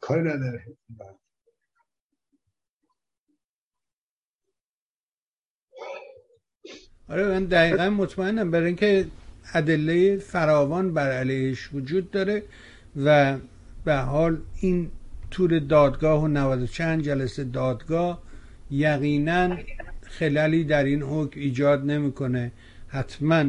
کاری 0.00 0.20
نداره. 0.20 0.76
آره 7.08 7.28
من 7.28 7.44
دقیقا 7.44 7.90
مطمئنم. 7.90 8.50
برای 8.50 8.66
اینکه 8.66 9.10
ادله 9.54 10.16
فراوان 10.18 10.94
بر 10.94 11.12
علیهش 11.12 11.68
وجود 11.74 12.10
داره 12.10 12.42
و 13.04 13.36
به 13.84 13.96
حال 13.96 14.38
این 14.60 14.90
تور 15.30 15.58
دادگاه 15.58 16.24
و 16.24 16.28
90 16.28 16.64
چند 16.64 17.02
جلسه 17.02 17.44
دادگاه 17.44 18.22
یقینا 18.70 19.56
خلالی 20.02 20.64
در 20.64 20.84
این 20.84 21.02
حکم 21.02 21.40
ایجاد 21.40 21.84
نمی‌کنه. 21.84 22.52
حتما 22.88 23.44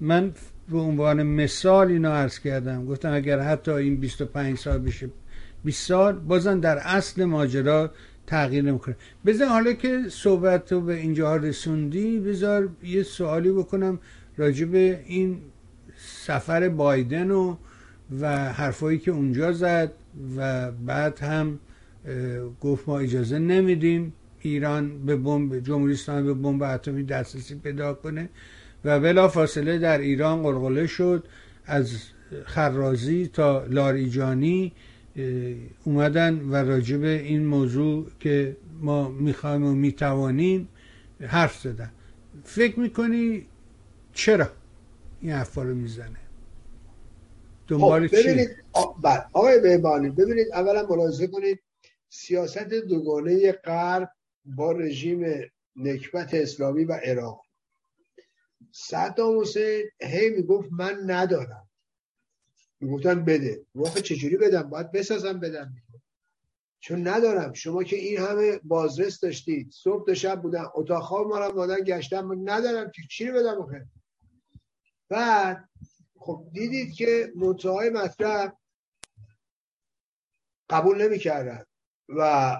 من 0.00 0.32
به 0.70 0.78
عنوان 0.78 1.22
مثال 1.22 1.88
اینو 1.88 2.10
عرض 2.10 2.38
کردم. 2.38 2.86
گفتم 2.86 3.14
اگر 3.14 3.40
حتی 3.40 3.70
این 3.70 3.96
25 3.96 4.58
سال 4.58 4.78
بشه 4.78 5.10
20 5.64 5.86
سال 5.88 6.12
بازم 6.12 6.60
در 6.60 6.78
اصل 6.78 7.24
ماجرا 7.24 7.90
تغییر 8.26 8.64
نمی‌کنه. 8.64 8.96
بذار 9.26 9.48
حالا 9.48 9.72
که 9.72 10.02
صحبت 10.08 10.72
رو 10.72 10.80
به 10.80 10.94
اینجا 10.94 11.36
رسوندی 11.36 12.20
بذار 12.20 12.68
یه 12.82 13.02
سوالی 13.02 13.50
بکنم. 13.50 13.98
راجع 14.40 14.64
به 14.64 15.00
این 15.06 15.38
سفر 15.96 16.68
بایدن 16.68 17.30
و 17.30 17.56
و 18.20 18.52
حرفایی 18.52 18.98
که 18.98 19.10
اونجا 19.10 19.52
زد 19.52 19.92
و 20.36 20.70
بعد 20.72 21.18
هم 21.18 21.58
گفت 22.60 22.88
ما 22.88 22.98
اجازه 22.98 23.38
نمیدیم 23.38 24.12
ایران 24.40 25.06
به 25.06 25.16
بمب 25.16 25.58
جمهوری 25.58 25.92
اسلامی 25.92 26.26
به 26.26 26.34
بمب 26.34 26.62
اتمی 26.62 27.02
دسترسی 27.02 27.54
پیدا 27.54 27.94
کنه 27.94 28.28
و 28.84 29.00
بلا 29.00 29.28
فاصله 29.28 29.78
در 29.78 29.98
ایران 29.98 30.42
قلقله 30.42 30.86
شد. 30.86 31.24
از 31.66 32.02
خرازی 32.44 33.26
تا 33.32 33.64
لاریجانی 33.64 34.72
اومدن 35.84 36.40
و 36.50 36.54
راجب 36.54 37.02
این 37.02 37.46
موضوع 37.46 38.06
که 38.20 38.56
ما 38.80 39.08
می‌خوایم 39.08 39.64
و 39.64 39.74
می‌توانیم 39.74 40.68
حرف 41.26 41.60
زدن. 41.60 41.90
فکر 42.44 42.80
می‌کنی 42.80 43.46
چرا 44.20 44.48
این 45.20 45.32
حرفا 45.32 45.62
رو 45.62 45.74
می‌زنه؟ 45.74 46.20
دنبال 47.68 48.08
خب 48.08 48.16
ببینید 48.16 48.48
بله. 49.02 49.24
آقای 49.32 49.60
بهبانی 49.60 50.10
ببینید 50.10 50.52
اولا 50.52 50.86
ملاحظه 50.86 51.26
کنید 51.26 51.62
سیاست 52.08 52.68
دوگانه 52.68 53.52
غرب 53.52 54.10
با 54.44 54.72
رژیم 54.72 55.50
نکبت 55.76 56.34
اسلامی 56.34 56.84
و 56.84 56.92
عراق. 56.92 57.42
صدام 58.72 59.40
حسین 59.40 59.84
هی 60.00 60.30
می‌گفت 60.30 60.68
من 60.72 61.00
ندارم. 61.06 61.68
می‌گفتن 62.80 63.24
بده. 63.24 63.66
واقع 63.74 64.00
چجوری 64.00 64.36
بدم؟ 64.36 64.62
باید 64.62 64.92
بسازم 64.92 65.40
بدم 65.40 65.74
چون 66.80 67.08
ندارم. 67.08 67.52
شما 67.52 67.82
که 67.82 67.96
این 67.96 68.18
همه 68.18 68.60
بازرس 68.64 69.20
داشتید 69.20 69.70
صبح 69.70 70.06
تا 70.06 70.14
شب 70.14 70.42
بودن 70.42 70.64
اتاق 70.74 71.02
خواب 71.02 71.26
ما 71.26 71.38
رو 71.38 71.52
دادن 71.52 71.84
گشتم 71.84 72.50
ندارم 72.50 72.90
که 72.94 73.02
چی 73.10 73.30
بدم 73.30 73.62
آخه؟ 73.62 73.86
بعد 75.10 75.68
خب 76.18 76.46
دیدید 76.52 76.94
که 76.94 77.32
منتهای 77.36 77.90
مطلب 77.90 78.56
قبول 80.70 81.02
نمی‌کردن 81.02 81.64
و 82.08 82.56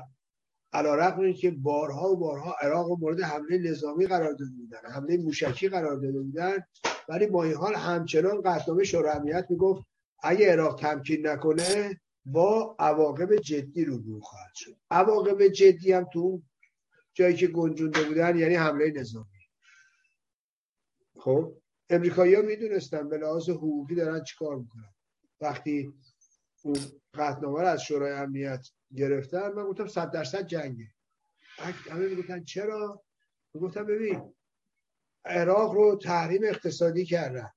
علا 0.73 0.95
رقم 0.95 1.33
که 1.33 1.51
بارها 1.51 2.11
و 2.11 2.17
بارها 2.17 2.57
عراق 2.61 2.91
مورد 2.91 3.21
حمله 3.21 3.59
نظامی 3.59 4.07
قرار 4.07 4.33
داده 4.33 4.53
بودن 4.57 4.91
حمله 4.91 5.17
موشکی 5.17 5.69
قرار 5.69 5.97
داده 5.97 6.21
بودن 6.21 6.59
ولی 7.09 7.27
با 7.27 7.45
این 7.45 7.55
حال 7.55 7.75
همچنان 7.75 8.43
قطنامه 8.43 8.85
شورای 8.85 9.17
امنیت 9.17 9.47
می‌گفت 9.51 9.87
اگه 10.23 10.53
عراق 10.53 10.81
تمکین 10.81 11.27
نکنه 11.27 12.01
با 12.25 12.77
عواقب 12.79 13.37
جدی 13.37 13.85
رو 13.85 14.21
خواهد 14.21 14.53
شد. 14.55 14.77
عواقب 14.91 15.49
جدی 15.49 15.93
هم 15.93 16.07
تو 16.13 16.43
جایی 17.15 17.37
که 17.37 17.47
گنجونده 17.47 18.03
بودن 18.03 18.39
یعنی 18.39 18.55
حمله 18.55 18.91
نظامی. 18.91 19.27
خب؟ 21.19 21.60
امریکایی 21.91 22.35
ها 22.35 22.43
می‌دونستن 22.43 23.09
به 23.09 23.19
لحاظ 23.19 23.49
حقوقی 23.49 23.95
دارن 23.95 24.25
چیکار 24.25 24.57
می‌کنن. 24.57 24.95
وقتی 25.41 25.93
اون 26.63 26.77
قطنامه 27.15 27.61
از 27.61 27.83
شورای 27.83 28.13
امنیت 28.13 28.69
گرفتن 28.97 29.53
من 29.53 29.65
گفتم 29.65 29.87
صد 29.87 30.11
درصد 30.11 30.47
جنگه. 30.47 30.87
همه 31.91 32.07
می‌گفتن 32.07 32.45
چرا؟ 32.45 33.03
گفتم 33.55 33.85
ببین 33.85 34.35
عراق 35.25 35.75
رو 35.75 35.97
تحریم 35.97 36.41
اقتصادی 36.45 37.05
کردن. 37.05 37.51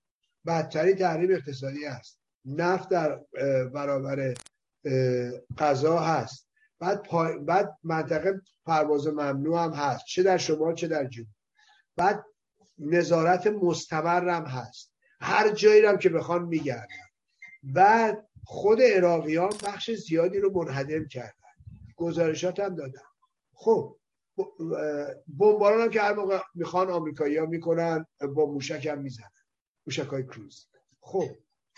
بدتری 0.46 0.94
تحریم 0.94 1.32
اقتصادی 1.32 1.86
هست. 1.86 2.20
نفت 2.46 2.90
در 2.90 3.20
برابر 3.74 4.34
غذا 5.58 6.00
هست. 6.00 6.50
بعد, 6.80 7.08
بعد 7.46 7.78
منطقه 7.84 8.42
پرواز 8.66 9.08
ممنوع 9.08 9.64
هم 9.64 9.74
هست. 9.74 10.06
چه 10.06 10.24
در 10.24 10.38
شمال 10.38 10.76
چه 10.76 10.88
در 10.88 11.06
جنوب. 11.06 11.28
بعد 11.96 12.26
نظارت 12.86 13.48
مستمر 13.48 14.30
هم 14.30 14.46
هست. 14.46 14.94
هر 15.22 15.50
جایی 15.50 15.86
هم 15.86 15.98
که 15.98 16.10
بخوان 16.10 16.44
میگردن 16.44 16.88
بعد 17.64 18.28
خود 18.44 18.82
عراقیان 18.82 19.54
بخش 19.64 19.92
زیادی 19.92 20.40
رو 20.40 20.64
منهدم 20.64 21.08
کردن. 21.08 21.34
گزارشات 21.96 22.60
هم 22.60 22.76
دادن 22.76 23.02
خب 23.54 23.98
بمباران 25.40 25.82
هم 25.82 25.90
که 25.90 26.02
هر 26.02 26.14
موقع 26.14 26.40
می‌خوان 26.56 26.90
آمریکایی 26.90 27.38
ها 27.38 27.46
می‌کنن 27.46 28.06
با 28.36 28.46
موشک 28.46 28.86
هم 28.86 29.02
می‌زنن. 29.02 29.30
موشک 29.88 30.08
های 30.08 30.24
کروز. 30.24 30.68
خب 31.02 31.30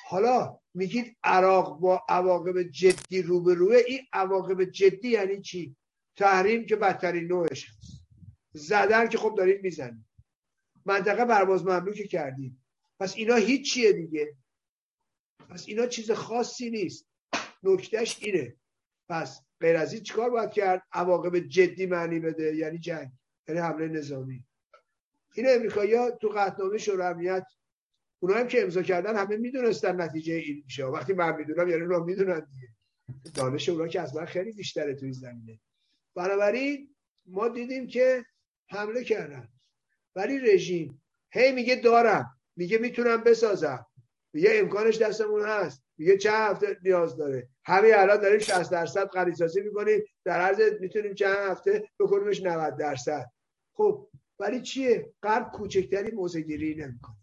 حالا 0.08 0.60
میگید 0.74 1.18
عراق 1.24 1.80
با 1.80 2.04
عواقب 2.10 2.64
جدی 2.64 3.22
روبروه. 3.22 3.76
این 3.88 4.02
عواقب 4.14 4.64
جدی 4.64 5.10
یعنی 5.10 5.42
چی؟ 5.42 5.76
تحریم 6.16 6.66
که 6.66 6.76
بدترین 6.76 7.28
نوعش 7.28 7.70
هست. 7.70 8.06
زدن 8.54 9.08
که 9.08 9.18
خب 9.18 9.36
دارید 9.38 9.64
می‌زنید. 9.64 10.06
منطقه 10.86 11.26
پرواز 11.26 11.64
ممنوع 11.64 11.94
که 11.94 12.08
کردیم. 12.08 12.66
پس 13.00 13.16
اینا 13.16 13.36
هیچیه 13.36 13.94
دیگه. 13.94 14.36
پس 15.50 15.68
اینا 15.68 15.88
چیز 15.88 16.12
خاصی 16.12 16.70
نیست. 16.70 17.08
نکتهش 17.64 18.18
اینه. 18.22 18.56
پس 19.10 19.42
غیر 19.60 19.76
از 19.76 19.94
این 19.94 20.04
چیکار 20.04 20.30
باید 20.30 20.52
کرد؟ 20.52 20.84
عواقب 20.92 21.40
جدی 21.40 21.86
معنی 21.86 22.20
بده 22.20 22.56
یعنی 22.56 22.80
جنگ 22.80 23.12
یعنی 23.48 23.62
حمله 23.62 23.88
نظامی. 23.88 24.44
این 25.36 25.46
امریکایی 25.50 25.96
تو 26.22 26.30
قطنامه 26.30 26.78
شورای 26.78 27.08
امنیت 27.08 27.44
اونا 28.20 28.36
هم 28.36 28.48
که 28.48 28.62
امضا 28.62 28.84
کردن 28.84 29.16
همه 29.16 29.38
می‌دونستن 29.38 30.02
نتیجه 30.02 30.34
این 30.34 30.62
میشه. 30.66 30.86
وقتی 30.86 31.14
من 31.14 31.36
می‌دونم 31.36 31.70
یعنی 31.70 31.82
اونا 31.82 32.00
می‌دونن 32.00 32.40
دیگه. 32.40 32.68
دانش 33.34 33.70
اونا 33.70 33.88
که 33.88 34.02
از 34.02 34.16
من 34.16 34.26
خیلی 34.26 34.52
بیشتره 34.52 34.96
توی 34.96 35.14
زمینه. 35.14 35.60
بنابراین 36.16 36.96
ما 37.26 37.48
دیدیم 37.48 37.88
که 37.88 38.26
حمله 38.70 39.04
کردن. 39.04 39.50
ولی 40.16 40.40
رژیم 40.40 41.02
هی 41.32 41.52
میگه 41.52 41.76
دارم. 41.76 42.38
میگه 42.56 42.78
می‌تونم 42.78 43.24
بسازم. 43.24 43.86
میگه 44.34 44.50
امکانش 44.54 44.98
دستمون 44.98 45.46
هست. 45.46 45.84
میگه 45.98 46.18
چند 46.18 46.52
هفته 46.52 46.78
نیاز 46.84 47.18
داره. 47.18 47.50
همین 47.66 47.96
الان 47.96 48.22
داریم 48.22 48.40
60 48.40 48.72
درصد 48.72 49.10
خریدسازی 49.10 49.62
می‌کنیم. 49.62 50.02
در 50.26 50.42
عرض 50.42 50.62
می‌تونیم 50.80 51.14
چند 51.14 51.38
هفته 51.38 51.90
بکنیمش 52.00 52.42
90 52.42 52.78
درصد. 52.78 53.26
خب 53.74 54.08
ولی 54.40 54.62
چیه؟ 54.62 55.14
غرب 55.24 55.52
کوچکتری 55.52 56.12
موزه 56.12 56.42
گیری 56.42 56.76
نمی‌کنه. 56.76 57.16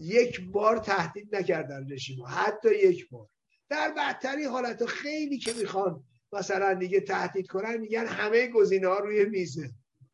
یک 0.00 0.40
بار 0.50 0.78
تهدید 0.78 1.36
نکردن 1.36 1.86
رژیم. 1.90 2.24
حتی 2.28 2.74
یک 2.74 3.08
بار. 3.10 3.28
در 3.68 3.94
بدترین 3.96 4.46
حالت 4.46 4.84
خیلی 4.86 5.38
که 5.38 5.52
می‌خوان 5.52 6.04
مثلا 6.32 6.74
دیگه 6.74 7.00
تهدید 7.00 7.46
کنن 7.46 7.76
میگن 7.76 8.06
همه 8.06 8.46
گزینه 8.46 8.88
ها 8.88 8.98
روی 8.98 9.24
میزه. 9.24 9.70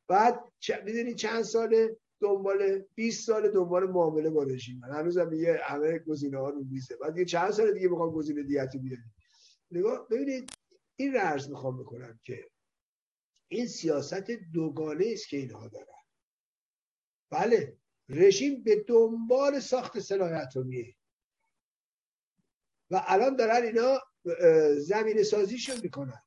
بعد 0.09 0.52
می‌دونی 0.85 1.14
چند 1.14 1.43
ساله 1.43 1.97
دنبال 2.20 2.85
20 2.94 3.26
سال 3.26 3.51
دنبال 3.51 3.90
معامله 3.90 4.30
با 4.30 4.43
رژیم. 4.43 4.85
هنوز 4.85 5.18
هم 5.18 5.28
میگه 5.28 5.60
همه 5.64 5.98
گزینه 5.98 6.39
ها 6.39 6.51
رو 6.51 6.64
میزه. 6.64 6.97
بعد 6.97 7.18
یه 7.18 7.24
چند 7.24 7.51
سال 7.51 7.72
دیگه 7.72 7.89
می‌خوام 7.89 8.10
گزینه 8.10 8.43
دیتی 8.43 8.78
بیاریم 8.78 9.14
نگاه 9.70 10.09
ببینید 10.09 10.51
این 10.97 11.14
ررز 11.14 11.51
می‌خوام 11.51 11.78
بکنم 11.82 12.20
که 12.24 12.51
این 13.48 13.66
سیاست 13.66 14.30
دوگانه 14.30 15.10
است 15.12 15.28
که 15.28 15.36
اینها 15.36 15.68
دارن. 15.68 15.86
بله 17.30 17.76
رژیم 18.09 18.62
به 18.62 18.85
دنبال 18.89 19.60
ساخت 19.60 19.98
سلاح 19.98 20.32
اتمیه. 20.32 20.94
و 22.90 23.02
الان 23.06 23.36
دارن 23.36 23.62
اینا 23.62 24.01
زمین 24.78 25.22
سازیشون 25.22 25.76
می‌کنن. 25.82 26.22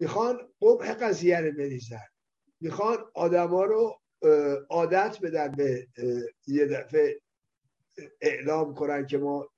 می‌خوان 0.00 0.52
قبح 0.62 0.94
قضیه 0.94 1.40
رو 1.40 1.52
بریزن. 1.52 2.11
می‌خوان 2.62 2.98
آدما 3.14 3.64
رو 3.64 4.00
عادت 4.70 5.18
بدن 5.22 5.52
به 5.52 5.88
یه 6.46 6.66
دفعه 6.66 7.20
اعلام 8.20 8.74
کنن 8.74 9.06
که 9.06 9.18
ما 9.18 9.48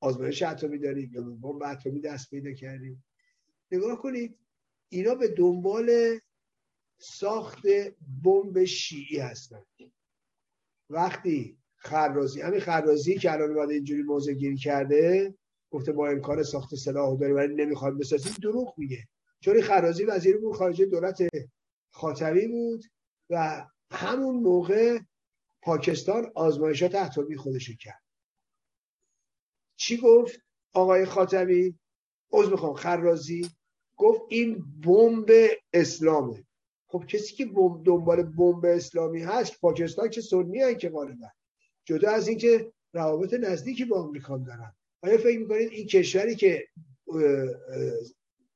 آزمایش 0.00 0.42
اتمی 0.42 0.78
داریم 0.78 1.10
یا 1.14 1.22
بمب 1.22 1.62
اتمی 1.62 2.00
دست 2.00 2.30
پیدا 2.30 2.52
کردیم. 2.52 3.04
نگاه 3.72 4.02
کنید 4.02 4.38
اینا 4.88 5.14
به 5.14 5.28
دنبال 5.28 6.18
ساخت 6.98 7.66
بمب 8.24 8.64
شیعی 8.64 9.18
هستن. 9.18 9.62
وقتی 10.90 11.58
خرازی 11.76 12.40
همین 12.40 12.60
خرازی 12.60 13.18
که 13.18 13.32
الان 13.32 13.50
اومده 13.50 13.74
اینجوری 13.74 14.02
موضع 14.02 14.32
گیری 14.32 14.56
کرده 14.56 15.34
گفته 15.70 15.92
با 15.92 16.08
امکان 16.08 16.42
ساخت 16.42 16.74
سلاح 16.74 17.18
داریم 17.18 17.36
ولی 17.36 17.54
نمی‌خواد 17.54 17.98
بسازیم 17.98 18.32
دروغ 18.42 18.74
میگه. 18.78 18.98
چون 19.40 19.60
خرازی 19.60 20.04
وزیر 20.04 20.36
امور 20.36 20.56
خارجه 20.56 20.86
دولت 20.86 21.22
خاتمی 21.92 22.46
بود 22.46 22.84
و 23.30 23.66
همون 23.90 24.34
موقع 24.34 24.98
پاکستان 25.62 26.32
آزمایشات 26.34 26.94
اتمی 26.94 27.36
خودش 27.36 27.70
کرد. 27.70 28.02
چی 29.76 29.96
گفت 29.96 30.40
آقای 30.72 31.04
خاتمی 31.04 31.78
عوض 32.32 32.48
می‌خوام 32.48 32.74
خرازی. 32.74 33.50
گفت 33.96 34.20
این 34.28 34.64
بمب 34.80 35.30
اسلامه. 35.72 36.44
خب 36.86 37.04
کسی 37.08 37.34
که 37.34 37.44
دنبال 37.84 38.22
بمب 38.22 38.64
اسلامی 38.64 39.22
هست 39.22 39.60
پاکستان 39.60 40.10
که 40.10 40.20
سنی 40.20 40.74
که 40.74 40.88
غالبا. 40.88 41.26
جدا 41.84 42.10
از 42.10 42.28
اینکه 42.28 42.72
روابط 42.92 43.34
نزدیکی 43.34 43.84
با 43.84 44.02
آمریکا 44.02 44.38
دارن. 44.38 44.74
آیا 45.02 45.18
فکر 45.18 45.38
می‌کنید 45.38 45.72
این 45.72 45.86
کشوری 45.86 46.34
که 46.36 46.68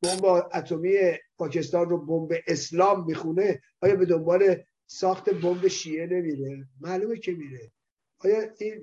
بمب 0.07 0.24
اتمی 0.55 0.97
پاکستان 1.37 1.89
رو 1.91 2.07
بمب 2.07 2.39
اسلام 2.47 3.07
می‌خونه 3.07 3.61
آیا 3.81 3.97
به 3.97 4.07
دنبال 4.07 4.65
ساخت 4.87 5.31
بمب 5.31 5.69
شیعه 5.69 6.07
نمیره؟ 6.07 6.69
معلومه 6.81 7.19
که 7.19 7.33
میره. 7.33 7.73
آیا 8.19 8.51
این 8.59 8.81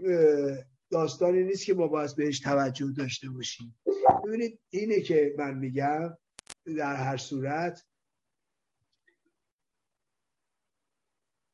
داستانی 0.90 1.44
نیست 1.44 1.66
که 1.66 1.74
ما 1.74 1.88
باید 1.88 2.16
بهش 2.16 2.40
توجه 2.40 2.94
داشته 2.98 3.30
باشیم؟ 3.30 3.76
ببینید 4.26 4.60
اینه 4.70 5.02
که 5.02 5.36
من 5.38 5.58
میگم 5.58 6.18
در 6.78 6.96
هر 6.96 7.18
صورت 7.18 7.86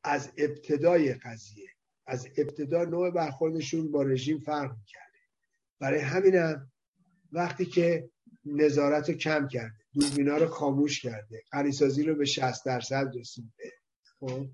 از 0.04 0.32
ابتدای 0.36 1.14
قضیه 1.14 1.68
از 2.06 2.28
ابتدا 2.36 2.84
نوع 2.84 3.10
برخوردشون 3.10 3.90
با 3.90 4.02
رژیم 4.02 4.38
فرق 4.38 4.76
کرده 4.86 5.18
برای 5.78 6.00
همینم 6.00 6.72
وقتی 7.32 7.64
که 7.64 8.10
نظارت 8.44 9.08
رو 9.08 9.14
کم 9.14 9.48
کرده. 9.48 9.84
دوربینا 9.94 10.36
رو 10.36 10.46
خاموش 10.46 11.00
کرده. 11.00 11.42
غنیسازی 11.52 12.02
رو 12.02 12.14
به 12.14 12.24
60 12.24 12.64
درصد 12.64 13.12
رسونده. 13.14 13.72
خب؟ 14.20 14.46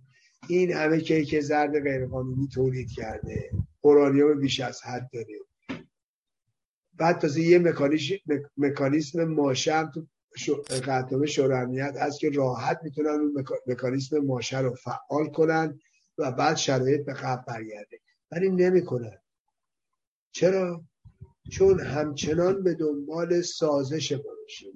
این 0.48 0.72
همه 0.72 1.00
کیک 1.00 1.40
زرد 1.40 1.80
غیرقانونی 1.80 2.48
تولید 2.48 2.90
کرده. 2.90 3.50
اورانیوم 3.80 4.40
بیش 4.40 4.60
از 4.60 4.82
حد 4.82 5.10
داره. 5.12 5.38
بعد 6.94 7.18
تازه 7.18 7.40
یه 7.40 7.58
مکانیسم 8.56 9.24
ماشه 9.24 9.74
هم 9.74 9.90
تو 9.90 10.06
قطعه 10.86 11.26
شورای 11.26 11.60
امنیت 11.62 11.96
هست 11.96 12.20
که 12.20 12.30
راحت 12.30 12.80
می‌تونن 12.82 13.08
اون 13.08 13.44
مکانیسم 13.66 14.18
ماشه 14.18 14.58
رو 14.58 14.74
فعال 14.74 15.26
کنن 15.26 15.80
و 16.18 16.32
بعد 16.32 16.56
شرایط 16.56 17.04
به 17.04 17.12
قبل 17.12 17.42
برگرده. 17.46 18.00
ولی 18.30 18.50
نمی‌کنن. 18.50 19.18
چرا؟ 20.32 20.84
چون 21.50 21.80
همچنان 21.80 22.62
به 22.62 22.74
دنبال 22.74 23.42
سازش 23.42 24.12
با 24.12 24.30
رژیم 24.44 24.74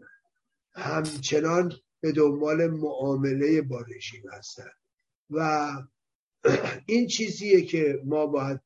همچنان 0.74 1.72
به 2.00 2.12
دنبال 2.12 2.66
معامله 2.66 3.62
با 3.62 3.80
رژیم 3.80 4.22
هستن 4.32 4.70
و 5.30 5.70
این 6.86 7.06
چیزیه 7.06 7.62
که 7.62 8.00
ما 8.04 8.26
باید 8.26 8.60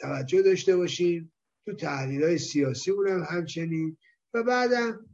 توجه 0.00 0.42
داشته 0.42 0.76
باشیم. 0.76 1.32
تو 1.66 1.72
تحلیل 1.72 2.24
های 2.24 2.38
سیاسی 2.38 2.90
هم 2.90 3.26
همچنین. 3.30 3.96
و 4.34 4.42
بعدم 4.42 5.06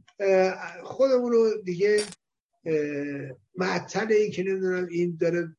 خودمون 0.83 1.31
رو 1.31 1.61
دیگه 1.65 2.03
معطل 3.55 4.11
این 4.11 4.31
که 4.31 4.43
نمی‌دونم 4.43 4.87
این 4.91 5.17
داره 5.21 5.55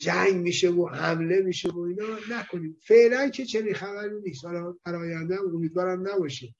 جنگ 0.00 0.34
میشه 0.34 0.70
و 0.70 0.88
حمله 0.88 1.40
میشه 1.40 1.68
و 1.70 1.78
اینا 1.78 2.04
نکنیم. 2.30 2.76
فعلا 2.86 3.28
که 3.28 3.44
چنین 3.44 3.74
خبری 3.74 4.20
نیست. 4.24 4.44
حالا 4.44 4.74
آینده 4.84 5.40
امیدوارم 5.54 6.08
نباشه 6.08 6.54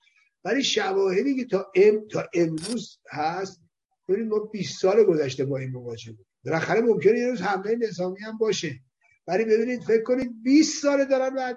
ولی 0.45 0.65
شواهدی 0.65 1.37
که 1.37 1.45
تا 1.45 1.73
ام 1.75 2.09
تا 2.09 2.29
امروز 2.35 2.99
هست 3.11 3.61
ببینید 4.09 4.31
ما 4.31 4.39
20 4.39 4.81
سال 4.81 5.05
گذشته 5.05 5.45
با 5.45 5.59
این 5.59 5.71
مواجه 5.71 6.13
بود 6.13 6.27
بالاخره 6.45 6.81
ممکنه 6.81 7.19
یه 7.19 7.27
روز 7.27 7.41
حمله 7.41 7.77
نظامی 7.77 8.21
هم 8.21 8.39
باشه. 8.39 8.81
ولی 9.27 9.45
ببینید 9.45 9.83
فکر 9.83 10.03
کنید 10.03 10.43
20 10.43 10.83
سال 10.83 11.05
دارن 11.05 11.33
میدن. 11.33 11.55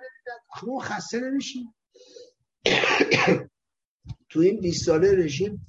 ما 0.68 0.80
خسته 0.80 1.20
نمیشیم. 1.20 1.76
تو 4.30 4.40
این 4.40 4.60
20 4.62 4.86
ساله 4.86 5.12
رژیم 5.12 5.68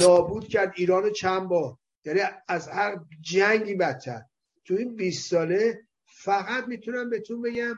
نابود 0.00 0.48
کرد 0.48 0.72
ایران 0.76 1.12
چند 1.12 1.48
بار. 1.48 1.76
یعنی 2.04 2.20
از 2.48 2.68
هر 2.68 3.00
جنگی 3.20 3.74
بدتر. 3.74 4.22
تو 4.66 4.74
این 4.74 4.96
20 4.96 5.30
ساله 5.30 5.86
فقط 6.06 6.64
می‌تونم 6.68 7.10
بهتون 7.10 7.42
بگم 7.42 7.74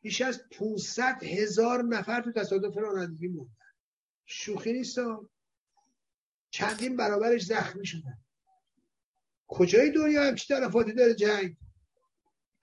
بیش 0.00 0.20
از 0.20 0.42
500 0.58 1.24
هزار 1.24 1.82
نفر 1.82 2.22
تو 2.22 2.32
تصادف 2.32 2.76
رانندگی 2.76 3.28
موندن. 3.28 3.52
شوخی 4.26 4.72
نیست 4.72 4.98
چندین 6.50 6.96
برابرش 6.96 7.44
زخمی 7.44 7.86
شدن. 7.86 8.18
کجای 9.48 9.90
دنیا 9.90 10.22
همچی 10.22 10.54
تلفاتی 10.54 10.92
داره 10.92 11.14
جنگ؟ 11.14 11.56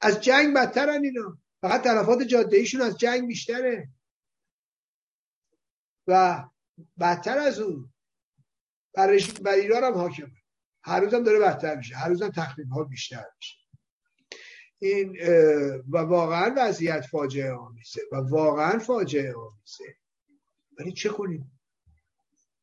از 0.02 0.22
جنگ 0.22 0.56
بدترن 0.56 1.04
اینا. 1.04 1.38
فقط 1.62 1.84
تلفات 1.84 2.24
جاده 2.24 2.58
ایشون 2.58 2.82
از 2.82 2.98
جنگ 2.98 3.28
بیشتره. 3.28 3.90
و 6.08 6.44
بدتر 7.00 7.38
از 7.38 7.60
اون. 7.60 7.94
بر, 8.94 9.18
بر 9.42 9.54
ایران 9.54 9.84
هم 9.84 9.94
حاکمه. 9.94 10.35
هر 10.86 11.00
روزم 11.00 11.24
داره 11.24 11.40
بدتر 11.40 11.76
میشه 11.76 11.96
هر 11.96 12.10
روزم 12.10 12.30
تخریب 12.30 12.70
ها 12.70 12.84
بیشتر 12.84 13.26
میشه. 13.38 13.56
این 14.80 15.18
و 15.90 15.98
واقعا 15.98 16.54
وضعیت 16.58 17.06
فاجعه 17.06 17.54
آمیزه 17.54 18.02
و 18.12 18.16
واقعا 18.16 18.80
فاجعه 18.80 19.34
آمیزه 19.34 19.96
ولی 20.80 20.92
چه 20.92 21.10
کنیم؟ 21.10 21.52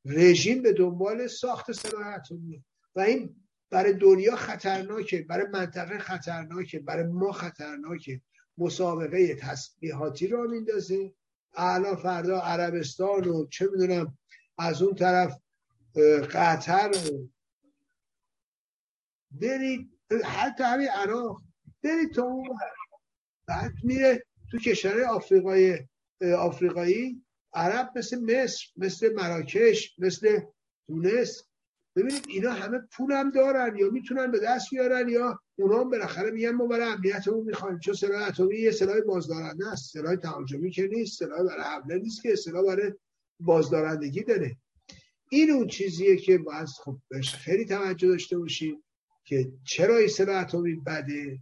رژیم 0.05 0.63
به 0.63 0.73
دنبال 0.73 1.27
ساخت 1.27 1.73
سلاح 1.73 2.07
اتمی 2.07 2.65
و 2.97 3.01
این 3.01 3.37
برای 3.71 3.93
دنیا 3.93 4.37
خطرناکه 4.37 5.23
برای 5.23 5.47
منطقه 5.53 5.99
خطرناکه 5.99 6.81
برای 6.81 7.05
ما 7.05 7.33
خطرناکه. 7.33 8.21
مسابقه 8.59 9.35
تسلیحاتی 9.35 10.27
را 10.27 10.43
میندازه. 10.43 11.13
الان 11.55 11.97
فردا 11.97 12.41
عربستان 12.41 13.29
و 13.29 13.47
چه 13.47 13.69
می‌دونم 13.73 14.19
از 14.59 14.83
اون 14.83 14.95
طرف 14.95 15.41
قطر 16.33 16.91
و 16.91 17.29
برید 19.41 19.91
حتی 20.25 20.65
همین 20.65 20.89
عراق. 20.89 21.43
برید 21.83 22.13
تا 22.15 22.23
اون 22.23 22.59
بعد 23.47 23.73
میره 23.83 24.23
تو 24.51 24.59
کشور 24.59 25.01
آفریقای 25.03 25.79
آفریقایی. 26.39 27.25
عرب 27.55 27.91
مثل 27.97 28.21
مصر 28.21 28.67
مثل 28.77 29.13
مراکش 29.15 29.95
مثل 29.99 30.41
تونس. 30.87 31.43
ببینید 31.97 32.25
اینا 32.29 32.53
همه 32.53 32.79
پول 32.93 33.13
هم 33.13 33.31
دارن 33.31 33.77
یا 33.77 33.91
می‌تونن 33.91 34.31
به 34.31 34.41
دست 34.41 34.71
بیارن 34.71 35.09
یا 35.09 35.41
اونا 35.59 35.81
هم 35.81 35.91
بالاخره 35.91 36.31
میگن 36.31 36.51
ما 36.51 36.67
برای 36.67 36.93
امنیتمون 36.93 37.45
می‌خوایم. 37.45 37.79
چون 37.79 37.95
سلاح 37.95 38.29
اتمی 38.29 38.59
یه 38.59 38.71
سلاح 38.71 39.01
بازدارنده 39.01 39.69
است. 39.69 39.93
سلاح 39.93 40.17
تهاجمی 40.17 40.71
که 40.71 40.87
نیست 40.87 41.19
سلاح 41.19 41.43
برای 41.43 41.63
حمله 41.63 41.99
نیست 41.99 42.23
که 42.23 42.37
سلاح 42.37 42.67
برای 42.67 42.93
بازدارندگی 43.41 44.23
داره. 44.23 44.57
این 45.31 45.51
اون 45.51 45.67
چیزیه 45.67 46.17
که 46.17 46.39
باید 46.39 46.67
خب 46.67 46.97
خیلی 47.39 47.65
توجه 47.65 48.09
داشته 48.09 48.39
باشیم. 48.39 48.85
که 49.25 49.53
چرا 49.65 49.97
این 49.97 50.09
سلاح 50.09 50.43
اتمی 50.43 50.75
بده؟ 50.75 51.39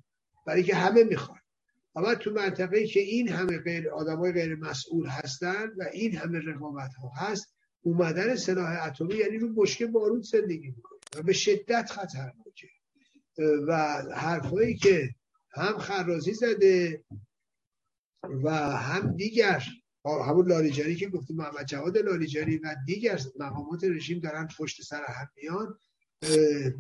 برای 0.47 0.63
که 0.63 0.75
همه 0.75 1.05
می‌خوان. 1.05 1.39
اما 1.97 2.15
تو 2.15 2.31
منطقه 2.31 2.87
که 2.87 3.01
این 3.01 3.29
همه 3.29 3.59
غیر 3.59 3.91
آدمای 3.91 4.33
غیر 4.33 4.55
مسئول 4.55 5.07
هستن 5.07 5.67
و 5.79 5.85
این 5.93 6.17
همه 6.17 6.39
رقابت 6.39 6.95
ها 6.95 7.13
هست 7.17 7.55
اومدن 7.83 8.37
سلاح 8.37 8.87
اتمی 8.87 9.15
یعنی 9.15 9.39
رو 9.39 9.55
بشکه 9.55 9.87
بارود 9.87 10.23
زندگی 10.23 10.69
می‌کنه 10.77 10.99
و 11.17 11.23
به 11.23 11.33
شدت 11.33 11.91
خطرناکه 11.91 12.69
و 13.67 14.03
حرفایی 14.15 14.77
که 14.77 15.15
هم 15.51 15.79
خرازی 15.79 16.35
زده 16.35 17.05
و 18.45 18.51
هم 18.77 19.17
دیگر 19.17 19.65
همون 20.05 20.49
لاریجانی 20.49 20.95
که 20.95 21.09
گفتیم 21.09 21.37
محمد 21.37 21.67
جواد 21.67 21.99
لاریجانی 21.99 22.57
و 22.57 22.77
دیگر 22.87 23.21
مقامات 23.39 23.85
رژیم 23.85 24.21
دارن 24.21 24.49
پشت 24.59 24.83
سر 24.83 25.05
هم 25.05 25.29
میان. 25.37 25.79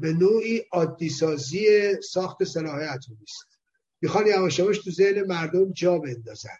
به 0.00 0.12
نوعی 0.12 0.62
عادی 0.72 1.08
سازی 1.08 1.66
ساخت 2.02 2.44
سلاح 2.44 2.74
اتمی 2.74 3.16
است 3.22 3.58
می‌خوان 4.02 4.26
یواش 4.26 4.58
یواش 4.58 4.78
تو 4.78 4.90
ذهن 4.90 5.22
مردم 5.26 5.72
جا 5.72 5.98
بندازن. 5.98 6.56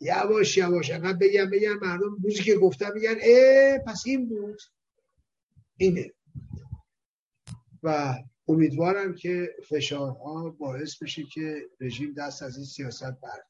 یواش 0.00 0.56
یواش 0.56 0.90
انقدر 0.90 1.18
بگم 1.18 1.50
بگم 1.50 1.78
مردم 1.82 2.16
روزی 2.22 2.42
که 2.42 2.54
گفتم 2.54 2.92
میگن 2.94 3.16
اه 3.22 3.78
پس 3.78 4.02
این 4.06 4.28
بود. 4.28 4.60
اینه. 5.76 6.12
و 7.82 8.14
امیدوارم 8.48 9.14
که 9.14 9.56
فشارها 9.68 10.50
باعث 10.50 11.02
بشه 11.02 11.22
که 11.22 11.68
رژیم 11.80 12.14
دست 12.14 12.42
از 12.42 12.56
این 12.56 12.66
سیاست 12.66 13.20
برد 13.20 13.49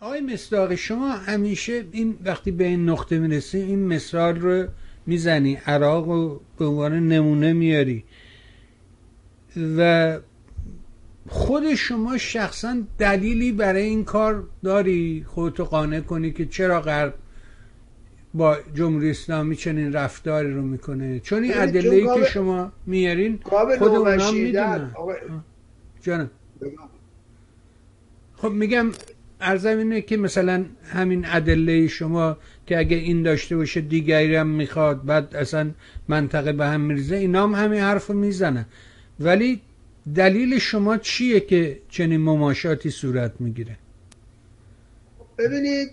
آقای 0.00 0.20
مصداق 0.20 0.74
شما 0.74 1.08
همیشه 1.08 1.84
این 1.92 2.18
وقتی 2.24 2.50
به 2.50 2.64
این 2.64 2.88
نقطه 2.88 3.18
می‌رسی 3.18 3.58
این 3.58 3.86
مثال 3.86 4.40
رو 4.40 4.66
می‌زنی 5.06 5.54
عراق 5.66 6.08
رو 6.08 6.40
به 6.58 6.64
عنوان 6.64 7.08
نمونه 7.08 7.52
میاری. 7.52 8.04
و 9.78 10.18
خود 11.28 11.74
شما 11.74 12.18
شخصا 12.18 12.76
دلیلی 12.98 13.52
برای 13.52 13.82
این 13.82 14.04
کار 14.04 14.48
داری؟ 14.64 15.24
خودتو 15.28 15.64
قانع 15.64 16.00
کنی 16.00 16.32
که 16.32 16.46
چرا 16.46 16.80
غرب 16.80 17.14
با 18.34 18.56
جمهوری 18.74 19.10
اسلامی 19.10 19.56
چنین 19.56 19.92
رفتاری 19.92 20.52
رو 20.54 20.62
می‌کنه؟ 20.62 21.20
چون 21.20 21.42
این 21.42 21.52
ادله 21.56 22.14
که 22.14 22.24
شما 22.24 22.72
میارین 22.86 23.38
خود 23.42 23.82
اونا 23.82 24.30
می‌دونن. 24.30 24.94
جانم. 26.02 26.30
خب 28.36 28.50
میگم 28.50 28.90
ارزم 29.40 29.78
اینه 29.78 30.02
که 30.02 30.16
مثلا 30.16 30.66
همین 30.84 31.24
ادله 31.26 31.88
شما 31.88 32.38
که 32.66 32.78
اگه 32.78 32.96
این 32.96 33.22
داشته 33.22 33.56
باشه 33.56 33.80
دیگری 33.80 34.36
هم 34.36 34.46
می‌خواد 34.46 35.04
بعد 35.04 35.36
اصلا 35.36 35.70
منطقه 36.08 36.52
به 36.52 36.66
هم 36.66 36.80
میریزه 36.80 37.16
اینا 37.16 37.42
هم 37.42 37.54
همین 37.54 37.80
حرف 37.80 38.10
می‌زنه 38.10 38.66
ولی 39.20 39.60
دلیل 40.14 40.58
شما 40.58 40.96
چیه 40.96 41.40
که 41.40 41.82
چنین 41.88 42.20
مماشاتی 42.20 42.90
صورت 42.90 43.40
می‌گیره؟ 43.40 43.78
ببینید 45.38 45.90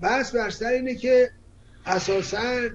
بحث 0.00 0.34
بر 0.34 0.66
اینه 0.66 0.94
که 0.94 1.30
اساسا 1.86 2.68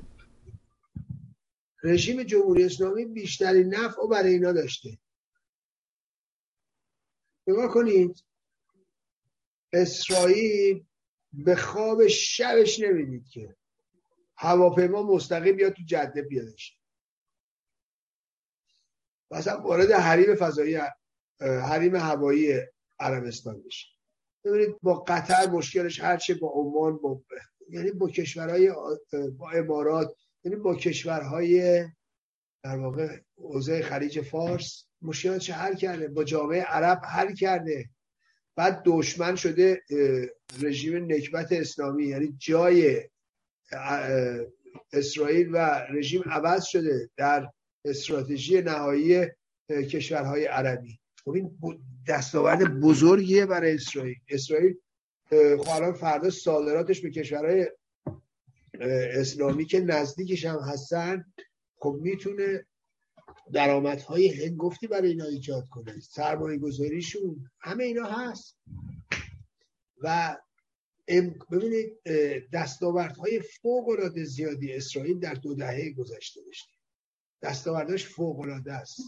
رژیم 1.83 2.23
جمهوری 2.23 2.63
اسلامی 2.63 3.05
بیشترین 3.05 3.75
نفع 3.75 4.07
برای 4.11 4.33
اینا 4.33 4.51
داشته. 4.51 4.89
نگاه 7.47 7.67
کنید 7.67 8.23
اسرائیل 9.73 10.85
به 11.33 11.55
خواب 11.55 12.07
شبش 12.07 12.79
نمی‌دید 12.79 13.29
که. 13.29 13.55
هواپیما 14.37 15.03
مستقیم 15.03 15.55
بیاد 15.55 15.73
تو 15.73 15.83
جده 15.85 16.21
بیادش. 16.21 16.79
مثلا 19.31 19.61
وارد 19.61 19.91
حریم 19.91 20.35
فضایی 20.35 20.79
حریم 21.39 21.95
هوایی 21.95 22.59
عربستان 22.99 23.61
بشه. 23.61 23.87
ببینید 24.43 24.75
با 24.81 24.93
قطر 24.93 25.49
مشکلش 25.49 25.99
هرچه 25.99 26.33
با 26.33 26.51
عمان 26.55 26.97
با 26.97 27.21
یعنی 27.69 27.91
با 27.91 28.09
کشورهای 28.09 28.71
با 29.37 29.51
امارات 29.51 30.15
یعنی 30.43 30.57
با 30.57 30.75
کشورهای 30.75 31.83
در 32.63 32.77
واقع 32.77 33.19
حوزه 33.37 33.81
خلیج 33.81 34.21
فارس 34.21 34.85
مشکلاتش 35.01 35.49
حل 35.49 35.75
کرده؟ 35.75 36.07
با 36.07 36.23
جامعه 36.23 36.61
عرب 36.61 37.01
حل 37.05 37.33
کرده. 37.33 37.89
بعد 38.59 38.81
دشمن 38.85 39.35
شده 39.35 39.81
رژیم 40.61 41.11
نکبت 41.11 41.51
اسلامی 41.51 42.05
یعنی 42.05 42.35
جای 42.37 43.09
اسرائیل 44.93 45.49
و 45.53 45.57
رژیم 45.89 46.23
عوض 46.25 46.63
شده 46.63 47.09
در 47.17 47.49
استراتژی 47.85 48.61
نهایی 48.61 49.27
کشورهای 49.69 50.45
عربی. 50.45 50.99
خب 51.25 51.31
این 51.31 51.51
دستاورد 52.07 52.79
بزرگیه 52.79 53.45
برای 53.45 53.73
اسرائیل. 53.73 54.17
اسرائیل 54.29 54.75
خب 55.29 55.91
فردا 55.91 56.29
صادراتش 56.29 57.01
به 57.01 57.09
کشورهای 57.09 57.67
اسلامی 59.11 59.65
که 59.65 59.79
نزدیکش 59.79 60.45
هم 60.45 60.59
هستن 60.59 61.25
خب 61.77 61.99
می‌تونه 62.01 62.65
درآمدهای 63.53 64.45
هنگفتی 64.45 64.87
برای 64.87 65.09
اینا 65.09 65.25
ایجاد 65.25 65.69
کنه. 65.69 65.99
سرمایه 65.99 66.57
گذاریشون 66.57 67.49
همه 67.59 67.83
اینا 67.83 68.05
هست. 68.05 68.57
و 70.01 70.37
ببینید 71.51 71.99
دستاوردهای 72.53 73.41
فوق 73.61 73.89
العاده 73.89 74.23
زیادی 74.23 74.73
اسرائیل 74.73 75.19
در 75.19 75.33
دو 75.33 75.53
دهه 75.53 75.89
گذشته 75.89 76.41
داشته. 76.45 76.71
دستاوردش 77.41 78.05
فوق 78.05 78.39
العاده 78.39 78.73
است. 78.73 79.01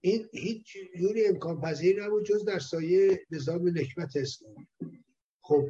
این 0.00 0.28
هیچ 0.32 0.76
جوری 0.98 1.26
امکان 1.26 1.60
پذیر 1.60 2.04
نبود 2.04 2.24
جز 2.24 2.44
در 2.44 2.58
سایه 2.58 3.26
نظام 3.30 3.68
نکبت 3.68 4.16
اسلامی. 4.16 4.66
خب 5.40 5.68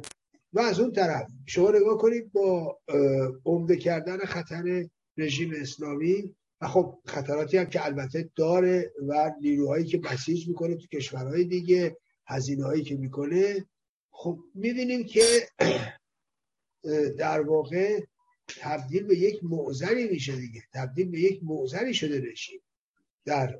و 0.53 0.59
از 0.59 0.79
اون 0.79 0.91
طرف 0.91 1.31
شما 1.45 1.71
نگاه 1.71 1.97
کنید 1.97 2.31
با 2.31 2.79
عمده 3.45 3.77
کردن 3.77 4.17
خطر 4.17 4.89
رژیم 5.17 5.53
اسلامی 5.55 6.35
و 6.61 6.67
خب 6.67 6.99
خطراتی 7.05 7.57
هم 7.57 7.65
که 7.65 7.85
البته 7.85 8.29
داره 8.35 8.93
و 9.07 9.31
نیروهایی 9.41 9.85
که 9.85 9.97
بسیج 9.97 10.47
می‌کنه 10.47 10.75
تو 10.75 10.87
کشورهای 10.87 11.43
دیگه 11.43 11.97
هزینه 12.27 12.65
هایی 12.65 12.83
که 12.83 12.95
می‌کنه. 12.95 13.65
خب 14.11 14.39
می‌بینیم 14.55 15.03
که 15.03 15.47
در 17.17 17.41
واقع 17.41 18.03
تبدیل 18.47 19.03
به 19.03 19.17
یک 19.17 19.39
معذری 19.43 20.07
میشه 20.07 20.35
دیگه. 20.35 20.61
تبدیل 20.73 21.11
به 21.11 21.19
یک 21.19 21.39
معذری 21.43 21.93
شده 21.93 22.31
رژیم 22.31 22.61
در 23.25 23.59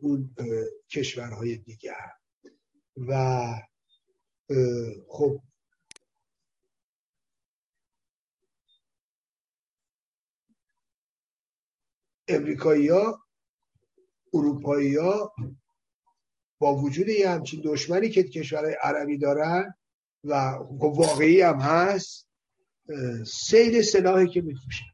اون 0.00 0.34
کشورهای 0.90 1.56
دیگه. 1.56 1.92
و 2.96 3.44
خب 5.08 5.40
امریکایی 12.28 12.88
ها 12.88 13.22
اروپایی 14.34 14.96
ها 14.96 15.34
با 16.58 16.76
وجود 16.76 17.08
یه 17.08 17.30
همچین 17.30 17.62
دشمنی 17.64 18.08
که 18.08 18.22
کشورهای 18.22 18.76
عربی 18.82 19.18
دارن 19.18 19.74
و 20.24 20.58
خب 20.58 20.82
واقعی 20.82 21.40
هم 21.40 21.60
هست 21.60 22.28
سیل 23.26 23.82
سلاحی 23.82 24.26
که 24.26 24.42
میفروشن. 24.42 24.84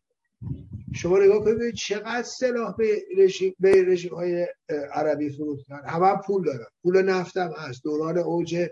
شما 0.94 1.18
نگاه 1.18 1.44
کنید 1.44 1.74
چقدر 1.74 2.22
سلاح 2.22 2.76
به 2.76 3.02
رژیم, 3.16 3.54
به 3.60 3.84
رژیم 3.84 4.14
های 4.14 4.46
عربی 4.92 5.30
فروختن 5.30 5.80
همه 5.86 6.06
هم 6.06 6.20
پول 6.26 6.44
دارن. 6.44 6.66
پول 6.82 7.02
نفت 7.02 7.36
هم 7.36 7.52
هست. 7.59 7.84
دوران 7.84 8.18
اوج 8.18 8.68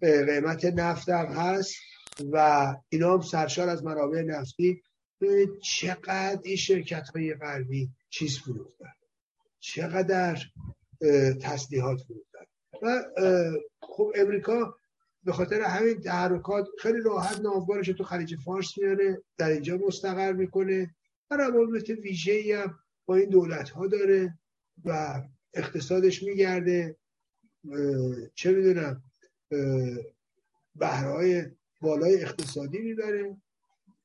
قیمت 0.00 0.64
نفت 0.64 1.08
هم 1.08 1.26
هست 1.26 1.74
و 2.32 2.66
اینا 2.88 3.12
هم 3.12 3.20
سرشار 3.20 3.68
از 3.68 3.84
منابع 3.84 4.22
نفتی. 4.22 4.82
چقدر 5.62 6.40
این 6.44 6.56
شرکت 6.56 7.08
های 7.08 7.34
غربی 7.34 7.90
چیز 8.12 8.38
فروختن. 8.38 8.92
چقدر 9.60 10.38
تسلیحات 11.40 12.00
فروختن. 12.00 12.44
و 12.82 13.04
خب 13.82 14.12
امریکا 14.14 14.76
به 15.24 15.32
خاطر 15.32 15.60
همین 15.60 16.00
تحرکات 16.00 16.68
خیلی 16.78 17.00
راحت 17.00 17.40
ناوبارش 17.40 17.86
تو 17.86 18.04
خلیج 18.04 18.36
فارس 18.36 18.78
میاره 18.78 19.22
در 19.36 19.50
اینجا 19.50 19.76
مستقر 19.76 20.32
می‌کنه. 20.32 20.94
و 21.30 21.36
روابط 21.36 21.90
ویژه 21.90 22.58
هم 22.58 22.78
با 23.06 23.16
این 23.16 23.28
دولت 23.28 23.70
ها 23.70 23.86
داره 23.86 24.38
و 24.84 25.22
اقتصادش 25.54 26.22
میگرده. 26.22 26.96
چه 28.34 28.52
می‌دونم 28.52 29.02
بهرهای 30.74 31.44
بالای 31.80 32.22
اقتصادی 32.22 32.78
می‌بره 32.78 33.36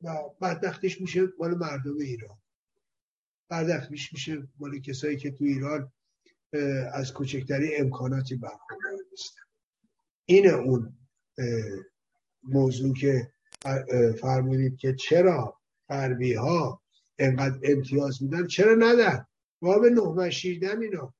و 0.01 0.15
بدبختیش 0.41 1.01
میشه 1.01 1.27
مال 1.39 1.55
مردم 1.55 1.97
ایران. 1.99 2.37
بدبختیش 3.49 4.13
میشه 4.13 4.47
مال 4.59 4.79
کسایی 4.79 5.17
که 5.17 5.31
تو 5.31 5.43
ایران 5.43 5.91
از 6.93 7.13
کوچکتری 7.13 7.75
امکاناتی 7.75 8.35
برخوردار 8.35 8.91
نیستن. 9.11 9.41
این 10.25 10.49
اون 10.49 10.97
موضوع 12.43 12.93
که 12.93 13.31
فرمودید 14.21 14.77
که 14.77 14.95
چرا 14.95 15.59
غربی 15.89 16.33
ها 16.33 16.81
انقدر 17.19 17.59
امتیاز 17.63 18.23
میدن؟ 18.23 18.47
چرا 18.47 18.75
ندن؟ 18.75 19.25
ما 19.61 19.79
به 19.79 19.89
نه 19.89 20.29
شیردن 20.29 20.81
اینا. 20.81 21.13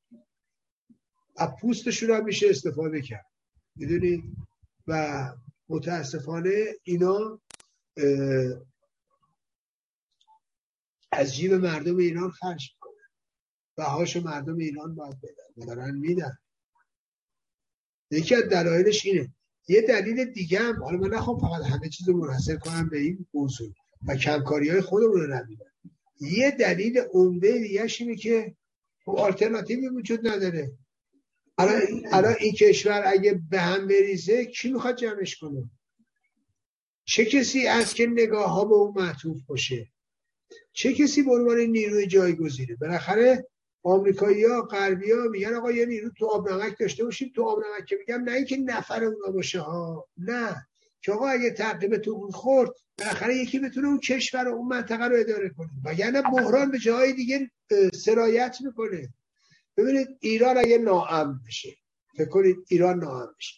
از 1.38 1.50
پوستشون 1.62 2.12
هم 2.12 2.26
میشه 2.26 2.50
استفاده 2.50 3.02
کرد. 3.02 3.26
می‌دونید؟ 3.76 4.24
و 4.88 5.34
متاسفانه 5.70 6.66
اینا 6.84 7.42
از 11.12 11.36
جیب 11.36 11.54
مردم 11.54 11.98
ایران 11.98 12.32
خرج 12.32 12.72
می‌کنن. 12.74 12.94
بهاش 13.78 14.18
مردم 14.18 14.58
ایران 14.58 14.96
باید 14.96 15.16
بدن. 15.22 15.68
دارن 15.68 15.96
میدن. 15.96 16.38
یکی 18.12 18.36
از 18.36 18.44
دلایلش 18.44 19.06
اینه. 19.06 19.34
یه 19.68 19.82
دلیل 19.82 20.26
دیگه 20.26 20.60
هم 20.60 20.84
حالا 20.84 20.98
من 20.98 21.10
نخوام 21.10 21.40
فقط 21.40 21.66
همه 21.66 21.90
چیز 21.90 22.10
رو 22.10 22.18
منحصر 22.18 22.56
کنم 22.56 22.90
به 22.90 22.98
این 23.00 23.28
موضوع 23.34 23.74
و 24.08 24.16
کمکاری 24.16 24.70
های 24.70 24.82
خودمون 24.82 25.22
رو 25.22 25.36
نبینم 25.36 25.72
یه 26.22 26.52
دلیل 26.52 27.00
عمده 27.14 27.52
دیگه 27.52 27.88
اینه 28.00 28.16
که 28.16 28.56
خب 29.06 29.18
آلترناتیوی 29.18 29.88
وجود 29.88 30.28
نداره. 30.28 30.72
الان 31.58 32.36
این 32.40 32.54
کشور 32.54 33.04
اگه 33.06 33.42
به 33.50 33.62
هم 33.62 33.88
بریزه 33.88 34.46
کی 34.46 34.72
می‌خواد 34.72 34.96
جمعش 34.96 35.36
کنه؟ 35.36 35.70
چه 37.06 37.26
کسی 37.26 37.68
از 37.68 37.94
که 37.94 38.08
نگاه 38.08 38.50
ها 38.50 38.66
به 38.66 38.74
اون 38.74 38.94
معطوف 38.96 39.42
باشه؟ 39.48 39.92
چه 40.74 40.94
کسی 40.94 41.24
به 41.24 41.32
عنوان 41.32 41.58
نیروی 41.58 42.08
جایگزینه؟ 42.08 42.76
بالاخره 42.76 43.48
آمریکایی 43.84 44.46
ها 44.46 44.62
غربی 44.62 45.12
ها 45.12 45.24
میگن 45.24 45.54
آقا 45.54 45.72
یه 45.72 45.86
نیرو 45.86 46.10
تو 46.10 46.26
آب 46.26 46.50
نمک 46.50 46.80
داشته 46.80 47.04
باشیم 47.04 47.32
تو 47.36 47.44
آب 47.44 47.60
نمک 47.60 47.86
که 47.86 47.98
میگم 48.00 48.24
نه 48.24 48.32
اینکه 48.32 48.58
نفر 48.58 49.04
اونا 49.04 49.32
باشه 49.32 49.60
ها 49.60 50.08
نه. 50.18 50.68
که 51.02 51.12
آقا 51.12 51.28
اگه 51.28 51.52
تعقیب 51.52 51.98
تو 51.98 52.12
اون 52.12 52.32
خورد 52.32 52.70
بالاخره 53.00 53.36
یکی 53.36 53.60
بتونه 53.60 53.88
اون 53.88 54.00
کشور 54.00 54.48
و 54.48 54.54
اون 54.54 54.68
منطقه 54.68 55.06
رو 55.06 55.16
اداره 55.20 55.50
کنه. 55.50 55.70
وگرنه 55.86 56.22
بحران 56.22 56.72
به 56.72 56.80
جاهای 56.80 57.14
دیگه 57.14 57.52
سرایت 57.94 58.58
می‌کنه. 58.62 59.14
ببینید 59.78 60.08
ایران 60.20 60.58
اگه 60.58 60.78
ناامن 60.78 61.40
بشه 61.48 61.78
فکر 62.18 62.30
کنید 62.30 62.56
ایران 62.68 63.00
ناامن 63.00 63.28
بشه. 63.38 63.56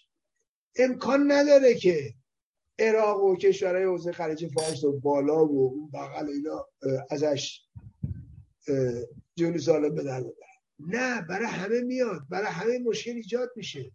امکان 0.76 1.32
نداره 1.32 1.76
که 1.76 2.14
عراق 2.80 3.24
و 3.24 3.36
کشورهای 3.36 3.84
حوزه 3.84 4.12
خلیج 4.12 4.48
فارس 4.54 4.84
و 4.84 5.00
بالا 5.00 5.46
و 5.46 5.74
اون 5.74 5.90
بغل 5.94 6.30
اینا 6.30 6.68
ازش 7.10 7.62
جون 9.36 9.58
سالم 9.58 9.96
به 9.96 10.04
در 10.04 10.24
نه 10.80 11.22
برای 11.22 11.48
همه 11.48 11.82
میاد. 11.82 12.22
برای 12.30 12.48
همه 12.48 12.80
مشکل 12.80 13.12
ایجاد 13.12 13.50
میشه. 13.56 13.92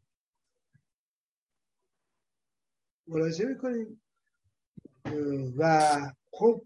ملاحظه 3.07 3.45
می‌کنیم 3.45 4.03
و 5.57 5.81
خب 6.33 6.63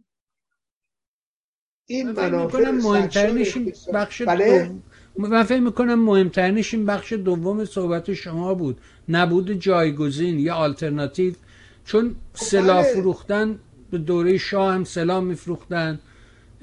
این 1.86 2.10
منافع 2.10 2.70
مهمترینش 2.70 3.56
این 3.56 3.72
بخش 3.94 4.22
بله؟ 4.22 4.74
من 5.16 5.44
فکر 5.44 5.60
می‌کنم 5.60 6.04
مهمترینش 6.04 6.74
این 6.74 6.86
بخش 6.86 7.12
دوم 7.12 7.64
صحبت 7.64 8.14
شما 8.14 8.54
بود. 8.54 8.80
نبود 9.08 9.52
جایگزین 9.52 10.38
یا 10.38 10.54
آلترناتیو 10.54 11.34
چون 11.88 12.14
سلاح 12.34 12.82
بله. 12.82 12.92
فروختن 12.94 13.58
به 13.90 13.98
دوره 13.98 14.38
شاه 14.38 14.74
هم 14.74 14.84
سلاح 14.84 15.20
میفروختن 15.20 15.98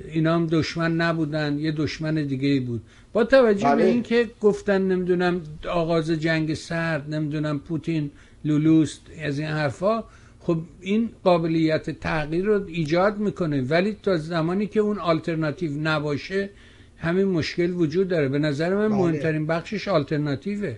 اینا 0.08 0.36
هم 0.36 0.48
دشمن 0.48 0.96
نبودن 0.96 1.60
یه 1.60 1.72
دشمن 1.72 2.16
دیگه 2.16 2.48
ای 2.48 2.60
بود 2.60 2.82
با 3.14 3.24
توجه 3.24 3.66
بله. 3.68 3.76
به 3.76 3.90
اینکه 3.90 4.30
گفتن 4.42 4.82
نمی‌دونم 4.82 5.42
آغاز 5.70 6.12
جنگ 6.12 6.54
سرد 6.54 7.14
نمی‌دونم 7.14 7.60
پوتین 7.60 8.12
لولوست 8.46 9.02
از 9.22 9.40
این 9.40 9.48
حرفا 9.48 10.04
خب 10.40 10.58
این 10.82 11.10
قابلیت 11.24 11.90
تغییر 11.90 12.46
رو 12.46 12.66
ایجاد 12.68 13.18
می‌کنه 13.18 13.62
ولی 13.62 13.98
تا 14.04 14.18
زمانی 14.18 14.68
که 14.68 14.80
اون 14.80 15.00
آلترناتیو 15.00 15.72
نباشه 15.82 16.50
همین 16.98 17.26
مشکل 17.26 17.74
وجود 17.74 18.08
داره 18.08 18.30
به 18.30 18.40
نظر 18.40 18.76
من 18.76 18.90
بله. 18.90 18.98
مهمترین 18.98 19.48
بخشش 19.48 19.88
آلترناتیوه 19.88 20.76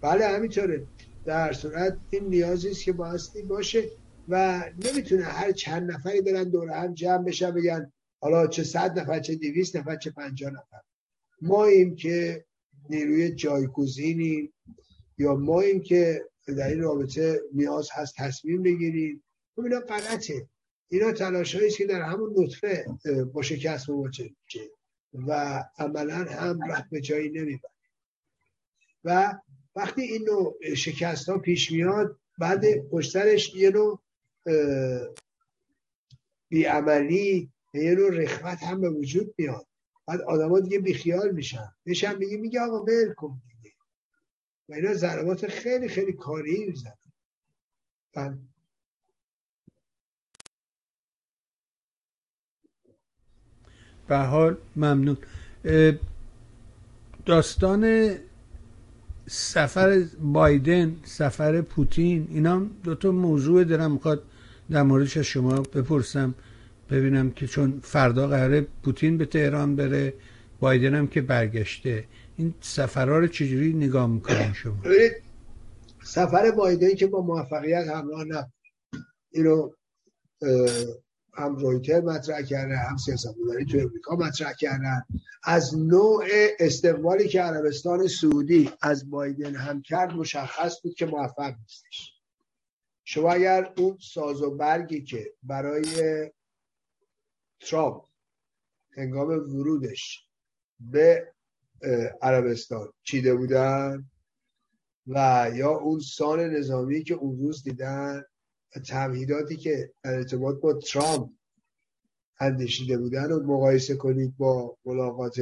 بله 0.00 0.28
همینطوره 0.28 0.82
در 1.26 1.52
صورت 1.52 1.98
این 2.10 2.24
نیازی 2.24 2.70
است 2.70 2.84
که 2.84 2.92
بایستی 2.92 3.42
باشه 3.42 3.90
و 4.28 4.64
نمی‌تونه 4.84 5.24
هر 5.24 5.52
چند 5.52 5.90
نفری 5.90 6.20
برن 6.20 6.50
دور 6.50 6.70
هم 6.70 6.94
جمع 6.94 7.24
بشن 7.24 7.50
بگن 7.50 7.92
حالا 8.20 8.46
چه 8.46 8.64
صد 8.64 8.98
نفر 8.98 9.20
چه 9.20 9.34
دویست 9.34 9.76
نفر 9.76 9.96
چه 9.96 10.10
پنجاه 10.10 10.50
نفر. 10.50 10.80
ما 11.42 11.64
این 11.64 11.96
که 11.96 12.44
نیروی 12.90 13.34
جایگزینیم 13.34 14.52
یا 15.18 15.34
ما 15.34 15.60
این 15.60 15.82
که 15.82 16.24
در 16.46 16.68
این 16.68 16.80
رابطه 16.80 17.40
نیاز 17.54 17.88
هست 17.92 18.14
تصمیم 18.16 18.62
بگیریم. 18.62 19.24
خب 19.56 19.62
اینا 19.62 19.80
غلطه. 19.80 20.48
اینا 20.88 21.12
تلاش 21.12 21.56
که 21.56 21.86
در 21.86 22.02
همون 22.02 22.34
نطفه 22.36 22.86
با 23.32 23.42
شکست 23.42 23.90
مواجه 23.90 24.30
و 25.28 25.62
عملا 25.78 26.14
هم 26.14 26.58
رفت 26.70 26.90
به 26.90 27.00
جایی 27.00 27.30
نمی‌بره. 27.30 27.70
و 29.04 29.34
وقتی 29.76 30.02
این 30.02 30.24
نوع 30.24 30.74
شکست 30.74 31.28
ها 31.28 31.38
پیش 31.38 31.72
میاد 31.72 32.18
بعد 32.38 32.88
پشترش 32.88 33.54
یه 33.54 33.70
نوع 33.70 34.00
بیعملی 36.48 37.50
یه 37.74 37.94
نوع 37.94 38.10
رخوت 38.10 38.62
هم 38.62 38.80
به 38.80 38.90
وجود 38.90 39.34
میاد. 39.38 39.66
بعد 40.06 40.20
آدما 40.20 40.60
دیگه 40.60 40.78
بیخیال 40.78 41.30
میشن. 41.30 41.74
بشن 41.86 42.16
میگه 42.18 42.36
میگه 42.36 42.60
آقا 42.60 42.84
ول 42.84 43.14
کن 43.14 43.42
دیگه. 43.62 43.74
و 44.68 44.74
اینا 44.74 44.94
ضربات 44.94 45.46
خیلی 45.46 45.88
خیلی 45.88 46.12
کاری 46.12 46.66
می‌زنن 46.66 46.98
بله. 48.14 48.38
به 54.08 54.16
حال 54.16 54.56
ممنون. 54.76 55.18
داستان 57.26 58.14
سفر 59.28 60.04
بایدن 60.20 60.96
سفر 61.04 61.60
پوتین 61.60 62.28
اینا 62.30 62.66
دو 62.84 62.94
تا 62.94 63.10
موضوع 63.12 63.64
دارم. 63.64 63.92
می‌خواد 63.92 64.22
در 64.70 64.82
موردش 64.82 65.16
از 65.16 65.24
شما 65.24 65.60
بپرسم 65.60 66.34
ببینم 66.90 67.30
که 67.30 67.46
چون 67.46 67.80
فردا 67.82 68.28
قراره 68.28 68.66
پوتین 68.82 69.18
به 69.18 69.26
تهران 69.26 69.76
بره 69.76 70.14
بایدن 70.60 70.94
هم 70.94 71.06
که 71.06 71.20
برگشته. 71.20 72.04
این 72.36 72.54
سفرها 72.60 73.18
رو 73.18 73.26
چجوری 73.26 73.72
نگاه 73.72 74.06
می‌کنین 74.06 74.52
شما؟ 74.52 74.76
سفر 76.02 76.50
بایدن 76.50 76.94
که 76.94 77.06
با 77.06 77.22
موفقیت 77.22 77.86
همراه 77.88 78.24
نه 78.24 78.52
اینو 79.30 79.70
هم 81.36 81.56
رویتر 81.56 82.00
مطرح 82.00 82.42
کرده 82.42 82.76
هم 82.76 82.96
سیاست 82.96 83.34
تو 83.70 83.78
امریکا 83.78 84.16
مطرح 84.16 84.52
کردن. 84.52 85.02
از 85.44 85.78
نوع 85.78 86.24
استقبالی 86.58 87.28
که 87.28 87.42
عربستان 87.42 88.06
سعودی 88.08 88.70
از 88.82 89.10
بایدن 89.10 89.54
هم 89.54 89.82
کرد 89.82 90.12
مشخص 90.12 90.82
بود 90.82 90.94
که 90.94 91.06
موفق 91.06 91.54
نیستش. 91.60 92.12
شما 93.04 93.32
اگر 93.32 93.72
اون 93.78 93.98
ساز 94.00 94.42
و 94.42 94.56
برگی 94.56 95.02
که 95.02 95.32
برای 95.42 96.30
ترامپ 97.60 98.04
هنگام 98.96 99.28
ورودش 99.28 100.26
به 100.80 101.32
عربستان 102.22 102.92
چیده 103.02 103.34
بودن 103.34 104.10
و 105.06 105.50
یا 105.54 105.70
اون 105.70 106.00
سان 106.00 106.40
نظامی 106.40 107.04
که 107.04 107.14
اون 107.14 107.38
روز 107.38 107.62
دیدن 107.62 108.24
تمهیداتی 108.86 109.56
که 109.56 109.92
در 110.02 110.14
ارتباط 110.14 110.60
با 110.60 110.72
ترامپ 110.72 111.30
اندیشیده 112.40 112.98
بودن 112.98 113.32
و 113.32 113.42
مقایسه 113.42 113.96
کنید 113.96 114.36
با 114.36 114.76
ملاقات 114.84 115.40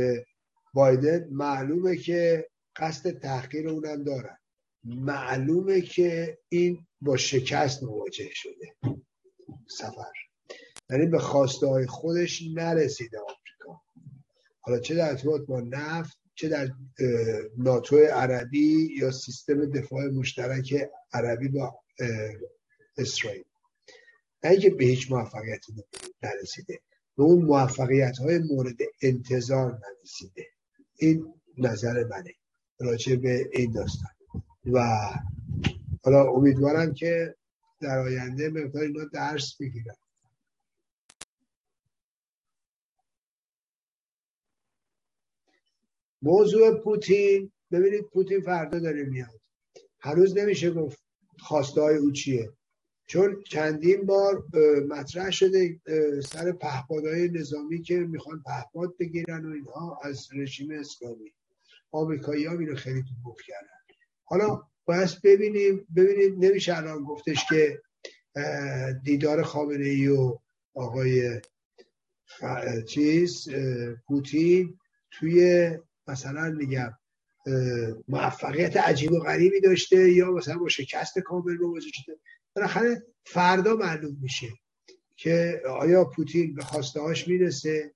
بایدن 0.75 1.29
معلومه 1.31 1.97
که 1.97 2.49
قصد 2.77 3.19
تحقیر 3.19 3.69
اونم 3.69 4.05
دارن. 4.05 4.39
معلومه 4.85 5.81
که 5.81 6.39
این 6.49 6.87
با 7.01 7.17
شکست 7.17 7.83
مواجه 7.83 8.31
شده. 8.33 8.77
سفر. 9.69 10.13
یعنی 10.91 11.07
به 11.07 11.19
خواسته 11.19 11.67
های 11.67 11.87
خودش 11.87 12.43
نرسیده 12.55 13.19
آمریکا. 13.19 13.83
حالا 14.61 14.79
چه 14.79 14.95
در 14.95 15.09
ارتباط 15.09 15.41
با 15.41 15.61
نفت 15.61 16.19
چه 16.35 16.49
در 16.49 16.69
ناتو 17.59 17.97
عربی 17.97 18.89
یا 18.99 19.11
سیستم 19.11 19.71
دفاع 19.71 20.07
مشترک 20.07 20.91
عربی 21.13 21.49
با 21.49 21.81
اسرائیل. 22.97 23.45
نه 24.45 24.51
اینکه 24.51 24.71
به 24.71 24.85
هیچ 24.85 25.13
موفقیتی 25.13 25.73
نرسیده. 26.23 26.81
به 27.17 27.23
اون 27.23 27.45
موفقیت 27.45 28.19
های 28.19 28.39
مورد 28.39 28.77
انتظار 29.03 29.81
نرسیده. 29.83 30.47
این 30.97 31.35
نظر 31.59 32.05
منه. 32.05 32.35
راجع 32.81 33.17
به 33.17 33.51
این 33.53 33.73
داستان. 33.73 34.11
و 34.73 34.81
حالا 36.05 36.31
امیدوارم 36.31 36.95
که 36.95 37.35
در 37.81 37.99
آینده 37.99 38.49
مقدار 38.49 38.83
اینا 38.83 39.05
درس 39.05 39.57
بگیرن. 39.61 39.97
موضوع 46.23 46.81
پوتین. 46.83 47.53
ببینید 47.71 48.05
پوتین 48.05 48.41
فردا 48.41 48.79
داره 48.79 49.05
میاد. 49.05 49.41
هنوز 50.01 50.37
نمیشه 50.37 50.71
گفت 50.71 50.99
خواسته 51.39 51.81
های 51.81 51.97
او 51.97 52.13
چیه. 52.13 52.53
چون 53.07 53.43
چندین 53.43 54.07
بار 54.07 54.45
مطرح 54.89 55.31
شده 55.31 55.81
سر 56.25 56.53
پهپادهای 56.53 57.29
نظامی 57.29 57.83
که 57.83 57.97
می‌خوان 57.97 58.43
پهپاد 58.47 58.97
بگیرن 58.99 59.45
و 59.47 59.53
اینها 59.53 59.99
از 60.03 60.29
رژیم 60.37 60.71
اسلامی. 60.71 61.33
آمریکایی 61.93 62.45
ها 62.45 62.59
اینو 62.59 62.75
خیلی 62.75 63.03
تو 63.03 63.35
کردن. 63.47 63.97
حالا 64.25 64.63
باید 64.85 65.11
ببینیم 65.25 65.87
ببینید 65.97 66.45
نمیشه 66.45 66.77
الان 66.77 67.05
گفتش 67.05 67.45
که 67.49 67.81
دیدار 69.05 69.43
خامنه 69.43 69.85
ای 69.85 70.09
و 70.09 70.39
آقای 70.75 71.41
چیز 72.89 73.49
پوتین 74.07 74.79
توی 75.11 75.71
مثلا 76.09 76.51
میگم 76.51 76.99
موفقیت 78.09 78.77
عجیب 78.77 79.13
و 79.13 79.19
غریبی 79.19 79.61
داشته 79.61 80.13
یا 80.13 80.31
مثلا 80.31 80.59
با 80.59 80.69
شکست 80.69 81.19
کامل 81.19 81.57
مواجه 81.57 81.91
شده. 81.93 82.17
بالاخره 82.57 83.03
فردا 83.25 83.75
معلوم 83.75 84.17
میشه 84.21 84.49
که 85.17 85.63
آیا 85.69 86.05
پوتین 86.05 86.55
به 86.55 86.63
خواسته 86.63 87.01
هاش 87.01 87.29
می‌رسه؟ 87.29 87.95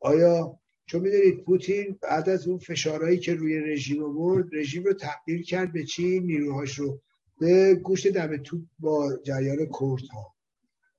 آیا 0.00 0.60
چون 0.86 1.00
می‌دونید 1.00 1.44
پوتین 1.44 1.98
بعد 2.02 2.28
از 2.28 2.46
اون 2.46 2.58
فشارهایی 2.58 3.18
که 3.18 3.34
روی 3.34 3.60
رژیم 3.60 4.04
آورد 4.04 4.48
رژیم 4.52 4.84
رو 4.84 4.92
تبدیل 4.92 5.42
کرد 5.42 5.72
به 5.72 5.84
چی؟ 5.84 6.20
نیروهاش 6.20 6.78
رو 6.78 7.00
به 7.40 7.74
گوشت 7.74 8.08
دم 8.08 8.36
توپ 8.36 8.62
با 8.78 9.16
جریان 9.16 9.66
کرد 9.66 10.08
ها 10.12 10.34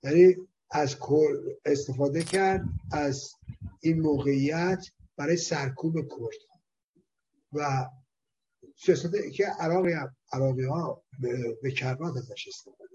یعنی 0.03 0.35
از 0.71 0.97
استفاده 1.65 2.23
کرد 2.23 2.65
از 2.91 3.31
این 3.81 4.01
موقعیت 4.01 4.85
برای 5.17 5.37
سرکوب 5.37 5.95
کرد 5.95 6.39
و 7.53 7.85
سیاست 8.75 9.31
که 9.33 9.45
عراقی 9.45 9.93
عراقی 10.33 10.63
ها 10.63 11.03
به, 11.63 11.71
کربات 11.71 12.17
ازش 12.17 12.47
استفاده 12.47 12.86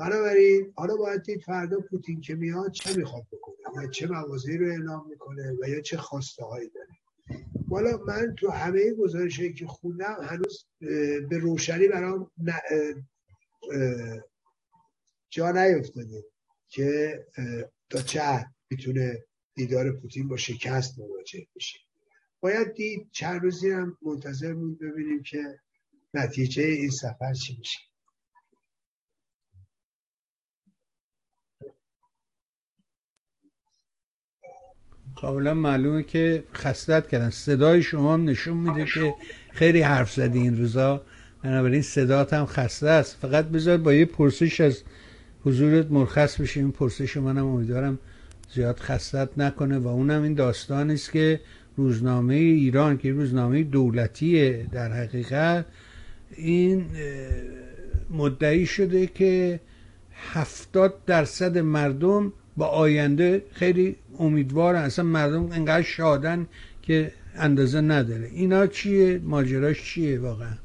بنابراین 0.00 0.72
حالا 0.76 0.96
باید 0.96 1.22
دید 1.22 1.42
فردا 1.42 1.80
پوتین 1.80 2.20
که 2.20 2.34
میاد 2.34 2.72
چه 2.72 2.96
می‌خواد 2.96 3.26
بکنه 3.32 3.56
و 3.76 3.86
چه 3.90 4.06
موازی 4.06 4.58
رو 4.58 4.66
اعلام 4.66 5.08
می‌کنه 5.08 5.56
و 5.62 5.68
یا 5.68 5.80
چه 5.80 5.96
خواسته 5.96 6.44
هایی 6.44 6.70
داره. 6.70 6.88
والا 7.68 7.98
من 8.06 8.34
تو 8.38 8.50
همه 8.50 8.94
گزارش 8.94 9.40
که 9.40 9.66
خوندم 9.66 10.16
هنوز 10.22 10.66
به 11.30 11.38
روشنی 11.40 11.88
برام 11.88 12.30
جا 15.30 15.50
نیفتاده 15.50 16.24
که 16.68 17.18
تا 17.90 18.02
چه 18.02 18.46
می‌تونه 18.70 19.24
دیدار 19.54 19.92
پوتین 19.92 20.28
با 20.28 20.36
شکست 20.36 20.98
مواجه 20.98 21.46
بشه. 21.56 21.78
باید 22.40 22.74
دید 22.74 23.08
چند 23.12 23.42
روزی 23.42 23.70
هم 23.70 23.98
منتظر 24.02 24.54
بود 24.54 24.78
ببینیم 24.78 25.22
که 25.22 25.60
نتیجه 26.14 26.62
این 26.62 26.90
سفر 26.90 27.34
چی 27.34 27.56
میشه. 27.58 27.78
کاملا 35.16 35.54
معلومه 35.54 36.02
که 36.02 36.44
خستت 36.54 37.08
کردن. 37.08 37.30
صدای 37.30 37.82
شما 37.82 38.14
هم 38.14 38.24
نشون 38.24 38.56
میده 38.56 38.84
که 38.84 39.14
خیلی 39.52 39.80
حرف 39.80 40.12
زدی 40.12 40.38
این 40.38 40.58
روزا. 40.58 41.02
بنابراین 41.42 41.82
صدات 41.82 42.32
هم 42.32 42.46
خسته 42.46 42.88
است. 42.88 43.16
فقط 43.20 43.44
بذار 43.44 43.78
با 43.78 43.92
یه 43.94 44.04
پرسش 44.04 44.60
از 44.60 44.82
حضورت 45.44 45.90
مرخص 45.90 46.40
بشیم. 46.40 46.62
این 46.62 46.72
پرسش 46.72 47.16
منم 47.16 47.46
امیدوارم 47.46 47.98
زیاد 48.54 48.78
خستت 48.78 49.28
نکنه 49.36 49.78
و 49.78 49.88
اونم 49.88 50.22
این 50.22 50.34
داستان 50.34 50.90
است 50.90 51.12
که 51.12 51.40
روزنامه 51.76 52.34
ایران 52.34 52.98
که 52.98 53.12
روزنامه 53.12 53.62
دولتیه 53.62 54.66
در 54.72 54.92
حقیقت 54.92 55.66
این 56.36 56.86
مدعی 58.10 58.66
شده 58.66 59.06
که 59.06 59.60
هفتاد 60.32 61.04
درصد 61.04 61.58
مردم 61.58 62.32
با 62.56 62.66
آینده 62.66 63.46
خیلی 63.52 63.96
امیدوارن. 64.18 64.82
اصلا 64.82 65.04
مردم 65.04 65.52
انقدر 65.52 65.82
شادن 65.82 66.48
که 66.82 67.12
اندازه 67.34 67.80
نداره. 67.80 68.26
اینا 68.26 68.66
چیه؟ 68.66 69.18
ماجراش 69.18 69.84
چیه 69.84 70.20
واقعا؟ 70.20 70.58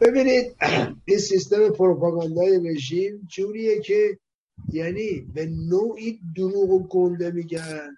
ببینید 0.00 0.56
این 1.08 1.18
سیستم 1.18 1.68
پروپاگاندای 1.68 2.60
رژیم 2.64 3.28
جوریه 3.28 3.80
که 3.80 4.18
یعنی 4.72 5.20
به 5.34 5.46
نوعی 5.46 6.20
دروغ 6.36 6.70
و 6.70 6.88
گنده 6.88 7.30
میگن 7.30 7.96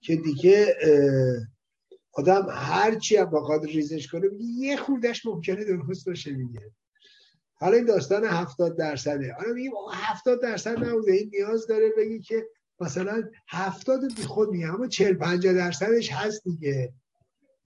که 0.00 0.16
دیگه 0.16 0.76
آدم 2.12 2.46
هرچی 2.50 3.16
هم 3.16 3.30
بخواد 3.30 3.64
ریزش 3.64 4.08
کنه 4.08 4.26
یه 4.58 4.76
خوردش 4.76 5.26
ممکنه 5.26 5.64
درست 5.64 6.06
باشه 6.06 6.32
میگه 6.32 6.70
حالا 7.54 7.76
این 7.76 7.84
داستان 7.84 8.24
هفتاد 8.24 8.76
درصده. 8.76 9.32
حالا 9.32 9.52
میگیم 9.52 9.72
هفتاد 9.92 10.42
درصد 10.42 10.84
نبوده. 10.84 11.12
این 11.12 11.30
نیاز 11.32 11.66
داره 11.66 11.92
بگی 11.96 12.20
که 12.20 12.46
مثلا 12.80 13.30
هفتاد 13.48 14.16
بی 14.16 14.22
خود 14.22 14.48
میگه 14.50 14.74
اما 14.74 14.86
چل 14.88 15.14
پنجا 15.14 15.52
درصدش 15.52 16.12
هست 16.12 16.44
دیگه. 16.44 16.92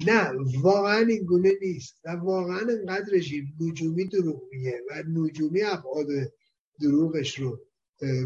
نه 0.06 0.32
واقعا 0.62 0.98
این 1.06 1.24
گونه 1.24 1.52
نیست. 1.62 1.98
و 2.04 2.10
واقعا 2.10 2.60
انقدر 2.60 3.14
رژیم 3.14 3.54
نجومی 3.60 4.04
دروغ 4.08 4.42
میگه 4.52 4.80
و 4.90 5.02
نجومی 5.08 5.62
ابعاد 5.62 6.06
دروغش 6.80 7.38
رو 7.38 7.60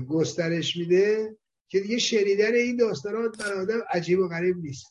گسترش 0.09 0.77
میده 0.77 1.37
که 1.69 1.81
دیگه 1.81 1.99
شنیدن 1.99 2.55
این 2.55 2.77
داستانات 2.77 3.39
بر 3.39 3.53
آدم 3.55 3.81
عجیب 3.91 4.19
و 4.19 4.29
غریب 4.29 4.57
نیست. 4.57 4.87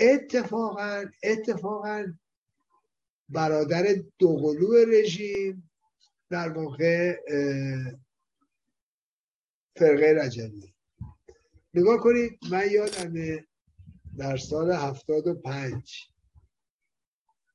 اتفاقا 0.00 1.04
اتفاقا 1.22 2.14
برادر 3.28 3.86
دوقلو 4.18 4.84
رژیم 4.86 5.70
در 6.30 6.48
واقع 6.48 7.16
فرقه 9.78 10.14
رجبی. 10.24 10.71
نگاه 11.74 12.00
کنید 12.00 12.38
من 12.50 12.70
یادمه 12.70 13.46
در 14.16 14.36
سال 14.36 14.70
هفتاد 14.70 15.26
و 15.26 15.34
پنج 15.34 16.12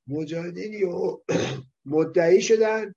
مجاهدین 0.07 0.91
مدعی 1.85 2.41
شدن 2.41 2.93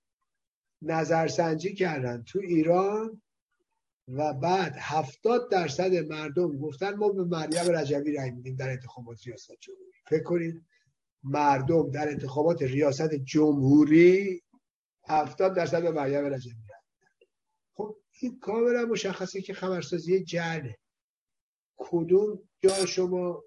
نظرسنجی 0.83 1.75
کردن 1.75 2.23
تو 2.23 2.39
ایران 2.39 3.23
و 4.09 4.33
بعد 4.33 4.77
هفتاد 4.79 5.51
درصد 5.51 5.95
مردم 5.95 6.59
گفتن 6.59 6.95
ما 6.95 7.09
به 7.09 7.25
مریم 7.25 7.77
رجبی 7.77 8.13
رای 8.13 8.31
میدیم 8.31 8.57
در 8.57 8.71
انتخابات 8.71 9.27
ریاست 9.27 9.53
جمهوری. 9.61 9.93
فکر 10.09 10.23
کنید 10.23 10.65
مردم 11.23 11.91
در 11.91 12.09
انتخابات 12.09 12.63
ریاست 12.63 13.15
جمهوری 13.15 14.43
هفتاد 15.09 15.57
درصد 15.57 15.83
به 15.83 15.91
مریم 15.91 16.25
رجبی 16.25 16.55
رای 16.69 16.81
خب 17.75 17.97
این 18.21 18.39
کاملا 18.39 18.85
مشخصه 18.85 19.43
که 19.43 19.55
خبرسازی 19.55 20.25
جهله. 20.25 20.77
کدوم 21.81 22.39
جا 22.63 22.87
شما 22.87 23.45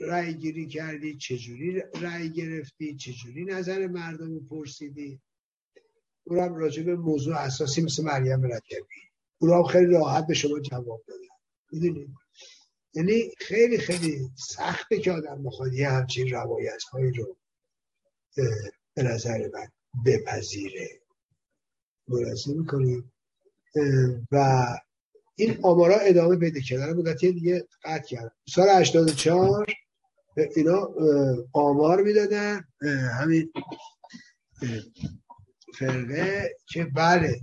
رأی 0.00 0.34
گیری 0.34 0.66
کردی؟ 0.66 1.16
چجوری 1.16 1.82
رأی 2.00 2.30
گرفتی؟ 2.30 2.96
چجوری 2.96 3.44
نظر 3.44 3.86
مردم 3.86 4.46
پرسیدی؟ 4.46 5.20
اونم 6.24 6.54
راجع 6.54 6.82
به 6.82 6.96
موضوع 6.96 7.36
اساسی 7.36 7.82
مثل 7.82 8.04
مریم 8.04 8.42
رجبی 8.42 9.00
اونا 9.38 9.62
خیلی 9.62 9.86
راحت 9.86 10.26
به 10.26 10.34
شما 10.34 10.60
جواب 10.60 11.04
دادن. 11.08 11.22
می‌دونید 11.72 12.08
یعنی 12.94 13.30
خیلی 13.38 13.78
خیلی 13.78 14.30
سخته 14.36 14.98
که 14.98 15.12
آدم 15.12 15.42
بخواد 15.42 15.72
یه 15.72 15.90
همچین 15.90 16.30
روایت 16.30 16.82
هایی 16.82 17.12
رو 17.12 17.36
به 18.94 19.02
نظر 19.02 19.50
من 19.54 19.68
بپذیره. 20.06 20.88
ملاحظه 22.08 22.52
می‌کنیم 22.52 23.12
و 24.32 24.64
این 25.36 25.58
آمارا 25.62 25.96
ادامه 25.96 26.36
پیدا 26.36 26.60
کردن 26.60 26.92
مدتی 26.92 27.32
دیگه 27.32 27.66
قطع 27.84 28.06
کردن 28.06 28.30
سال 28.48 28.68
84 28.68 29.66
اینا 30.56 30.88
آمار 31.52 32.02
می‌دادن. 32.02 32.64
همین 33.20 33.52
فرقه 35.78 36.56
که 36.68 36.84
بله 36.84 37.40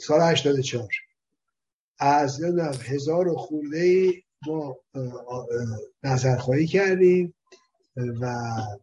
سال 0.00 0.20
84 0.20 0.88
از 1.98 2.42
نمی‌دونم 2.42 2.74
هزار 2.82 3.28
و 3.28 3.34
خورده 3.34 3.78
ای 3.78 4.22
ما 4.46 4.76
نظرخواهی 6.02 6.66
کردیم 6.66 7.34
و 7.96 8.34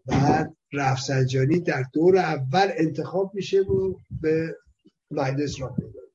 بعد 0.05 0.55
رفسنجانی 0.73 1.59
در 1.59 1.84
دور 1.93 2.17
اول 2.17 2.71
انتخاب 2.77 3.31
میشه 3.34 3.61
و 3.61 3.95
به 4.21 4.55
مجلس 5.11 5.61
را 5.61 5.76
می‌داد 5.77 6.10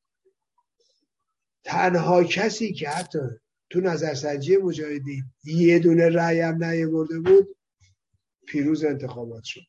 تنها 1.65 2.25
کسی 2.25 2.73
که 2.73 2.89
حتی 2.89 3.19
تو 3.71 3.81
نظرسنجی 3.81 4.57
مجاهدین 4.57 5.25
یه 5.45 5.79
دونه 5.79 6.09
رأی 6.09 6.41
هم 6.41 6.65
نیاورده 6.65 7.19
بود 7.19 7.57
پیروز 8.47 8.85
انتخابات 8.85 9.45
شد. 9.45 9.61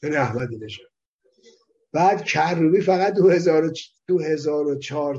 به 0.00 0.20
احمدی 0.20 0.56
نژاد. 0.56 0.90
بعد 1.92 2.24
کروبی 2.24 2.80
فقط 2.80 3.14
دو 3.14 3.30
هزار, 3.30 3.72
دو 4.06 4.18
هزار 4.20 4.66
و 4.66 4.78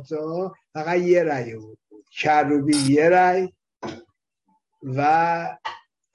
تا 0.10 0.54
فقط 0.74 1.00
یه 1.00 1.24
رأی 1.24 1.56
بود 1.56 1.80
کروبی 2.12 2.78
یه 2.78 3.10
رأی 3.10 3.54
و 4.84 5.02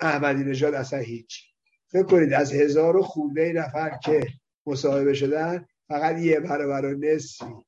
احمدی 0.00 0.44
نژاد 0.44 0.74
اصلا 0.74 0.98
هیچ. 0.98 1.42
فکر 1.88 2.02
کنید 2.02 2.32
از 2.32 2.52
هزار 2.52 2.96
و 2.96 3.02
خورده 3.02 3.52
نفر 3.52 3.98
که 4.02 4.26
مصاحبه 4.66 5.14
شدن 5.14 5.66
فقط 5.88 6.18
یه 6.18 6.40
برابر 6.40 6.84
و 6.84 6.98
نصفی 6.98 7.64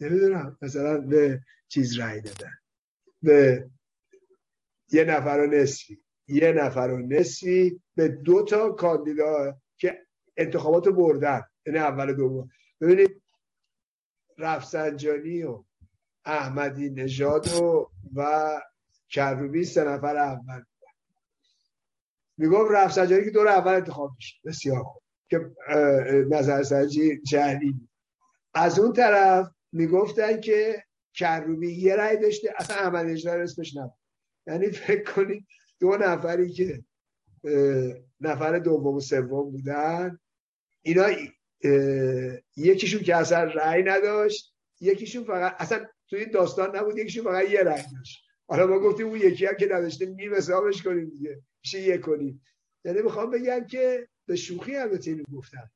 نمی‌دونم. 0.00 0.58
مثلا 0.62 0.98
به 0.98 1.40
چیز 1.68 1.98
رأی 1.98 2.20
دادن. 2.20 2.52
به 3.22 3.70
یه 4.92 5.04
نفر 5.04 5.38
و 5.38 5.46
نصفی. 5.46 6.02
یه 6.28 6.52
نفر 6.52 6.88
و 6.88 6.98
نصفی. 6.98 7.82
به 7.94 8.08
دو 8.08 8.44
تا 8.44 8.72
کاندیدا 8.72 9.60
که 9.76 10.06
انتخابات 10.36 10.88
بردن. 10.88 11.42
یعنی 11.66 11.78
اول 11.78 12.14
دوم. 12.14 12.50
ببینید 12.80 13.22
رفسنجانی 14.38 15.42
و 15.42 15.64
احمدی 16.24 16.90
نژاد 16.90 17.52
و 17.52 17.90
و 18.14 18.60
کروبی 19.08 19.64
سه 19.64 19.84
نفر 19.84 20.16
اول 20.16 20.62
میگم 22.36 22.68
رفسنجانی 22.68 23.24
که 23.24 23.30
دور 23.30 23.48
اول 23.48 23.74
انتخاب 23.74 24.12
میشه 24.16 24.36
بسیار 24.44 24.82
خوب. 24.82 25.02
که 25.30 25.50
نظرسنجی 26.30 27.20
جهلی 27.20 27.74
از 28.54 28.78
اون 28.78 28.92
طرف 28.92 29.48
می‌گفتن 29.72 30.40
که 30.40 30.84
کروبی 31.14 31.72
یه 31.72 31.96
رای 31.96 32.16
داشته 32.16 32.54
اصلا 32.56 32.76
احمدی 32.76 33.12
نژاد 33.12 33.40
اسمش 33.40 33.76
نبود. 33.76 33.98
یعنی 34.46 34.70
فکر 34.70 35.12
کنید 35.12 35.46
دو 35.80 35.96
نفری 35.96 36.52
که 36.52 36.84
نفر 38.20 38.58
دوم 38.58 38.94
و 38.96 39.00
سوم 39.00 39.50
بودن 39.50 40.18
اینا 40.82 41.06
یکیشون 42.56 43.02
که 43.02 43.16
اصلا 43.16 43.44
رأی 43.44 43.82
نداشت 43.82 44.54
یکیشون 44.80 45.24
فقط 45.24 45.56
اصلا 45.58 45.86
توی 46.08 46.26
داستان 46.26 46.76
نبود 46.76 46.98
یکیشون 46.98 47.24
فقط 47.24 47.50
یه 47.50 47.60
رأی 47.60 47.82
داشت. 47.98 48.22
حالا 48.48 48.66
ما 48.66 48.78
گفتیم 48.78 49.06
اون 49.06 49.18
یکی 49.18 49.46
هم 49.46 49.56
که 49.56 49.66
نداشته 49.66 50.06
نیم 50.06 50.34
حسابش 50.34 50.82
کنیم 50.82 51.08
دیگه. 51.08 51.42
میشه 51.62 51.80
یه 51.80 51.98
کنیم 51.98 52.42
یعنی 52.84 53.02
می‌خوام 53.02 53.30
بگم 53.30 53.66
که 53.66 54.08
به 54.26 54.36
شوخی 54.36 54.76
البته 54.76 55.10
اینو 55.10 55.24
گفتم 55.36 55.70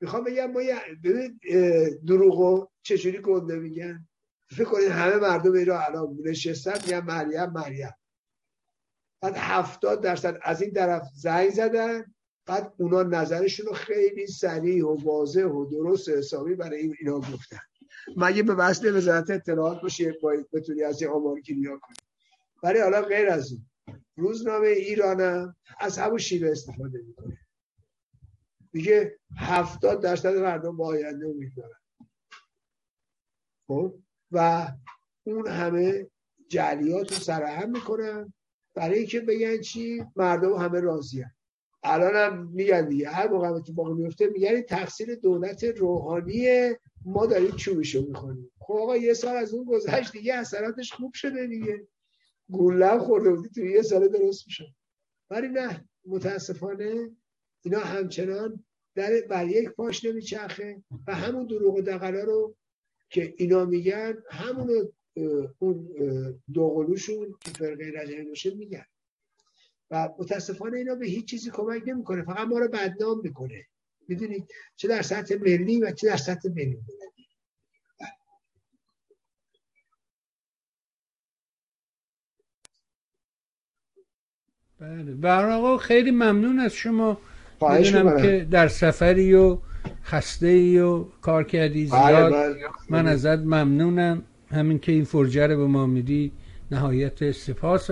می‌خوام 0.00 0.24
بگم 0.24 0.46
ما 0.46 0.60
ببین 1.04 1.40
دروغو 2.06 2.66
چجوری 2.82 3.18
گنده 3.18 3.58
میگن؟ 3.58 4.08
فکر 4.50 4.64
کنید 4.64 4.88
همه 4.88 5.16
مردم 5.16 5.52
ایران 5.52 5.82
الان 5.82 6.16
نشستن 6.24 6.72
میگن 6.84 7.00
مریم 7.00 7.50
مریم. 7.50 7.94
بعد 9.20 9.34
هفتاد 9.36 10.02
درصد 10.02 10.38
از 10.42 10.62
این 10.62 10.72
طرف 10.72 11.02
زنگ 11.14 11.50
زدن 11.50 12.04
بعد 12.46 12.72
اونا 12.78 13.02
نظرشون 13.02 13.66
رو 13.66 13.72
خیلی 13.72 14.26
سریع 14.26 14.86
و 14.86 14.96
واضح 15.04 15.44
و 15.44 15.64
درست 15.64 16.08
حسابی 16.08 16.54
برای 16.54 16.92
اینا 17.00 17.18
گفتن. 17.18 17.58
مگه 18.16 18.42
به 18.42 18.54
وصل 18.54 18.96
وزارت 18.96 19.30
اطلاعات 19.30 19.82
باشه 19.82 20.14
باید 20.22 20.50
بتونی 20.52 20.82
از 20.82 21.02
این 21.02 21.10
آمار 21.10 21.40
نیا 21.48 21.78
کنی. 21.78 21.96
برای 22.62 22.80
حالا 22.80 23.02
غیر 23.02 23.28
از 23.28 23.50
این 23.50 23.66
روزنامه 24.16 24.68
ایرانم 24.68 25.56
از 25.80 25.98
همون 25.98 26.18
شیوه 26.18 26.50
استفاده 26.50 27.02
می‌کنه. 27.06 27.45
میگه 28.76 29.18
هفتاد 29.36 30.02
درصد 30.02 30.36
مردم 30.36 30.76
با 30.76 30.86
آینده 30.86 31.26
امید 31.26 31.52
دارن. 31.56 31.80
خب؟ 33.66 33.94
و 34.32 34.68
اون 35.24 35.48
همه 35.48 36.10
جلیات 36.48 37.12
رو 37.12 37.18
سرهم 37.18 37.70
می‌کنن. 37.70 38.32
برای 38.74 38.98
اینکه 38.98 39.20
بگن 39.20 39.60
چی؟ 39.60 40.04
مردم 40.16 40.54
همه 40.54 40.80
راضی 40.80 41.20
هم. 41.22 41.30
الان 41.82 42.16
هم 42.16 42.48
میگن 42.48 42.88
دیگه. 42.88 43.08
هر 43.08 43.28
موقع 43.28 43.48
اتفاق 43.48 43.92
میفته 43.92 44.26
میگن 44.26 44.62
تقصیر 44.62 45.14
دولت 45.14 45.64
روحانی 45.64 46.70
ما 47.04 47.26
داریم 47.26 47.50
چوبشو 47.50 48.06
می‌خونیم 48.08 48.50
خب 48.58 48.74
آقا 48.74 48.96
یه 48.96 49.14
سال 49.14 49.36
از 49.36 49.54
اون 49.54 49.64
گذشت 49.64 50.12
دیگه 50.12 50.34
اثراتش 50.34 50.92
خوب 50.92 51.14
شده 51.14 51.46
دیگه. 51.46 51.88
گولم 52.48 52.98
خورده 52.98 53.30
بودی 53.30 53.48
تو 53.48 53.60
یه 53.60 53.82
سال 53.82 54.08
درست 54.08 54.46
میشه 54.46 54.74
ولی 55.30 55.48
نه 55.48 55.88
متاسفانه 56.06 57.10
اینا 57.66 57.80
همچنان 57.80 58.64
در 58.94 59.20
بر 59.30 59.48
یک 59.48 59.68
پاش 59.68 60.04
نمیچرخه 60.04 60.82
و 61.06 61.14
همون 61.14 61.46
دروغ 61.46 61.74
و 61.74 61.80
دقلا 61.80 62.24
رو 62.24 62.56
که 63.10 63.34
اینا 63.36 63.64
میگن 63.64 64.14
همون 64.30 64.92
اون 65.58 65.88
دوقلوشون 66.54 67.34
که 67.40 67.50
فرقه 67.50 67.92
رجعی 67.94 68.24
باشه 68.24 68.54
میگن. 68.54 68.84
و 69.90 70.08
متاسفانه 70.18 70.78
اینا 70.78 70.94
به 70.94 71.06
هیچ 71.06 71.24
چیزی 71.24 71.50
کمک 71.50 71.82
نمی‌کنه 71.86 72.24
فقط 72.24 72.48
ما 72.48 72.58
رو 72.58 72.68
بدنام 72.68 73.20
می‌کنه. 73.20 73.66
می‌دونید 74.08 74.48
چه 74.76 74.88
در 74.88 75.02
سطح 75.02 75.34
ملی 75.34 75.80
و 75.80 75.90
چه 75.90 76.06
در 76.06 76.16
سطح 76.16 76.48
ملی 76.48 76.78
بله. 84.78 85.14
برای 85.14 85.78
خیلی 85.78 86.10
ممنون 86.10 86.58
از 86.58 86.72
شما. 86.72 87.20
می‌دونم 87.62 88.22
که 88.22 88.46
در 88.50 88.68
سفری 88.68 89.34
و 89.34 89.58
خسته 90.04 90.46
ای 90.46 90.78
و 90.78 91.04
کار 91.04 91.44
کردی 91.44 91.86
بله، 91.86 92.06
زیاد. 92.06 92.32
بله. 92.32 92.56
من 92.90 93.06
ازت 93.06 93.38
ممنونم. 93.38 94.22
همین 94.50 94.78
که 94.78 94.92
این 94.92 95.04
فرجه 95.04 95.46
رو 95.46 95.56
به 95.56 95.66
ما 95.66 95.86
میدی 95.86 96.32
نهایت 96.70 97.30
سپاس 97.30 97.90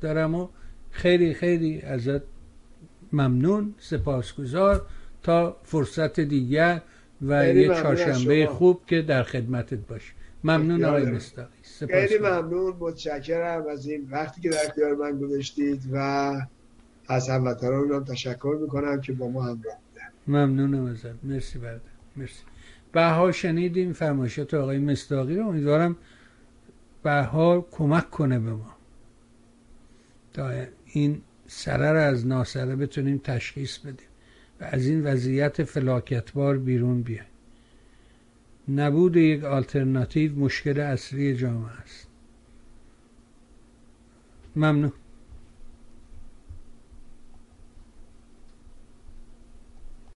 دارم 0.00 0.34
و 0.34 0.48
خیلی 0.90 1.34
خیلی 1.34 1.80
ازت 1.80 2.22
ممنون 3.12 3.74
سپاسگزار. 3.78 4.86
تا 5.22 5.56
فرصت 5.62 6.20
دیگر 6.20 6.82
و 7.22 7.54
یه 7.54 7.68
چهارشنبه 7.68 8.46
خوب 8.46 8.80
که 8.86 9.02
در 9.02 9.22
خدمتت 9.22 9.78
باشه 9.78 10.12
ممنون 10.44 10.84
آقای 10.84 11.04
مستقی 11.04 11.46
خیلی 11.88 12.18
ممنون. 12.18 12.76
متشکرم 12.78 13.66
از 13.72 13.86
این 13.86 14.08
وقتی 14.10 14.40
که 14.40 14.48
در 14.48 14.56
اختیار 14.66 14.94
من 14.94 15.18
گذاشتید 15.18 15.82
و 15.92 16.34
از 17.08 17.28
هموطنان 17.28 17.92
هم 17.92 18.04
تشکر 18.04 18.58
می‌کنم 18.60 19.00
که 19.00 19.12
با 19.12 19.28
ما 19.28 19.42
همراه 19.42 19.56
بودن. 19.58 20.08
ممنونم 20.26 20.84
ازت. 20.84 21.24
مرسی 21.24 21.58
برده. 21.58 21.80
مرسی. 22.16 22.42
بها 22.92 23.32
شنیدیم. 23.32 23.92
فرمایشات 23.92 24.54
آقای 24.54 24.78
مستاقی 24.78 25.36
رو. 25.36 25.48
امیدوارم 25.48 25.96
بها 27.02 27.66
کمک 27.70 28.10
کنه 28.10 28.38
به 28.38 28.50
ما. 28.50 28.76
تا 30.34 30.50
این 30.86 31.22
سره 31.46 31.92
رو 31.92 31.98
از 31.98 32.26
ناسره 32.26 32.76
بتونیم 32.76 33.20
تشخیص 33.24 33.78
بدیم. 33.78 34.08
و 34.60 34.64
از 34.64 34.86
این 34.86 35.04
وضعیت 35.06 35.64
فلاکتبار 35.64 36.58
بیرون 36.58 37.02
بیایم. 37.02 37.24
نبود 38.68 39.16
یک 39.16 39.44
آلترناتیو 39.44 40.38
مشکل 40.38 40.80
اصلی 40.80 41.36
جامعه 41.36 41.70
است. 41.70 42.06
ممنون. 44.56 44.92